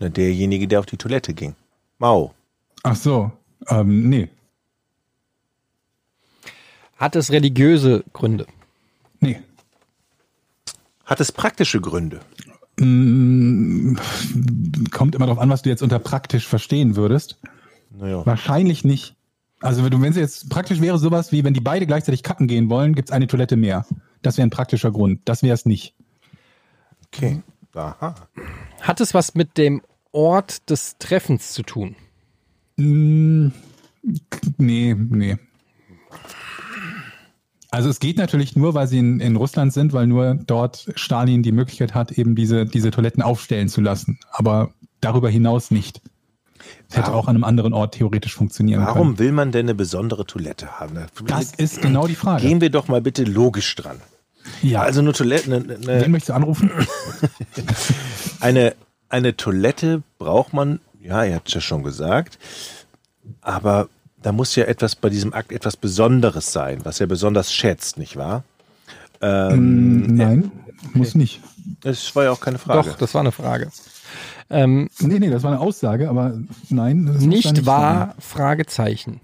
Derjenige, 0.00 0.66
der 0.66 0.80
auf 0.80 0.86
die 0.86 0.96
Toilette 0.96 1.34
ging. 1.34 1.54
Mao. 2.00 2.34
Ach 2.82 2.96
so. 2.96 3.30
Ähm, 3.68 4.08
nee. 4.08 4.28
Hat 6.96 7.14
es 7.14 7.30
religiöse 7.30 8.04
Gründe? 8.12 8.46
Nee. 9.20 9.40
Hat 11.04 11.20
es 11.20 11.30
praktische 11.30 11.80
Gründe? 11.80 12.20
Mm, 12.78 13.96
Kommt 14.90 15.14
immer 15.14 15.26
darauf 15.26 15.38
an, 15.40 15.50
was 15.50 15.62
du 15.62 15.68
jetzt 15.68 15.82
unter 15.82 15.98
praktisch 15.98 16.46
verstehen 16.46 16.96
würdest. 16.96 17.38
Naja. 17.90 18.24
Wahrscheinlich 18.24 18.82
nicht. 18.82 19.14
Also 19.60 19.84
wenn 19.84 19.90
du, 19.90 20.00
wenn 20.00 20.10
es 20.10 20.16
jetzt 20.16 20.48
praktisch 20.48 20.80
wäre, 20.80 20.98
sowas 20.98 21.32
wie, 21.32 21.44
wenn 21.44 21.52
die 21.52 21.60
beide 21.60 21.86
gleichzeitig 21.86 22.22
kacken 22.22 22.46
gehen 22.48 22.70
wollen, 22.70 22.94
gibt's 22.94 23.10
eine 23.12 23.26
Toilette 23.26 23.56
mehr. 23.56 23.84
Das 24.22 24.38
wäre 24.38 24.46
ein 24.46 24.50
praktischer 24.50 24.90
Grund. 24.90 25.20
Das 25.26 25.42
wäre 25.42 25.54
es 25.54 25.66
nicht. 25.66 25.94
Okay. 27.08 27.42
Aha. 27.74 28.14
Hat 28.80 29.00
es 29.02 29.12
was 29.12 29.34
mit 29.34 29.58
dem 29.58 29.82
Ort 30.12 30.68
des 30.70 30.96
Treffens 30.98 31.52
zu 31.52 31.62
tun? 31.62 31.96
Mm, 32.76 33.48
Nee, 34.56 34.94
nee. 34.98 35.36
Also 37.70 37.88
es 37.88 38.00
geht 38.00 38.16
natürlich 38.18 38.56
nur, 38.56 38.74
weil 38.74 38.88
sie 38.88 38.98
in, 38.98 39.20
in 39.20 39.36
Russland 39.36 39.72
sind, 39.72 39.92
weil 39.92 40.06
nur 40.06 40.34
dort 40.34 40.88
Stalin 40.96 41.42
die 41.42 41.52
Möglichkeit 41.52 41.94
hat, 41.94 42.10
eben 42.12 42.34
diese, 42.34 42.66
diese 42.66 42.90
Toiletten 42.90 43.22
aufstellen 43.22 43.68
zu 43.68 43.80
lassen. 43.80 44.18
Aber 44.32 44.72
darüber 45.00 45.28
hinaus 45.30 45.70
nicht. 45.70 46.00
Es 46.88 46.96
hätte 46.96 47.08
Warum- 47.08 47.20
auch 47.20 47.28
an 47.28 47.36
einem 47.36 47.44
anderen 47.44 47.72
Ort 47.72 47.94
theoretisch 47.94 48.34
funktionieren 48.34 48.80
können. 48.84 48.94
Warum 48.96 49.18
will 49.18 49.30
man 49.32 49.52
denn 49.52 49.66
eine 49.66 49.74
besondere 49.74 50.26
Toilette 50.26 50.80
haben? 50.80 50.98
Das 51.26 51.52
ist 51.54 51.80
genau 51.80 52.06
die 52.08 52.16
Frage. 52.16 52.42
Gehen 52.46 52.60
wir 52.60 52.70
doch 52.70 52.88
mal 52.88 53.00
bitte 53.00 53.22
logisch 53.24 53.74
dran. 53.76 53.98
ja, 54.62 54.80
Also 54.82 55.00
eine 55.00 55.12
Toilette, 55.12 55.54
eine, 55.54 55.68
wen 55.68 55.88
eine, 55.88 56.08
möchtest 56.08 56.30
du 56.30 56.34
anrufen? 56.34 56.70
eine, 58.40 58.74
eine 59.10 59.36
Toilette 59.36 60.02
braucht 60.18 60.52
man, 60.52 60.80
ja, 61.02 61.24
ihr 61.24 61.34
habt 61.34 61.48
es 61.48 61.54
ja 61.54 61.60
schon 61.60 61.82
gesagt, 61.82 62.38
aber 63.42 63.88
da 64.22 64.32
muss 64.32 64.54
ja 64.56 64.64
etwas 64.64 64.96
bei 64.96 65.08
diesem 65.10 65.32
Akt 65.34 65.52
etwas 65.52 65.76
Besonderes 65.76 66.52
sein, 66.52 66.80
was 66.84 67.00
er 67.00 67.06
besonders 67.06 67.52
schätzt, 67.52 67.98
nicht 67.98 68.16
wahr? 68.16 68.44
Ähm, 69.20 70.14
Nein, 70.16 70.50
muss 70.94 71.14
nicht. 71.14 71.40
Das 71.82 72.14
war 72.16 72.24
ja 72.24 72.30
auch 72.30 72.40
keine 72.40 72.58
Frage. 72.58 72.88
Doch, 72.90 72.96
das 72.96 73.12
war 73.14 73.20
eine 73.20 73.32
Frage. 73.32 73.70
Ähm, 74.48 74.88
Nee, 74.98 75.18
nee, 75.18 75.30
das 75.30 75.42
war 75.42 75.52
eine 75.52 75.60
Aussage, 75.60 76.08
aber 76.08 76.38
nein. 76.68 77.04
Nicht 77.18 77.66
wahr? 77.66 78.08
sein. 78.08 78.14
Fragezeichen. 78.20 79.20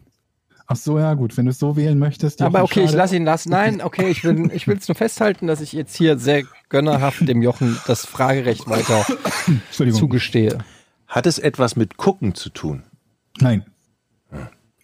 Ach 0.69 0.77
so, 0.77 0.99
ja 0.99 1.14
gut, 1.14 1.37
wenn 1.37 1.45
du 1.47 1.51
es 1.53 1.59
so 1.59 1.77
wählen 1.77 1.99
möchtest. 1.99 2.43
Aber 2.43 2.62
okay, 2.64 2.81
ich 2.81 2.87
schade. 2.87 2.99
lasse 2.99 3.17
ihn 3.17 3.25
lassen. 3.25 3.51
Nein, 3.51 3.81
okay, 3.81 4.09
ich 4.09 4.25
will 4.25 4.51
ich 4.53 4.67
will 4.67 4.77
es 4.77 4.89
nur 4.89 4.97
festhalten, 4.97 5.47
dass 5.47 5.61
ich 5.61 5.73
jetzt 5.73 5.95
hier 5.97 6.19
sehr 6.19 6.43
gönnerhaft 6.69 7.27
dem 7.29 7.41
Jochen 7.43 7.79
das 7.87 8.05
Fragerecht 8.05 8.69
weiter 8.69 9.07
zugestehe. 9.71 10.59
Hat 11.07 11.27
es 11.27 11.39
etwas 11.39 11.77
mit 11.77 11.97
Gucken 11.97 12.35
zu 12.35 12.51
tun? 12.51 12.83
Nein. 13.39 13.64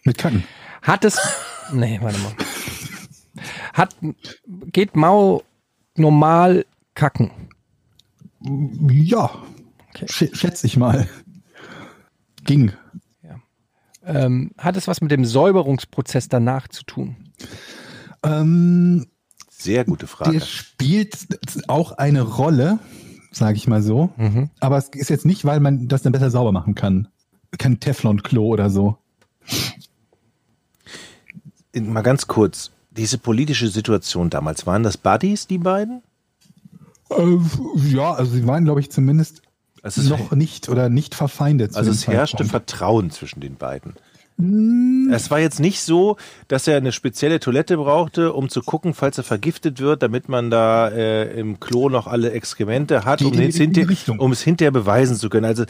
Mit 0.05 0.17
Kacken. 0.17 0.43
Hat 0.81 1.03
es. 1.05 1.19
Nee, 1.73 1.99
warte 2.01 2.19
mal. 2.19 2.31
Hat, 3.73 3.95
geht 4.71 4.95
Mao 4.95 5.43
normal 5.95 6.65
kacken? 6.95 7.31
Ja, 8.89 9.31
Okay. 9.95 10.07
sch 10.09 10.35
schätze 10.37 10.65
ich 10.65 10.77
mal. 10.77 11.07
Ging. 12.45 12.71
Ähm, 14.05 14.51
hat 14.57 14.75
es 14.77 14.87
was 14.87 15.01
mit 15.01 15.11
dem 15.11 15.25
Säuberungsprozess 15.25 16.27
danach 16.27 16.67
zu 16.67 16.83
tun? 16.83 17.15
Ähm, 18.23 19.07
Sehr 19.49 19.85
gute 19.85 20.07
Frage. 20.07 20.31
der 20.33 20.39
spielt 20.41 21.15
auch 21.67 21.93
eine 21.93 22.21
Rolle, 22.21 22.79
sage 23.31 23.55
ich 23.55 23.67
mal 23.67 23.81
so. 23.81 24.09
Mhm. 24.17 24.49
Aber 24.59 24.77
es 24.77 24.89
ist 24.89 25.09
jetzt 25.09 25.25
nicht, 25.25 25.45
weil 25.45 25.59
man 25.59 25.87
das 25.87 26.01
dann 26.01 26.11
besser 26.11 26.31
sauber 26.31 26.51
machen 26.51 26.75
kann. 26.75 27.07
Kein 27.57 27.79
Teflon-Klo 27.79 28.45
oder 28.47 28.69
so. 28.69 28.97
Mal 31.75 32.01
ganz 32.01 32.27
kurz, 32.27 32.71
diese 32.91 33.17
politische 33.17 33.67
Situation 33.69 34.29
damals, 34.29 34.65
waren 34.65 34.83
das 34.83 34.97
Buddies, 34.97 35.47
die 35.47 35.57
beiden? 35.57 36.01
Äh, 37.09 37.37
ja, 37.89 38.13
also 38.13 38.31
sie 38.33 38.45
waren, 38.47 38.65
glaube 38.65 38.79
ich, 38.79 38.91
zumindest 38.91 39.42
Also 39.83 40.01
es, 40.01 40.09
noch 40.09 40.31
nicht 40.31 40.69
oder 40.69 40.89
nicht 40.89 41.13
verfeindet. 41.13 41.75
also 41.75 41.91
es 41.91 42.07
herrschte 42.07 42.37
Zeitpunkt. 42.37 42.51
Vertrauen 42.51 43.11
zwischen 43.11 43.41
den 43.41 43.57
beiden. 43.57 43.93
Hm. 44.39 45.11
Es 45.13 45.29
war 45.29 45.39
jetzt 45.39 45.59
nicht 45.59 45.81
so, 45.81 46.17
dass 46.47 46.67
er 46.67 46.77
eine 46.77 46.91
spezielle 46.91 47.39
Toilette 47.39 47.77
brauchte, 47.77 48.33
um 48.33 48.49
zu 48.49 48.61
gucken, 48.61 48.95
falls 48.95 49.17
er 49.17 49.23
vergiftet 49.23 49.79
wird, 49.79 50.01
damit 50.01 50.27
man 50.27 50.49
da 50.49 50.89
äh, 50.89 51.39
im 51.39 51.59
Klo 51.59 51.89
noch 51.89 52.07
alle 52.07 52.31
Exkremente 52.31 53.05
hat, 53.05 53.21
um, 53.21 53.33
es 53.33 53.57
hinter, 53.57 53.83
um 54.17 54.31
es 54.31 54.41
hinterher 54.41 54.71
beweisen 54.71 55.17
zu 55.17 55.29
können. 55.29 55.45
Also 55.45 55.65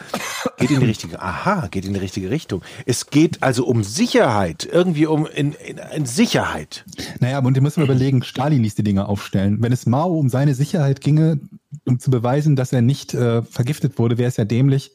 geht 0.58 0.72
in 0.72 0.80
die 0.80 0.86
richtige, 0.86 1.22
aha, 1.22 1.68
geht 1.68 1.84
in 1.84 1.94
die 1.94 2.00
richtige 2.00 2.30
Richtung. 2.30 2.62
Es 2.86 3.08
geht 3.10 3.44
also 3.44 3.66
um 3.66 3.84
Sicherheit, 3.84 4.68
irgendwie 4.72 5.08
um 5.08 5.26
in, 5.26 5.54
in, 5.54 5.80
in 5.94 6.06
Sicherheit. 6.06 6.86
Naja, 7.20 7.40
und 7.40 7.58
ihr 7.58 7.62
müsst 7.62 7.78
mal 7.78 7.84
überlegen, 7.84 8.24
Stalin 8.24 8.64
ließ 8.64 8.76
die 8.76 8.84
Dinge 8.84 9.10
aufstellen. 9.10 9.58
Wenn 9.60 9.74
es 9.74 9.86
Mao 9.86 10.18
um 10.18 10.30
seine 10.30 10.56
Sicherheit 10.56 11.02
ginge, 11.02 11.40
um 11.86 12.00
zu 12.00 12.12
beweisen, 12.12 12.56
dass 12.56 12.74
er 12.74 12.82
nicht 12.82 13.14
äh, 13.14 13.42
vergiftet 13.44 13.98
wurde, 14.00 14.18
wäre 14.18 14.30
es 14.30 14.38
ja 14.38 14.46
dämlich, 14.46 14.92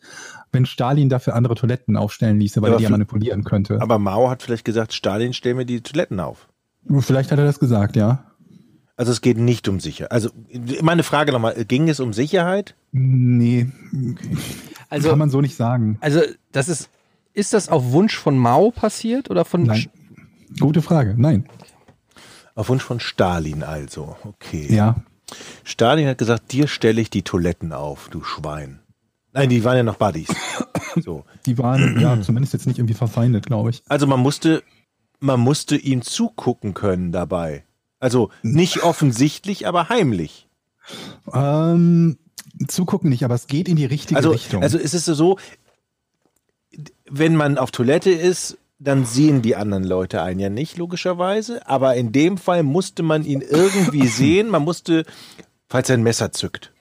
wenn 0.53 0.65
Stalin 0.67 1.09
dafür 1.09 1.35
andere 1.35 1.55
Toiletten 1.55 1.97
aufstellen 1.97 2.41
ließe, 2.41 2.63
weil 2.63 2.69
Aber 2.71 2.77
er 2.77 2.79
die 2.79 2.85
ja 2.85 2.91
manipulieren 2.91 3.45
könnte. 3.45 3.81
Aber 3.81 3.99
Mao 3.99 4.31
hat 4.31 4.43
vielleicht 4.43 4.65
gesagt, 4.65 4.93
Stalin, 4.95 5.33
stell 5.35 5.55
mir 5.55 5.67
die 5.67 5.81
Toiletten 5.81 6.21
auf. 6.21 6.49
Vielleicht 7.01 7.31
hat 7.31 7.39
er 7.39 7.45
das 7.45 7.61
gesagt, 7.61 7.97
ja. 7.97 8.25
Also 8.97 9.13
es 9.13 9.21
geht 9.21 9.39
nicht 9.39 9.69
um 9.69 9.79
Sicherheit. 9.79 10.11
Also 10.11 10.31
meine 10.83 11.03
Frage 11.03 11.33
nochmal, 11.33 11.65
ging 11.67 11.89
es 11.89 12.01
um 12.01 12.13
Sicherheit? 12.13 12.75
Nee, 12.91 13.69
Also, 14.91 15.11
kann 15.11 15.19
man 15.19 15.31
so 15.31 15.41
nicht 15.41 15.55
sagen. 15.55 15.99
also 16.01 16.21
das 16.51 16.69
ist, 16.69 16.89
ist 17.35 17.53
das 17.53 17.69
auf 17.69 17.93
Wunsch 17.93 18.17
von 18.17 18.37
Mao 18.39 18.71
passiert 18.71 19.31
oder 19.31 19.45
von? 19.45 19.65
Nein. 19.65 19.87
Gute 20.59 20.83
Frage. 20.83 21.15
Nein. 21.17 21.47
Auf 22.55 22.71
Wunsch 22.71 22.83
von 22.83 22.99
Stalin 22.99 23.63
also. 23.63 24.17
Okay. 24.25 24.67
Ja. 24.75 24.97
Stalin 25.65 26.07
hat 26.09 26.19
gesagt, 26.19 26.53
dir 26.53 26.69
stelle 26.69 27.01
ich 27.01 27.11
die 27.11 27.23
Toiletten 27.23 27.73
auf, 27.73 28.09
du 28.11 28.23
Schwein. 28.23 28.81
Nein, 29.33 29.51
die 29.51 29.63
waren 29.65 29.77
ja 29.77 29.83
noch 29.83 29.97
Buddies. 29.97 30.29
So. 31.05 31.25
Die 31.47 31.59
waren 31.59 32.01
ja 32.01 32.21
zumindest 32.21 32.55
jetzt 32.55 32.67
nicht 32.67 32.79
irgendwie 32.79 32.95
verfeindet, 32.95 33.47
glaube 33.47 33.71
ich. 33.71 33.83
Also 33.89 34.09
man 34.09 34.19
musste, 34.19 34.65
man 35.21 35.39
musste 35.39 35.77
ihm 35.77 36.03
zugucken 36.03 36.75
können 36.75 37.13
dabei. 37.13 37.65
Also 38.01 38.31
nicht 38.43 38.83
offensichtlich, 38.83 39.69
aber 39.69 39.91
heimlich. 39.91 40.49
Ähm, 41.33 42.19
zugucken 42.67 43.11
nicht, 43.11 43.25
aber 43.25 43.35
es 43.37 43.47
geht 43.47 43.69
in 43.69 43.77
die 43.77 43.85
richtige 43.85 44.17
Also, 44.17 44.31
Richtung. 44.31 44.63
also 44.63 44.77
es 44.77 44.93
ist 44.93 45.05
so, 45.05 45.39
wenn 47.09 47.37
man 47.37 47.59
auf 47.59 47.71
Toilette 47.71 48.11
ist, 48.11 48.59
dann 48.79 49.05
sehen 49.05 49.43
die 49.43 49.57
anderen 49.57 49.85
Leute 49.85 50.23
einen 50.23 50.39
ja 50.41 50.49
nicht, 50.51 50.77
logischerweise. 50.77 51.67
Aber 51.67 51.97
in 51.97 52.13
dem 52.13 52.39
Fall 52.39 52.63
musste 52.63 53.03
man 53.03 53.25
ihn 53.25 53.41
irgendwie 53.41 54.07
sehen. 54.09 54.49
Man 54.51 54.63
musste, 54.63 55.05
falls 55.69 55.89
er 55.91 55.97
ein 55.97 56.03
Messer 56.03 56.33
zückt. 56.33 56.73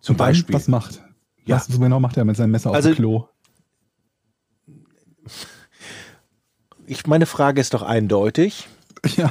Zum 0.00 0.14
Und 0.14 0.20
dann 0.20 0.28
Beispiel. 0.28 0.54
Was 0.54 0.68
macht? 0.68 1.02
Ja. 1.44 1.56
Was 1.56 1.68
genau 1.68 2.00
macht 2.00 2.16
er 2.16 2.24
mit 2.24 2.36
seinem 2.36 2.50
Messer 2.50 2.72
Also- 2.72 2.90
auf 2.90 2.94
dem 2.96 2.98
Klo? 2.98 3.28
Ich, 6.90 7.06
meine 7.06 7.26
Frage 7.26 7.60
ist 7.60 7.74
doch 7.74 7.82
eindeutig. 7.82 8.66
Ja, 9.16 9.30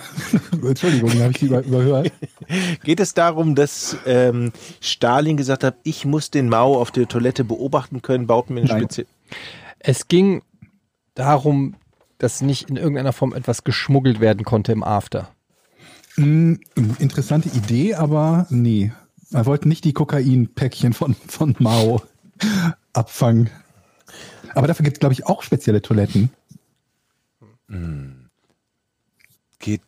Entschuldigung, 0.54 1.12
habe 1.20 1.32
ich 1.32 1.40
die 1.40 1.48
über, 1.48 1.62
überhört. 1.62 2.12
Geht 2.86 3.02
es 3.02 3.14
darum, 3.14 3.54
dass 3.54 3.98
ähm, 4.06 4.54
Stalin 4.80 5.36
gesagt 5.36 5.66
hat, 5.66 5.76
ich 5.84 6.06
muss 6.06 6.32
den 6.32 6.48
Mao 6.48 6.80
auf 6.80 6.90
der 6.92 7.10
Toilette 7.10 7.44
beobachten 7.44 8.02
können, 8.02 8.28
baut 8.28 8.50
mir 8.50 8.62
eine. 8.62 8.70
Spitze. 8.70 9.06
Es 9.80 10.08
ging 10.08 10.42
darum, 11.18 11.76
dass 12.18 12.42
nicht 12.42 12.70
in 12.70 12.78
irgendeiner 12.78 13.14
Form 13.14 13.34
etwas 13.34 13.64
geschmuggelt 13.64 14.20
werden 14.20 14.44
konnte 14.44 14.72
im 14.72 14.84
After. 14.84 15.30
Hm, 16.16 16.60
interessante 17.00 17.50
Idee, 17.50 17.96
aber 17.96 18.48
nee. 18.50 18.92
Er 19.32 19.46
wollte 19.46 19.68
nicht 19.68 19.84
die 19.84 19.94
Kokainpäckchen 19.94 20.94
von, 20.94 21.16
von 21.28 21.56
Mao 21.60 22.02
abfangen. 22.94 23.50
Aber 24.56 24.68
dafür 24.68 24.84
gibt 24.84 24.98
es, 24.98 25.00
glaube 25.00 25.14
ich, 25.14 25.26
auch 25.28 25.44
spezielle 25.44 25.82
Toiletten. 25.82 26.32
Geht, 29.60 29.82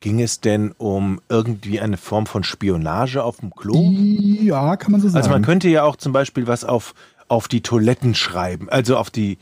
ging 0.00 0.20
es 0.20 0.40
denn 0.40 0.72
um 0.72 1.20
irgendwie 1.28 1.80
eine 1.80 1.96
Form 1.96 2.26
von 2.26 2.44
Spionage 2.44 3.22
auf 3.22 3.38
dem 3.38 3.54
Klo? 3.54 3.90
Ja, 3.90 4.76
kann 4.76 4.92
man 4.92 5.00
so 5.00 5.08
sagen. 5.08 5.16
Also 5.16 5.30
man 5.30 5.42
könnte 5.42 5.68
ja 5.68 5.82
auch 5.82 5.96
zum 5.96 6.12
Beispiel 6.12 6.46
was 6.46 6.64
auf, 6.64 6.94
auf 7.28 7.48
die 7.48 7.60
Toiletten 7.62 8.14
schreiben. 8.14 8.68
Also 8.68 8.96
auf 8.96 9.10
die. 9.10 9.38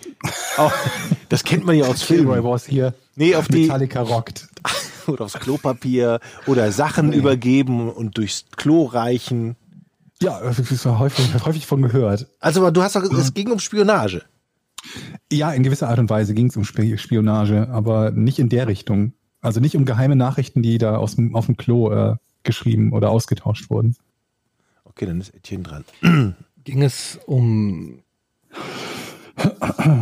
Auf, 0.57 0.73
das 1.29 1.45
kennt 1.45 1.65
man 1.65 1.77
ja 1.77 1.87
aus 1.87 2.07
Kilroy 2.07 2.35
Filmen. 2.35 2.45
Wars 2.45 2.67
hier. 2.67 2.95
Nee, 3.17 3.35
auf 3.35 3.49
die. 3.49 3.63
Metallica 3.63 4.03
rockt. 4.03 4.49
Oder 5.09 5.25
aufs 5.25 5.35
Klopapier 5.35 6.21
oder 6.47 6.71
Sachen 6.71 7.13
übergeben 7.13 7.91
und 7.91 8.17
durchs 8.19 8.45
Klo 8.57 8.85
reichen. 8.85 9.57
Ja, 10.21 10.41
das 10.41 10.61
ist 10.61 10.87
häufig, 10.87 11.29
häufig 11.45 11.67
von 11.67 11.83
gehört. 11.83 12.29
Also 12.39 12.61
aber 12.61 12.71
du 12.71 12.83
hast 12.83 12.95
doch, 12.95 13.03
es 13.03 13.35
ging 13.35 13.51
um 13.51 13.59
Spionage. 13.59 14.23
Ja, 15.33 15.51
in 15.53 15.65
gewisser 15.65 15.89
Art 15.89 15.99
und 15.99 16.09
Weise 16.09 16.35
ging 16.35 16.47
es 16.47 16.57
um 16.57 16.63
Sp- 16.63 16.99
Spionage, 16.99 17.69
aber 17.71 18.13
nicht 18.13 18.39
in 18.39 18.49
der 18.49 18.69
Richtung. 18.69 19.13
Also 19.41 19.59
nicht 19.59 19.75
um 19.77 19.85
geheime 19.87 20.15
Nachrichten, 20.15 20.63
die 20.63 20.79
da 20.79 20.97
aus 20.99 21.17
dem, 21.17 21.35
auf 21.35 21.47
dem 21.47 21.57
Klo 21.57 21.91
äh, 21.91 22.15
geschrieben 22.45 22.93
oder 22.93 23.11
ausgetauscht 23.11 23.71
wurden. 23.71 23.97
Okay, 24.85 25.05
dann 25.07 25.21
ist 25.21 25.35
Etienne 25.35 25.65
dran. 25.65 26.37
Ging 26.65 26.83
es 26.83 27.19
um 27.27 28.03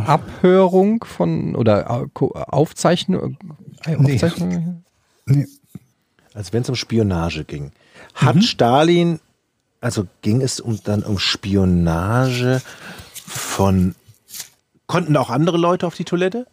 Abhörung 0.05 1.03
von 1.03 1.55
oder 1.55 2.07
Ko- 2.13 2.31
Aufzeichnung? 2.33 3.37
äh, 3.85 3.95
Nee. 3.97 4.13
Aufzeichnung? 4.13 4.83
Nee. 5.25 5.47
Also 6.33 6.53
wenn 6.53 6.61
es 6.61 6.69
um 6.69 6.75
Spionage 6.75 7.43
ging. 7.45 7.71
Hat 8.13 8.43
Stalin, 8.43 9.19
also 9.79 10.07
ging 10.21 10.41
es 10.41 10.59
um 10.59 10.79
dann 10.83 11.03
um 11.03 11.17
Spionage 11.19 12.61
von 13.15 13.95
konnten 14.87 15.15
auch 15.17 15.29
andere 15.29 15.57
Leute 15.57 15.87
auf 15.87 15.95
die 15.95 16.03
Toilette? 16.05 16.47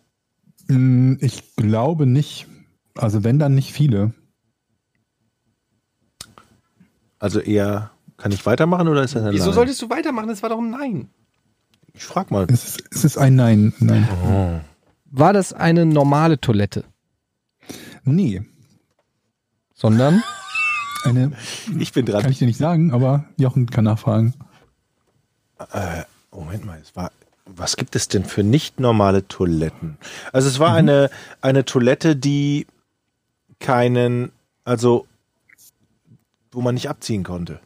Mm, 0.69 1.15
Ich 1.21 1.57
glaube 1.57 2.07
nicht. 2.07 2.47
Also 2.97 3.25
wenn 3.25 3.39
dann 3.39 3.55
nicht 3.55 3.73
viele. 3.73 4.13
Also 7.19 7.41
eher, 7.41 7.91
kann 8.19 8.32
ich 8.32 8.45
weitermachen 8.45 8.89
oder 8.89 9.03
ist 9.03 9.15
das 9.15 9.23
ein 9.24 9.32
Wieso 9.32 9.47
Nein? 9.47 9.55
solltest 9.55 9.81
du 9.82 9.89
weitermachen? 9.90 10.28
Das 10.28 10.43
war 10.43 10.51
doch 10.51 10.59
ein 10.59 10.70
Nein. 10.70 11.09
Ich 11.95 12.05
frag 12.05 12.31
mal. 12.31 12.47
Es 12.51 12.65
ist, 12.65 12.85
es 12.90 13.05
ist 13.05 13.16
ein 13.19 13.35
Nein. 13.35 13.73
Nein. 13.81 14.61
War 15.07 15.32
das 15.32 15.53
eine 15.53 15.86
normale 15.86 16.40
Toilette? 16.40 16.85
Nee. 18.05 18.43
Sondern 19.74 20.23
Eine, 21.05 21.32
Ich 21.78 21.93
bin 21.93 22.05
kann 22.07 22.20
dran. 22.23 22.31
ich 22.32 22.39
dir 22.39 22.47
nicht 22.47 22.59
sagen, 22.59 22.93
aber 22.93 23.24
Jochen 23.36 23.70
kann 23.70 23.85
nachfragen. 23.85 24.35
Moment 26.31 26.65
mal, 26.65 26.78
es 26.81 26.95
war. 26.95 27.11
Was 27.47 27.77
gibt 27.77 27.97
es 27.97 28.09
denn 28.09 28.24
für 28.24 28.43
nicht 28.45 28.78
normale 28.78 29.27
Toiletten? 29.27 29.97
Also 30.32 30.49
es 30.49 30.59
war 30.59 30.74
eine, 30.74 31.09
eine 31.40 31.65
Toilette, 31.65 32.15
die 32.15 32.66
keinen, 33.59 34.31
also 34.65 35.07
wo 36.53 36.61
man 36.61 36.74
nicht 36.74 36.90
abziehen 36.90 37.24
konnte. 37.24 37.61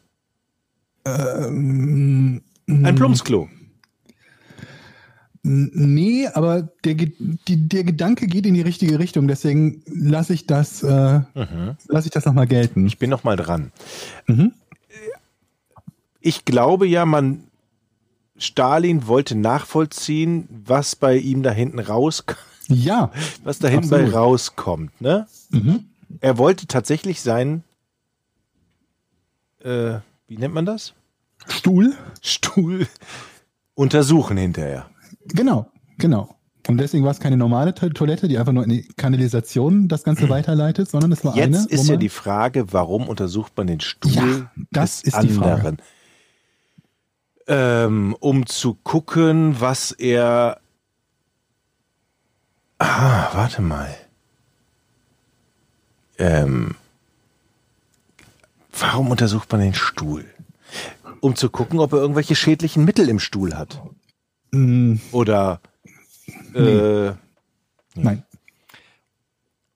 Ähm, 1.05 2.43
Ein 2.67 2.95
Plumpsklo. 2.95 3.49
Nee, 5.45 6.29
aber 6.29 6.63
der, 6.85 6.95
die, 6.95 7.69
der 7.69 7.83
Gedanke 7.83 8.29
geht 8.29 8.47
in 8.47 8.55
die 8.55 8.61
richtige 8.61 9.01
Richtung, 9.01 9.27
deswegen 9.27 9.83
lasse 9.87 10.35
ich 10.35 10.47
das, 10.47 10.85
äh, 10.85 11.21
lasse 11.89 12.07
ich 12.07 12.13
das 12.13 12.25
nochmal 12.27 12.47
gelten. 12.47 12.87
Ich 12.87 12.99
bin 12.99 13.11
noch 13.11 13.25
mal 13.25 13.35
dran. 13.35 13.73
Mhm. 14.29 14.53
Ich 16.21 16.45
glaube 16.45 16.87
ja, 16.87 17.05
man 17.05 17.43
Stalin 18.37 19.09
wollte 19.09 19.35
nachvollziehen, 19.35 20.49
was 20.65 20.95
bei 20.95 21.17
ihm 21.17 21.43
da 21.43 21.51
hinten 21.51 21.81
raus, 21.81 22.25
Ja, 22.69 23.11
was 23.45 23.59
da 23.59 23.69
hinten 23.69 23.91
bei 23.91 24.09
rauskommt. 24.09 25.01
Ne? 25.01 25.27
Mhm. 25.51 25.87
Er 26.21 26.39
wollte 26.39 26.67
tatsächlich 26.67 27.21
seinen, 27.21 27.65
äh, 29.61 29.99
wie 30.33 30.39
nennt 30.39 30.55
man 30.55 30.65
das? 30.65 30.95
Stuhl. 31.47 31.93
Stuhl 32.23 32.87
untersuchen 33.75 34.39
hinterher. 34.39 34.89
Genau, 35.27 35.71
genau. 35.99 36.35
Und 36.69 36.79
deswegen 36.79 37.05
war 37.05 37.11
es 37.11 37.21
keine 37.21 37.37
normale 37.37 37.75
To- 37.75 37.91
Toilette, 37.91 38.29
die 38.29 38.39
einfach 38.39 38.53
nur 38.55 38.65
in 38.65 38.71
die 38.71 38.89
Kanalisation 38.97 39.89
das 39.89 40.05
Ganze 40.05 40.31
weiterleitet, 40.31 40.89
sondern 40.89 41.13
es 41.13 41.23
war 41.23 41.35
eine. 41.35 41.59
Jetzt 41.59 41.67
ist 41.71 41.87
ja 41.89 41.97
die 41.97 42.09
Frage, 42.09 42.73
warum 42.73 43.09
untersucht 43.09 43.53
man 43.59 43.67
den 43.67 43.81
Stuhl 43.81 44.13
Ja, 44.13 44.51
das 44.71 45.03
des 45.03 45.13
ist 45.15 45.23
die 45.23 45.29
Frage. 45.35 45.53
anderen? 45.55 45.77
Ähm, 47.47 48.17
um 48.21 48.47
zu 48.47 48.73
gucken, 48.75 49.61
was 49.61 49.91
er. 49.93 50.61
Ah, 52.79 53.29
warte 53.35 53.61
mal. 53.61 53.95
Ähm, 56.19 56.77
warum 58.83 59.11
untersucht 59.11 59.51
man 59.53 59.61
den 59.61 59.75
Stuhl? 59.75 60.25
Um 61.21 61.37
zu 61.37 61.51
gucken, 61.51 61.79
ob 61.79 61.93
er 61.93 62.01
irgendwelche 62.01 62.35
schädlichen 62.35 62.85
Mittel 62.85 63.09
im 63.09 63.21
Stuhl 63.21 63.55
hat. 63.55 63.81
Mm, 64.51 64.97
Oder 65.13 65.61
äh, 66.55 67.13
nein. 67.95 68.25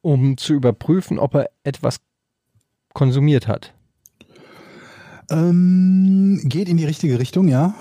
um 0.03 0.37
zu 0.37 0.55
überprüfen, 0.55 1.19
ob 1.19 1.35
er 1.35 1.51
etwas 1.62 2.01
konsumiert 2.93 3.47
hat. 3.47 3.73
Ähm, 5.31 6.41
geht 6.45 6.69
in 6.69 6.77
die 6.77 6.85
richtige 6.85 7.19
Richtung, 7.19 7.49
ja. 7.49 7.74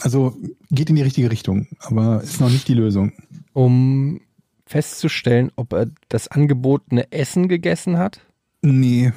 Also 0.00 0.36
geht 0.70 0.90
in 0.90 0.96
die 0.96 1.02
richtige 1.02 1.30
Richtung, 1.30 1.68
aber 1.80 2.22
ist 2.22 2.40
noch 2.40 2.50
nicht 2.50 2.68
die 2.68 2.74
Lösung. 2.74 3.12
Um 3.52 4.20
festzustellen, 4.66 5.52
ob 5.56 5.72
er 5.72 5.86
das 6.08 6.28
angebotene 6.28 7.10
Essen 7.12 7.48
gegessen 7.48 7.98
hat. 7.98 8.20
Nee, 8.62 9.12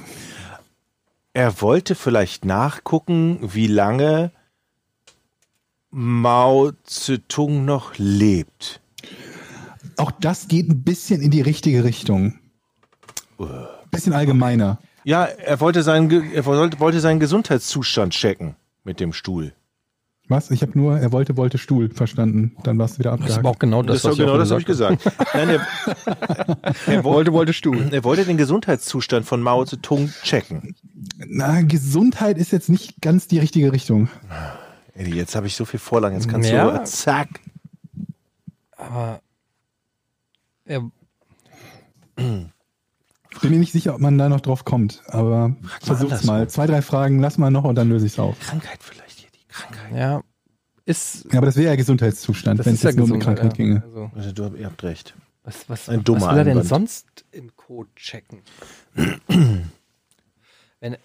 Er 1.38 1.62
wollte 1.62 1.94
vielleicht 1.94 2.46
nachgucken, 2.46 3.38
wie 3.54 3.68
lange 3.68 4.32
Mao 5.92 6.72
Zedong 6.84 7.64
noch 7.64 7.94
lebt. 7.98 8.82
auch 9.98 10.10
das 10.10 10.48
geht 10.48 10.68
ein 10.68 10.82
bisschen 10.82 11.22
in 11.22 11.30
die 11.30 11.42
richtige 11.42 11.84
Richtung. 11.84 12.40
Bisschen 13.92 14.14
allgemeiner. 14.14 14.80
Ja, 15.04 15.26
er 15.26 15.60
wollte 15.60 15.84
seinen, 15.84 16.10
er 16.34 16.44
wollte 16.48 17.00
seinen 17.02 17.20
Gesundheitszustand 17.20 18.14
checken 18.14 18.56
mit 18.84 19.00
dem 19.00 19.14
Stuhl. 19.14 19.54
Was? 20.30 20.52
Ich 20.52 20.62
habe 20.62 20.78
nur, 20.78 21.00
er 21.00 21.12
wollte, 21.14 21.38
wollte 21.38 21.58
Stuhl 21.58 21.90
verstanden. 21.90 22.56
Dann 22.64 22.78
warst 22.78 22.96
du 22.96 23.00
wieder 23.00 23.12
Das 23.12 23.20
ist 23.20 23.24
abgehakt. 23.26 23.40
aber 23.46 23.50
auch 23.52 23.60
genau 23.60 23.82
das, 23.82 24.02
Das, 24.02 24.12
was 24.12 24.18
genau 24.18 24.38
das 24.38 24.52
habe 24.52 24.60
ich 24.60 24.66
gesagt 24.68 25.02
gesagt. 25.04 25.34
Nein, 25.34 25.50
er, 25.50 26.58
er, 26.88 27.04
wollte, 27.06 27.32
Wollte, 27.32 27.54
Stuhl. 27.54 27.88
er 27.92 28.04
wollte 28.04 28.26
den 28.26 28.36
Gesundheitszustand 28.38 29.26
von 29.26 29.42
Mao 29.42 29.64
Zedong 29.64 30.10
checken. 30.24 30.76
Na, 31.18 31.62
Gesundheit 31.62 32.38
ist 32.38 32.52
jetzt 32.52 32.70
nicht 32.70 33.02
ganz 33.02 33.28
die 33.28 33.40
richtige 33.40 33.72
Richtung. 33.72 34.10
Eddie, 34.94 35.16
jetzt 35.16 35.36
habe 35.36 35.48
ich 35.48 35.56
so 35.56 35.64
viel 35.64 35.80
Vorlagen, 35.80 36.16
jetzt 36.16 36.28
kannst 36.28 36.50
Ja. 36.50 36.78
du 36.78 36.84
zack. 36.84 37.30
Aber 38.76 39.22
er, 40.66 40.90
Ich 42.18 43.40
bin 43.42 43.52
mir 43.52 43.60
nicht 43.60 43.72
sicher, 43.72 43.94
ob 43.96 44.02
man 44.02 44.18
da 44.18 44.28
noch 44.30 44.42
drauf 44.42 44.66
kommt, 44.66 45.04
aber 45.08 45.56
versuch's 45.82 46.24
mal. 46.24 46.50
Zwei, 46.50 46.66
drei 46.68 46.82
Fragen, 46.82 47.20
lass 47.20 47.38
mal 47.38 47.52
noch 47.52 47.64
und 47.64 47.76
dann 47.76 47.90
löse 47.90 48.06
ich's 48.08 48.18
auf. 48.20 48.40
Krankheit 48.40 48.80
vielleicht 48.82 49.07
Krankheit. 49.58 49.96
ja, 49.96 50.24
ist, 50.86 51.26
Ja, 51.32 51.38
aber 51.40 51.48
das 51.48 51.56
wäre 51.58 51.68
ja 51.72 51.76
Gesundheitszustand, 51.76 52.66
wenn 52.66 52.74
es 52.74 52.84
ja 52.84 52.90
jetzt 52.92 52.98
nur 52.98 53.12
um. 53.12 53.20
Krankheit 53.20 53.56
ginge. 53.56 53.84
Also, 53.84 54.12
Also, 54.16 54.32
du, 54.32 54.56
ihr 54.58 54.66
habt 54.66 54.84
recht. 54.84 55.14
was, 55.44 55.68
was, 55.70 55.90
Ein 55.90 56.04
dummer 56.04 56.22
was 56.22 56.32
will 56.32 56.38
er 56.38 56.44
denn 56.46 56.52
Einwand. 56.54 56.68
sonst 56.70 57.26
im 57.32 57.56
Code 57.56 57.90
checken? 57.96 58.40
Wenn 60.80 60.94
er 60.94 61.00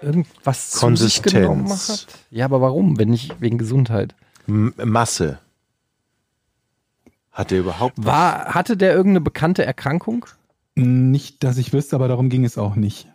irgendwas 0.00 0.70
zu 0.70 0.94
sich 0.96 1.22
genommen 1.22 1.68
hat? 1.70 2.06
Ja, 2.30 2.44
aber 2.44 2.60
warum? 2.60 2.98
Wenn 2.98 3.10
nicht 3.10 3.40
wegen 3.40 3.58
Gesundheit. 3.58 4.14
M 4.46 4.72
Masse. 4.84 5.38
Hat 7.32 7.50
er 7.50 7.58
überhaupt 7.58 7.94
War, 7.96 8.54
hatte 8.54 8.76
der 8.76 8.92
irgendeine 8.92 9.20
bekannte 9.20 9.64
Erkrankung? 9.64 10.26
Nicht, 10.76 11.42
dass 11.42 11.56
ich 11.56 11.72
wüsste, 11.72 11.96
aber 11.96 12.06
darum 12.08 12.28
ging 12.28 12.44
es 12.44 12.58
auch 12.58 12.76
nicht. 12.76 13.08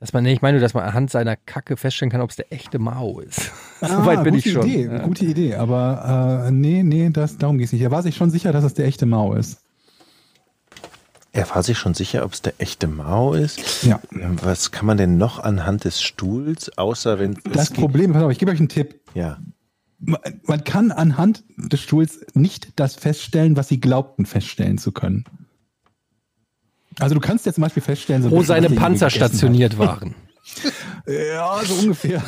Dass 0.00 0.12
man, 0.12 0.26
ich 0.26 0.42
meine, 0.42 0.58
nur, 0.58 0.62
dass 0.62 0.74
man 0.74 0.84
anhand 0.84 1.10
seiner 1.10 1.36
Kacke 1.36 1.76
feststellen 1.76 2.10
kann, 2.10 2.20
ob 2.20 2.30
es 2.30 2.36
der 2.36 2.52
echte 2.52 2.78
Mao 2.78 3.20
ist. 3.20 3.50
so 3.80 3.86
Ah, 3.86 4.04
weit 4.06 4.24
bin 4.24 4.34
ich 4.34 4.44
gute 4.44 4.54
schon. 4.56 4.68
Idee, 4.68 4.84
Ja. 4.86 4.98
Gute 4.98 5.24
Idee, 5.24 5.54
aber 5.54 6.44
äh, 6.46 6.50
nee, 6.50 6.82
nee, 6.82 7.10
das, 7.10 7.38
darum 7.38 7.56
ging 7.58 7.64
es 7.66 7.72
nicht. 7.72 7.82
Er 7.82 7.90
war 7.90 8.02
sich 8.02 8.16
schon 8.16 8.30
sicher, 8.30 8.52
dass 8.52 8.64
es 8.64 8.74
der 8.74 8.86
echte 8.86 9.06
Mao 9.06 9.34
ist. 9.34 9.60
Er 11.32 11.48
war 11.50 11.62
sich 11.64 11.78
schon 11.78 11.94
sicher, 11.94 12.24
ob 12.24 12.32
es 12.32 12.42
der 12.42 12.54
echte 12.58 12.86
Mao 12.86 13.32
ist. 13.34 13.82
Ja. 13.84 14.00
Was 14.12 14.70
kann 14.70 14.86
man 14.86 14.96
denn 14.96 15.16
noch 15.16 15.40
anhand 15.42 15.84
des 15.84 16.00
Stuhls, 16.00 16.76
außer 16.78 17.18
wenn 17.18 17.36
Das 17.52 17.70
geht- 17.70 17.78
Problem, 17.80 18.12
pass 18.12 18.22
auf, 18.22 18.30
ich 18.30 18.38
gebe 18.38 18.52
euch 18.52 18.58
einen 18.60 18.68
Tipp. 18.68 19.00
Ja. 19.14 19.38
Man, 19.98 20.20
man 20.44 20.62
kann 20.64 20.92
anhand 20.92 21.42
des 21.56 21.80
Stuhls 21.80 22.20
nicht 22.34 22.78
das 22.78 22.94
feststellen, 22.94 23.56
was 23.56 23.68
sie 23.68 23.80
glaubten 23.80 24.26
feststellen 24.26 24.78
zu 24.78 24.92
können. 24.92 25.24
Also 27.00 27.14
du 27.14 27.20
kannst 27.20 27.46
jetzt 27.46 27.56
zum 27.56 27.62
Beispiel 27.62 27.82
feststellen, 27.82 28.22
so 28.22 28.30
Wo 28.30 28.42
seine 28.42 28.70
Panzer 28.70 29.10
stationiert 29.10 29.78
waren. 29.78 30.14
Ja, 31.06 31.60
so 31.64 31.74
ungefähr. 31.74 32.22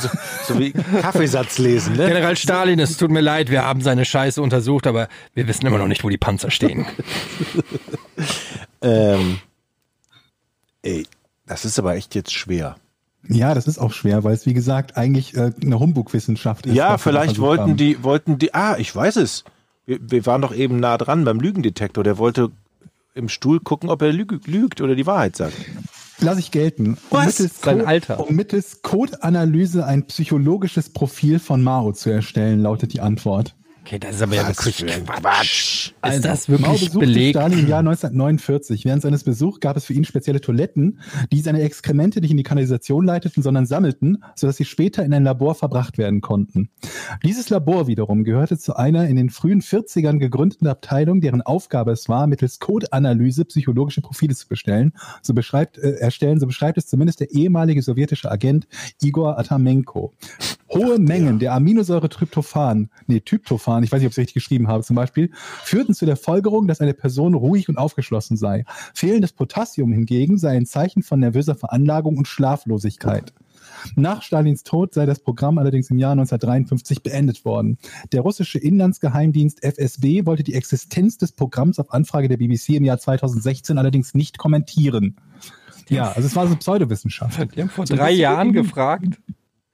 So 0.47 0.59
wie 0.59 0.73
Kaffeesatz 0.73 1.59
lesen, 1.59 1.97
ne? 1.97 2.07
General 2.07 2.37
Stalin, 2.37 2.79
es 2.79 2.97
tut 2.97 3.11
mir 3.11 3.21
leid, 3.21 3.51
wir 3.51 3.65
haben 3.65 3.81
seine 3.81 4.05
Scheiße 4.05 4.43
untersucht, 4.43 4.87
aber 4.87 5.09
wir 5.35 5.49
wissen 5.49 5.67
immer 5.67 5.79
noch 5.79 5.87
nicht, 5.87 6.05
wo 6.05 6.09
die 6.09 6.19
Panzer 6.19 6.51
stehen. 6.51 6.87
Ähm, 8.83 9.39
ey, 10.83 11.07
das 11.47 11.65
ist 11.65 11.79
aber 11.79 11.97
echt 11.97 12.15
jetzt 12.15 12.33
schwer. 12.33 12.77
Ja, 13.29 13.55
das 13.55 13.67
ist 13.67 13.79
auch 13.79 13.93
schwer, 13.93 14.23
weil 14.23 14.35
es 14.35 14.47
wie 14.47 14.55
gesagt 14.55 14.97
eigentlich 14.97 15.35
äh, 15.37 15.51
eine 15.61 15.81
Humbug-Wissenschaft 15.81 16.67
ist. 16.67 16.75
ja, 16.75 16.99
vielleicht 16.99 17.39
wollten 17.39 17.63
haben. 17.63 17.77
die, 17.77 18.05
wollten 18.05 18.39
die, 18.39 18.55
ah, 18.55 18.77
ich 18.79 18.95
weiß 18.95 19.17
es. 19.17 19.45
Wir, 19.87 19.99
wir 20.01 20.27
waren 20.27 20.43
doch 20.43 20.55
eben 20.55 20.79
nah 20.79 20.99
dran 20.99 21.25
beim 21.25 21.41
Lügendetektor. 21.41 22.05
Der 22.05 22.19
wollte 22.19 22.51
im 23.17 23.29
Stuhl 23.29 23.61
gucken, 23.61 23.89
ob 23.89 24.03
er 24.03 24.13
lüg, 24.13 24.47
lügt 24.47 24.81
oder 24.81 24.95
die 24.95 25.07
Wahrheit 25.07 25.37
sagt. 25.37 25.57
lasse 26.21 26.41
ich 26.41 26.51
gelten. 26.51 26.97
Um 27.11 27.19
Was? 27.19 27.39
mittels 27.39 27.61
Sein 27.63 27.79
Co- 27.81 27.85
Alter. 27.87 28.21
Um 28.21 28.35
mittels 28.37 28.83
Codeanalyse 28.83 29.85
ein 29.87 30.07
psychologisches 30.07 30.91
Profil 30.91 31.39
von 31.39 31.63
Mao 31.63 31.93
zu 31.93 32.11
erstellen, 32.11 32.61
lautet 32.61 32.93
die 32.93 33.01
Antwort. 33.01 33.55
Okay, 33.87 34.01
das 34.01 34.17
ist 34.17 34.23
aber 34.23 34.35
ja 34.35 34.49
wirklich 34.49 34.85
Quatsch. 34.85 35.93
Also, 36.01 36.17
Ist 36.17 36.25
das 36.25 36.49
Mao 36.49 36.59
wirklich 36.59 36.87
besuchte 36.87 36.99
belegt? 36.99 37.37
Stalin 37.37 37.61
im 37.61 37.69
Jahr 37.69 37.79
1949. 37.79 38.85
Während 38.85 39.01
seines 39.01 39.23
Besuchs 39.23 39.61
gab 39.61 39.77
es 39.77 39.85
für 39.85 39.93
ihn 39.93 40.05
spezielle 40.05 40.41
Toiletten, 40.41 40.99
die 41.31 41.41
seine 41.41 41.61
Exkremente 41.61 42.21
nicht 42.21 42.33
in 42.33 42.37
die 42.37 42.43
Kanalisation 42.43 43.05
leiteten, 43.05 43.45
sondern 43.45 43.65
sammelten, 43.65 44.25
sodass 44.35 44.57
sie 44.57 44.65
später 44.65 45.05
in 45.05 45.15
ein 45.15 45.23
Labor 45.23 45.55
verbracht 45.55 45.99
werden 45.99 46.21
konnten. 46.21 46.69
Dieses 47.25 47.49
Labor 47.49 47.87
wiederum 47.87 48.25
gehörte 48.25 48.59
zu 48.59 48.75
einer 48.75 49.07
in 49.07 49.15
den 49.15 49.31
frühen 49.31 49.63
40ern 49.63 50.19
gegründeten 50.19 50.67
Abteilung, 50.67 51.21
deren 51.21 51.43
Aufgabe 51.43 51.93
es 51.93 52.09
war, 52.09 52.27
mittels 52.27 52.59
Codeanalyse 52.59 53.45
psychologische 53.45 54.01
Profile 54.01 54.35
zu 54.35 54.49
bestellen. 54.49 54.95
So 55.23 55.33
beschreibt, 55.33 55.79
äh, 55.79 55.93
erstellen, 55.93 56.41
so 56.41 56.49
beschreibt 56.49 56.77
es 56.77 56.89
zumindest 56.89 57.21
der 57.21 57.31
ehemalige 57.31 57.83
sowjetische 57.83 58.33
Agent 58.33 58.67
Igor 59.01 59.39
Atamenko. 59.39 60.13
Hohe 60.73 60.99
Mengen 60.99 61.39
der 61.39 61.55
Aminosäure 61.55 62.09
Tryptophan, 62.09 62.91
nee, 63.07 63.21
Tryptophan, 63.21 63.76
ich 63.85 63.93
weiß 63.93 64.01
nicht, 64.01 64.07
ob 64.07 64.11
ich 64.11 64.15
es 64.15 64.23
richtig 64.23 64.35
geschrieben 64.35 64.69
habe 64.69 64.83
zum 64.83 64.97
Beispiel, 64.97 65.31
führten 65.35 65.95
zu 65.95 66.07
der 66.07 66.17
Folgerung, 66.17 66.67
dass 66.67 66.81
eine 66.81 66.95
Person 66.95 67.35
ruhig 67.35 67.69
und 67.69 67.79
aufgeschlossen 67.79 68.37
sei. 68.37 68.65
Fehlendes 68.95 69.33
Potassium 69.33 69.93
hingegen 69.93 70.39
sei 70.39 70.57
ein 70.57 70.67
Zeichen 70.67 71.03
von 71.03 71.21
nervöser 71.21 71.55
Veranlagung 71.55 72.17
und 72.17 72.29
Schlaflosigkeit. 72.29 73.33
Nach 73.95 74.23
Stalins 74.23 74.63
Tod 74.63 74.95
sei 74.95 75.07
das 75.07 75.21
Programm 75.21 75.59
allerdings 75.59 75.91
im 75.91 75.99
Jahr 75.99 76.13
1953 76.13 77.03
beendet 77.03 77.45
worden. 77.45 77.79
Der 78.13 78.23
russische 78.23 78.59
Inlandsgeheimdienst 78.59 79.63
FSB 79.63 80.27
wollte 80.27 80.43
die 80.43 80.55
Existenz 80.55 81.19
des 81.19 81.33
Programms 81.33 81.79
auf 81.79 81.93
Anfrage 81.93 82.29
der 82.29 82.37
BBC 82.37 82.71
im 82.71 82.85
Jahr 82.85 82.99
2016 82.99 83.79
allerdings 83.79 84.15
nicht 84.15 84.39
kommentieren. 84.39 85.17
Ja, 85.89 86.11
also 86.13 86.27
es 86.27 86.35
war 86.35 86.49
so 86.49 86.57
Pseudowissenschaft. 86.57 87.55
Die 87.55 87.61
haben 87.61 87.69
vor 87.69 87.85
drei 87.85 88.11
Jahren 88.11 88.53
gefragt. 88.53 89.21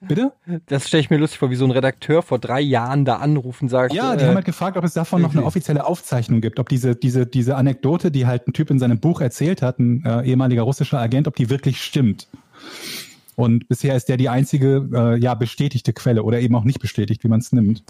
Bitte? 0.09 0.33
Das 0.67 0.89
stelle 0.89 1.01
ich 1.01 1.11
mir 1.11 1.17
lustig 1.19 1.39
vor, 1.39 1.51
wie 1.51 1.57
so 1.57 1.65
ein 1.65 1.71
Redakteur 1.71 2.23
vor 2.23 2.39
drei 2.39 2.61
Jahren 2.61 3.05
da 3.05 3.17
anrufen 3.17 3.69
sagt. 3.69 3.95
Ja, 3.95 4.17
die 4.17 4.25
äh, 4.25 4.29
haben 4.29 4.35
halt 4.35 4.45
gefragt, 4.45 4.77
ob 4.77 4.85
es 4.85 4.95
davon 4.95 5.23
noch 5.23 5.31
eine 5.31 5.41
irgendwie. 5.41 5.47
offizielle 5.47 5.87
Aufzeichnung 5.87 6.41
gibt, 6.41 6.59
ob 6.59 6.69
diese, 6.69 6.97
diese, 6.97 7.27
diese 7.27 7.57
Anekdote, 7.57 8.11
die 8.11 8.27
halt 8.27 8.49
ein 8.49 8.53
Typ 8.53 8.71
in 8.71 8.79
seinem 8.79 8.99
Buch 8.99 9.21
erzählt 9.21 9.63
hat, 9.63 9.79
ein 9.79 10.05
äh, 10.05 10.23
ehemaliger 10.23 10.63
russischer 10.63 10.99
Agent, 10.99 11.29
ob 11.29 11.37
die 11.37 11.51
wirklich 11.51 11.83
stimmt. 11.83 12.29
Und 13.37 13.69
bisher 13.69 13.97
ist 13.97 14.09
der 14.09 14.17
die 14.17 14.29
einzige, 14.29 14.89
äh, 14.93 15.19
ja, 15.19 15.35
bestätigte 15.35 15.93
Quelle 15.93 16.23
oder 16.23 16.41
eben 16.41 16.55
auch 16.55 16.65
nicht 16.65 16.81
bestätigt, 16.81 17.25
wie 17.25 17.29
man 17.29 17.41
es 17.41 17.53
nimmt. 17.53 17.83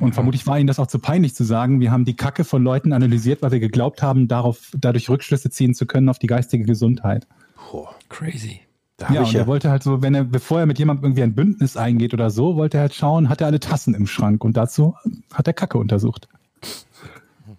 Und 0.00 0.14
vermutlich 0.14 0.46
war 0.46 0.58
ihnen 0.58 0.66
das 0.66 0.78
auch 0.78 0.86
zu 0.86 0.98
peinlich 0.98 1.34
zu 1.34 1.44
sagen, 1.44 1.80
wir 1.80 1.90
haben 1.90 2.04
die 2.04 2.14
Kacke 2.14 2.44
von 2.44 2.62
Leuten 2.62 2.92
analysiert, 2.92 3.42
weil 3.42 3.52
wir 3.52 3.60
geglaubt 3.60 4.02
haben, 4.02 4.28
darauf, 4.28 4.70
dadurch 4.78 5.08
Rückschlüsse 5.08 5.50
ziehen 5.50 5.74
zu 5.74 5.86
können 5.86 6.08
auf 6.08 6.18
die 6.18 6.26
geistige 6.26 6.64
Gesundheit. 6.64 7.26
Boah, 7.70 7.94
crazy. 8.08 8.60
Da 8.98 9.12
Ja, 9.12 9.22
ich 9.22 9.28
und 9.28 9.34
ja. 9.34 9.40
er 9.40 9.46
wollte 9.46 9.70
halt 9.70 9.82
so, 9.82 10.02
wenn 10.02 10.14
er, 10.14 10.24
bevor 10.24 10.60
er 10.60 10.66
mit 10.66 10.78
jemandem 10.78 11.04
irgendwie 11.04 11.22
ein 11.22 11.34
Bündnis 11.34 11.76
eingeht 11.76 12.12
oder 12.12 12.30
so, 12.30 12.56
wollte 12.56 12.78
er 12.78 12.82
halt 12.82 12.94
schauen, 12.94 13.28
hat 13.28 13.40
er 13.40 13.46
alle 13.46 13.60
Tassen 13.60 13.94
im 13.94 14.06
Schrank 14.06 14.44
und 14.44 14.56
dazu 14.56 14.94
hat 15.32 15.46
er 15.46 15.54
Kacke 15.54 15.78
untersucht. 15.78 16.28
Der 16.60 17.54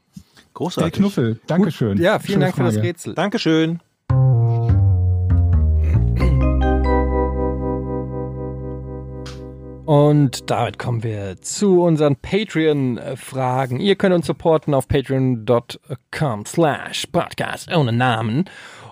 Großartig. 0.53 0.94
Knuffel, 0.94 1.40
Dankeschön. 1.48 1.98
Ja, 1.98 2.20
vielen 2.20 2.34
Schöne 2.34 2.45
Dank 2.45 2.56
für 2.57 2.64
das 2.64 2.76
Frage. 2.76 2.88
Rätsel. 2.88 3.14
Dankeschön. 3.16 3.80
Und 9.86 10.52
damit 10.52 10.78
kommen 10.78 11.02
wir 11.02 11.41
zu 11.41 11.82
unseren 11.82 12.16
Patreon-Fragen. 12.18 13.80
Ihr 13.80 13.95
könnt 13.95 14.14
uns 14.14 14.28
supporten 14.28 14.76
auf 14.76 14.88
patreon.com 14.88 16.45
slash 16.45 17.07
podcast 17.07 17.74
ohne 17.76 17.91
Namen. 17.91 18.45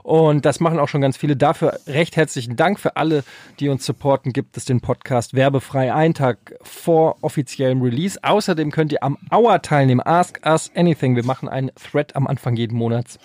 Und 0.08 0.46
das 0.46 0.62
machen 0.62 0.80
auch 0.80 0.88
schon 0.88 1.02
ganz 1.02 1.18
viele. 1.18 1.36
Dafür 1.36 1.82
recht 1.86 2.16
herzlichen 2.16 2.56
Dank 2.56 2.80
für 2.80 2.96
alle, 2.96 3.26
die 3.60 3.68
uns 3.68 3.86
supporten. 3.86 4.32
Gibt 4.32 4.56
es 4.56 4.64
den 4.64 4.80
Podcast 4.80 5.34
werbefrei 5.34 5.94
einen 5.94 6.14
Tag 6.14 6.56
vor 6.62 7.18
offiziellem 7.20 7.82
Release. 7.82 8.18
Außerdem 8.24 8.72
könnt 8.72 8.94
ihr 8.94 9.04
am 9.04 9.18
Hour 9.30 9.62
teilnehmen. 9.62 10.00
Ask 10.00 10.40
Us 10.46 10.72
Anything. 10.76 11.18
Wir 11.18 11.26
machen 11.26 11.50
einen 11.50 11.72
Thread 11.76 12.16
am 12.16 12.26
Anfang 12.26 12.56
jeden 12.56 12.78
Monats 12.78 13.20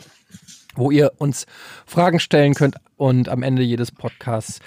wo 0.74 0.90
ihr 0.90 1.12
uns 1.18 1.46
Fragen 1.86 2.20
stellen 2.20 2.54
könnt 2.54 2.76
und 2.96 3.28
am 3.28 3.42
Ende 3.42 3.62
jedes 3.62 3.90
Podcasts 3.92 4.60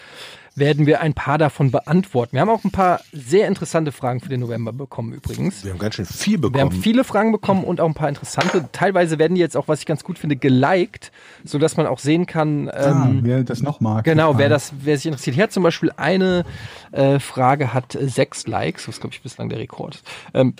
werden 0.58 0.86
wir 0.86 1.02
ein 1.02 1.14
paar 1.14 1.38
davon 1.38 1.70
beantworten. 1.70 2.32
Wir 2.32 2.40
haben 2.40 2.50
auch 2.50 2.64
ein 2.64 2.72
paar 2.72 3.02
sehr 3.12 3.46
interessante 3.50 3.92
Fragen 3.92 4.22
für 4.22 4.30
den 4.30 4.40
November 4.40 4.72
bekommen 4.72 5.12
übrigens. 5.12 5.66
Wir 5.66 5.74
haben 5.74 5.80
ganz 5.80 5.96
schön 5.96 6.06
viel 6.06 6.40
Wir 6.42 6.46
haben 6.46 6.70
bekommen. 6.70 6.82
viele 6.82 7.04
Fragen 7.04 7.34
bekommen 7.34 7.66
und 7.66 7.82
auch 7.82 7.88
ein 7.88 7.94
paar 7.94 8.08
interessante. 8.08 8.70
Teilweise 8.72 9.20
werden 9.20 9.36
die 9.36 9.42
jetzt 9.42 9.58
auch, 9.58 9.68
was 9.68 9.80
ich 9.82 9.86
ganz 9.86 10.06
gut 10.06 10.18
finde, 10.18 10.38
geliked, 10.38 11.12
so 11.44 11.58
dass 11.60 11.76
man 11.76 11.88
auch 11.88 12.00
sehen 12.00 12.26
kann, 12.26 12.70
Ah, 12.70 13.06
ähm, 13.06 13.20
wer 13.24 13.44
das 13.44 13.62
noch 13.64 13.82
mag. 13.82 14.06
Genau, 14.06 14.38
wer 14.38 14.48
das, 14.48 14.72
wer 14.80 14.96
sich 14.96 15.08
interessiert. 15.08 15.34
Hier 15.36 15.44
hat 15.44 15.52
zum 15.52 15.64
Beispiel 15.64 15.92
eine 15.98 16.46
äh, 16.94 17.20
Frage 17.20 17.74
hat 17.74 17.94
äh, 17.96 18.08
sechs 18.08 18.48
Likes, 18.48 18.88
was 18.88 19.02
glaube 19.02 19.14
ich 19.14 19.22
bislang 19.22 19.50
der 19.50 19.60
Rekord 19.60 19.96
ist. 19.96 20.06
Ähm, 20.34 20.54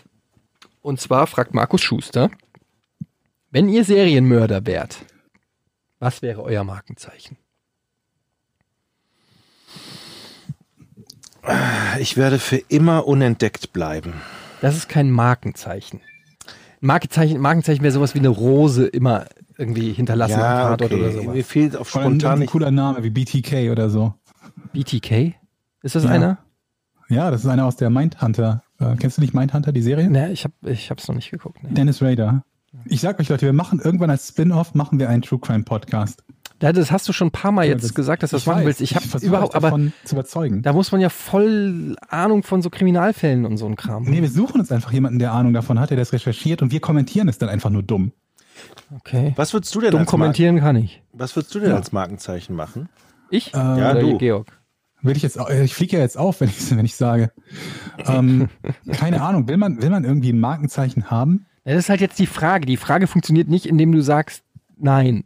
und 0.82 1.00
zwar 1.00 1.26
fragt 1.26 1.54
Markus 1.54 1.82
Schuster, 1.82 2.32
wenn 3.50 3.70
ihr 3.70 3.86
Serienmörder 3.86 4.66
wärt, 4.66 4.98
was 6.06 6.22
wäre 6.22 6.44
euer 6.44 6.64
Markenzeichen? 6.64 7.36
Ich 12.00 12.16
werde 12.16 12.38
für 12.38 12.58
immer 12.58 13.08
unentdeckt 13.08 13.74
bleiben. 13.74 14.14
Das 14.62 14.76
ist 14.78 14.88
kein 14.88 15.10
Markenzeichen. 15.10 16.02
Markenzeichen, 16.80 17.40
Markenzeichen 17.40 17.82
wäre 17.82 17.92
sowas 17.92 18.14
wie 18.14 18.20
eine 18.20 18.30
Rose 18.30 18.86
immer 18.86 19.26
irgendwie 19.58 19.94
hinterlassen 19.94 20.40
Ja, 20.40 20.70
Tatort 20.70 20.92
okay. 20.92 20.96
oder 21.02 21.12
sowas. 21.12 21.34
Mir 21.34 21.44
fehlt 21.44 21.76
auf 21.76 21.90
spontan 21.90 22.42
ein 22.42 22.48
cooler 22.48 22.70
Name 22.70 23.04
wie 23.04 23.10
BTK 23.10 23.72
oder 23.72 23.90
so. 23.90 24.14
BTK? 24.74 25.34
Ist 25.82 25.96
das 25.96 26.04
Ja. 26.04 26.10
einer? 26.12 26.38
Ja, 27.10 27.32
das 27.32 27.44
ist 27.44 27.50
einer 27.50 27.66
aus 27.66 27.78
der 27.78 27.90
Mindhunter. 27.90 28.62
Äh, 28.80 28.96
kennst 28.98 29.18
du 29.18 29.22
nicht 29.22 29.34
Mindhunter, 29.34 29.72
die 29.72 29.82
Serie? 29.82 30.08
Ne, 30.10 30.32
ich 30.32 30.44
habe 30.44 30.54
ich 30.72 30.92
hab's 30.92 31.08
noch 31.08 31.16
nicht 31.16 31.32
geguckt. 31.32 31.64
Ne. 31.64 31.70
Dennis 31.72 32.02
Rader. 32.02 32.44
Ich 32.86 33.02
sag 33.02 33.20
euch 33.20 33.30
Leute, 33.30 33.46
wir 33.46 33.54
machen 33.54 33.80
irgendwann 33.80 34.10
als 34.10 34.28
Spin-off 34.30 34.74
machen 34.76 35.00
wir 35.00 35.10
einen 35.10 35.22
True 35.22 35.40
Crime 35.40 35.64
Podcast. 35.64 36.24
Ja, 36.62 36.72
das 36.72 36.92
hast 36.92 37.08
du 37.08 37.14
schon 37.14 37.28
ein 37.28 37.32
paar 37.32 37.52
Mal 37.52 37.68
jetzt 37.68 37.84
das- 37.84 37.94
gesagt, 37.94 38.24
dass 38.24 38.30
du 38.32 38.38
das 38.38 38.46
machen 38.46 38.60
weiß, 38.60 38.66
willst. 38.66 38.82
Ich 38.82 38.96
habe 38.96 39.06
überhaupt, 39.26 39.56
aber 39.56 39.68
davon 39.68 39.94
zu 40.04 40.16
überzeugen. 40.16 40.62
Da 40.62 40.74
muss 40.74 40.92
man 40.92 41.02
ja 41.02 41.10
voll 41.10 41.96
Ahnung 42.10 42.44
von 42.44 42.62
so 42.62 42.70
Kriminalfällen 42.70 43.46
und 43.46 43.58
so 43.58 43.66
ein 43.66 43.76
Kram. 43.76 44.04
Nee, 44.04 44.22
wir 44.22 44.30
suchen 44.30 44.62
uns 44.62 44.72
einfach 44.72 44.92
jemanden, 44.92 45.20
der 45.20 45.34
Ahnung 45.34 45.54
davon 45.54 45.80
hat, 45.80 45.90
der 45.90 45.98
das 45.98 46.14
recherchiert 46.14 46.62
und 46.62 46.72
wir 46.72 46.80
kommentieren 46.80 47.28
es 47.28 47.38
dann 47.38 47.50
einfach 47.50 47.70
nur 47.70 47.84
dumm. 47.84 48.14
Okay. 48.96 49.34
Was 49.36 49.54
würdest 49.54 49.76
du 49.76 49.82
denn 49.82 49.92
Dumm 49.92 50.02
als 50.02 50.10
kommentieren 50.10 50.60
kann 50.60 50.78
ich. 50.78 51.02
Was 51.12 51.36
würdest 51.36 51.54
du 51.56 51.60
denn 51.60 51.70
Ja. 51.72 51.76
als 51.76 51.92
Markenzeichen 51.92 52.56
machen? 52.56 52.88
Ich? 53.30 53.52
Ja, 53.52 53.76
Oder 53.92 54.00
du. 54.02 54.18
Georg? 54.18 54.48
Will 55.02 55.18
ich 55.18 55.24
jetzt, 55.24 55.38
au- 55.38 55.50
ich 55.50 55.76
fliege 55.76 55.98
ja 55.98 56.02
jetzt 56.04 56.18
auf, 56.18 56.40
wenn 56.40 56.48
ich, 56.50 56.72
wenn 56.76 56.86
ich 56.86 56.96
sage. 56.96 57.32
Ähm, 58.08 58.48
keine 58.94 59.22
Ahnung, 59.22 59.48
will 59.50 59.58
man, 59.58 59.82
will 59.82 59.90
man 59.90 60.06
irgendwie 60.06 60.32
ein 60.32 60.40
Markenzeichen 60.40 61.12
haben? 61.12 61.46
Das 61.66 61.76
ist 61.78 61.90
halt 61.90 62.00
jetzt 62.02 62.20
die 62.20 62.28
Frage. 62.28 62.66
Die 62.66 62.78
Frage 62.78 63.08
funktioniert 63.08 63.50
nicht, 63.50 63.66
indem 63.66 63.92
du 63.92 64.02
sagst, 64.02 64.44
nein. 64.78 65.24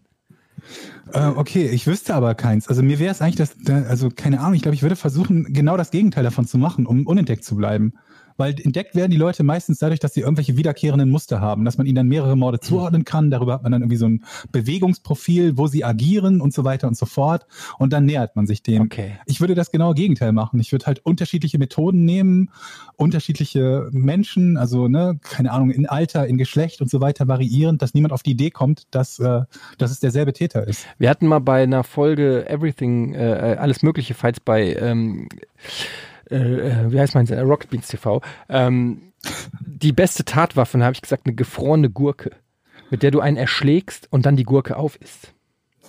Äh, 1.14 1.28
okay, 1.28 1.68
ich 1.68 1.86
wüsste 1.88 2.16
aber 2.16 2.34
keins. 2.36 2.68
Also 2.68 2.82
mir 2.82 3.00
wäre 3.00 3.12
es 3.12 3.22
eigentlich 3.22 3.36
das, 3.36 3.56
da- 3.62 3.84
also 3.84 4.10
keine 4.10 4.40
Ahnung, 4.40 4.54
ich 4.54 4.62
glaube, 4.62 4.76
ich 4.76 4.82
würde 4.84 4.96
versuchen, 4.96 5.52
genau 5.54 5.76
das 5.78 5.92
Gegenteil 5.92 6.24
davon 6.24 6.46
zu 6.48 6.58
machen, 6.58 6.86
um 6.86 7.06
unentdeckt 7.06 7.44
zu 7.44 7.56
bleiben. 7.56 7.94
Weil 8.40 8.56
entdeckt 8.60 8.96
werden 8.96 9.12
die 9.12 9.18
Leute 9.18 9.44
meistens 9.44 9.78
dadurch, 9.78 10.00
dass 10.00 10.16
sie 10.16 10.22
irgendwelche 10.22 10.58
wiederkehrenden 10.58 11.12
Muster 11.12 11.42
haben, 11.42 11.64
dass 11.64 11.78
man 11.78 11.86
ihnen 11.86 11.96
dann 11.96 12.08
mehrere. 12.08 12.40
Morde 12.40 12.60
zuordnen 12.60 13.06
kann. 13.06 13.30
Darüber 13.30 13.54
hat 13.54 13.64
man 13.64 13.72
dann 13.72 13.82
irgendwie 13.82 13.98
so 13.98 14.08
ein 14.08 14.24
Bewegungsprofil, 14.52 15.58
wo 15.58 15.68
sie 15.68 15.86
agieren 15.86 16.42
und 16.42 16.54
so 16.54 16.64
weiter 16.64 16.88
und 16.88 16.98
so 16.98 17.06
fort. 17.06 17.46
Und 17.78 17.94
dann 17.94 18.06
nähert 18.06 18.36
man 18.36 18.48
sich 18.48 18.64
dem. 18.64 18.84
Okay. 18.84 19.20
Ich 19.26 19.42
würde 19.42 19.54
das 19.54 19.72
genaue 19.72 19.94
Gegenteil 19.94 20.32
machen. 20.32 20.60
Ich 20.60 20.72
würde 20.72 20.88
halt 20.88 21.06
unterschiedliche 21.06 21.60
Methoden 21.60 22.06
nehmen, 22.06 22.50
unterschiedliche 22.96 23.90
Menschen, 23.92 24.58
also 24.58 24.88
ne, 24.88 25.20
keine 25.22 25.52
Ahnung, 25.52 25.70
in 25.70 25.86
Alter, 25.86 26.26
in 26.26 26.38
Geschlecht 26.38 26.82
und 26.82 26.90
so 26.90 27.02
weiter 27.02 27.28
variieren, 27.28 27.78
dass 27.78 27.94
niemand 27.94 28.14
auf 28.14 28.24
die 28.24 28.32
Idee 28.32 28.50
kommt, 28.50 28.88
dass, 28.92 29.20
äh, 29.20 29.42
dass 29.78 29.92
es 29.92 30.00
derselbe 30.00 30.34
Täter 30.34 30.68
ist. 30.68 30.86
Wir 30.98 31.10
hatten 31.10 31.28
mal 31.28 31.40
bei 31.40 31.64
einer 31.64 31.84
Folge 31.84 32.50
Everything, 32.50 33.14
äh, 33.14 33.58
alles 33.60 33.84
mögliche 33.84 34.14
Fights 34.14 34.40
bei, 34.40 34.76
ähm, 34.76 35.28
äh, 36.32 36.36
äh, 36.36 36.92
wie 36.92 37.00
heißt 37.00 37.16
mein 37.16 37.28
äh, 37.28 37.40
Rocket 37.40 37.70
Beans 37.70 37.88
TV, 37.88 38.22
ähm, 38.50 39.14
die 39.62 39.92
beste 39.92 40.26
Tatwaffe, 40.26 40.84
habe 40.84 40.94
ich 40.94 41.02
gesagt, 41.02 41.26
eine 41.26 41.36
gefrorene 41.36 41.90
Gurke, 41.90 42.32
mit 42.90 43.04
der 43.04 43.12
du 43.12 43.20
einen 43.20 43.38
erschlägst 43.38 44.08
und 44.12 44.26
dann 44.26 44.36
die 44.36 44.44
Gurke 44.44 44.78
aufisst. 44.78 45.34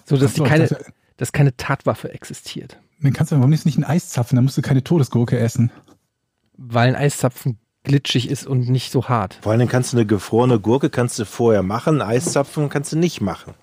So 0.04 0.16
dass 0.16 0.34
so, 0.34 0.44
die 0.44 0.50
keine, 0.50 0.68
dass 1.16 1.32
keine 1.32 1.56
Tatwaffe 1.56 2.12
existiert. 2.12 2.78
Dann 3.02 3.12
kannst 3.12 3.32
du 3.32 3.36
warum 3.36 3.50
nicht 3.50 3.66
ein 3.78 3.84
Eis 3.84 4.10
zapfen, 4.10 4.36
dann 4.36 4.44
musst 4.44 4.58
du 4.58 4.62
keine 4.62 4.84
Todesgurke 4.84 5.38
essen. 5.38 5.70
Weil 6.56 6.88
ein 6.88 6.96
Eiszapfen 6.96 7.58
glitschig 7.84 8.28
ist 8.28 8.46
und 8.46 8.68
nicht 8.68 8.92
so 8.92 9.08
hart. 9.08 9.38
Vor 9.40 9.52
allen 9.52 9.60
Dingen 9.60 9.70
kannst 9.70 9.92
du 9.92 9.96
eine 9.96 10.06
gefrorene 10.06 10.60
Gurke 10.60 10.90
kannst 10.90 11.18
du 11.18 11.24
vorher 11.24 11.62
machen, 11.62 12.02
Eiszapfen 12.02 12.68
kannst 12.68 12.92
du 12.92 12.98
nicht 12.98 13.20
machen. 13.20 13.54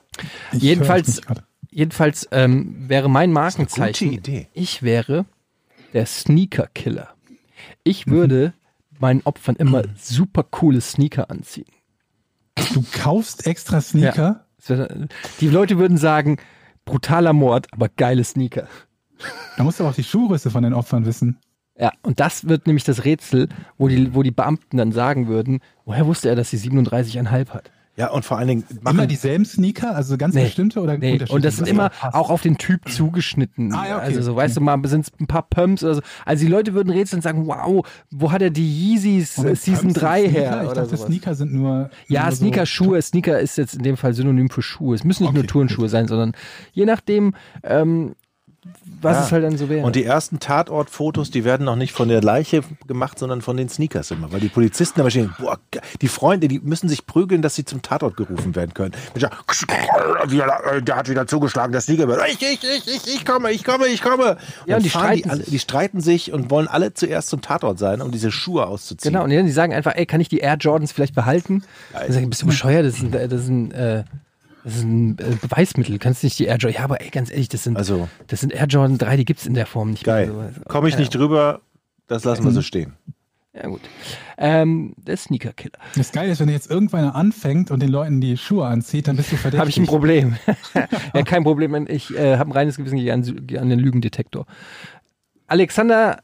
Ich 0.53 0.63
Jedenfalls-. 0.63 1.21
Jedenfalls 1.69 2.27
ähm, 2.31 2.89
wäre 2.89 3.09
mein 3.09 3.31
Markenzeichen, 3.31 4.09
gute 4.09 4.19
Idee. 4.19 4.47
ich 4.53 4.81
wäre 4.81 5.25
der 5.97 6.05
Sneaker-Killer. 6.05 7.09
Ich 7.83 8.05
würde 8.07 8.53
meinen 8.99 9.21
Opfern 9.25 9.55
immer 9.55 9.81
super 9.95 10.43
coole 10.43 10.79
Sneaker 10.79 11.29
anziehen. 11.31 11.65
Du 12.73 12.83
kaufst 12.93 13.47
extra 13.47 13.81
Sneaker. 13.81 14.45
Wär- 14.67 15.07
Die 15.41 15.47
Leute 15.49 15.79
würden 15.79 15.97
sagen, 15.97 16.37
brutaler 16.85 17.33
Mord, 17.33 17.67
aber 17.71 17.89
geile 17.89 18.23
Sneaker. 18.23 18.67
Da 19.57 19.63
musst 19.63 19.79
du 19.79 19.83
aber 19.83 19.91
auch 19.91 19.95
die 19.95 20.03
Schuhgröße 20.03 20.51
von 20.51 20.61
den 20.63 20.73
Opfern 20.73 21.05
wissen. 21.05 21.39
Ja, 21.79 21.91
und 22.03 22.19
das 22.19 22.47
wird 22.47 22.67
nämlich 22.67 22.83
das 22.83 23.03
Rätsel, 23.05 23.49
wo 23.79 23.87
die, 23.87 24.13
wo 24.13 24.21
die 24.23 24.31
Beamten 24.31 24.77
dann 24.77 24.91
sagen 24.91 25.27
würden, 25.27 25.59
woher 25.85 26.05
wusste 26.05 26.29
er, 26.29 26.35
dass 26.35 26.49
sie 26.51 26.57
37,5 26.57 27.49
hat? 27.49 27.71
Ja, 27.97 28.11
und 28.11 28.23
vor 28.25 28.37
allen 28.37 28.47
Dingen 28.47 28.63
Immer 28.69 28.93
machen 28.93 29.07
dieselben 29.07 29.43
Sneaker, 29.43 29.95
also 29.95 30.17
ganz 30.17 30.35
Nee. 30.35 30.43
bestimmte 30.43 30.79
oder 30.81 30.97
Nee, 30.99 31.19
und 31.29 31.43
das 31.43 31.57
sind 31.57 31.67
immer 31.67 31.89
passt. 31.89 32.13
auch 32.15 32.29
auf 32.29 32.43
den 32.43 32.57
Typ 32.59 32.87
zugeschnitten. 32.89 33.73
Ah, 33.73 33.87
ja, 33.87 33.95
okay. 33.97 34.05
Also 34.05 34.21
so, 34.21 34.35
weißt 34.35 34.55
du, 34.55 34.61
mal 34.61 34.79
sind 34.87 35.01
es 35.07 35.11
ein 35.19 35.25
paar 35.25 35.41
Pumps 35.49 35.83
oder 35.83 35.95
so. 35.95 36.01
Also 36.23 36.45
die 36.45 36.51
Leute 36.51 36.75
würden 36.75 36.91
rätseln 36.91 37.17
und 37.19 37.23
sagen, 37.23 37.47
wow, 37.47 37.83
wo 38.11 38.31
hat 38.31 38.43
er 38.43 38.51
die 38.51 38.93
Yeezys 38.93 39.39
äh, 39.39 39.55
Season 39.55 39.81
Pumps 39.81 39.93
sind 39.95 40.01
3 40.01 40.19
Sneaker? 40.21 40.31
her? 40.39 40.61
Ich 40.63 40.69
oder 40.69 40.75
dachte, 40.83 40.95
sowas. 40.97 41.07
Sneaker 41.07 41.33
sind 41.35 41.53
nur. 41.53 41.89
Ja, 42.07 42.23
nur 42.23 42.31
so- 42.31 42.37
Sneaker, 42.37 42.65
Schuhe. 42.67 43.01
Sneaker 43.01 43.39
ist 43.39 43.57
jetzt 43.57 43.73
in 43.75 43.81
dem 43.83 43.97
Fall 43.97 44.13
Synonym 44.13 44.51
für 44.51 44.61
Schuhe. 44.61 44.93
Es 44.93 45.03
müssen 45.03 45.23
nicht 45.23 45.33
nur 45.33 45.41
Okay, 45.43 45.51
Turnschuhe 45.51 45.89
sein, 45.89 46.07
sondern 46.07 46.33
je 46.73 46.85
nachdem, 46.85 47.33
ähm, 47.63 48.13
was 49.01 49.17
Ja. 49.17 49.23
es 49.25 49.31
halt 49.31 49.43
dann 49.43 49.57
so 49.57 49.69
wäre. 49.69 49.85
Und 49.85 49.95
die 49.95 50.03
ersten 50.03 50.39
Tatortfotos, 50.39 51.29
die 51.31 51.43
werden 51.45 51.65
noch 51.65 51.75
nicht 51.75 51.93
von 51.93 52.07
der 52.09 52.21
Leiche 52.21 52.61
gemacht, 52.87 53.19
sondern 53.19 53.41
von 53.41 53.55
den 53.57 53.69
Sneakers 53.69 54.11
immer. 54.11 54.31
Weil 54.31 54.39
die 54.39 54.49
Polizisten 54.49 54.99
immer 54.99 55.11
stehen, 55.11 55.33
boah, 55.39 55.59
die 56.01 56.07
Freunde, 56.07 56.47
die 56.47 56.59
müssen 56.59 56.89
sich 56.89 57.05
prügeln, 57.05 57.41
dass 57.41 57.55
sie 57.55 57.65
zum 57.65 57.81
Tatort 57.81 58.17
gerufen 58.17 58.55
werden 58.55 58.73
können. 58.73 58.93
Der, 59.15 59.29
äh, 60.73 60.81
der 60.81 60.95
hat 60.95 61.09
wieder 61.09 61.27
zugeschlagen, 61.27 61.71
der 61.71 61.81
Sneaker 61.81 62.07
wird, 62.07 62.21
ich, 62.27 62.41
ich, 62.41 62.63
ich, 62.63 62.87
ich, 62.87 63.15
ich 63.15 63.25
komme, 63.25 63.51
ich 63.51 63.63
komme, 63.63 63.87
ich 63.87 64.01
komme. 64.01 64.31
Und 64.31 64.37
Ja, 64.67 64.77
und 64.77 64.83
die 64.85 64.89
fahren 64.89 65.13
die, 65.13 65.19
streiten 65.19 65.29
alle, 65.29 65.39
sich. 65.43 65.49
die 65.51 65.59
streiten 65.59 66.01
sich 66.01 66.31
und 66.33 66.49
wollen 66.49 66.67
alle 66.67 66.93
zuerst 66.93 67.29
zum 67.29 67.41
Tatort 67.41 67.79
sein, 67.79 68.01
um 68.01 68.11
diese 68.11 68.31
Schuhe 68.31 68.65
auszuziehen. 68.67 69.13
Genau, 69.13 69.23
und 69.23 69.29
die 69.29 69.51
sagen 69.51 69.73
einfach, 69.73 69.93
ey, 69.95 70.05
kann 70.05 70.21
ich 70.21 70.29
die 70.29 70.39
Air 70.39 70.57
Jordans 70.57 70.91
vielleicht 70.91 71.15
behalten? 71.15 71.63
Dann 71.93 72.11
sag 72.11 72.21
ich, 72.23 72.29
bist 72.29 72.41
du 72.41 72.47
bescheuert? 72.47 72.85
Das 72.85 72.95
ist 72.95 73.03
ein, 73.03 73.11
das 73.11 73.41
ist 73.41 73.47
ein, 73.49 73.71
äh, 73.71 74.03
das 74.67 74.75
ist 74.75 74.83
ein 74.83 75.17
äh, 75.19 75.37
Beweismittel. 75.41 75.97
Kannst 75.97 76.25
nicht 76.25 76.37
die 76.39 76.43
Air 76.43 76.57
Jordan. 76.57 76.77
Ja, 76.77 76.83
aber 76.83 76.99
ey, 76.99 77.09
ganz 77.09 77.31
ehrlich, 77.31 77.47
das 77.47 77.63
sind, 77.63 77.77
Also- 77.77 78.09
das 78.27 78.41
sind 78.41 78.51
Air 78.51 78.65
Jordan 78.65 78.97
3, 78.97 79.15
die 79.15 79.23
gibt's 79.23 79.45
in 79.45 79.53
der 79.53 79.65
Form 79.65 79.91
nicht 79.91 80.03
Geil. 80.03 80.27
mehr. 80.27 80.51
So, 80.53 80.61
Komme 80.67 80.89
ich 80.89 80.95
keine 80.95 81.03
nicht 81.03 81.15
drüber, 81.15 81.61
das 82.07 82.25
lassen 82.25 82.43
wir 82.43 82.51
so 82.51 82.61
stehen. 82.61 82.91
Ja, 83.53 83.67
gut. 83.67 83.79
Ähm, 84.37 84.93
der 84.97 85.15
Sneaker-Killer. 85.15 85.79
Das 85.95 86.11
Geile 86.11 86.33
ist, 86.33 86.41
wenn 86.41 86.49
jetzt 86.49 86.69
irgendwann 86.69 87.05
anfängt 87.05 87.71
und 87.71 87.81
den 87.81 87.87
Leuten 87.89 88.19
die 88.19 88.35
Schuhe 88.35 88.67
anzieht, 88.67 89.07
dann 89.07 89.15
bist 89.15 89.31
du 89.31 89.37
verdächtig. 89.37 89.59
Habe 89.61 89.69
ich 89.69 89.77
ein 89.77 89.85
Problem. 89.87 90.35
ja, 91.13 91.23
kein 91.23 91.43
Problem. 91.43 91.87
Ich 91.87 92.13
äh, 92.13 92.35
habe 92.37 92.49
ein 92.49 92.51
reines 92.51 92.75
Gewissen 92.75 92.97
gegen 92.97 93.09
an, 93.11 93.21
an 93.57 93.69
den 93.69 93.79
Lügendetektor. 93.79 94.45
Alexander 95.47 96.21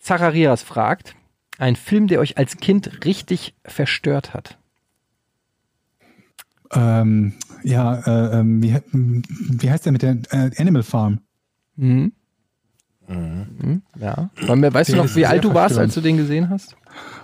Zacharias 0.00 0.64
fragt, 0.64 1.14
ein 1.58 1.76
Film, 1.76 2.08
der 2.08 2.18
euch 2.18 2.38
als 2.38 2.56
Kind 2.56 3.04
richtig 3.04 3.54
verstört 3.64 4.34
hat. 4.34 4.58
Ähm, 6.72 7.34
ja, 7.64 7.94
äh, 8.06 8.40
ähm, 8.40 8.62
wie, 8.62 8.76
wie 8.92 9.70
heißt 9.70 9.84
der 9.84 9.92
mit 9.92 10.02
der 10.02 10.16
äh, 10.30 10.50
Animal 10.58 10.82
Farm? 10.82 11.20
Mhm. 11.76 12.12
Mhm. 13.08 13.82
Ja. 13.98 14.30
Wir- 14.36 14.74
Weißt 14.74 14.88
du 14.90 14.94
Der 14.94 15.02
noch, 15.02 15.10
ist 15.10 15.16
wie 15.16 15.26
alt 15.26 15.44
du 15.44 15.54
warst, 15.54 15.76
als 15.78 15.94
du 15.94 16.00
den 16.00 16.16
gesehen 16.16 16.48
hast? 16.50 16.76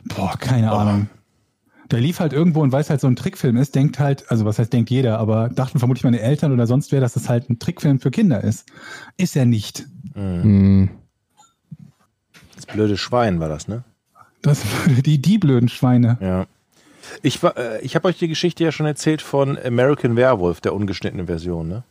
Boah, 0.04 0.36
keine 0.38 0.72
Ahnung. 0.72 1.08
Der 1.90 2.00
lief 2.00 2.20
halt 2.20 2.34
irgendwo 2.34 2.60
und 2.62 2.70
weil 2.72 2.82
es 2.82 2.90
halt 2.90 3.00
so 3.00 3.06
ein 3.06 3.16
Trickfilm 3.16 3.56
ist, 3.56 3.74
denkt 3.74 3.98
halt, 3.98 4.30
also 4.30 4.44
was 4.44 4.58
heißt 4.58 4.72
denkt 4.72 4.90
jeder, 4.90 5.18
aber 5.18 5.48
dachten 5.48 5.78
vermutlich 5.78 6.04
meine 6.04 6.20
Eltern 6.20 6.52
oder 6.52 6.66
sonst 6.66 6.92
wer, 6.92 7.00
dass 7.00 7.16
es 7.16 7.28
halt 7.30 7.48
ein 7.48 7.58
Trickfilm 7.58 7.98
für 8.00 8.10
Kinder 8.10 8.44
ist. 8.44 8.66
Ist 9.16 9.36
er 9.36 9.46
nicht. 9.46 9.86
Mhm. 10.14 10.90
Das 12.56 12.66
blöde 12.66 12.98
Schwein 12.98 13.40
war 13.40 13.48
das, 13.48 13.68
ne? 13.68 13.84
Das 14.42 14.62
die, 15.06 15.22
die 15.22 15.38
blöden 15.38 15.68
Schweine. 15.70 16.18
Ja. 16.20 16.46
Ich, 17.22 17.42
war- 17.42 17.56
äh, 17.56 17.80
ich 17.82 17.94
habe 17.94 18.08
euch 18.08 18.18
die 18.18 18.28
Geschichte 18.28 18.64
ja 18.64 18.72
schon 18.72 18.86
erzählt 18.86 19.22
von 19.22 19.58
American 19.64 20.16
Werewolf, 20.16 20.60
der 20.60 20.74
ungeschnittenen 20.74 21.26
Version, 21.26 21.68
ne? 21.68 21.84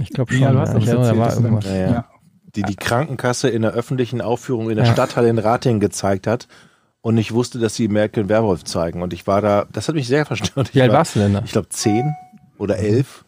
Ich 0.00 0.10
glaube 0.10 0.32
schon. 0.32 0.42
Ja, 0.42 0.52
du 0.52 0.58
hast 0.60 0.68
ja. 0.68 0.74
doch 0.74 0.82
Ich 0.82 0.88
erinnere, 0.88 1.08
da 1.12 1.18
war 1.18 1.26
erzählt, 1.26 1.42
du 1.42 1.48
irgendwas. 1.48 1.64
Ja, 1.70 1.76
ja. 1.76 1.90
ja. 1.90 2.04
Die 2.56 2.62
die 2.62 2.76
Krankenkasse 2.76 3.48
in 3.48 3.62
der 3.62 3.72
öffentlichen 3.72 4.20
Aufführung 4.20 4.70
in 4.70 4.76
der 4.76 4.86
Ja. 4.86 4.92
Stadthalle 4.92 5.28
in 5.28 5.38
Ratingen 5.38 5.80
gezeigt 5.80 6.26
hat 6.26 6.48
und 7.00 7.16
ich 7.18 7.32
wusste, 7.32 7.58
dass 7.58 7.74
sie 7.76 7.86
American 7.88 8.28
Werewolf 8.28 8.64
zeigen. 8.64 9.02
Und 9.02 9.12
ich 9.12 9.26
war 9.26 9.40
da, 9.40 9.66
das 9.72 9.86
hat 9.88 9.94
mich 9.94 10.06
sehr 10.08 10.26
verstört. 10.26 10.74
Wie 10.74 10.82
alt 10.82 10.90
war, 10.90 10.98
warst 10.98 11.14
du 11.16 11.20
denn 11.20 11.32
da? 11.34 11.42
Ich 11.44 11.52
glaube 11.52 11.68
zehn 11.68 12.12
oder 12.58 12.78
elf. 12.78 13.24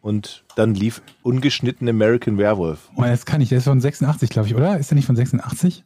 Und 0.00 0.44
dann 0.54 0.74
lief 0.74 1.02
ungeschnitten 1.22 1.88
American 1.88 2.38
Werewolf. 2.38 2.88
Oh, 2.96 3.02
das 3.02 3.26
kann 3.26 3.40
ich, 3.40 3.48
der 3.48 3.58
ist 3.58 3.64
von 3.64 3.80
86, 3.80 4.30
glaube 4.30 4.48
ich, 4.48 4.54
oder? 4.54 4.78
Ist 4.78 4.90
der 4.90 4.96
nicht 4.96 5.06
von 5.06 5.16
86? 5.16 5.84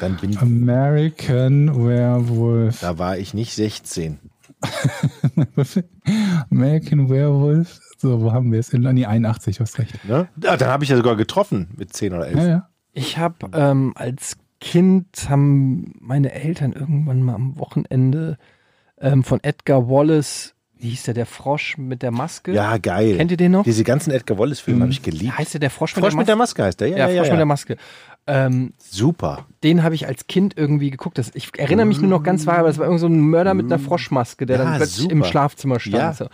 Dann 0.00 0.16
bin 0.16 0.36
American 0.38 1.86
Werewolf. 1.86 2.80
da 2.80 2.98
war 2.98 3.18
ich 3.18 3.34
nicht 3.34 3.54
16. 3.54 4.18
American 6.50 7.08
Werewolf. 7.08 7.80
So, 7.98 8.20
wo 8.22 8.32
haben 8.32 8.52
wir 8.52 8.60
es? 8.60 8.72
In 8.72 8.82
nee, 8.82 9.06
81, 9.06 9.56
du 9.56 9.62
hast 9.62 9.78
recht. 9.78 10.04
Ne? 10.04 10.28
Ja, 10.42 10.56
dann 10.56 10.68
habe 10.68 10.84
ich 10.84 10.90
ja 10.90 10.96
sogar 10.96 11.16
getroffen 11.16 11.68
mit 11.76 11.92
zehn 11.92 12.14
oder 12.14 12.26
elf. 12.26 12.38
Ja, 12.38 12.48
ja. 12.48 12.68
Ich 12.92 13.18
habe 13.18 13.36
ähm, 13.52 13.92
als 13.94 14.36
Kind 14.60 15.06
haben 15.28 15.94
meine 16.00 16.32
Eltern 16.32 16.72
irgendwann 16.72 17.22
mal 17.22 17.34
am 17.34 17.58
Wochenende 17.58 18.36
ähm, 19.00 19.24
von 19.24 19.42
Edgar 19.42 19.88
Wallace, 19.88 20.54
wie 20.76 20.90
hieß 20.90 21.04
der, 21.04 21.14
der 21.14 21.26
Frosch 21.26 21.76
mit 21.76 22.02
der 22.02 22.10
Maske? 22.10 22.52
Ja, 22.52 22.78
geil. 22.78 23.16
Kennt 23.16 23.30
ihr 23.30 23.36
den 23.36 23.52
noch? 23.52 23.64
Diese 23.64 23.84
ganzen 23.84 24.10
Edgar 24.12 24.38
Wallace-Filme 24.38 24.80
habe 24.82 24.92
ich 24.92 25.02
geliebt. 25.02 25.36
Heißt 25.36 25.54
der 25.54 25.60
der 25.60 25.70
Frosch 25.70 25.94
mit 25.94 26.04
Frosch 26.04 26.12
der 26.12 26.18
mit 26.18 26.28
der 26.28 26.36
Maske? 26.36 26.62
Maske 26.62 26.64
heißt 26.64 26.80
der, 26.80 26.88
ja, 26.88 26.96
Ja, 26.96 27.06
ja, 27.06 27.12
ja. 27.12 27.16
Frosch 27.18 27.26
ja. 27.28 27.32
mit 27.34 27.38
der 27.38 27.46
Maske. 27.46 27.76
Ähm, 28.30 28.74
Super. 28.78 29.46
den 29.64 29.82
habe 29.82 29.94
ich 29.94 30.06
als 30.06 30.26
Kind 30.28 30.54
irgendwie 30.56 30.90
geguckt. 30.90 31.18
Das, 31.18 31.30
ich 31.34 31.50
erinnere 31.58 31.86
mich 31.86 32.00
nur 32.00 32.08
noch 32.10 32.22
ganz 32.22 32.46
vage, 32.46 32.60
aber 32.60 32.68
es 32.68 32.78
war 32.78 32.84
irgend 32.84 33.00
so 33.00 33.06
ein 33.08 33.18
Mörder 33.20 33.54
mit 33.54 33.66
einer 33.66 33.78
Froschmaske, 33.80 34.46
der 34.46 34.58
Ja, 34.58 34.64
dann 34.64 34.76
plötzlich 34.76 35.02
super. 35.02 35.12
im 35.12 35.24
Schlafzimmer 35.24 35.80
stand. 35.80 35.96
Ja. 35.96 36.12
So. 36.12 36.26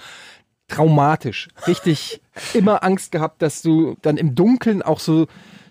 Traumatisch. 0.68 1.48
Richtig 1.66 2.20
immer 2.54 2.82
Angst 2.84 3.12
gehabt, 3.12 3.40
dass 3.40 3.62
du 3.62 3.96
dann 4.02 4.16
im 4.16 4.34
Dunkeln 4.34 4.82
auch 4.82 5.00
so, 5.00 5.26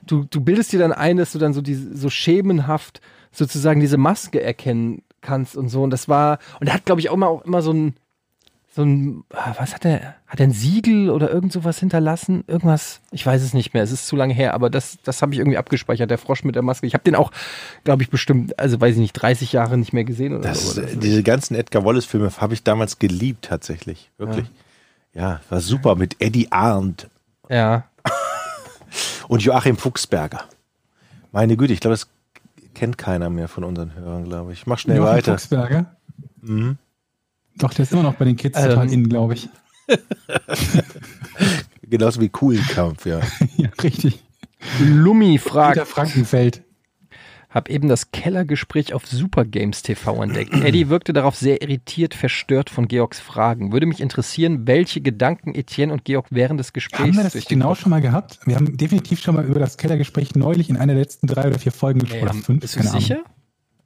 du, 0.07 0.23
du 0.23 0.41
bildest 0.41 0.71
dir 0.71 0.79
dann 0.79 0.93
ein, 0.93 1.17
dass 1.17 1.31
du 1.31 1.39
dann 1.39 1.53
so 1.53 1.61
diese, 1.61 1.95
so 1.95 2.09
schemenhaft 2.09 3.01
sozusagen 3.31 3.81
diese 3.81 3.97
Maske 3.97 4.41
erkennen 4.41 5.03
kannst 5.21 5.55
und 5.57 5.69
so. 5.69 5.83
Und 5.83 5.91
das 5.91 6.07
war, 6.09 6.39
und 6.59 6.67
er 6.67 6.73
hat, 6.73 6.85
glaube 6.85 7.01
ich, 7.01 7.09
auch 7.09 7.15
immer, 7.15 7.27
auch 7.27 7.43
immer 7.43 7.61
so 7.61 7.71
ein, 7.71 7.95
so 8.75 8.83
ein, 8.83 9.23
ah, 9.33 9.55
was 9.57 9.73
hat 9.73 9.85
er, 9.85 10.15
hat 10.27 10.41
er 10.41 10.47
ein 10.47 10.51
Siegel 10.51 11.09
oder 11.09 11.31
irgend 11.31 11.53
sowas 11.53 11.79
hinterlassen? 11.79 12.43
Irgendwas, 12.45 12.99
ich 13.11 13.25
weiß 13.25 13.41
es 13.41 13.53
nicht 13.53 13.73
mehr, 13.73 13.81
es 13.83 13.91
ist 13.93 14.05
zu 14.05 14.17
lange 14.17 14.33
her, 14.33 14.53
aber 14.53 14.69
das, 14.69 14.97
das 15.03 15.21
habe 15.21 15.31
ich 15.33 15.39
irgendwie 15.39 15.57
abgespeichert, 15.57 16.11
der 16.11 16.17
Frosch 16.17 16.43
mit 16.43 16.55
der 16.55 16.61
Maske. 16.61 16.85
Ich 16.85 16.93
habe 16.93 17.03
den 17.05 17.15
auch, 17.15 17.31
glaube 17.85 18.03
ich, 18.03 18.09
bestimmt, 18.09 18.59
also 18.59 18.81
weiß 18.81 18.95
ich 18.95 18.99
nicht, 18.99 19.13
30 19.13 19.53
Jahre 19.53 19.77
nicht 19.77 19.93
mehr 19.93 20.03
gesehen 20.03 20.33
oder 20.33 20.49
Das, 20.49 20.73
so. 20.75 20.81
äh, 20.81 20.97
diese 20.97 21.23
ganzen 21.23 21.55
Edgar 21.55 21.85
Wallace-Filme 21.85 22.29
habe 22.37 22.53
ich 22.53 22.63
damals 22.63 22.99
geliebt, 22.99 23.45
tatsächlich. 23.45 24.11
Wirklich. 24.17 24.45
Ja, 25.13 25.39
war 25.49 25.61
super 25.61 25.95
mit 25.95 26.21
Eddie 26.21 26.51
Arndt 26.51 27.09
Ja, 27.49 27.85
und 29.29 29.41
Joachim 29.41 29.77
Fuchsberger. 29.77 30.41
Meine 31.31 31.55
Güte, 31.55 31.71
ich 31.71 31.79
glaube, 31.79 31.93
das 31.93 32.07
kennt 32.73 32.97
keiner 32.97 33.29
mehr 33.29 33.47
von 33.47 33.63
unseren 33.63 33.95
Hörern, 33.95 34.25
glaube 34.25 34.51
ich. 34.51 34.67
Mach 34.67 34.79
schnell 34.79 34.97
Joachim 34.97 35.15
weiter. 35.15 35.31
Fuchsberger. 35.37 35.95
Mhm. 36.41 36.77
Doch, 37.57 37.73
der 37.73 37.83
ist 37.83 37.91
immer 37.93 38.03
noch 38.03 38.15
bei 38.15 38.25
den 38.25 38.35
Kids 38.35 38.57
Ähm. 38.59 38.69
total 38.69 38.91
in, 38.91 39.07
glaube 39.09 39.33
ich. 39.35 39.49
Genauso 41.83 42.21
wie 42.21 42.29
Kuhlenkampf, 42.29 43.05
ja. 43.05 43.19
ja, 43.57 43.69
richtig. 43.83 44.23
Lumi 44.83 45.37
fragt, 45.37 45.75
Peter 45.75 45.85
Frankenfeld. 45.85 46.63
hab 47.49 47.69
eben 47.69 47.87
das 47.87 48.09
Kellergespräch 48.11 48.93
auf 48.93 49.05
Super 49.05 49.45
Games 49.45 49.83
TV 49.83 50.23
entdeckt. 50.23 50.53
Eddie 50.63 50.89
wirkte 50.89 51.13
darauf 51.13 51.35
sehr 51.35 51.61
irritiert, 51.61 52.15
verstört 52.15 52.71
von 52.71 52.87
Georgs 52.87 53.19
Fragen. 53.19 53.71
Würde 53.71 53.85
mich 53.85 53.99
interessieren, 54.01 54.65
welche 54.65 55.01
Gedanken 55.01 55.53
Etienne 55.53 55.93
und 55.93 56.03
Georg 56.03 56.25
während 56.31 56.59
des 56.59 56.73
Gesprächs 56.73 57.01
Haben 57.15 57.17
wir 57.17 57.23
das 57.23 57.45
genau 57.45 57.69
Kopf- 57.69 57.81
schon 57.81 57.91
mal 57.91 58.01
gehabt? 58.01 58.39
Wir 58.45 58.55
haben 58.55 58.75
definitiv 58.75 59.19
schon 59.21 59.35
mal 59.35 59.45
über 59.45 59.59
das 59.59 59.77
Kellergespräch 59.77 60.33
neulich 60.35 60.69
in 60.69 60.77
einer 60.77 60.93
der 60.93 61.01
letzten 61.03 61.27
drei 61.27 61.47
oder 61.47 61.59
vier 61.59 61.71
Folgen 61.71 61.99
gesprochen. 61.99 62.25
Ja, 62.25 62.31
oder 62.31 62.41
fünf, 62.43 62.61
bist 62.61 62.75
du 62.75 62.79
keine 62.79 62.91
Ahnung. 62.91 63.23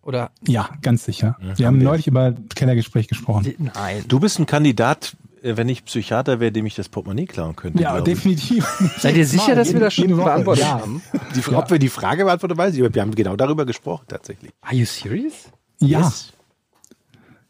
Oder? 0.10 0.31
Ja, 0.48 0.69
ganz 0.81 1.06
sicher. 1.06 1.38
wir 1.56 1.68
haben 1.68 1.77
wir. 1.77 1.84
neulich 1.84 2.07
über 2.07 2.34
Kellergespräch 2.56 3.07
gesprochen. 3.07 3.53
Nein. 3.76 4.03
Du 4.07 4.19
bist 4.19 4.40
ein 4.40 4.48
Kandidat, 4.48 5.15
äh, 5.44 5.56
wenn 5.56 5.69
ich 5.69 5.86
Psychiater 5.86 6.40
wäre, 6.40 6.52
dem 6.52 6.65
ich 6.65 6.73
das 6.73 6.90
Portemonnaie 6.90 7.27
klauen 7.27 7.56
könnte. 7.56 7.84
Ja, 7.84 8.02
definitiv. 8.02 8.65
Seid 8.98 9.15
ihr 9.15 9.27
sicher, 9.27 9.53
dass 9.53 9.72
wir 9.72 9.80
das 9.80 9.94
schon 9.94 10.07
beantwortet 10.18 10.64
Ja. 10.64 10.80
haben? 10.81 11.03
Die, 11.36 11.48
Ob 11.53 11.69
wir 11.69 11.77
die 11.77 11.90
Frage 11.90 12.26
beantworten, 12.26 12.57
weiß 12.57 12.73
ich, 12.73 12.81
aber 12.84 12.91
wir 12.91 13.03
haben 13.03 13.14
genau 13.14 13.36
darüber 13.36 13.68
gesprochen, 13.68 14.06
tatsächlich. 14.07 14.52
Are 14.61 14.76
you 14.76 14.86
serious? 14.86 15.34
Ja, 15.80 15.99
Yes. 16.02 16.34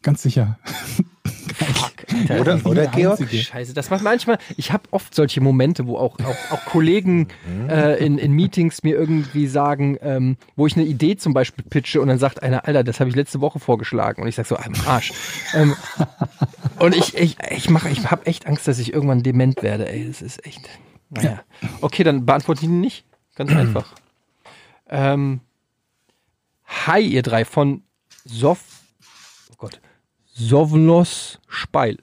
Ganz 0.02 0.22
sicher. 0.22 0.58
Fuck, 1.54 1.92
Alter. 2.28 2.40
Oder, 2.40 2.66
oder 2.66 2.82
der 2.82 2.90
Georg? 2.90 3.20
Einzige. 3.20 3.42
Scheiße, 3.42 3.74
das 3.74 3.90
macht 3.90 4.02
manchmal, 4.02 4.38
ich 4.56 4.72
habe 4.72 4.84
oft 4.90 5.14
solche 5.14 5.40
Momente, 5.40 5.86
wo 5.86 5.96
auch, 5.96 6.18
auch, 6.20 6.52
auch 6.52 6.64
Kollegen 6.64 7.28
äh, 7.68 8.04
in, 8.04 8.18
in 8.18 8.32
Meetings 8.32 8.82
mir 8.82 8.96
irgendwie 8.96 9.46
sagen, 9.46 9.98
ähm, 10.00 10.36
wo 10.56 10.66
ich 10.66 10.76
eine 10.76 10.86
Idee 10.86 11.16
zum 11.16 11.34
Beispiel 11.34 11.64
pitche 11.64 12.00
und 12.00 12.08
dann 12.08 12.18
sagt 12.18 12.42
einer, 12.42 12.66
Alter, 12.66 12.84
das 12.84 13.00
habe 13.00 13.10
ich 13.10 13.16
letzte 13.16 13.40
Woche 13.40 13.58
vorgeschlagen 13.58 14.22
und 14.22 14.28
ich 14.28 14.34
sag 14.34 14.46
so, 14.46 14.56
am 14.56 14.74
Arsch. 14.86 15.12
ähm, 15.54 15.76
und 16.78 16.96
ich, 16.96 17.16
ich, 17.16 17.36
ich 17.50 17.68
mache, 17.70 17.88
ich 17.90 18.10
habe 18.10 18.26
echt 18.26 18.46
Angst, 18.46 18.66
dass 18.66 18.78
ich 18.78 18.92
irgendwann 18.92 19.22
dement 19.22 19.62
werde, 19.62 19.90
ey, 19.90 20.06
das 20.06 20.22
ist 20.22 20.44
echt, 20.46 20.68
naja. 21.10 21.40
Okay, 21.80 22.04
dann 22.04 22.24
beantworte 22.26 22.60
ich 22.62 22.68
ihn 22.68 22.80
nicht, 22.80 23.04
ganz 23.34 23.52
einfach. 23.52 23.94
Ähm, 24.88 25.40
hi, 26.66 27.00
ihr 27.00 27.22
drei 27.22 27.44
von 27.44 27.82
Sof, 28.24 28.79
Sovlos 30.40 31.38
Speil. 31.48 31.98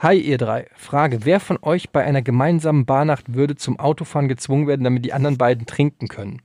Hi 0.00 0.18
ihr 0.18 0.38
drei. 0.38 0.66
Frage, 0.74 1.24
wer 1.24 1.38
von 1.38 1.56
euch 1.62 1.90
bei 1.90 2.02
einer 2.02 2.20
gemeinsamen 2.20 2.84
Barnacht 2.84 3.34
würde 3.34 3.54
zum 3.54 3.78
Autofahren 3.78 4.26
gezwungen 4.26 4.66
werden, 4.66 4.82
damit 4.82 5.04
die 5.04 5.12
anderen 5.12 5.38
beiden 5.38 5.66
trinken 5.66 6.08
können? 6.08 6.40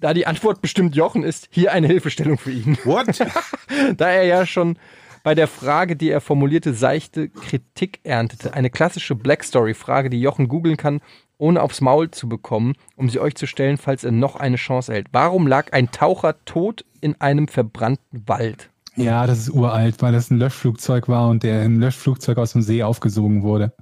Da 0.00 0.14
die 0.14 0.26
Antwort 0.26 0.62
bestimmt 0.62 0.96
Jochen 0.96 1.22
ist, 1.22 1.48
hier 1.50 1.72
eine 1.72 1.86
Hilfestellung 1.86 2.38
für 2.38 2.50
ihn. 2.50 2.78
What? 2.84 3.20
da 3.98 4.08
er 4.08 4.24
ja 4.24 4.46
schon 4.46 4.78
bei 5.22 5.34
der 5.34 5.48
Frage, 5.48 5.96
die 5.96 6.08
er 6.08 6.22
formulierte, 6.22 6.72
seichte 6.72 7.28
Kritik 7.28 8.00
erntete. 8.02 8.54
Eine 8.54 8.70
klassische 8.70 9.14
Black 9.14 9.44
Story-Frage, 9.44 10.08
die 10.08 10.22
Jochen 10.22 10.48
googeln 10.48 10.78
kann, 10.78 11.02
ohne 11.36 11.60
aufs 11.60 11.82
Maul 11.82 12.10
zu 12.10 12.26
bekommen, 12.26 12.72
um 12.96 13.10
sie 13.10 13.20
euch 13.20 13.34
zu 13.34 13.46
stellen, 13.46 13.76
falls 13.76 14.02
er 14.02 14.12
noch 14.12 14.36
eine 14.36 14.56
Chance 14.56 14.92
erhält. 14.92 15.08
Warum 15.12 15.46
lag 15.46 15.74
ein 15.74 15.90
Taucher 15.90 16.42
tot 16.46 16.86
in 17.02 17.20
einem 17.20 17.48
verbrannten 17.48 18.26
Wald? 18.26 18.71
Ja, 18.96 19.26
das 19.26 19.38
ist 19.38 19.50
uralt, 19.50 20.00
weil 20.02 20.12
das 20.12 20.30
ein 20.30 20.38
Löschflugzeug 20.38 21.08
war 21.08 21.28
und 21.28 21.42
der 21.42 21.64
im 21.64 21.80
Löschflugzeug 21.80 22.38
aus 22.38 22.52
dem 22.52 22.62
See 22.62 22.82
aufgesogen 22.82 23.42
wurde. 23.42 23.72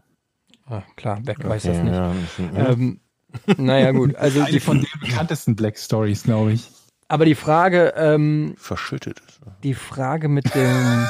Ah, 0.67 0.83
klar, 0.97 1.21
Beck 1.21 1.43
weiß 1.47 1.65
das 1.65 1.79
nicht. 1.83 1.93
Ja, 1.95 2.13
Ähm, 2.55 3.01
naja, 3.57 3.91
gut. 3.93 4.15
Also 4.17 4.41
Eine 4.43 4.53
die, 4.53 4.61
von 4.61 4.79
den 4.79 5.01
bekanntesten 5.01 5.57
Black 5.57 5.79
Stories, 5.79 6.23
glaube 6.23 6.53
ich. 6.53 6.69
aber 7.09 7.25
die 7.25 7.35
Frage, 7.35 7.93
ähm, 7.97 8.55
verschüttet. 8.57 9.21
die 9.65 9.75
Frage 9.75 10.29
mit 10.29 10.55
dem 10.55 11.07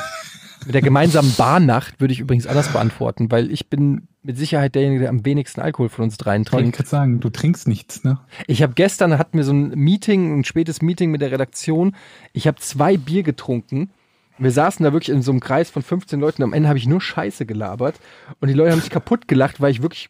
mit 0.66 0.74
der 0.74 0.82
gemeinsamen 0.82 1.32
Barnacht 1.36 2.00
würde 2.00 2.12
ich 2.12 2.20
übrigens 2.20 2.46
anders 2.46 2.72
beantworten, 2.72 3.30
weil 3.30 3.50
ich 3.50 3.68
bin 3.68 4.08
mit 4.22 4.36
Sicherheit 4.36 4.74
derjenige, 4.74 5.00
der 5.00 5.08
am 5.08 5.24
wenigsten 5.24 5.60
Alkohol 5.60 5.88
von 5.88 6.04
uns 6.04 6.16
dreien 6.18 6.42
Ich 6.42 6.48
trinkt. 6.48 6.76
gerade 6.76 6.88
sagen, 6.88 7.20
du 7.20 7.30
trinkst 7.30 7.66
nichts, 7.66 8.04
ne? 8.04 8.18
Ich 8.46 8.62
habe 8.62 8.74
gestern 8.74 9.18
hatten 9.18 9.38
wir 9.38 9.44
so 9.44 9.52
ein 9.52 9.70
Meeting, 9.70 10.38
ein 10.40 10.44
spätes 10.44 10.82
Meeting 10.82 11.10
mit 11.10 11.22
der 11.22 11.30
Redaktion. 11.32 11.96
Ich 12.32 12.46
habe 12.46 12.58
zwei 12.58 12.96
Bier 12.96 13.22
getrunken. 13.22 13.90
Wir 14.38 14.50
saßen 14.50 14.84
da 14.84 14.92
wirklich 14.92 15.14
in 15.14 15.22
so 15.22 15.32
einem 15.32 15.40
Kreis 15.40 15.70
von 15.70 15.82
15 15.82 16.20
Leuten. 16.20 16.42
Am 16.42 16.52
Ende 16.52 16.68
habe 16.68 16.78
ich 16.78 16.86
nur 16.86 17.00
Scheiße 17.00 17.46
gelabert 17.46 17.96
und 18.40 18.48
die 18.48 18.54
Leute 18.54 18.72
haben 18.72 18.80
sich 18.80 18.90
kaputt 18.90 19.28
gelacht, 19.28 19.60
weil 19.60 19.70
ich 19.70 19.82
wirklich 19.82 20.08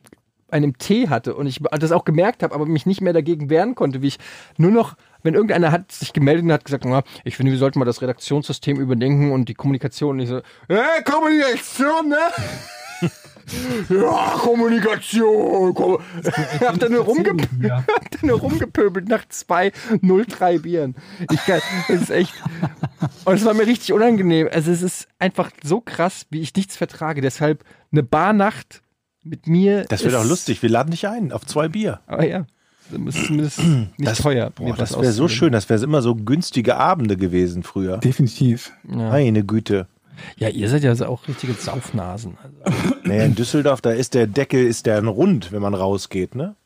einen 0.50 0.78
Tee 0.78 1.08
hatte 1.08 1.34
und 1.34 1.46
ich 1.46 1.60
das 1.78 1.92
auch 1.92 2.04
gemerkt 2.04 2.42
habe, 2.42 2.54
aber 2.54 2.66
mich 2.66 2.86
nicht 2.86 3.00
mehr 3.00 3.12
dagegen 3.12 3.50
wehren 3.50 3.74
konnte, 3.76 4.02
wie 4.02 4.08
ich 4.08 4.18
nur 4.56 4.70
noch, 4.72 4.96
wenn 5.22 5.34
irgendeiner 5.34 5.72
hat 5.72 5.92
sich 5.92 6.12
gemeldet 6.12 6.44
und 6.44 6.52
hat 6.52 6.64
gesagt, 6.64 6.84
na, 6.84 7.02
ich 7.24 7.36
finde, 7.36 7.52
wir 7.52 7.58
sollten 7.58 7.78
mal 7.78 7.84
das 7.84 8.02
Redaktionssystem 8.02 8.78
überdenken 8.80 9.32
und 9.32 9.48
die 9.48 9.54
Kommunikation 9.54 10.16
und 10.16 10.20
ich 10.20 10.28
so, 10.28 10.38
äh, 10.68 11.02
Kommunikation, 11.04 12.08
ne? 12.08 12.18
ja, 13.88 14.34
Kommunikation. 14.38 15.74
Kom 15.74 15.98
hab 16.60 16.78
da 16.78 16.88
nur, 16.88 17.04
rumge 17.04 17.34
Ja. 17.60 17.84
hab 18.14 18.22
nur 18.22 18.38
rumgepöbelt 18.38 19.08
nach 19.08 19.26
zwei 19.28 19.72
03 20.02 20.58
Bieren. 20.58 20.94
Ich 21.30 21.44
kann, 21.46 21.60
das 21.88 22.02
ist 22.02 22.10
echt. 22.10 22.34
Und 23.24 23.34
es 23.34 23.44
war 23.44 23.54
mir 23.54 23.66
richtig 23.66 23.92
unangenehm. 23.92 24.48
Also 24.52 24.70
es 24.70 24.82
ist 24.82 25.08
einfach 25.18 25.50
so 25.62 25.80
krass, 25.80 26.26
wie 26.30 26.40
ich 26.40 26.54
nichts 26.54 26.76
vertrage. 26.76 27.20
Deshalb 27.20 27.64
eine 27.92 28.02
Barnacht 28.02 28.82
mit 29.22 29.46
mir. 29.46 29.84
Das 29.88 30.02
ist- 30.02 30.12
doch 30.14 30.24
lustig. 30.24 30.62
Wir 30.62 30.70
laden 30.70 30.90
dich 30.90 31.08
ein 31.08 31.32
auf 31.32 31.44
zwei 31.46 31.68
Bier. 31.68 32.00
Aber 32.06 32.24
ja, 32.26 32.46
ist 32.92 33.26
zumindest 33.26 33.58
nicht 33.62 33.90
Das- 33.98 34.18
teuer. 34.18 34.50
Boah, 34.50 34.74
das 34.76 34.94
wäre 35.00 35.12
so 35.12 35.28
schön. 35.28 35.52
Das 35.52 35.68
wäre 35.68 35.82
immer 35.82 36.02
so 36.02 36.14
günstige 36.14 36.76
Abende 36.76 37.16
gewesen 37.16 37.62
früher. 37.62 37.98
Definitiv. 37.98 38.72
Ja. 38.88 39.10
Meine 39.10 39.44
Güte. 39.44 39.86
ja, 40.36 40.48
ihr 40.48 40.68
seid 40.68 40.82
ja 40.82 40.92
auch 41.08 41.26
richtige 41.28 41.54
Saufnasen. 41.54 42.36
Also. 42.62 42.94
Naja, 43.04 43.24
in 43.24 43.34
Düsseldorf, 43.34 43.80
da 43.80 43.90
ist 43.90 44.14
der 44.14 44.26
Deckel, 44.26 44.66
ist 44.66 44.86
der 44.86 45.02
rund, 45.04 45.52
wenn 45.52 45.62
man 45.62 45.74
rausgeht, 45.74 46.34
ne? 46.34 46.56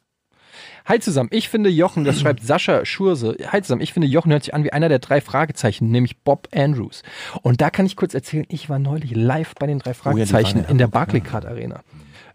Hi 0.87 1.01
zusammen, 1.01 1.31
ich 1.33 1.49
finde 1.49 1.71
Jochen, 1.71 2.05
das 2.05 2.21
schreibt 2.21 2.43
Sascha 2.45 2.85
Schurse. 2.85 3.37
Hi 3.51 3.63
zusammen, 3.63 3.81
ich 3.81 3.95
finde 3.95 4.07
Jochen 4.07 4.31
hört 4.33 4.45
sich 4.45 4.53
an 4.53 4.65
wie 4.65 4.73
einer 4.73 4.91
der 4.91 4.99
drei 4.99 5.23
Fragezeichen, 5.23 5.91
nämlich 5.91 6.19
Bob 6.19 6.49
Andrews. 6.55 7.03
Und 7.41 7.63
da 7.63 7.71
kann 7.71 7.87
ich 7.87 7.97
kurz 7.97 8.13
erzählen, 8.13 8.45
ich 8.49 8.69
war 8.69 8.79
neulich 8.79 9.17
live 9.17 9.55
bei 9.59 9.67
den 9.67 9.79
drei 9.79 9.93
Oh 9.93 9.95
Fragezeichen 9.95 10.57
waren 10.57 10.65
ja 10.65 10.71
in 10.71 10.77
der 10.79 10.89
Barclaycard 10.89 11.47
Arena. 11.47 11.81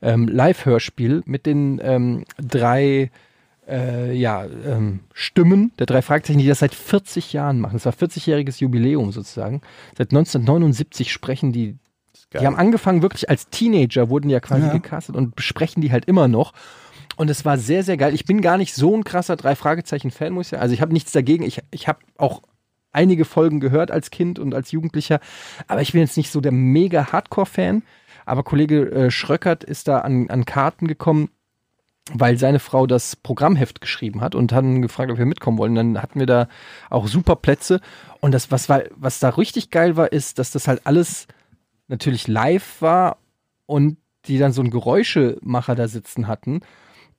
Ähm, 0.02 0.28
Live-Hörspiel 0.28 1.22
mit 1.26 1.46
den 1.46 1.80
ähm, 1.84 2.24
drei 2.42 3.12
äh, 3.70 4.14
ja, 4.14 4.46
ähm, 4.66 5.02
Stimmen 5.14 5.72
der 5.80 5.86
drei 5.86 6.02
Fragezeichen, 6.02 6.40
die 6.40 6.48
das 6.48 6.60
seit 6.60 6.74
40 6.76 7.34
Jahren 7.34 7.60
machen. 7.60 7.74
Das 7.74 7.86
war 7.86 7.94
40-jähriges 7.94 8.60
Jubiläum 8.62 9.12
sozusagen. 9.12 9.62
Seit 9.98 10.12
1979 10.12 11.12
sprechen 11.12 11.52
die 11.52 11.78
die 12.34 12.46
haben 12.46 12.58
angefangen 12.58 13.02
wirklich 13.02 13.28
als 13.30 13.50
Teenager, 13.50 14.10
wurden 14.10 14.30
ja 14.30 14.40
quasi 14.40 14.68
Ja. 14.68 14.74
gecastet 14.74 15.16
und 15.16 15.36
besprechen 15.36 15.82
die 15.82 15.92
halt 15.92 16.06
immer 16.06 16.28
noch. 16.28 16.54
Und 17.16 17.30
es 17.30 17.44
war 17.44 17.58
sehr, 17.58 17.84
sehr 17.84 17.98
geil. 17.98 18.14
Ich 18.14 18.26
bin 18.26 18.42
gar 18.42 18.58
nicht 18.58 18.76
so 18.76 18.96
ein 18.96 19.04
krasser 19.04 19.36
Drei-Fragezeichen-Fan, 19.36 20.32
muss 20.32 20.48
ich 20.48 20.50
sagen. 20.52 20.62
Also 20.62 20.74
ich 20.74 20.82
habe 20.82 20.94
nichts 20.94 21.12
dagegen. 21.12 21.44
Ich, 21.44 21.62
ich 21.72 21.88
habe 21.88 22.00
auch 22.18 22.42
einige 22.92 23.26
Folgen 23.26 23.60
gehört 23.60 23.90
als 23.92 24.12
Kind 24.12 24.38
und 24.38 24.54
als 24.54 24.72
Jugendlicher. 24.72 25.20
Aber 25.68 25.82
ich 25.82 25.92
bin 25.92 26.02
jetzt 26.02 26.18
nicht 26.18 26.32
so 26.32 26.40
der 26.40 26.52
mega 26.52 27.12
Hardcore-Fan. 27.12 27.82
Aber 28.26 28.44
Kollege 28.44 28.92
äh, 28.92 29.12
Schröckert 29.12 29.64
ist 29.64 29.88
da 29.88 30.00
an, 30.00 30.30
an 30.30 30.46
Karten 30.46 30.88
gekommen, 30.88 31.30
weil 32.14 32.38
seine 32.38 32.60
Frau 32.60 32.88
das 32.88 33.16
Programmheft 33.16 33.82
geschrieben 33.82 34.22
hat 34.22 34.36
und 34.36 34.52
haben 34.54 34.82
gefragt, 34.82 35.12
ob 35.12 35.18
wir 35.18 35.26
mitkommen 35.26 35.58
wollen. 35.58 35.76
Dann 35.76 36.02
hatten 36.02 36.20
wir 36.20 36.26
da 36.26 36.48
auch 36.90 37.08
super 37.08 37.36
Plätze. 37.36 37.82
Und 38.20 38.34
das, 38.34 38.52
was, 38.52 38.70
war, 38.70 38.82
was 38.96 39.20
da 39.20 39.30
richtig 39.30 39.70
geil 39.70 39.96
war, 39.98 40.12
ist, 40.12 40.40
dass 40.40 40.52
das 40.52 40.68
halt 40.68 40.82
alles 40.86 41.28
natürlich 41.88 42.28
live 42.28 42.82
war 42.82 43.18
und 43.66 43.98
die 44.26 44.38
dann 44.38 44.52
so 44.52 44.62
einen 44.62 44.72
Geräuschemacher 44.72 45.76
da 45.76 45.88
sitzen 45.88 46.28
hatten, 46.28 46.62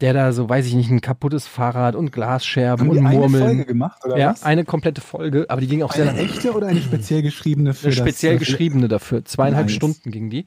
der 0.01 0.13
da 0.15 0.33
so, 0.33 0.49
weiß 0.49 0.67
ich 0.67 0.75
nicht, 0.75 0.91
ein 0.91 1.01
kaputtes 1.01 1.47
Fahrrad 1.47 1.95
und 1.95 2.11
Glasscherben 2.13 2.87
Haben 2.89 2.95
die 2.95 2.99
und 3.01 3.07
eine 3.07 3.19
Murmeln. 3.19 3.45
Folge 3.45 3.65
gemacht, 3.67 4.05
oder 4.05 4.17
ja, 4.19 4.31
was? 4.31 4.43
eine 4.45 4.65
komplette 4.65 5.01
Folge, 5.01 5.47
aber 5.49 5.61
die 5.61 5.67
ging 5.67 5.83
auch 5.83 5.93
sehr 5.93 6.09
Eine 6.09 6.19
lange. 6.19 6.31
echte 6.33 6.53
oder 6.53 6.69
eine 6.69 6.81
speziell 6.81 7.23
geschriebene 7.23 7.75
für 7.75 7.87
Eine 7.89 7.97
speziell 7.97 8.39
das, 8.39 8.47
geschriebene 8.47 8.89
dafür. 8.89 9.25
Zweieinhalb 9.25 9.67
Nice. 9.67 9.77
Stunden 9.77 10.11
ging 10.11 10.31
die. 10.31 10.47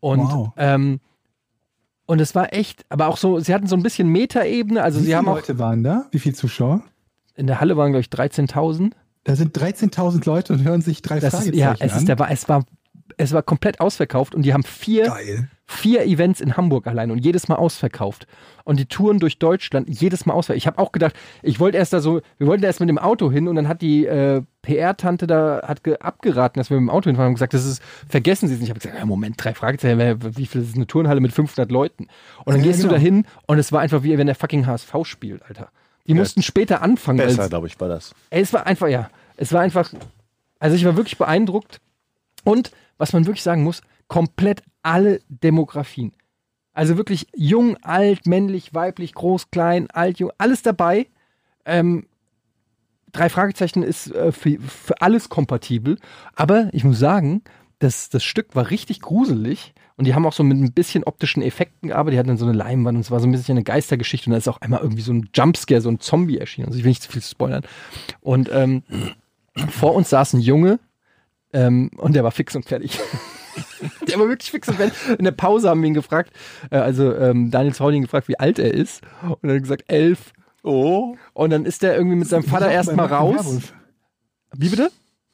Und, 0.00 0.20
Wow. 0.20 0.52
ähm, 0.56 1.00
und 2.12 2.20
es 2.20 2.34
war 2.34 2.52
echt, 2.52 2.84
aber 2.90 3.08
auch 3.08 3.16
so, 3.16 3.40
sie 3.40 3.52
hatten 3.54 3.66
so 3.66 3.74
ein 3.74 3.82
bisschen 3.82 4.08
Metaebene, 4.08 4.82
also 4.82 4.98
Wie 4.98 5.04
sie 5.04 5.06
viele 5.08 5.16
haben 5.16 5.28
auch, 5.28 5.36
Leute 5.36 5.58
waren 5.58 5.82
da? 5.82 6.06
Wie 6.12 6.18
viele 6.18 6.34
Zuschauer? 6.34 6.82
in 7.34 7.46
der 7.46 7.60
Halle 7.60 7.76
waren, 7.78 7.92
glaube 7.92 8.02
ich, 8.02 8.08
13.000. 8.08 8.92
Da 9.24 9.34
sind 9.36 9.56
13.000 9.56 10.26
Leute 10.26 10.52
und 10.52 10.62
hören 10.64 10.82
sich 10.82 11.00
drei 11.00 11.18
Das 11.18 11.32
ist, 11.32 11.38
Fragezeichen 11.40 11.58
ja, 11.58 11.74
es 11.80 11.92
an. 11.92 11.98
ist, 11.98 12.08
der, 12.08 12.18
war- 12.18 12.30
es 12.30 12.48
war, 12.48 12.64
es 13.16 13.32
war 13.32 13.42
komplett 13.42 13.80
ausverkauft 13.80 14.34
und 14.34 14.42
die 14.42 14.52
haben 14.52 14.62
vier, 14.64 15.04
Geil. 15.06 15.48
Vier 15.72 16.04
Events 16.04 16.40
in 16.40 16.56
Hamburg 16.56 16.86
allein 16.86 17.10
und 17.10 17.18
jedes 17.18 17.48
Mal 17.48 17.56
ausverkauft. 17.56 18.26
Und 18.64 18.78
die 18.78 18.86
Touren 18.86 19.18
durch 19.18 19.38
Deutschland 19.38 19.88
jedes 19.88 20.26
Mal 20.26 20.34
ausverkauft. 20.34 20.58
Ich 20.58 20.66
habe 20.66 20.78
auch 20.78 20.92
gedacht, 20.92 21.14
ich 21.42 21.58
wollte 21.58 21.78
erst 21.78 21.92
da 21.92 22.00
so, 22.00 22.20
wir 22.38 22.46
wollten 22.46 22.62
erst 22.62 22.80
mit 22.80 22.88
dem 22.88 22.98
Auto 22.98 23.30
hin 23.32 23.48
und 23.48 23.56
dann 23.56 23.66
hat 23.66 23.82
die 23.82 24.06
äh, 24.06 24.42
PR-Tante 24.62 25.26
da 25.26 25.62
hat 25.66 25.82
ge 25.82 25.96
abgeraten, 25.98 26.60
dass 26.60 26.70
wir 26.70 26.78
mit 26.78 26.88
dem 26.88 26.90
Auto 26.90 27.08
hinfahren 27.08 27.28
und 27.30 27.34
gesagt, 27.34 27.54
das 27.54 27.64
ist, 27.64 27.82
vergessen 28.08 28.46
Sie 28.48 28.54
es 28.54 28.60
nicht. 28.60 28.68
Ich 28.68 28.70
habe 28.70 28.80
gesagt, 28.80 28.98
ja, 28.98 29.04
Moment, 29.04 29.34
drei 29.42 29.54
Fragezeichen, 29.54 29.98
wie 30.36 30.46
viel 30.46 30.62
ist 30.62 30.76
eine 30.76 30.86
Turnhalle 30.86 31.20
mit 31.20 31.32
500 31.32 31.70
Leuten? 31.72 32.08
Und 32.44 32.54
dann 32.54 32.60
Ja, 32.60 32.68
gehst 32.68 32.80
genau. 32.80 32.92
du 32.92 32.94
da 32.96 33.00
hin 33.00 33.26
und 33.46 33.58
es 33.58 33.72
war 33.72 33.80
einfach 33.80 34.02
wie 34.04 34.16
wenn 34.18 34.26
der 34.26 34.36
fucking 34.36 34.66
HSV 34.66 34.94
spielt, 35.04 35.42
Alter. 35.48 35.70
Die 36.06 36.14
mussten 36.14 36.42
später 36.42 36.82
anfangen. 36.82 37.18
Besser, 37.18 37.48
glaube 37.48 37.68
ich, 37.68 37.80
war 37.80 37.88
das. 37.88 38.12
Es 38.30 38.52
war 38.52 38.66
einfach, 38.66 38.88
ja. 38.88 39.08
Es 39.36 39.52
war 39.52 39.60
einfach, 39.60 39.92
also 40.58 40.76
ich 40.76 40.84
war 40.84 40.96
wirklich 40.96 41.16
beeindruckt. 41.16 41.80
Und 42.44 42.72
was 42.98 43.12
man 43.12 43.26
wirklich 43.26 43.42
sagen 43.42 43.62
muss, 43.62 43.82
komplett 44.08 44.62
alle 44.82 45.20
Demografien. 45.28 46.12
Also 46.74 46.96
wirklich 46.96 47.26
jung, 47.34 47.76
alt, 47.82 48.26
männlich, 48.26 48.74
weiblich, 48.74 49.14
groß, 49.14 49.50
klein, 49.50 49.90
alt, 49.90 50.18
jung, 50.18 50.30
alles 50.38 50.62
dabei. 50.62 51.06
Ähm, 51.64 52.06
drei 53.12 53.28
Fragezeichen 53.28 53.82
ist 53.82 54.10
äh, 54.12 54.32
für, 54.32 54.58
für 54.58 55.00
alles 55.00 55.28
kompatibel. 55.28 55.98
Aber 56.34 56.70
ich 56.72 56.84
muss 56.84 56.98
sagen, 56.98 57.42
das, 57.78 58.08
das 58.08 58.24
Stück 58.24 58.54
war 58.54 58.70
richtig 58.70 59.00
gruselig. 59.00 59.74
Und 59.96 60.06
die 60.06 60.14
haben 60.14 60.24
auch 60.24 60.32
so 60.32 60.42
mit 60.42 60.58
ein 60.58 60.72
bisschen 60.72 61.04
optischen 61.04 61.42
Effekten 61.42 61.90
gearbeitet. 61.90 62.14
Die 62.14 62.18
hatten 62.18 62.28
dann 62.28 62.38
so 62.38 62.46
eine 62.46 62.56
Leinwand 62.56 62.96
und 62.96 63.02
es 63.02 63.10
war 63.10 63.20
so 63.20 63.26
ein 63.26 63.32
bisschen 63.32 63.56
eine 63.56 63.64
Geistergeschichte. 63.64 64.28
Und 64.28 64.32
da 64.32 64.38
ist 64.38 64.48
auch 64.48 64.60
einmal 64.60 64.80
irgendwie 64.80 65.02
so 65.02 65.12
ein 65.12 65.28
Jumpscare, 65.34 65.82
so 65.82 65.90
ein 65.90 66.00
Zombie 66.00 66.38
erschienen. 66.38 66.68
Also 66.68 66.78
ich 66.78 66.84
will 66.84 66.90
nicht 66.90 67.02
zu 67.02 67.12
viel 67.12 67.22
spoilern. 67.22 67.64
Und 68.20 68.50
ähm, 68.50 68.82
vor 69.68 69.94
uns 69.94 70.08
saß 70.08 70.32
ein 70.32 70.40
Junge 70.40 70.80
ähm, 71.52 71.90
und 71.96 72.14
der 72.14 72.24
war 72.24 72.30
fix 72.30 72.56
und 72.56 72.64
fertig. 72.64 72.98
der 74.08 74.18
war 74.18 74.28
wirklich 74.28 74.50
fix 74.50 74.68
und 74.68 74.76
fertig. 74.76 74.96
In 75.18 75.24
der 75.24 75.32
Pause 75.32 75.68
haben 75.68 75.82
wir 75.82 75.88
ihn 75.88 75.94
gefragt, 75.94 76.32
äh, 76.70 76.76
also 76.76 77.14
ähm, 77.14 77.50
Daniel 77.50 77.74
Zauling 77.74 78.02
gefragt, 78.02 78.28
wie 78.28 78.38
alt 78.38 78.58
er 78.58 78.72
ist. 78.72 79.02
Und 79.22 79.48
er 79.48 79.56
hat 79.56 79.62
gesagt, 79.62 79.84
elf. 79.88 80.32
Oh. 80.62 81.16
Und 81.34 81.50
dann 81.50 81.64
ist 81.64 81.82
er 81.82 81.96
irgendwie 81.96 82.16
mit 82.16 82.28
seinem 82.28 82.44
Vater 82.44 82.70
erstmal 82.70 83.06
raus. 83.06 83.72
Wie 84.54 84.68
bitte? 84.68 84.90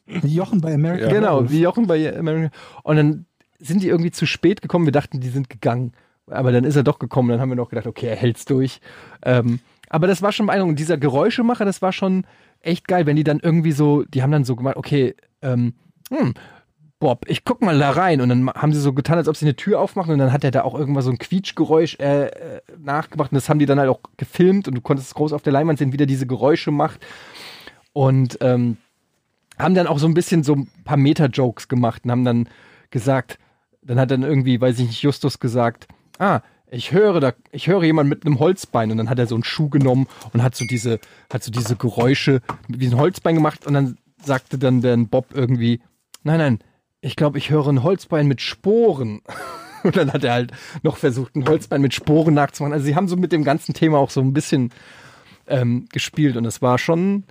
Wie 0.06 0.34
Jochen 0.34 0.60
bei 0.60 0.72
American 0.72 1.10
Genau, 1.10 1.26
Werewolf. 1.26 1.50
wie 1.50 1.60
Jochen 1.60 1.86
bei 1.86 2.16
American. 2.16 2.50
Und 2.82 2.96
dann 2.96 3.26
sind 3.58 3.82
die 3.82 3.88
irgendwie 3.88 4.10
zu 4.10 4.26
spät 4.26 4.62
gekommen. 4.62 4.86
Wir 4.86 4.92
dachten, 4.92 5.20
die 5.20 5.28
sind 5.28 5.50
gegangen. 5.50 5.92
Aber 6.30 6.52
dann 6.52 6.64
ist 6.64 6.76
er 6.76 6.82
doch 6.82 6.98
gekommen. 6.98 7.30
Dann 7.30 7.40
haben 7.40 7.50
wir 7.50 7.56
noch 7.56 7.70
gedacht, 7.70 7.86
okay, 7.86 8.06
er 8.06 8.16
hält's 8.16 8.44
durch. 8.44 8.80
Ähm, 9.22 9.60
aber 9.90 10.06
das 10.06 10.22
war 10.22 10.32
schon 10.32 10.46
beeindruckend. 10.46 10.72
Und 10.72 10.78
dieser 10.78 10.96
Geräuschemacher, 10.98 11.64
das 11.64 11.82
war 11.82 11.92
schon 11.92 12.24
echt 12.60 12.88
geil, 12.88 13.06
wenn 13.06 13.16
die 13.16 13.24
dann 13.24 13.40
irgendwie 13.40 13.72
so, 13.72 14.04
die 14.04 14.22
haben 14.22 14.32
dann 14.32 14.44
so 14.44 14.56
gemacht, 14.56 14.76
okay, 14.76 15.14
ähm, 15.42 15.74
hm, 16.10 16.34
Bob, 17.00 17.24
ich 17.28 17.44
guck 17.44 17.62
mal 17.62 17.78
da 17.78 17.90
rein. 17.90 18.20
Und 18.20 18.28
dann 18.28 18.50
haben 18.50 18.72
sie 18.72 18.80
so 18.80 18.92
getan, 18.92 19.18
als 19.18 19.28
ob 19.28 19.36
sie 19.36 19.46
eine 19.46 19.56
Tür 19.56 19.80
aufmachen. 19.80 20.12
Und 20.12 20.18
dann 20.18 20.32
hat 20.32 20.44
er 20.44 20.50
da 20.50 20.62
auch 20.62 20.74
irgendwas 20.74 21.04
so 21.04 21.10
ein 21.10 21.18
Quietschgeräusch 21.18 21.96
äh, 22.00 22.26
äh, 22.26 22.60
nachgemacht. 22.78 23.32
Und 23.32 23.36
das 23.36 23.48
haben 23.48 23.58
die 23.58 23.66
dann 23.66 23.78
halt 23.78 23.88
auch 23.88 24.00
gefilmt. 24.16 24.68
Und 24.68 24.74
du 24.74 24.80
konntest 24.80 25.08
es 25.08 25.14
groß 25.14 25.32
auf 25.32 25.42
der 25.42 25.52
Leinwand 25.52 25.78
sehen, 25.78 25.92
wie 25.92 25.96
der 25.96 26.06
diese 26.06 26.26
Geräusche 26.26 26.70
macht. 26.70 27.06
Und 27.92 28.38
ähm, 28.40 28.78
haben 29.58 29.74
dann 29.74 29.86
auch 29.86 29.98
so 29.98 30.06
ein 30.06 30.14
bisschen 30.14 30.42
so 30.42 30.54
ein 30.54 30.68
paar 30.84 30.96
Meta-Jokes 30.96 31.68
gemacht 31.68 32.02
und 32.04 32.10
haben 32.10 32.24
dann 32.24 32.48
gesagt, 32.90 33.38
dann 33.82 33.98
hat 33.98 34.10
dann 34.10 34.22
irgendwie, 34.22 34.60
weiß 34.60 34.78
ich 34.78 34.86
nicht, 34.86 35.02
Justus 35.02 35.40
gesagt, 35.40 35.88
ah, 36.18 36.40
ich 36.70 36.92
höre 36.92 37.20
da, 37.20 37.32
ich 37.50 37.66
höre 37.66 37.82
jemand 37.82 38.08
mit 38.08 38.26
einem 38.26 38.38
Holzbein 38.38 38.90
und 38.90 38.98
dann 38.98 39.08
hat 39.08 39.18
er 39.18 39.26
so 39.26 39.34
einen 39.34 39.44
Schuh 39.44 39.68
genommen 39.68 40.06
und 40.32 40.42
hat 40.42 40.54
so 40.54 40.64
diese, 40.64 41.00
hat 41.32 41.42
so 41.42 41.50
diese 41.50 41.76
Geräusche 41.76 42.40
wie 42.68 42.86
ein 42.86 42.98
Holzbein 42.98 43.34
gemacht 43.34 43.66
und 43.66 43.74
dann 43.74 43.98
sagte 44.22 44.58
dann 44.58 44.82
der 44.82 44.96
Bob 44.96 45.28
irgendwie, 45.32 45.80
nein, 46.24 46.38
nein, 46.38 46.58
ich 47.00 47.16
glaube, 47.16 47.38
ich 47.38 47.50
höre 47.50 47.68
ein 47.68 47.82
Holzbein 47.82 48.26
mit 48.26 48.40
Sporen. 48.40 49.20
Und 49.84 49.96
dann 49.96 50.12
hat 50.12 50.24
er 50.24 50.32
halt 50.32 50.52
noch 50.82 50.96
versucht, 50.96 51.36
ein 51.36 51.46
Holzbein 51.46 51.80
mit 51.80 51.94
Sporen 51.94 52.34
nachzumachen. 52.34 52.72
Also 52.72 52.84
sie 52.84 52.96
haben 52.96 53.06
so 53.06 53.16
mit 53.16 53.30
dem 53.30 53.44
ganzen 53.44 53.74
Thema 53.74 53.98
auch 53.98 54.10
so 54.10 54.20
ein 54.20 54.32
bisschen 54.32 54.70
ähm, 55.46 55.86
gespielt 55.92 56.36
und 56.36 56.44
es 56.44 56.60
war 56.60 56.78
schon, 56.78 57.22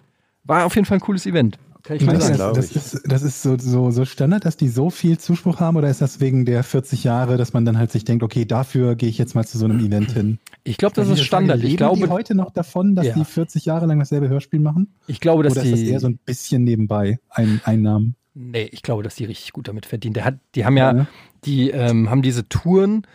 war 0.46 0.66
auf 0.66 0.76
jeden 0.76 0.86
Fall 0.86 0.98
ein 0.98 1.02
cooles 1.02 1.26
Event. 1.26 1.60
Kann 1.84 1.98
ich 1.98 2.06
mal 2.06 2.20
sagen. 2.20 2.54
das 2.56 2.72
ist, 2.72 3.02
das 3.06 3.22
ist 3.24 3.42
so, 3.42 3.58
so, 3.58 3.92
so 3.92 4.04
Standard, 4.04 4.44
dass 4.46 4.58
die 4.58 4.68
so 4.68 4.90
viel 4.90 5.18
Zuspruch 5.18 5.60
haben 5.60 5.78
oder 5.78 5.90
ist 5.90 6.02
das 6.02 6.20
wegen 6.20 6.46
der 6.46 6.64
40 6.64 7.04
Jahre, 7.04 7.38
dass 7.38 7.54
man 7.54 7.64
dann 7.64 7.78
halt 7.78 7.92
sich 7.92 8.04
denkt, 8.04 8.24
okay, 8.24 8.46
dafür 8.46 8.96
gehe 8.96 9.08
ich 9.08 9.18
jetzt 9.18 9.36
mal 9.36 9.46
zu 9.46 9.58
so 9.58 9.66
einem 9.66 9.80
Event 9.80 10.12
hin? 10.12 10.40
Ich 10.64 10.78
glaube, 10.78 10.96
das 10.96 11.08
ist 11.08 11.20
die 11.20 11.24
Standard. 11.24 11.64
Ich 11.64 11.78
glaube, 11.78 11.98
die 12.00 12.10
heute 12.10 12.36
noch 12.36 12.52
davon, 12.52 12.96
dass 12.96 13.06
Ja. 13.06 13.14
die 13.14 13.24
40 13.24 13.66
Jahre 13.66 13.86
lang 13.86 14.00
dasselbe 14.00 14.28
Hörspiel 14.28 14.60
machen? 14.60 14.96
ich 15.08 15.20
glaube, 15.20 15.44
dass 15.44 15.54
oder 15.54 15.64
ist 15.64 15.72
das 15.72 15.80
die, 15.80 15.90
eher 15.90 16.00
so 16.00 16.08
ein 16.08 16.18
bisschen 16.18 16.64
nebenbei 16.64 17.20
ein, 17.30 17.62
Einnahmen? 17.64 18.16
Nee, 18.38 18.70
ich 18.72 18.84
glaube, 18.84 19.04
dass 19.04 19.16
die 19.16 19.26
richtig 19.26 19.52
gut 19.54 19.68
damit 19.68 19.86
verdienen. 19.86 20.14
Der 20.14 20.26
hat, 20.26 20.36
die 20.56 20.66
haben 20.66 20.78
ja, 20.78 20.94
ne? 20.94 21.08
die 21.46 21.70
ähm, 21.72 22.10
haben 22.10 22.22
diese 22.22 22.48
Touren, 22.48 23.06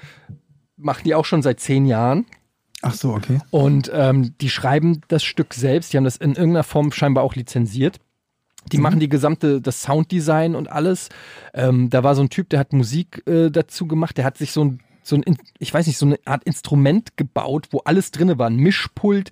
machen 0.77 1.03
die 1.05 1.15
auch 1.15 1.25
schon 1.25 1.43
seit 1.43 1.61
zehn 1.61 1.87
Jahren. 1.87 2.27
Ach 2.83 2.95
so, 2.95 3.15
okay. 3.15 3.39
Und 3.51 3.91
ähm, 3.95 4.35
die 4.41 4.51
schreiben 4.51 5.01
das 5.07 5.23
Stück 5.23 5.55
selbst, 5.55 5.93
die 5.93 5.97
haben 5.97 6.05
das 6.05 6.17
in 6.17 6.31
irgendeiner 6.31 6.65
Form 6.65 6.91
scheinbar 6.91 7.23
auch 7.23 7.37
lizenziert. 7.37 7.99
Die 8.71 8.79
machen 8.79 9.01
die 9.01 9.09
gesamte, 9.09 9.61
das 9.61 9.83
Sounddesign 9.83 10.55
und 10.55 10.71
alles. 10.71 11.09
Ähm, 11.53 11.91
da 11.91 12.05
war 12.05 12.15
so 12.15 12.23
ein 12.23 12.31
Typ, 12.31 12.49
der 12.49 12.61
hat 12.61 12.73
Musik 12.73 13.23
äh, 13.27 13.51
dazu 13.51 13.87
gemacht, 13.87 14.17
der 14.17 14.25
hat 14.25 14.39
sich 14.39 14.53
so 14.53 14.65
ein, 14.65 14.81
so 15.03 15.17
ein, 15.17 15.23
In- 15.25 15.37
ich 15.59 15.75
weiß 15.75 15.87
nicht, 15.89 15.99
so 15.99 16.07
eine 16.07 16.19
Art 16.27 16.45
Instrument 16.45 17.17
gebaut, 17.17 17.69
wo 17.73 17.79
alles 17.81 18.13
drinne 18.13 18.39
war. 18.39 18.49
Ein 18.49 18.57
Mischpult, 18.57 19.31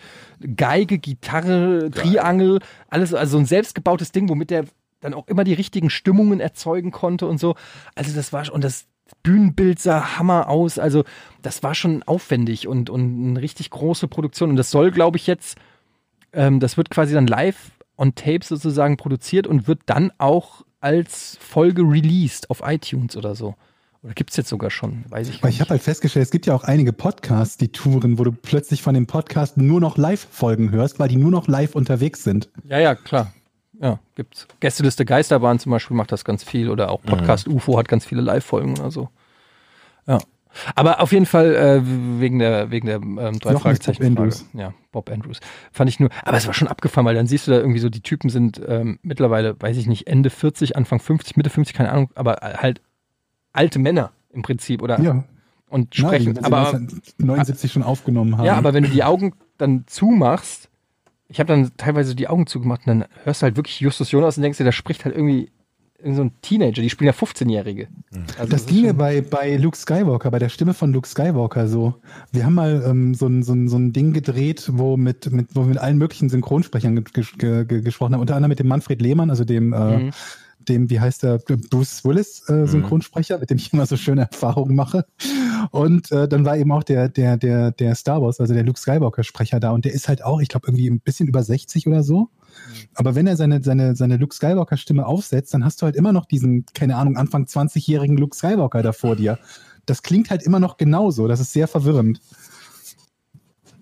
Geige, 0.57 0.99
Gitarre, 0.99 1.91
Triangel, 1.93 2.59
alles, 2.89 3.15
also 3.15 3.33
so 3.33 3.39
ein 3.39 3.47
selbstgebautes 3.47 4.11
Ding, 4.11 4.29
womit 4.29 4.51
der 4.51 4.65
dann 5.01 5.15
auch 5.15 5.29
immer 5.29 5.45
die 5.45 5.55
richtigen 5.55 5.91
Stimmungen 5.91 6.41
erzeugen 6.41 6.91
konnte 6.91 7.27
und 7.27 7.39
so. 7.39 7.55
Also 7.95 8.15
das 8.15 8.33
war 8.33 8.45
schon, 8.45 8.55
und 8.55 8.65
das 8.65 8.87
Bühnenbild 9.23 9.81
sah 9.81 10.19
Hammer 10.19 10.49
aus. 10.49 10.79
Also 10.79 11.05
das 11.43 11.63
war 11.63 11.75
schon 11.75 12.03
aufwendig 12.05 12.69
und, 12.69 12.91
und 12.91 13.31
eine 13.31 13.43
richtig 13.43 13.71
große 13.71 14.09
Produktion. 14.09 14.51
Und 14.51 14.57
das 14.57 14.71
soll, 14.71 14.91
glaube 14.91 15.17
ich, 15.17 15.27
jetzt, 15.27 15.59
ähm, 16.33 16.61
das 16.61 16.77
wird 16.77 16.91
quasi 16.91 17.15
dann 17.15 17.27
live 17.27 17.73
on 17.97 18.15
tape 18.15 18.45
sozusagen 18.45 18.97
produziert 18.97 19.47
und 19.47 19.67
wird 19.69 19.81
dann 19.87 20.13
auch 20.19 20.63
als 20.81 21.37
Folge 21.41 21.83
released 21.83 22.49
auf 22.51 22.63
iTunes 22.65 23.17
oder 23.17 23.35
so. 23.35 23.55
Oder 24.03 24.15
gibt 24.15 24.31
es 24.31 24.37
jetzt 24.39 24.49
sogar 24.49 24.71
schon? 24.71 25.05
Weiß 25.11 25.29
ich 25.29 25.43
Weil 25.43 25.51
ich 25.51 25.61
habe 25.61 25.71
halt 25.71 25.83
festgestellt, 25.83 26.25
es 26.25 26.31
gibt 26.31 26.47
ja 26.47 26.55
auch 26.55 26.65
einige 26.65 26.95
Podcasts, 26.95 27.59
die 27.59 27.69
Touren, 27.69 28.19
wo 28.19 28.25
du 28.25 28.33
plötzlich 28.33 28.81
von 28.81 28.95
dem 28.95 29.07
Podcast 29.07 29.59
nur 29.59 29.79
noch 29.79 29.99
Live-Folgen 29.99 30.71
hörst, 30.71 30.99
weil 30.99 31.09
die 31.09 31.17
nur 31.17 31.31
noch 31.31 31.49
live 31.49 31.75
unterwegs 31.75 32.25
sind. 32.25 32.49
Ja, 32.65 32.79
ja, 32.79 32.95
klar. 32.95 33.35
Ja, 33.81 33.99
gibt's. 34.15 34.47
Gästeliste 34.61 35.05
Geisterbahn 35.05 35.59
zum 35.59 35.73
Beispiel 35.73 35.97
macht 35.97 36.13
das 36.13 36.25
ganz 36.25 36.45
viel 36.45 36.69
oder 36.69 36.91
auch 36.91 37.03
Podcast 37.03 37.49
UFO 37.49 37.79
hat 37.79 37.89
ganz 37.89 38.05
viele 38.05 38.21
Live-Folgen 38.21 38.79
oder 38.79 38.91
so. 38.91 39.09
Ja. 40.07 40.19
Aber 40.75 41.01
auf 41.01 41.13
jeden 41.13 41.27
Fall 41.27 41.55
äh, 41.55 41.81
wegen 42.21 42.41
der 42.41 42.71
wegen 42.73 42.87
der 42.89 42.97
ähm, 42.97 43.39
drei 43.39 43.53
Noch 43.53 43.63
Fragezeichen 43.63 44.01
Bob. 44.03 44.07
Andrews. 44.25 44.45
Ja, 44.53 44.75
Bob 44.91 45.09
Andrews. 45.11 45.39
Fand 45.73 45.89
ich 45.89 46.01
nur, 46.01 46.11
aber 46.25 46.37
es 46.37 46.47
war 46.47 46.55
schon 46.55 46.67
abgefahren, 46.69 47.07
weil 47.07 47.15
dann 47.15 47.27
siehst 47.29 47.47
du 47.47 47.53
da 47.53 47.59
irgendwie 47.59 47.79
so, 47.79 47.89
die 47.89 48.01
Typen 48.03 48.31
sind 48.31 48.61
ähm, 48.67 48.99
mittlerweile, 49.03 49.55
weiß 49.61 49.77
ich 49.77 49.87
nicht, 49.87 50.09
Ende 50.09 50.29
40, 50.29 50.77
Anfang 50.77 50.99
50, 50.99 51.37
Mitte 51.37 51.51
50, 51.51 51.75
keine 51.77 51.93
Ahnung, 51.93 52.11
aber 52.17 52.39
halt 52.43 52.81
alte 53.53 53.79
Männer 53.79 54.11
im 54.33 54.43
Prinzip 54.43 54.83
oder 54.83 55.01
Ja, 55.01 55.25
und 55.69 55.97
Nein, 55.99 56.07
sprechen. 56.09 56.35
sie 56.35 56.43
aber 56.45 56.59
1979 56.59 57.73
schon 57.73 57.83
aufgenommen 57.85 58.37
haben. 58.37 58.45
ja, 58.45 58.57
aber 58.57 58.75
wenn 58.75 58.83
du 58.83 58.91
die 58.91 59.05
Augen 59.05 59.35
dann 59.57 59.85
zumachst, 59.87 60.69
ich 61.31 61.39
habe 61.39 61.47
dann 61.49 61.71
teilweise 61.77 62.15
die 62.15 62.29
Augen 62.29 62.47
zugemacht 62.47 62.83
und 62.87 62.99
dann 62.99 63.09
hörst 63.25 63.41
du 63.41 63.45
halt 63.45 63.57
wirklich 63.57 63.81
Justus 63.81 64.11
Jonas 64.11 64.37
und 64.37 64.43
denkst 64.43 64.59
dir, 64.59 64.65
da 64.65 64.73
spricht 64.73 65.05
halt 65.05 65.15
irgendwie 65.15 65.51
irgend 65.99 66.17
so 66.17 66.23
ein 66.25 66.33
Teenager, 66.43 66.83
die 66.83 66.91
spielen 66.91 67.07
ja 67.07 67.13
15-Jährige. 67.13 67.89
Also 68.39 68.51
Das 68.51 68.63
ist 68.63 68.69
ging 68.69 68.83
mir 68.83 68.95
bei, 68.95 69.21
bei 69.21 69.57
Luke 69.57 69.77
Skywalker, 69.77 70.31
bei 70.31 70.39
der 70.39 70.49
Stimme 70.49 70.75
von 70.75 70.93
Luke 70.93 71.07
Skywalker 71.07 71.69
so. 71.69 71.95
Wir 72.33 72.47
haben 72.47 72.55
mal 72.55 72.83
ähm, 72.87 73.15
so, 73.15 73.27
ein, 73.27 73.43
so, 73.43 73.53
ein, 73.53 73.69
so 73.69 73.77
ein 73.77 73.93
Ding 73.93 74.13
gedreht, 74.13 74.71
wo, 74.73 74.97
mit, 74.97 75.31
mit, 75.31 75.49
wo 75.55 75.61
wir 75.61 75.69
mit 75.69 75.79
allen 75.79 75.99
möglichen 75.99 76.29
Synchronsprechern 76.29 76.97
ge 76.97 77.25
ge 77.39 77.65
ge 77.65 77.83
gesprochen 77.83 78.15
haben, 78.15 78.21
unter 78.21 78.35
anderem 78.35 78.49
mit 78.51 78.59
dem 78.59 78.69
Manfred 78.69 79.01
Lehmann, 79.01 79.31
also 79.31 79.45
dem, 79.45 79.73
äh, 79.73 79.99
Mhm. 79.99 80.11
Dem, 80.69 80.91
wie 80.91 81.01
heißt 81.01 81.23
der, 81.23 81.39
Bruce 81.39 82.05
Willis 82.05 82.49
äh, 82.49 82.67
Synchronsprecher, 82.67 83.39
mit 83.39 83.51
dem 83.51 83.59
ich 83.59 83.73
immer 83.73 83.87
so 83.87 83.97
schöne 83.97 84.23
Erfahrungen 84.31 84.75
mache. 84.75 85.07
Und 85.71 86.11
äh, 86.13 86.29
dann 86.29 86.45
war 86.45 86.57
eben 86.57 86.73
auch 86.73 86.83
der, 86.83 87.09
der, 87.09 87.37
der, 87.37 87.73
der 87.73 87.95
Star 87.95 88.23
Wars, 88.23 88.41
also 88.41 88.55
der 88.55 88.65
Luke 88.65 88.79
Skywalker 88.79 89.25
Sprecher 89.25 89.61
da 89.61 89.71
und 89.71 89.85
der 89.85 89.93
ist 89.93 90.09
halt 90.09 90.23
auch, 90.23 90.41
ich 90.41 90.49
glaube, 90.49 90.69
irgendwie 90.69 90.89
ein 90.89 91.01
bisschen 91.01 91.29
über 91.29 91.43
60 91.43 91.87
oder 91.87 92.03
so. 92.03 92.31
Aber 92.95 93.15
wenn 93.15 93.27
er 93.27 93.37
seine, 93.37 93.63
seine, 93.63 93.97
seine 93.97 94.17
Luke 94.17 94.35
Skywalker 94.35 94.77
Stimme 94.77 95.07
aufsetzt, 95.07 95.55
dann 95.55 95.65
hast 95.65 95.81
du 95.81 95.87
halt 95.87 95.97
immer 95.97 96.13
noch 96.13 96.27
diesen, 96.27 96.67
keine 96.75 96.97
Ahnung, 96.97 97.17
Anfang 97.17 97.45
20-jährigen 97.45 98.17
Luke 98.17 98.37
Skywalker 98.37 98.83
da 98.83 98.93
vor 98.93 99.17
dir. 99.17 99.39
Das 99.87 100.03
klingt 100.03 100.31
halt 100.31 100.43
immer 100.43 100.61
noch 100.61 100.77
genauso. 100.77 101.29
Das 101.29 101.41
ist 101.41 101.53
sehr 101.53 101.69
verwirrend. 101.69 102.21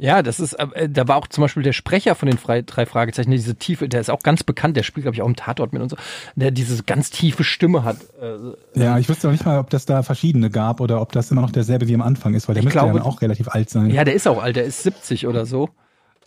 Ja, 0.00 0.22
das 0.22 0.38
ist, 0.38 0.52
äh, 0.54 0.88
da 0.88 1.08
war 1.08 1.16
auch 1.16 1.26
zum 1.26 1.42
Beispiel 1.42 1.64
der 1.64 1.72
Sprecher 1.72 2.14
von 2.14 2.28
den 2.28 2.38
Fre 2.38 2.62
drei 2.62 2.86
Fragezeichen, 2.86 3.30
der 3.30 3.38
diese 3.38 3.56
tiefe, 3.56 3.88
der 3.88 4.00
ist 4.00 4.10
auch 4.10 4.20
ganz 4.22 4.44
bekannt, 4.44 4.76
der 4.76 4.84
spielt, 4.84 5.02
glaube 5.04 5.16
ich, 5.16 5.22
auch 5.22 5.26
im 5.26 5.34
Tatort 5.34 5.72
mit 5.72 5.82
und 5.82 5.88
so, 5.88 5.96
der 6.36 6.52
diese 6.52 6.82
ganz 6.84 7.10
tiefe 7.10 7.42
Stimme 7.42 7.82
hat. 7.82 7.96
Äh, 8.22 8.80
Ja, 8.80 8.98
ich 8.98 9.08
wüsste 9.08 9.26
auch 9.26 9.32
nicht 9.32 9.44
mal, 9.44 9.58
ob 9.58 9.70
das 9.70 9.86
da 9.86 10.04
verschiedene 10.04 10.50
gab 10.50 10.80
oder 10.80 11.00
ob 11.00 11.10
das 11.10 11.30
immer 11.32 11.40
noch 11.40 11.50
derselbe 11.50 11.88
wie 11.88 11.94
am 11.94 12.02
Anfang 12.02 12.34
ist, 12.34 12.46
weil 12.48 12.54
der 12.54 12.62
müsste 12.62 12.78
glaube- 12.78 12.92
ja 12.96 13.02
dann 13.02 13.02
auch 13.02 13.20
relativ 13.22 13.48
alt 13.48 13.70
sein. 13.70 13.90
ja, 13.90 14.04
der 14.04 14.14
ist 14.14 14.28
auch 14.28 14.40
alt, 14.40 14.54
der 14.54 14.64
ist 14.64 14.84
70 14.84 15.26
oder 15.26 15.46
so. 15.46 15.68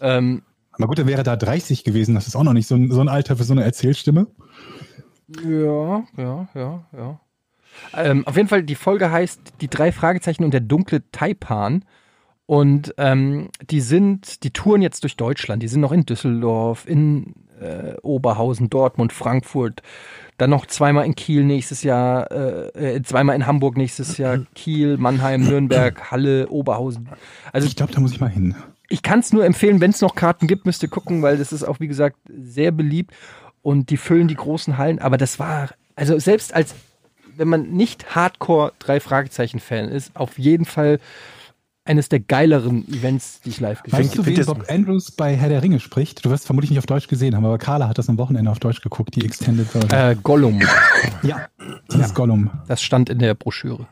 Ähm, 0.02 0.41
Aber 0.73 0.88
gut, 0.88 0.98
der 0.98 1.07
wäre 1.07 1.23
da 1.23 1.38
30 1.38 1.84
gewesen. 1.85 2.14
Das 2.15 2.27
ist 2.27 2.35
auch 2.35 2.43
noch 2.43 2.53
nicht 2.53 2.68
so 2.68 2.76
ein, 2.76 2.91
so 2.91 2.99
ein 2.99 3.07
Alter 3.07 3.38
für 3.38 3.43
so 3.45 3.53
eine 3.53 3.64
Erzählstimme. 3.64 4.27
Ja, 5.43 6.03
ja, 6.18 6.48
ja, 6.53 6.84
ja. 6.91 7.19
Ähm, 7.95 8.27
auf 8.27 8.35
jeden 8.35 8.49
Fall, 8.49 8.64
die 8.64 8.76
Folge 8.76 9.11
heißt 9.11 9.39
Die 9.61 9.69
drei 9.69 9.91
Fragezeichen 9.93 10.43
und 10.43 10.52
der 10.53 10.60
dunkle 10.61 11.10
Taipan. 11.11 11.85
Und 12.45 12.93
ähm, 12.97 13.49
die 13.69 13.81
sind, 13.81 14.43
die 14.43 14.51
touren 14.51 14.81
jetzt 14.81 15.03
durch 15.03 15.15
Deutschland. 15.15 15.63
Die 15.63 15.68
sind 15.68 15.81
noch 15.81 15.91
in 15.93 16.05
Düsseldorf, 16.05 16.85
in 16.85 17.34
äh, 17.61 17.93
Oberhausen, 18.01 18.69
Dortmund, 18.69 19.13
Frankfurt. 19.13 19.81
Dann 20.38 20.49
noch 20.49 20.65
zweimal 20.65 21.05
in 21.05 21.15
Kiel 21.15 21.43
nächstes 21.43 21.84
Jahr, 21.84 22.30
äh, 22.31 22.95
äh, 22.95 23.01
zweimal 23.03 23.35
in 23.35 23.45
Hamburg 23.45 23.77
nächstes 23.77 24.18
Jahr, 24.18 24.39
Kiel, 24.55 24.97
Mannheim, 24.97 25.43
Nürnberg, 25.43 26.11
Halle, 26.11 26.49
Oberhausen. 26.49 27.07
Also 27.53 27.68
Ich 27.68 27.76
glaube, 27.76 27.93
da 27.93 28.01
muss 28.01 28.11
ich 28.11 28.19
mal 28.19 28.30
hin. 28.30 28.55
ich 28.89 29.03
kann 29.03 29.19
es 29.19 29.31
nur 29.31 29.45
empfehlen, 29.45 29.80
wenn 29.80 29.91
es 29.91 30.01
noch 30.01 30.15
Karten 30.15 30.47
gibt, 30.47 30.65
müsst 30.65 30.81
ihr 30.84 30.89
gucken, 30.89 31.22
weil 31.22 31.38
das 31.38 31.53
ist 31.53 31.63
auch, 31.63 31.80
wie 31.80 31.88
gesagt, 31.88 32.18
sehr 32.27 32.72
beliebt 32.72 33.13
und 33.61 33.91
die 33.91 33.97
füllen 33.97 34.27
die 34.27 34.35
großen 34.35 34.77
Hallen. 34.80 34.99
Aber 34.99 35.18
das 35.18 35.38
war, 35.39 35.69
also 35.95 36.18
selbst 36.18 36.53
als, 36.55 36.73
wenn 37.38 37.47
man 37.47 37.69
nicht 37.69 38.15
Hardcore 38.15 38.73
drei 38.80 38.99
Fragezeichen-Fan 38.99 39.89
ist, 39.89 40.15
auf 40.15 40.39
jeden 40.39 40.65
Fall 40.65 40.99
eines 41.91 42.09
der 42.09 42.19
geileren 42.22 42.88
Events, 42.88 43.41
die 43.41 43.49
ich 43.49 43.59
live 43.59 43.84
gesehen 43.84 43.99
Weißt 43.99 44.11
habe. 44.18 44.23
du, 44.23 44.30
wie 44.31 44.34
das- 44.35 44.45
Bob 44.47 44.65
Andrews 44.69 45.11
bei 45.11 45.35
Herr 45.35 45.49
der 45.49 45.61
Ringe 45.61 45.80
spricht? 45.80 46.26
Du 46.26 46.30
wirst 46.31 46.45
vermutlich 46.45 46.72
nicht 46.72 46.80
auf 46.80 46.85
Deutsch 46.85 47.07
gesehen 47.07 47.35
haben, 47.35 47.45
aber 47.45 47.57
Carla 47.57 47.88
hat 47.88 47.97
das 47.97 48.09
am 48.09 48.18
Wochenende 48.18 48.49
auf 48.49 48.59
Deutsch 48.59 48.81
geguckt, 48.81 49.15
die 49.15 49.23
Extended 49.26 49.68
Version. 49.68 49.91
Äh, 49.91 50.15
Gollum, 50.23 50.61
ja, 51.22 51.47
das 51.88 52.07
ist 52.07 52.15
Gollum. 52.15 52.49
das 52.68 52.81
stand 52.81 53.09
in 53.09 53.19
der 53.19 53.34
Broschüre. 53.35 53.85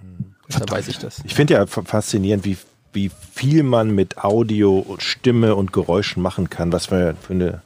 Da 0.50 0.66
weiß 0.68 0.88
ich 0.88 0.98
das. 0.98 1.22
Ich 1.26 1.36
finde 1.36 1.54
ja 1.54 1.68
fa- 1.68 1.84
faszinierend, 1.84 2.44
wie, 2.46 2.58
wie 2.94 3.12
viel 3.34 3.62
man 3.64 3.94
mit 3.94 4.18
Audio, 4.18 4.80
und 4.80 5.04
Stimme 5.04 5.54
und 5.56 5.72
Geräuschen 5.74 6.24
machen 6.24 6.50
kann. 6.50 6.72
Was 6.74 6.88
für, 6.88 7.16
für 7.22 7.34
eine, 7.34 7.62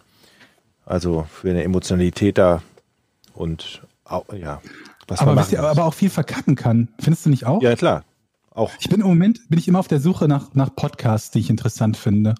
also 0.85 1.25
für 1.31 1.49
eine 1.51 1.63
Emotionalität 1.63 2.37
da 2.37 2.61
und 3.33 3.81
ja, 4.37 4.61
was 5.07 5.19
Aber, 5.21 5.33
man 5.33 5.43
wisst 5.43 5.53
ihr, 5.53 5.59
machen 5.61 5.71
aber 5.71 5.85
auch 5.85 5.93
viel 5.93 6.09
verkacken 6.09 6.55
kann. 6.55 6.89
Findest 6.99 7.25
du 7.25 7.29
nicht 7.29 7.45
auch? 7.45 7.61
Ja, 7.61 7.75
klar. 7.75 8.03
Auch. 8.55 8.71
Ich 8.79 8.89
bin 8.89 9.01
im 9.01 9.07
Moment 9.07 9.49
bin 9.49 9.57
ich 9.57 9.67
immer 9.67 9.79
auf 9.79 9.87
der 9.87 9.99
Suche 9.99 10.27
nach, 10.27 10.53
nach 10.53 10.75
Podcasts, 10.75 11.31
die 11.31 11.39
ich 11.39 11.49
interessant 11.49 11.97
finde. 11.97 12.35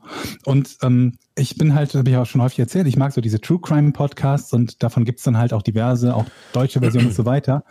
Und 0.46 0.78
ähm, 0.84 1.18
ich 1.36 1.58
bin 1.58 1.74
halt, 1.74 1.96
habe 1.96 2.10
ich 2.10 2.18
auch 2.18 2.26
schon 2.26 2.42
häufig 2.42 2.60
erzählt, 2.60 2.88
ich 2.88 2.98
mag 2.98 3.14
so 3.14 3.22
diese 3.22 3.42
True 3.42 3.60
Crime 3.60 3.92
Podcasts 3.92 4.54
und 4.54 4.84
davon 4.84 5.06
gibt's 5.06 5.24
dann 5.24 5.38
halt 5.38 5.54
auch 5.54 5.64
diverse, 5.64 6.16
auch 6.16 6.26
deutsche 6.54 6.80
Versionen 6.82 7.08
und 7.08 7.16
so 7.16 7.26
weiter. 7.26 7.64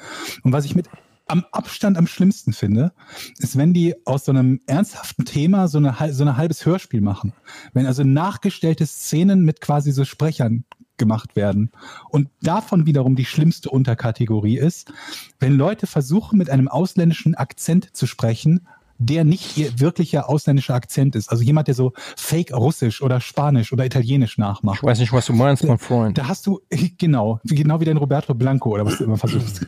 Und 0.43 0.53
was 0.53 0.65
ich 0.65 0.75
mit 0.75 0.89
am 1.29 1.45
Abstand 1.53 1.97
am 1.97 2.07
schlimmsten 2.07 2.53
finde, 2.53 2.93
ist, 3.39 3.57
wenn 3.57 3.73
die 3.73 3.95
aus 4.07 4.25
so 4.25 4.33
einem 4.33 4.61
ernsthaften 4.67 5.25
Thema 5.25 5.69
so 5.69 5.79
eine 5.79 6.13
so 6.13 6.25
ein 6.25 6.37
halbes 6.37 6.67
Hörspiel 6.67 7.01
machen. 7.01 7.33
Wenn 7.73 7.87
also 7.87 8.03
nachgestellte 8.03 8.87
Szenen 8.87 9.43
mit 9.43 9.61
quasi 9.61 9.93
so 9.93 10.05
Sprechern 10.05 10.65
gemacht 10.97 11.37
werden. 11.37 11.71
Und 12.11 12.29
davon 12.43 12.87
wiederum 12.87 13.17
die 13.17 13.25
schlimmste 13.25 13.71
Unterkategorie 13.71 14.59
ist, 14.59 14.93
wenn 15.41 15.55
Leute 15.55 15.87
versuchen, 15.87 16.39
mit 16.39 16.51
einem 16.51 16.69
ausländischen 16.69 17.35
Akzent 17.35 17.97
zu 17.97 18.07
sprechen, 18.07 18.67
der 18.99 19.25
nicht 19.25 19.57
ihr 19.57 19.81
wirklicher 19.81 20.29
ausländischer 20.29 20.75
Akzent 20.75 21.17
ist. 21.17 21.31
Also 21.31 21.43
jemand, 21.43 21.69
der 21.69 21.75
so 21.75 21.93
fake 22.17 22.53
Russisch 22.53 23.03
oder 23.03 23.21
Spanisch 23.21 23.73
oder 23.73 23.85
Italienisch 23.85 24.39
nachmacht. 24.39 24.79
Ich 24.79 24.83
weiß 24.83 25.01
nicht, 25.01 25.13
was 25.13 25.27
du 25.27 25.33
meinst, 25.33 25.65
mein 25.65 25.79
Freund. 25.79 26.19
Da 26.19 26.29
hast 26.29 26.47
du, 26.47 26.61
genau, 26.99 27.41
genau 27.45 27.81
wie 27.81 27.85
dein 27.85 27.97
Roberto 27.97 28.35
Blanco 28.35 28.71
oder 28.71 28.87
was 28.87 28.99
du 28.99 29.05
immer 29.05 29.19
versuchst. 29.19 29.67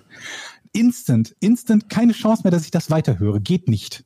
instant, 0.72 1.34
instant 1.40 1.88
keine 1.88 2.12
Chance 2.12 2.42
mehr, 2.44 2.52
dass 2.52 2.64
ich 2.64 2.70
das 2.70 2.90
weiterhöre. 2.90 3.40
Geht 3.40 3.68
nicht. 3.68 4.04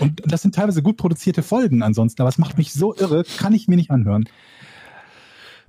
Und 0.00 0.22
das 0.24 0.42
sind 0.42 0.54
teilweise 0.54 0.82
gut 0.82 0.96
produzierte 0.96 1.42
Folgen 1.42 1.82
ansonsten, 1.82 2.22
aber 2.22 2.28
es 2.28 2.38
macht 2.38 2.56
mich 2.56 2.72
so 2.72 2.94
irre, 2.94 3.24
kann 3.36 3.52
ich 3.52 3.68
mir 3.68 3.76
nicht 3.76 3.90
anhören. 3.90 4.28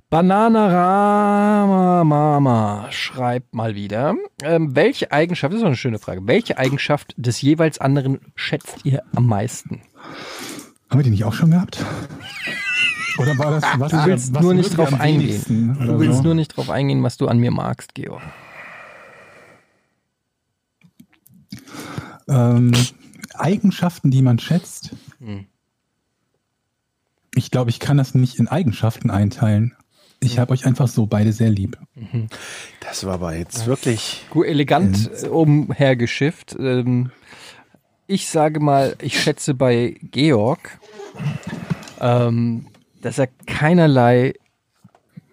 Bananarama 0.09 2.03
Mama 2.03 2.87
schreibt 2.91 3.55
mal 3.55 3.73
wieder, 3.73 4.15
ähm, 4.43 4.75
welche 4.75 5.11
Eigenschaft, 5.11 5.51
das 5.51 5.57
ist 5.57 5.63
doch 5.63 5.67
eine 5.67 5.75
schöne 5.75 5.97
Frage, 5.99 6.27
welche 6.27 6.57
Eigenschaft 6.57 7.15
des 7.17 7.41
jeweils 7.41 7.79
anderen 7.79 8.19
schätzt 8.35 8.85
ihr 8.85 9.03
am 9.15 9.25
meisten? 9.25 9.81
Haben 10.89 10.99
wir 10.99 11.03
die 11.03 11.09
nicht 11.09 11.25
auch 11.25 11.33
schon 11.33 11.51
gehabt? 11.51 11.83
Oder 13.17 13.37
war 13.39 13.51
das, 13.51 13.63
was, 13.77 13.91
Du 13.91 14.05
willst 14.05 14.33
was 14.33 14.41
nur 14.43 14.53
nicht 14.53 14.77
drauf 14.77 14.93
eingehen. 14.93 15.77
Du 15.79 15.99
willst 15.99 16.17
so? 16.17 16.23
nur 16.23 16.35
nicht 16.35 16.55
drauf 16.55 16.69
eingehen, 16.69 17.01
was 17.01 17.17
du 17.17 17.27
an 17.27 17.39
mir 17.39 17.51
magst, 17.51 17.95
Georg. 17.95 18.21
Ähm, 22.27 22.73
Eigenschaften, 23.33 24.11
die 24.11 24.21
man 24.21 24.37
schätzt. 24.37 24.91
Hm. 25.19 25.45
Ich 27.33 27.51
glaube, 27.51 27.69
ich 27.69 27.79
kann 27.79 27.97
das 27.97 28.13
nicht 28.15 28.37
in 28.39 28.47
Eigenschaften 28.47 29.09
einteilen. 29.09 29.75
Ich 30.19 30.39
habe 30.39 30.53
euch 30.53 30.65
einfach 30.65 30.87
so 30.87 31.05
beide 31.05 31.31
sehr 31.31 31.49
lieb. 31.49 31.77
Das 32.79 33.05
war 33.05 33.13
aber 33.15 33.35
jetzt 33.35 33.67
wirklich. 33.67 34.25
Gut, 34.29 34.47
elegant 34.47 35.09
äh, 35.23 35.27
umhergeschifft. 35.27 36.55
Ähm, 36.59 37.11
ich 38.07 38.27
sage 38.27 38.59
mal, 38.59 38.95
ich 39.01 39.21
schätze 39.21 39.53
bei 39.53 39.97
Georg, 40.11 40.79
ähm, 41.99 42.67
dass 43.01 43.17
er 43.17 43.27
keinerlei 43.45 44.33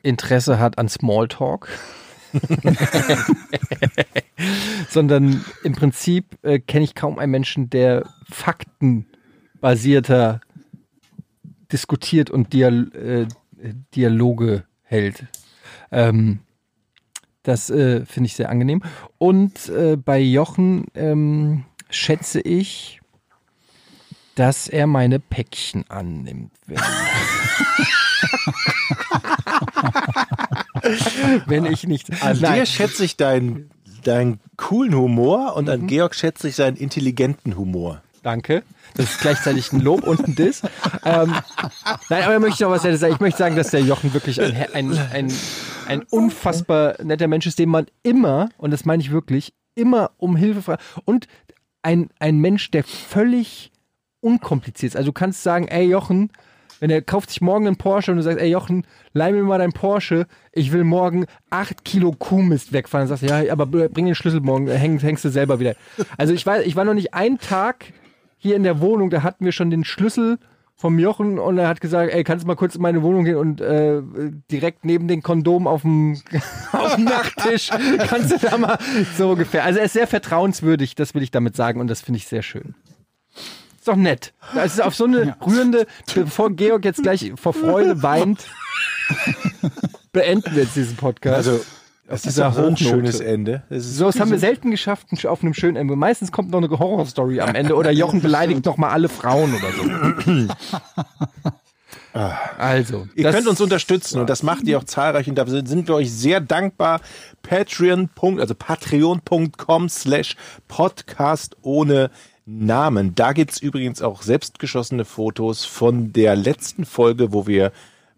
Interesse 0.03 0.59
hat 0.59 0.79
an 0.79 0.89
Smalltalk. 0.89 1.69
Sondern 4.89 5.45
im 5.65 5.75
Prinzip 5.75 6.39
äh, 6.43 6.59
kenne 6.59 6.85
ich 6.85 6.95
kaum 6.95 7.19
einen 7.19 7.31
Menschen, 7.31 7.69
der 7.69 8.09
faktenbasierter 8.31 10.41
diskutiert 11.71 12.31
und 12.31 12.55
Dial 12.55 12.91
äh, 12.95 13.27
Dialoge 13.95 14.65
hält. 14.93 15.25
Ähm, 15.91 16.41
das 17.43 17.71
äh, 17.71 18.07
finde 18.07 18.27
ich 18.27 18.37
sehr 18.37 18.51
angenehm. 18.51 18.83
Und 19.19 19.69
äh, 19.69 19.97
bei 19.97 20.21
Jochen 20.21 20.87
ähm, 20.95 21.65
schätze 21.91 22.41
ich, 22.41 23.01
dass 24.35 24.69
er 24.69 24.87
meine 24.87 25.19
Päckchen 25.19 25.85
annimmt. 25.91 26.53
Wenn, 26.67 26.79
wenn 31.47 31.67
ich 31.67 31.87
nicht. 31.87 32.23
An 32.23 32.39
Nein. 32.41 32.61
dir 32.61 32.67
schätze 32.67 33.05
ich 33.05 33.17
deinen, 33.17 33.71
deinen 34.05 34.41
coolen 34.57 34.95
Humor 34.95 35.57
und 35.57 35.69
an 35.69 35.87
Georg 35.87 36.15
schätze 36.15 36.49
ich 36.49 36.57
seinen 36.57 36.77
intelligenten 36.77 37.57
Humor. 37.57 38.03
Danke. 38.23 38.63
Das 38.95 39.11
ist 39.11 39.21
gleichzeitig 39.21 39.73
ein 39.73 39.81
Lob 39.81 40.03
und 40.05 40.27
ein 40.27 40.35
Diss. 40.35 40.63
Ähm, 41.05 41.35
nein, 42.09 42.25
aber 42.25 42.39
möchte 42.41 42.55
ich 42.55 42.61
noch 42.61 42.71
was 42.71 42.83
sagen. 42.83 43.15
Ich 43.15 43.21
möchte 43.21 43.39
sagen, 43.39 43.57
dass 43.57 43.71
der 43.71 43.81
Jochen 43.81 44.13
wirklich 44.15 44.41
ein, 44.41 44.55
ein, 44.75 44.99
ein, 45.13 45.33
ein 45.89 46.03
unfassbar 46.11 46.97
netter 47.03 47.29
Mensch 47.29 47.47
ist, 47.47 47.59
den 47.59 47.69
man 47.69 47.87
immer, 48.03 48.51
und 48.59 48.71
das 48.71 48.85
meine 48.85 49.03
ich 49.03 49.11
wirklich, 49.11 49.55
immer 49.75 50.11
um 50.19 50.37
Hilfe 50.37 50.63
fragt. 50.63 50.83
Und 51.05 51.27
ein, 51.83 52.11
ein 52.19 52.39
Mensch, 52.39 52.71
der 52.71 52.85
völlig 52.85 53.73
unkompliziert 54.21 54.93
ist. 54.93 54.97
Also 54.97 55.09
du 55.09 55.13
kannst 55.13 55.43
sagen, 55.43 55.69
ey 55.69 55.85
Jochen, 55.89 56.31
wenn 56.81 56.91
er 56.91 57.01
kauft 57.03 57.31
sich 57.31 57.41
morgen 57.41 57.67
einen 57.67 57.77
Porsche 57.77 58.11
und 58.11 58.17
du 58.19 58.23
sagst, 58.23 58.41
ey 58.41 58.51
Jochen, 58.51 58.87
leih 59.13 59.33
mir 59.33 59.43
mal 59.43 59.59
dein 59.59 59.73
Porsche, 59.73 60.27
ich 60.53 60.73
will 60.73 60.85
morgen 60.85 61.27
acht 61.51 61.85
Kilo 61.85 62.13
Kuhmist 62.13 62.73
wegfahren. 62.73 63.09
Dann 63.09 63.17
sagst 63.17 63.23
du, 63.23 63.45
ja, 63.45 63.53
aber 63.53 63.67
bring 63.67 64.07
den 64.07 64.15
Schlüssel 64.15 64.41
morgen, 64.41 64.69
häng, 64.69 64.99
hängst 64.99 65.25
du 65.25 65.31
selber 65.31 65.61
wieder. 65.61 65.75
Also 66.19 66.35
ich 66.35 66.45
war, 66.47 66.61
ich 66.63 66.77
war 66.77 66.85
noch 66.85 66.95
nicht 66.95 67.15
einen 67.15 67.39
Tag 67.39 67.93
hier 68.43 68.57
in 68.57 68.65
der 68.65 68.81
Wohnung, 68.81 69.09
da 69.09 69.23
hatten 69.23 69.45
wir 69.45 69.53
schon 69.53 69.71
den 69.71 69.85
Schlüssel 69.85 70.39
vom 70.75 70.99
Jochen 70.99 71.39
und 71.39 71.59
er 71.59 71.69
hat 71.69 71.81
gesagt, 71.81 72.13
ey, 72.13 72.25
kannst 72.25 72.43
du 72.43 72.49
mal 72.49 72.57
kurz 72.57 72.75
in 72.75 72.83
meine 72.83 73.03
Wohnung 73.03 73.25
gehen 73.25 73.37
und 73.37 73.61
äh, 73.61 74.03
direkt 74.51 74.85
neben 74.85 75.07
den 75.07 75.23
Kondom 75.23 75.69
auf 75.69 75.83
dem, 75.83 76.21
auf 76.73 76.97
dem 76.97 77.05
Nachttisch, 77.05 77.71
kannst 78.09 78.33
du 78.33 78.39
da 78.39 78.59
mal 78.59 78.79
so 79.17 79.31
ungefähr. 79.31 79.65
Also 79.65 79.79
er 79.79 79.85
ist 79.85 79.93
sehr 79.93 80.09
vertrauenswürdig, 80.09 80.97
das 80.97 81.15
will 81.15 81.23
ich 81.23 81.31
damit 81.31 81.55
sagen 81.55 81.81
und 81.81 81.87
das 81.87 82.01
finde 82.01 82.19
ich 82.19 82.27
sehr 82.27 82.43
schön. 82.43 82.75
Ist 83.77 83.87
doch 83.87 83.95
nett. 83.95 84.35
Das 84.55 84.75
ist 84.75 84.83
auf 84.83 84.97
so 84.97 85.05
eine 85.05 85.37
rührende, 85.47 85.87
bevor 86.13 86.51
Georg 86.51 86.85
jetzt 86.85 87.05
gleich 87.05 87.33
vor 87.37 87.53
Freude 87.53 88.03
weint, 88.03 88.45
beenden 90.13 90.53
wir 90.53 90.65
jetzt 90.65 90.75
diesen 90.75 90.97
Podcast. 90.97 91.49
Also, 91.49 91.65
das 92.13 92.27
ist 92.27 92.39
auch 92.39 92.53
so 92.53 92.67
ein 92.67 92.77
schönes 92.77 93.21
Ende. 93.21 93.63
So, 93.71 94.05
das 94.05 94.21
haben 94.21 94.31
wir 94.31 94.39
selten 94.39 94.71
geschafft 94.71 95.07
auf 95.27 95.43
einem 95.43 95.55
schönen 95.55 95.77
Ende. 95.77 95.97
Meistens 95.97 96.31
kommt 96.31 96.51
noch 96.51 96.59
eine 96.59 96.69
Horrorstory 96.69 97.41
am 97.41 97.55
Ende 97.55 97.75
oder 97.75 97.91
Jochen 98.03 98.21
beleidigt 98.21 98.67
noch 98.67 98.77
mal 98.77 98.91
alle 98.91 99.09
Frauen 99.09 99.55
oder 99.55 99.73
so. 99.73 100.49
Also, 102.59 103.09
Ihr 103.15 103.31
könnt 103.31 103.47
uns 103.47 103.59
unterstützen 103.63 104.21
und 104.21 104.29
das 104.29 104.43
macht 104.43 104.65
ihr 104.65 104.77
auch 104.77 104.85
zahlreich 104.85 105.31
und 105.31 105.37
dafür 105.37 105.67
sind 105.67 105.89
wir 105.89 105.95
euch 105.95 106.13
sehr 106.13 106.41
dankbar. 106.41 107.01
Patreon. 107.43 108.11
also 108.39 108.55
patreon.com 108.55 109.89
slash 109.89 110.37
podcast 110.69 111.57
ohne 111.63 112.11
Namen. 112.45 113.15
Da 113.15 113.33
gibt's 113.33 113.59
übrigens 113.61 114.03
auch 114.03 114.21
selbstgeschossene 114.21 115.07
Fotos 115.07 115.65
von 115.65 116.13
der 116.13 116.37
letzten 116.37 116.85
Folge, 116.85 117.33
wo 117.33 117.47
wir 117.47 117.73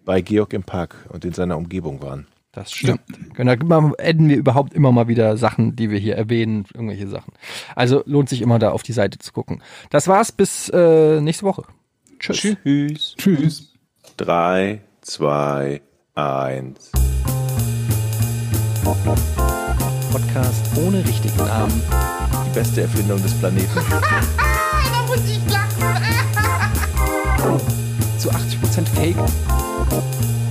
bei 0.05 0.23
Georg 0.23 0.55
im 0.55 0.65
Park 0.65 0.97
und 1.11 1.25
in 1.25 1.33
seiner 1.33 1.57
Umgebung 1.57 2.03
waren. 2.03 2.27
Das 2.55 2.73
stimmt. 2.73 3.01
Genau, 3.35 3.57
da 3.57 3.93
adden 3.99 4.29
wir 4.29 4.37
überhaupt 4.37 4.75
immer 4.75 4.93
mal 4.93 5.09
wieder 5.09 5.37
Sachen, 5.37 5.75
die 5.75 5.91
wir 5.91 5.99
hier 5.99 6.15
erwähnen, 6.17 6.67
irgendwelche 6.73 7.09
Sachen. 7.09 7.33
Also 7.75 8.03
lohnt 8.07 8.29
sich 8.29 8.43
immer 8.43 8.59
da 8.59 8.71
auf 8.71 8.83
die 8.83 8.93
Seite 8.93 9.19
zu 9.19 9.33
gucken. 9.33 9.63
Das 9.91 10.07
war's 10.07 10.31
bis 10.31 10.69
äh, 10.69 11.21
nächste 11.21 11.45
Woche. 11.45 11.65
Tschüss. 12.21 12.57
Tschüss. 12.63 13.15
Tschüss. 13.17 13.73
Drei, 14.17 14.81
zwei, 15.01 15.83
eins. 16.15 16.93
Podcast 20.13 20.65
ohne 20.77 21.05
richtigen 21.05 21.37
Namen. 21.39 21.83
Die 22.47 22.55
beste 22.55 22.83
Erfindung 22.83 23.21
des 23.23 23.35
Planeten. 23.35 23.69
Da 24.93 25.03
muss 25.07 25.29
ich 25.29 25.41
lachen. 25.53 25.85
Zu 28.19 28.31
80% 28.31 28.87
Fake. 28.95 29.17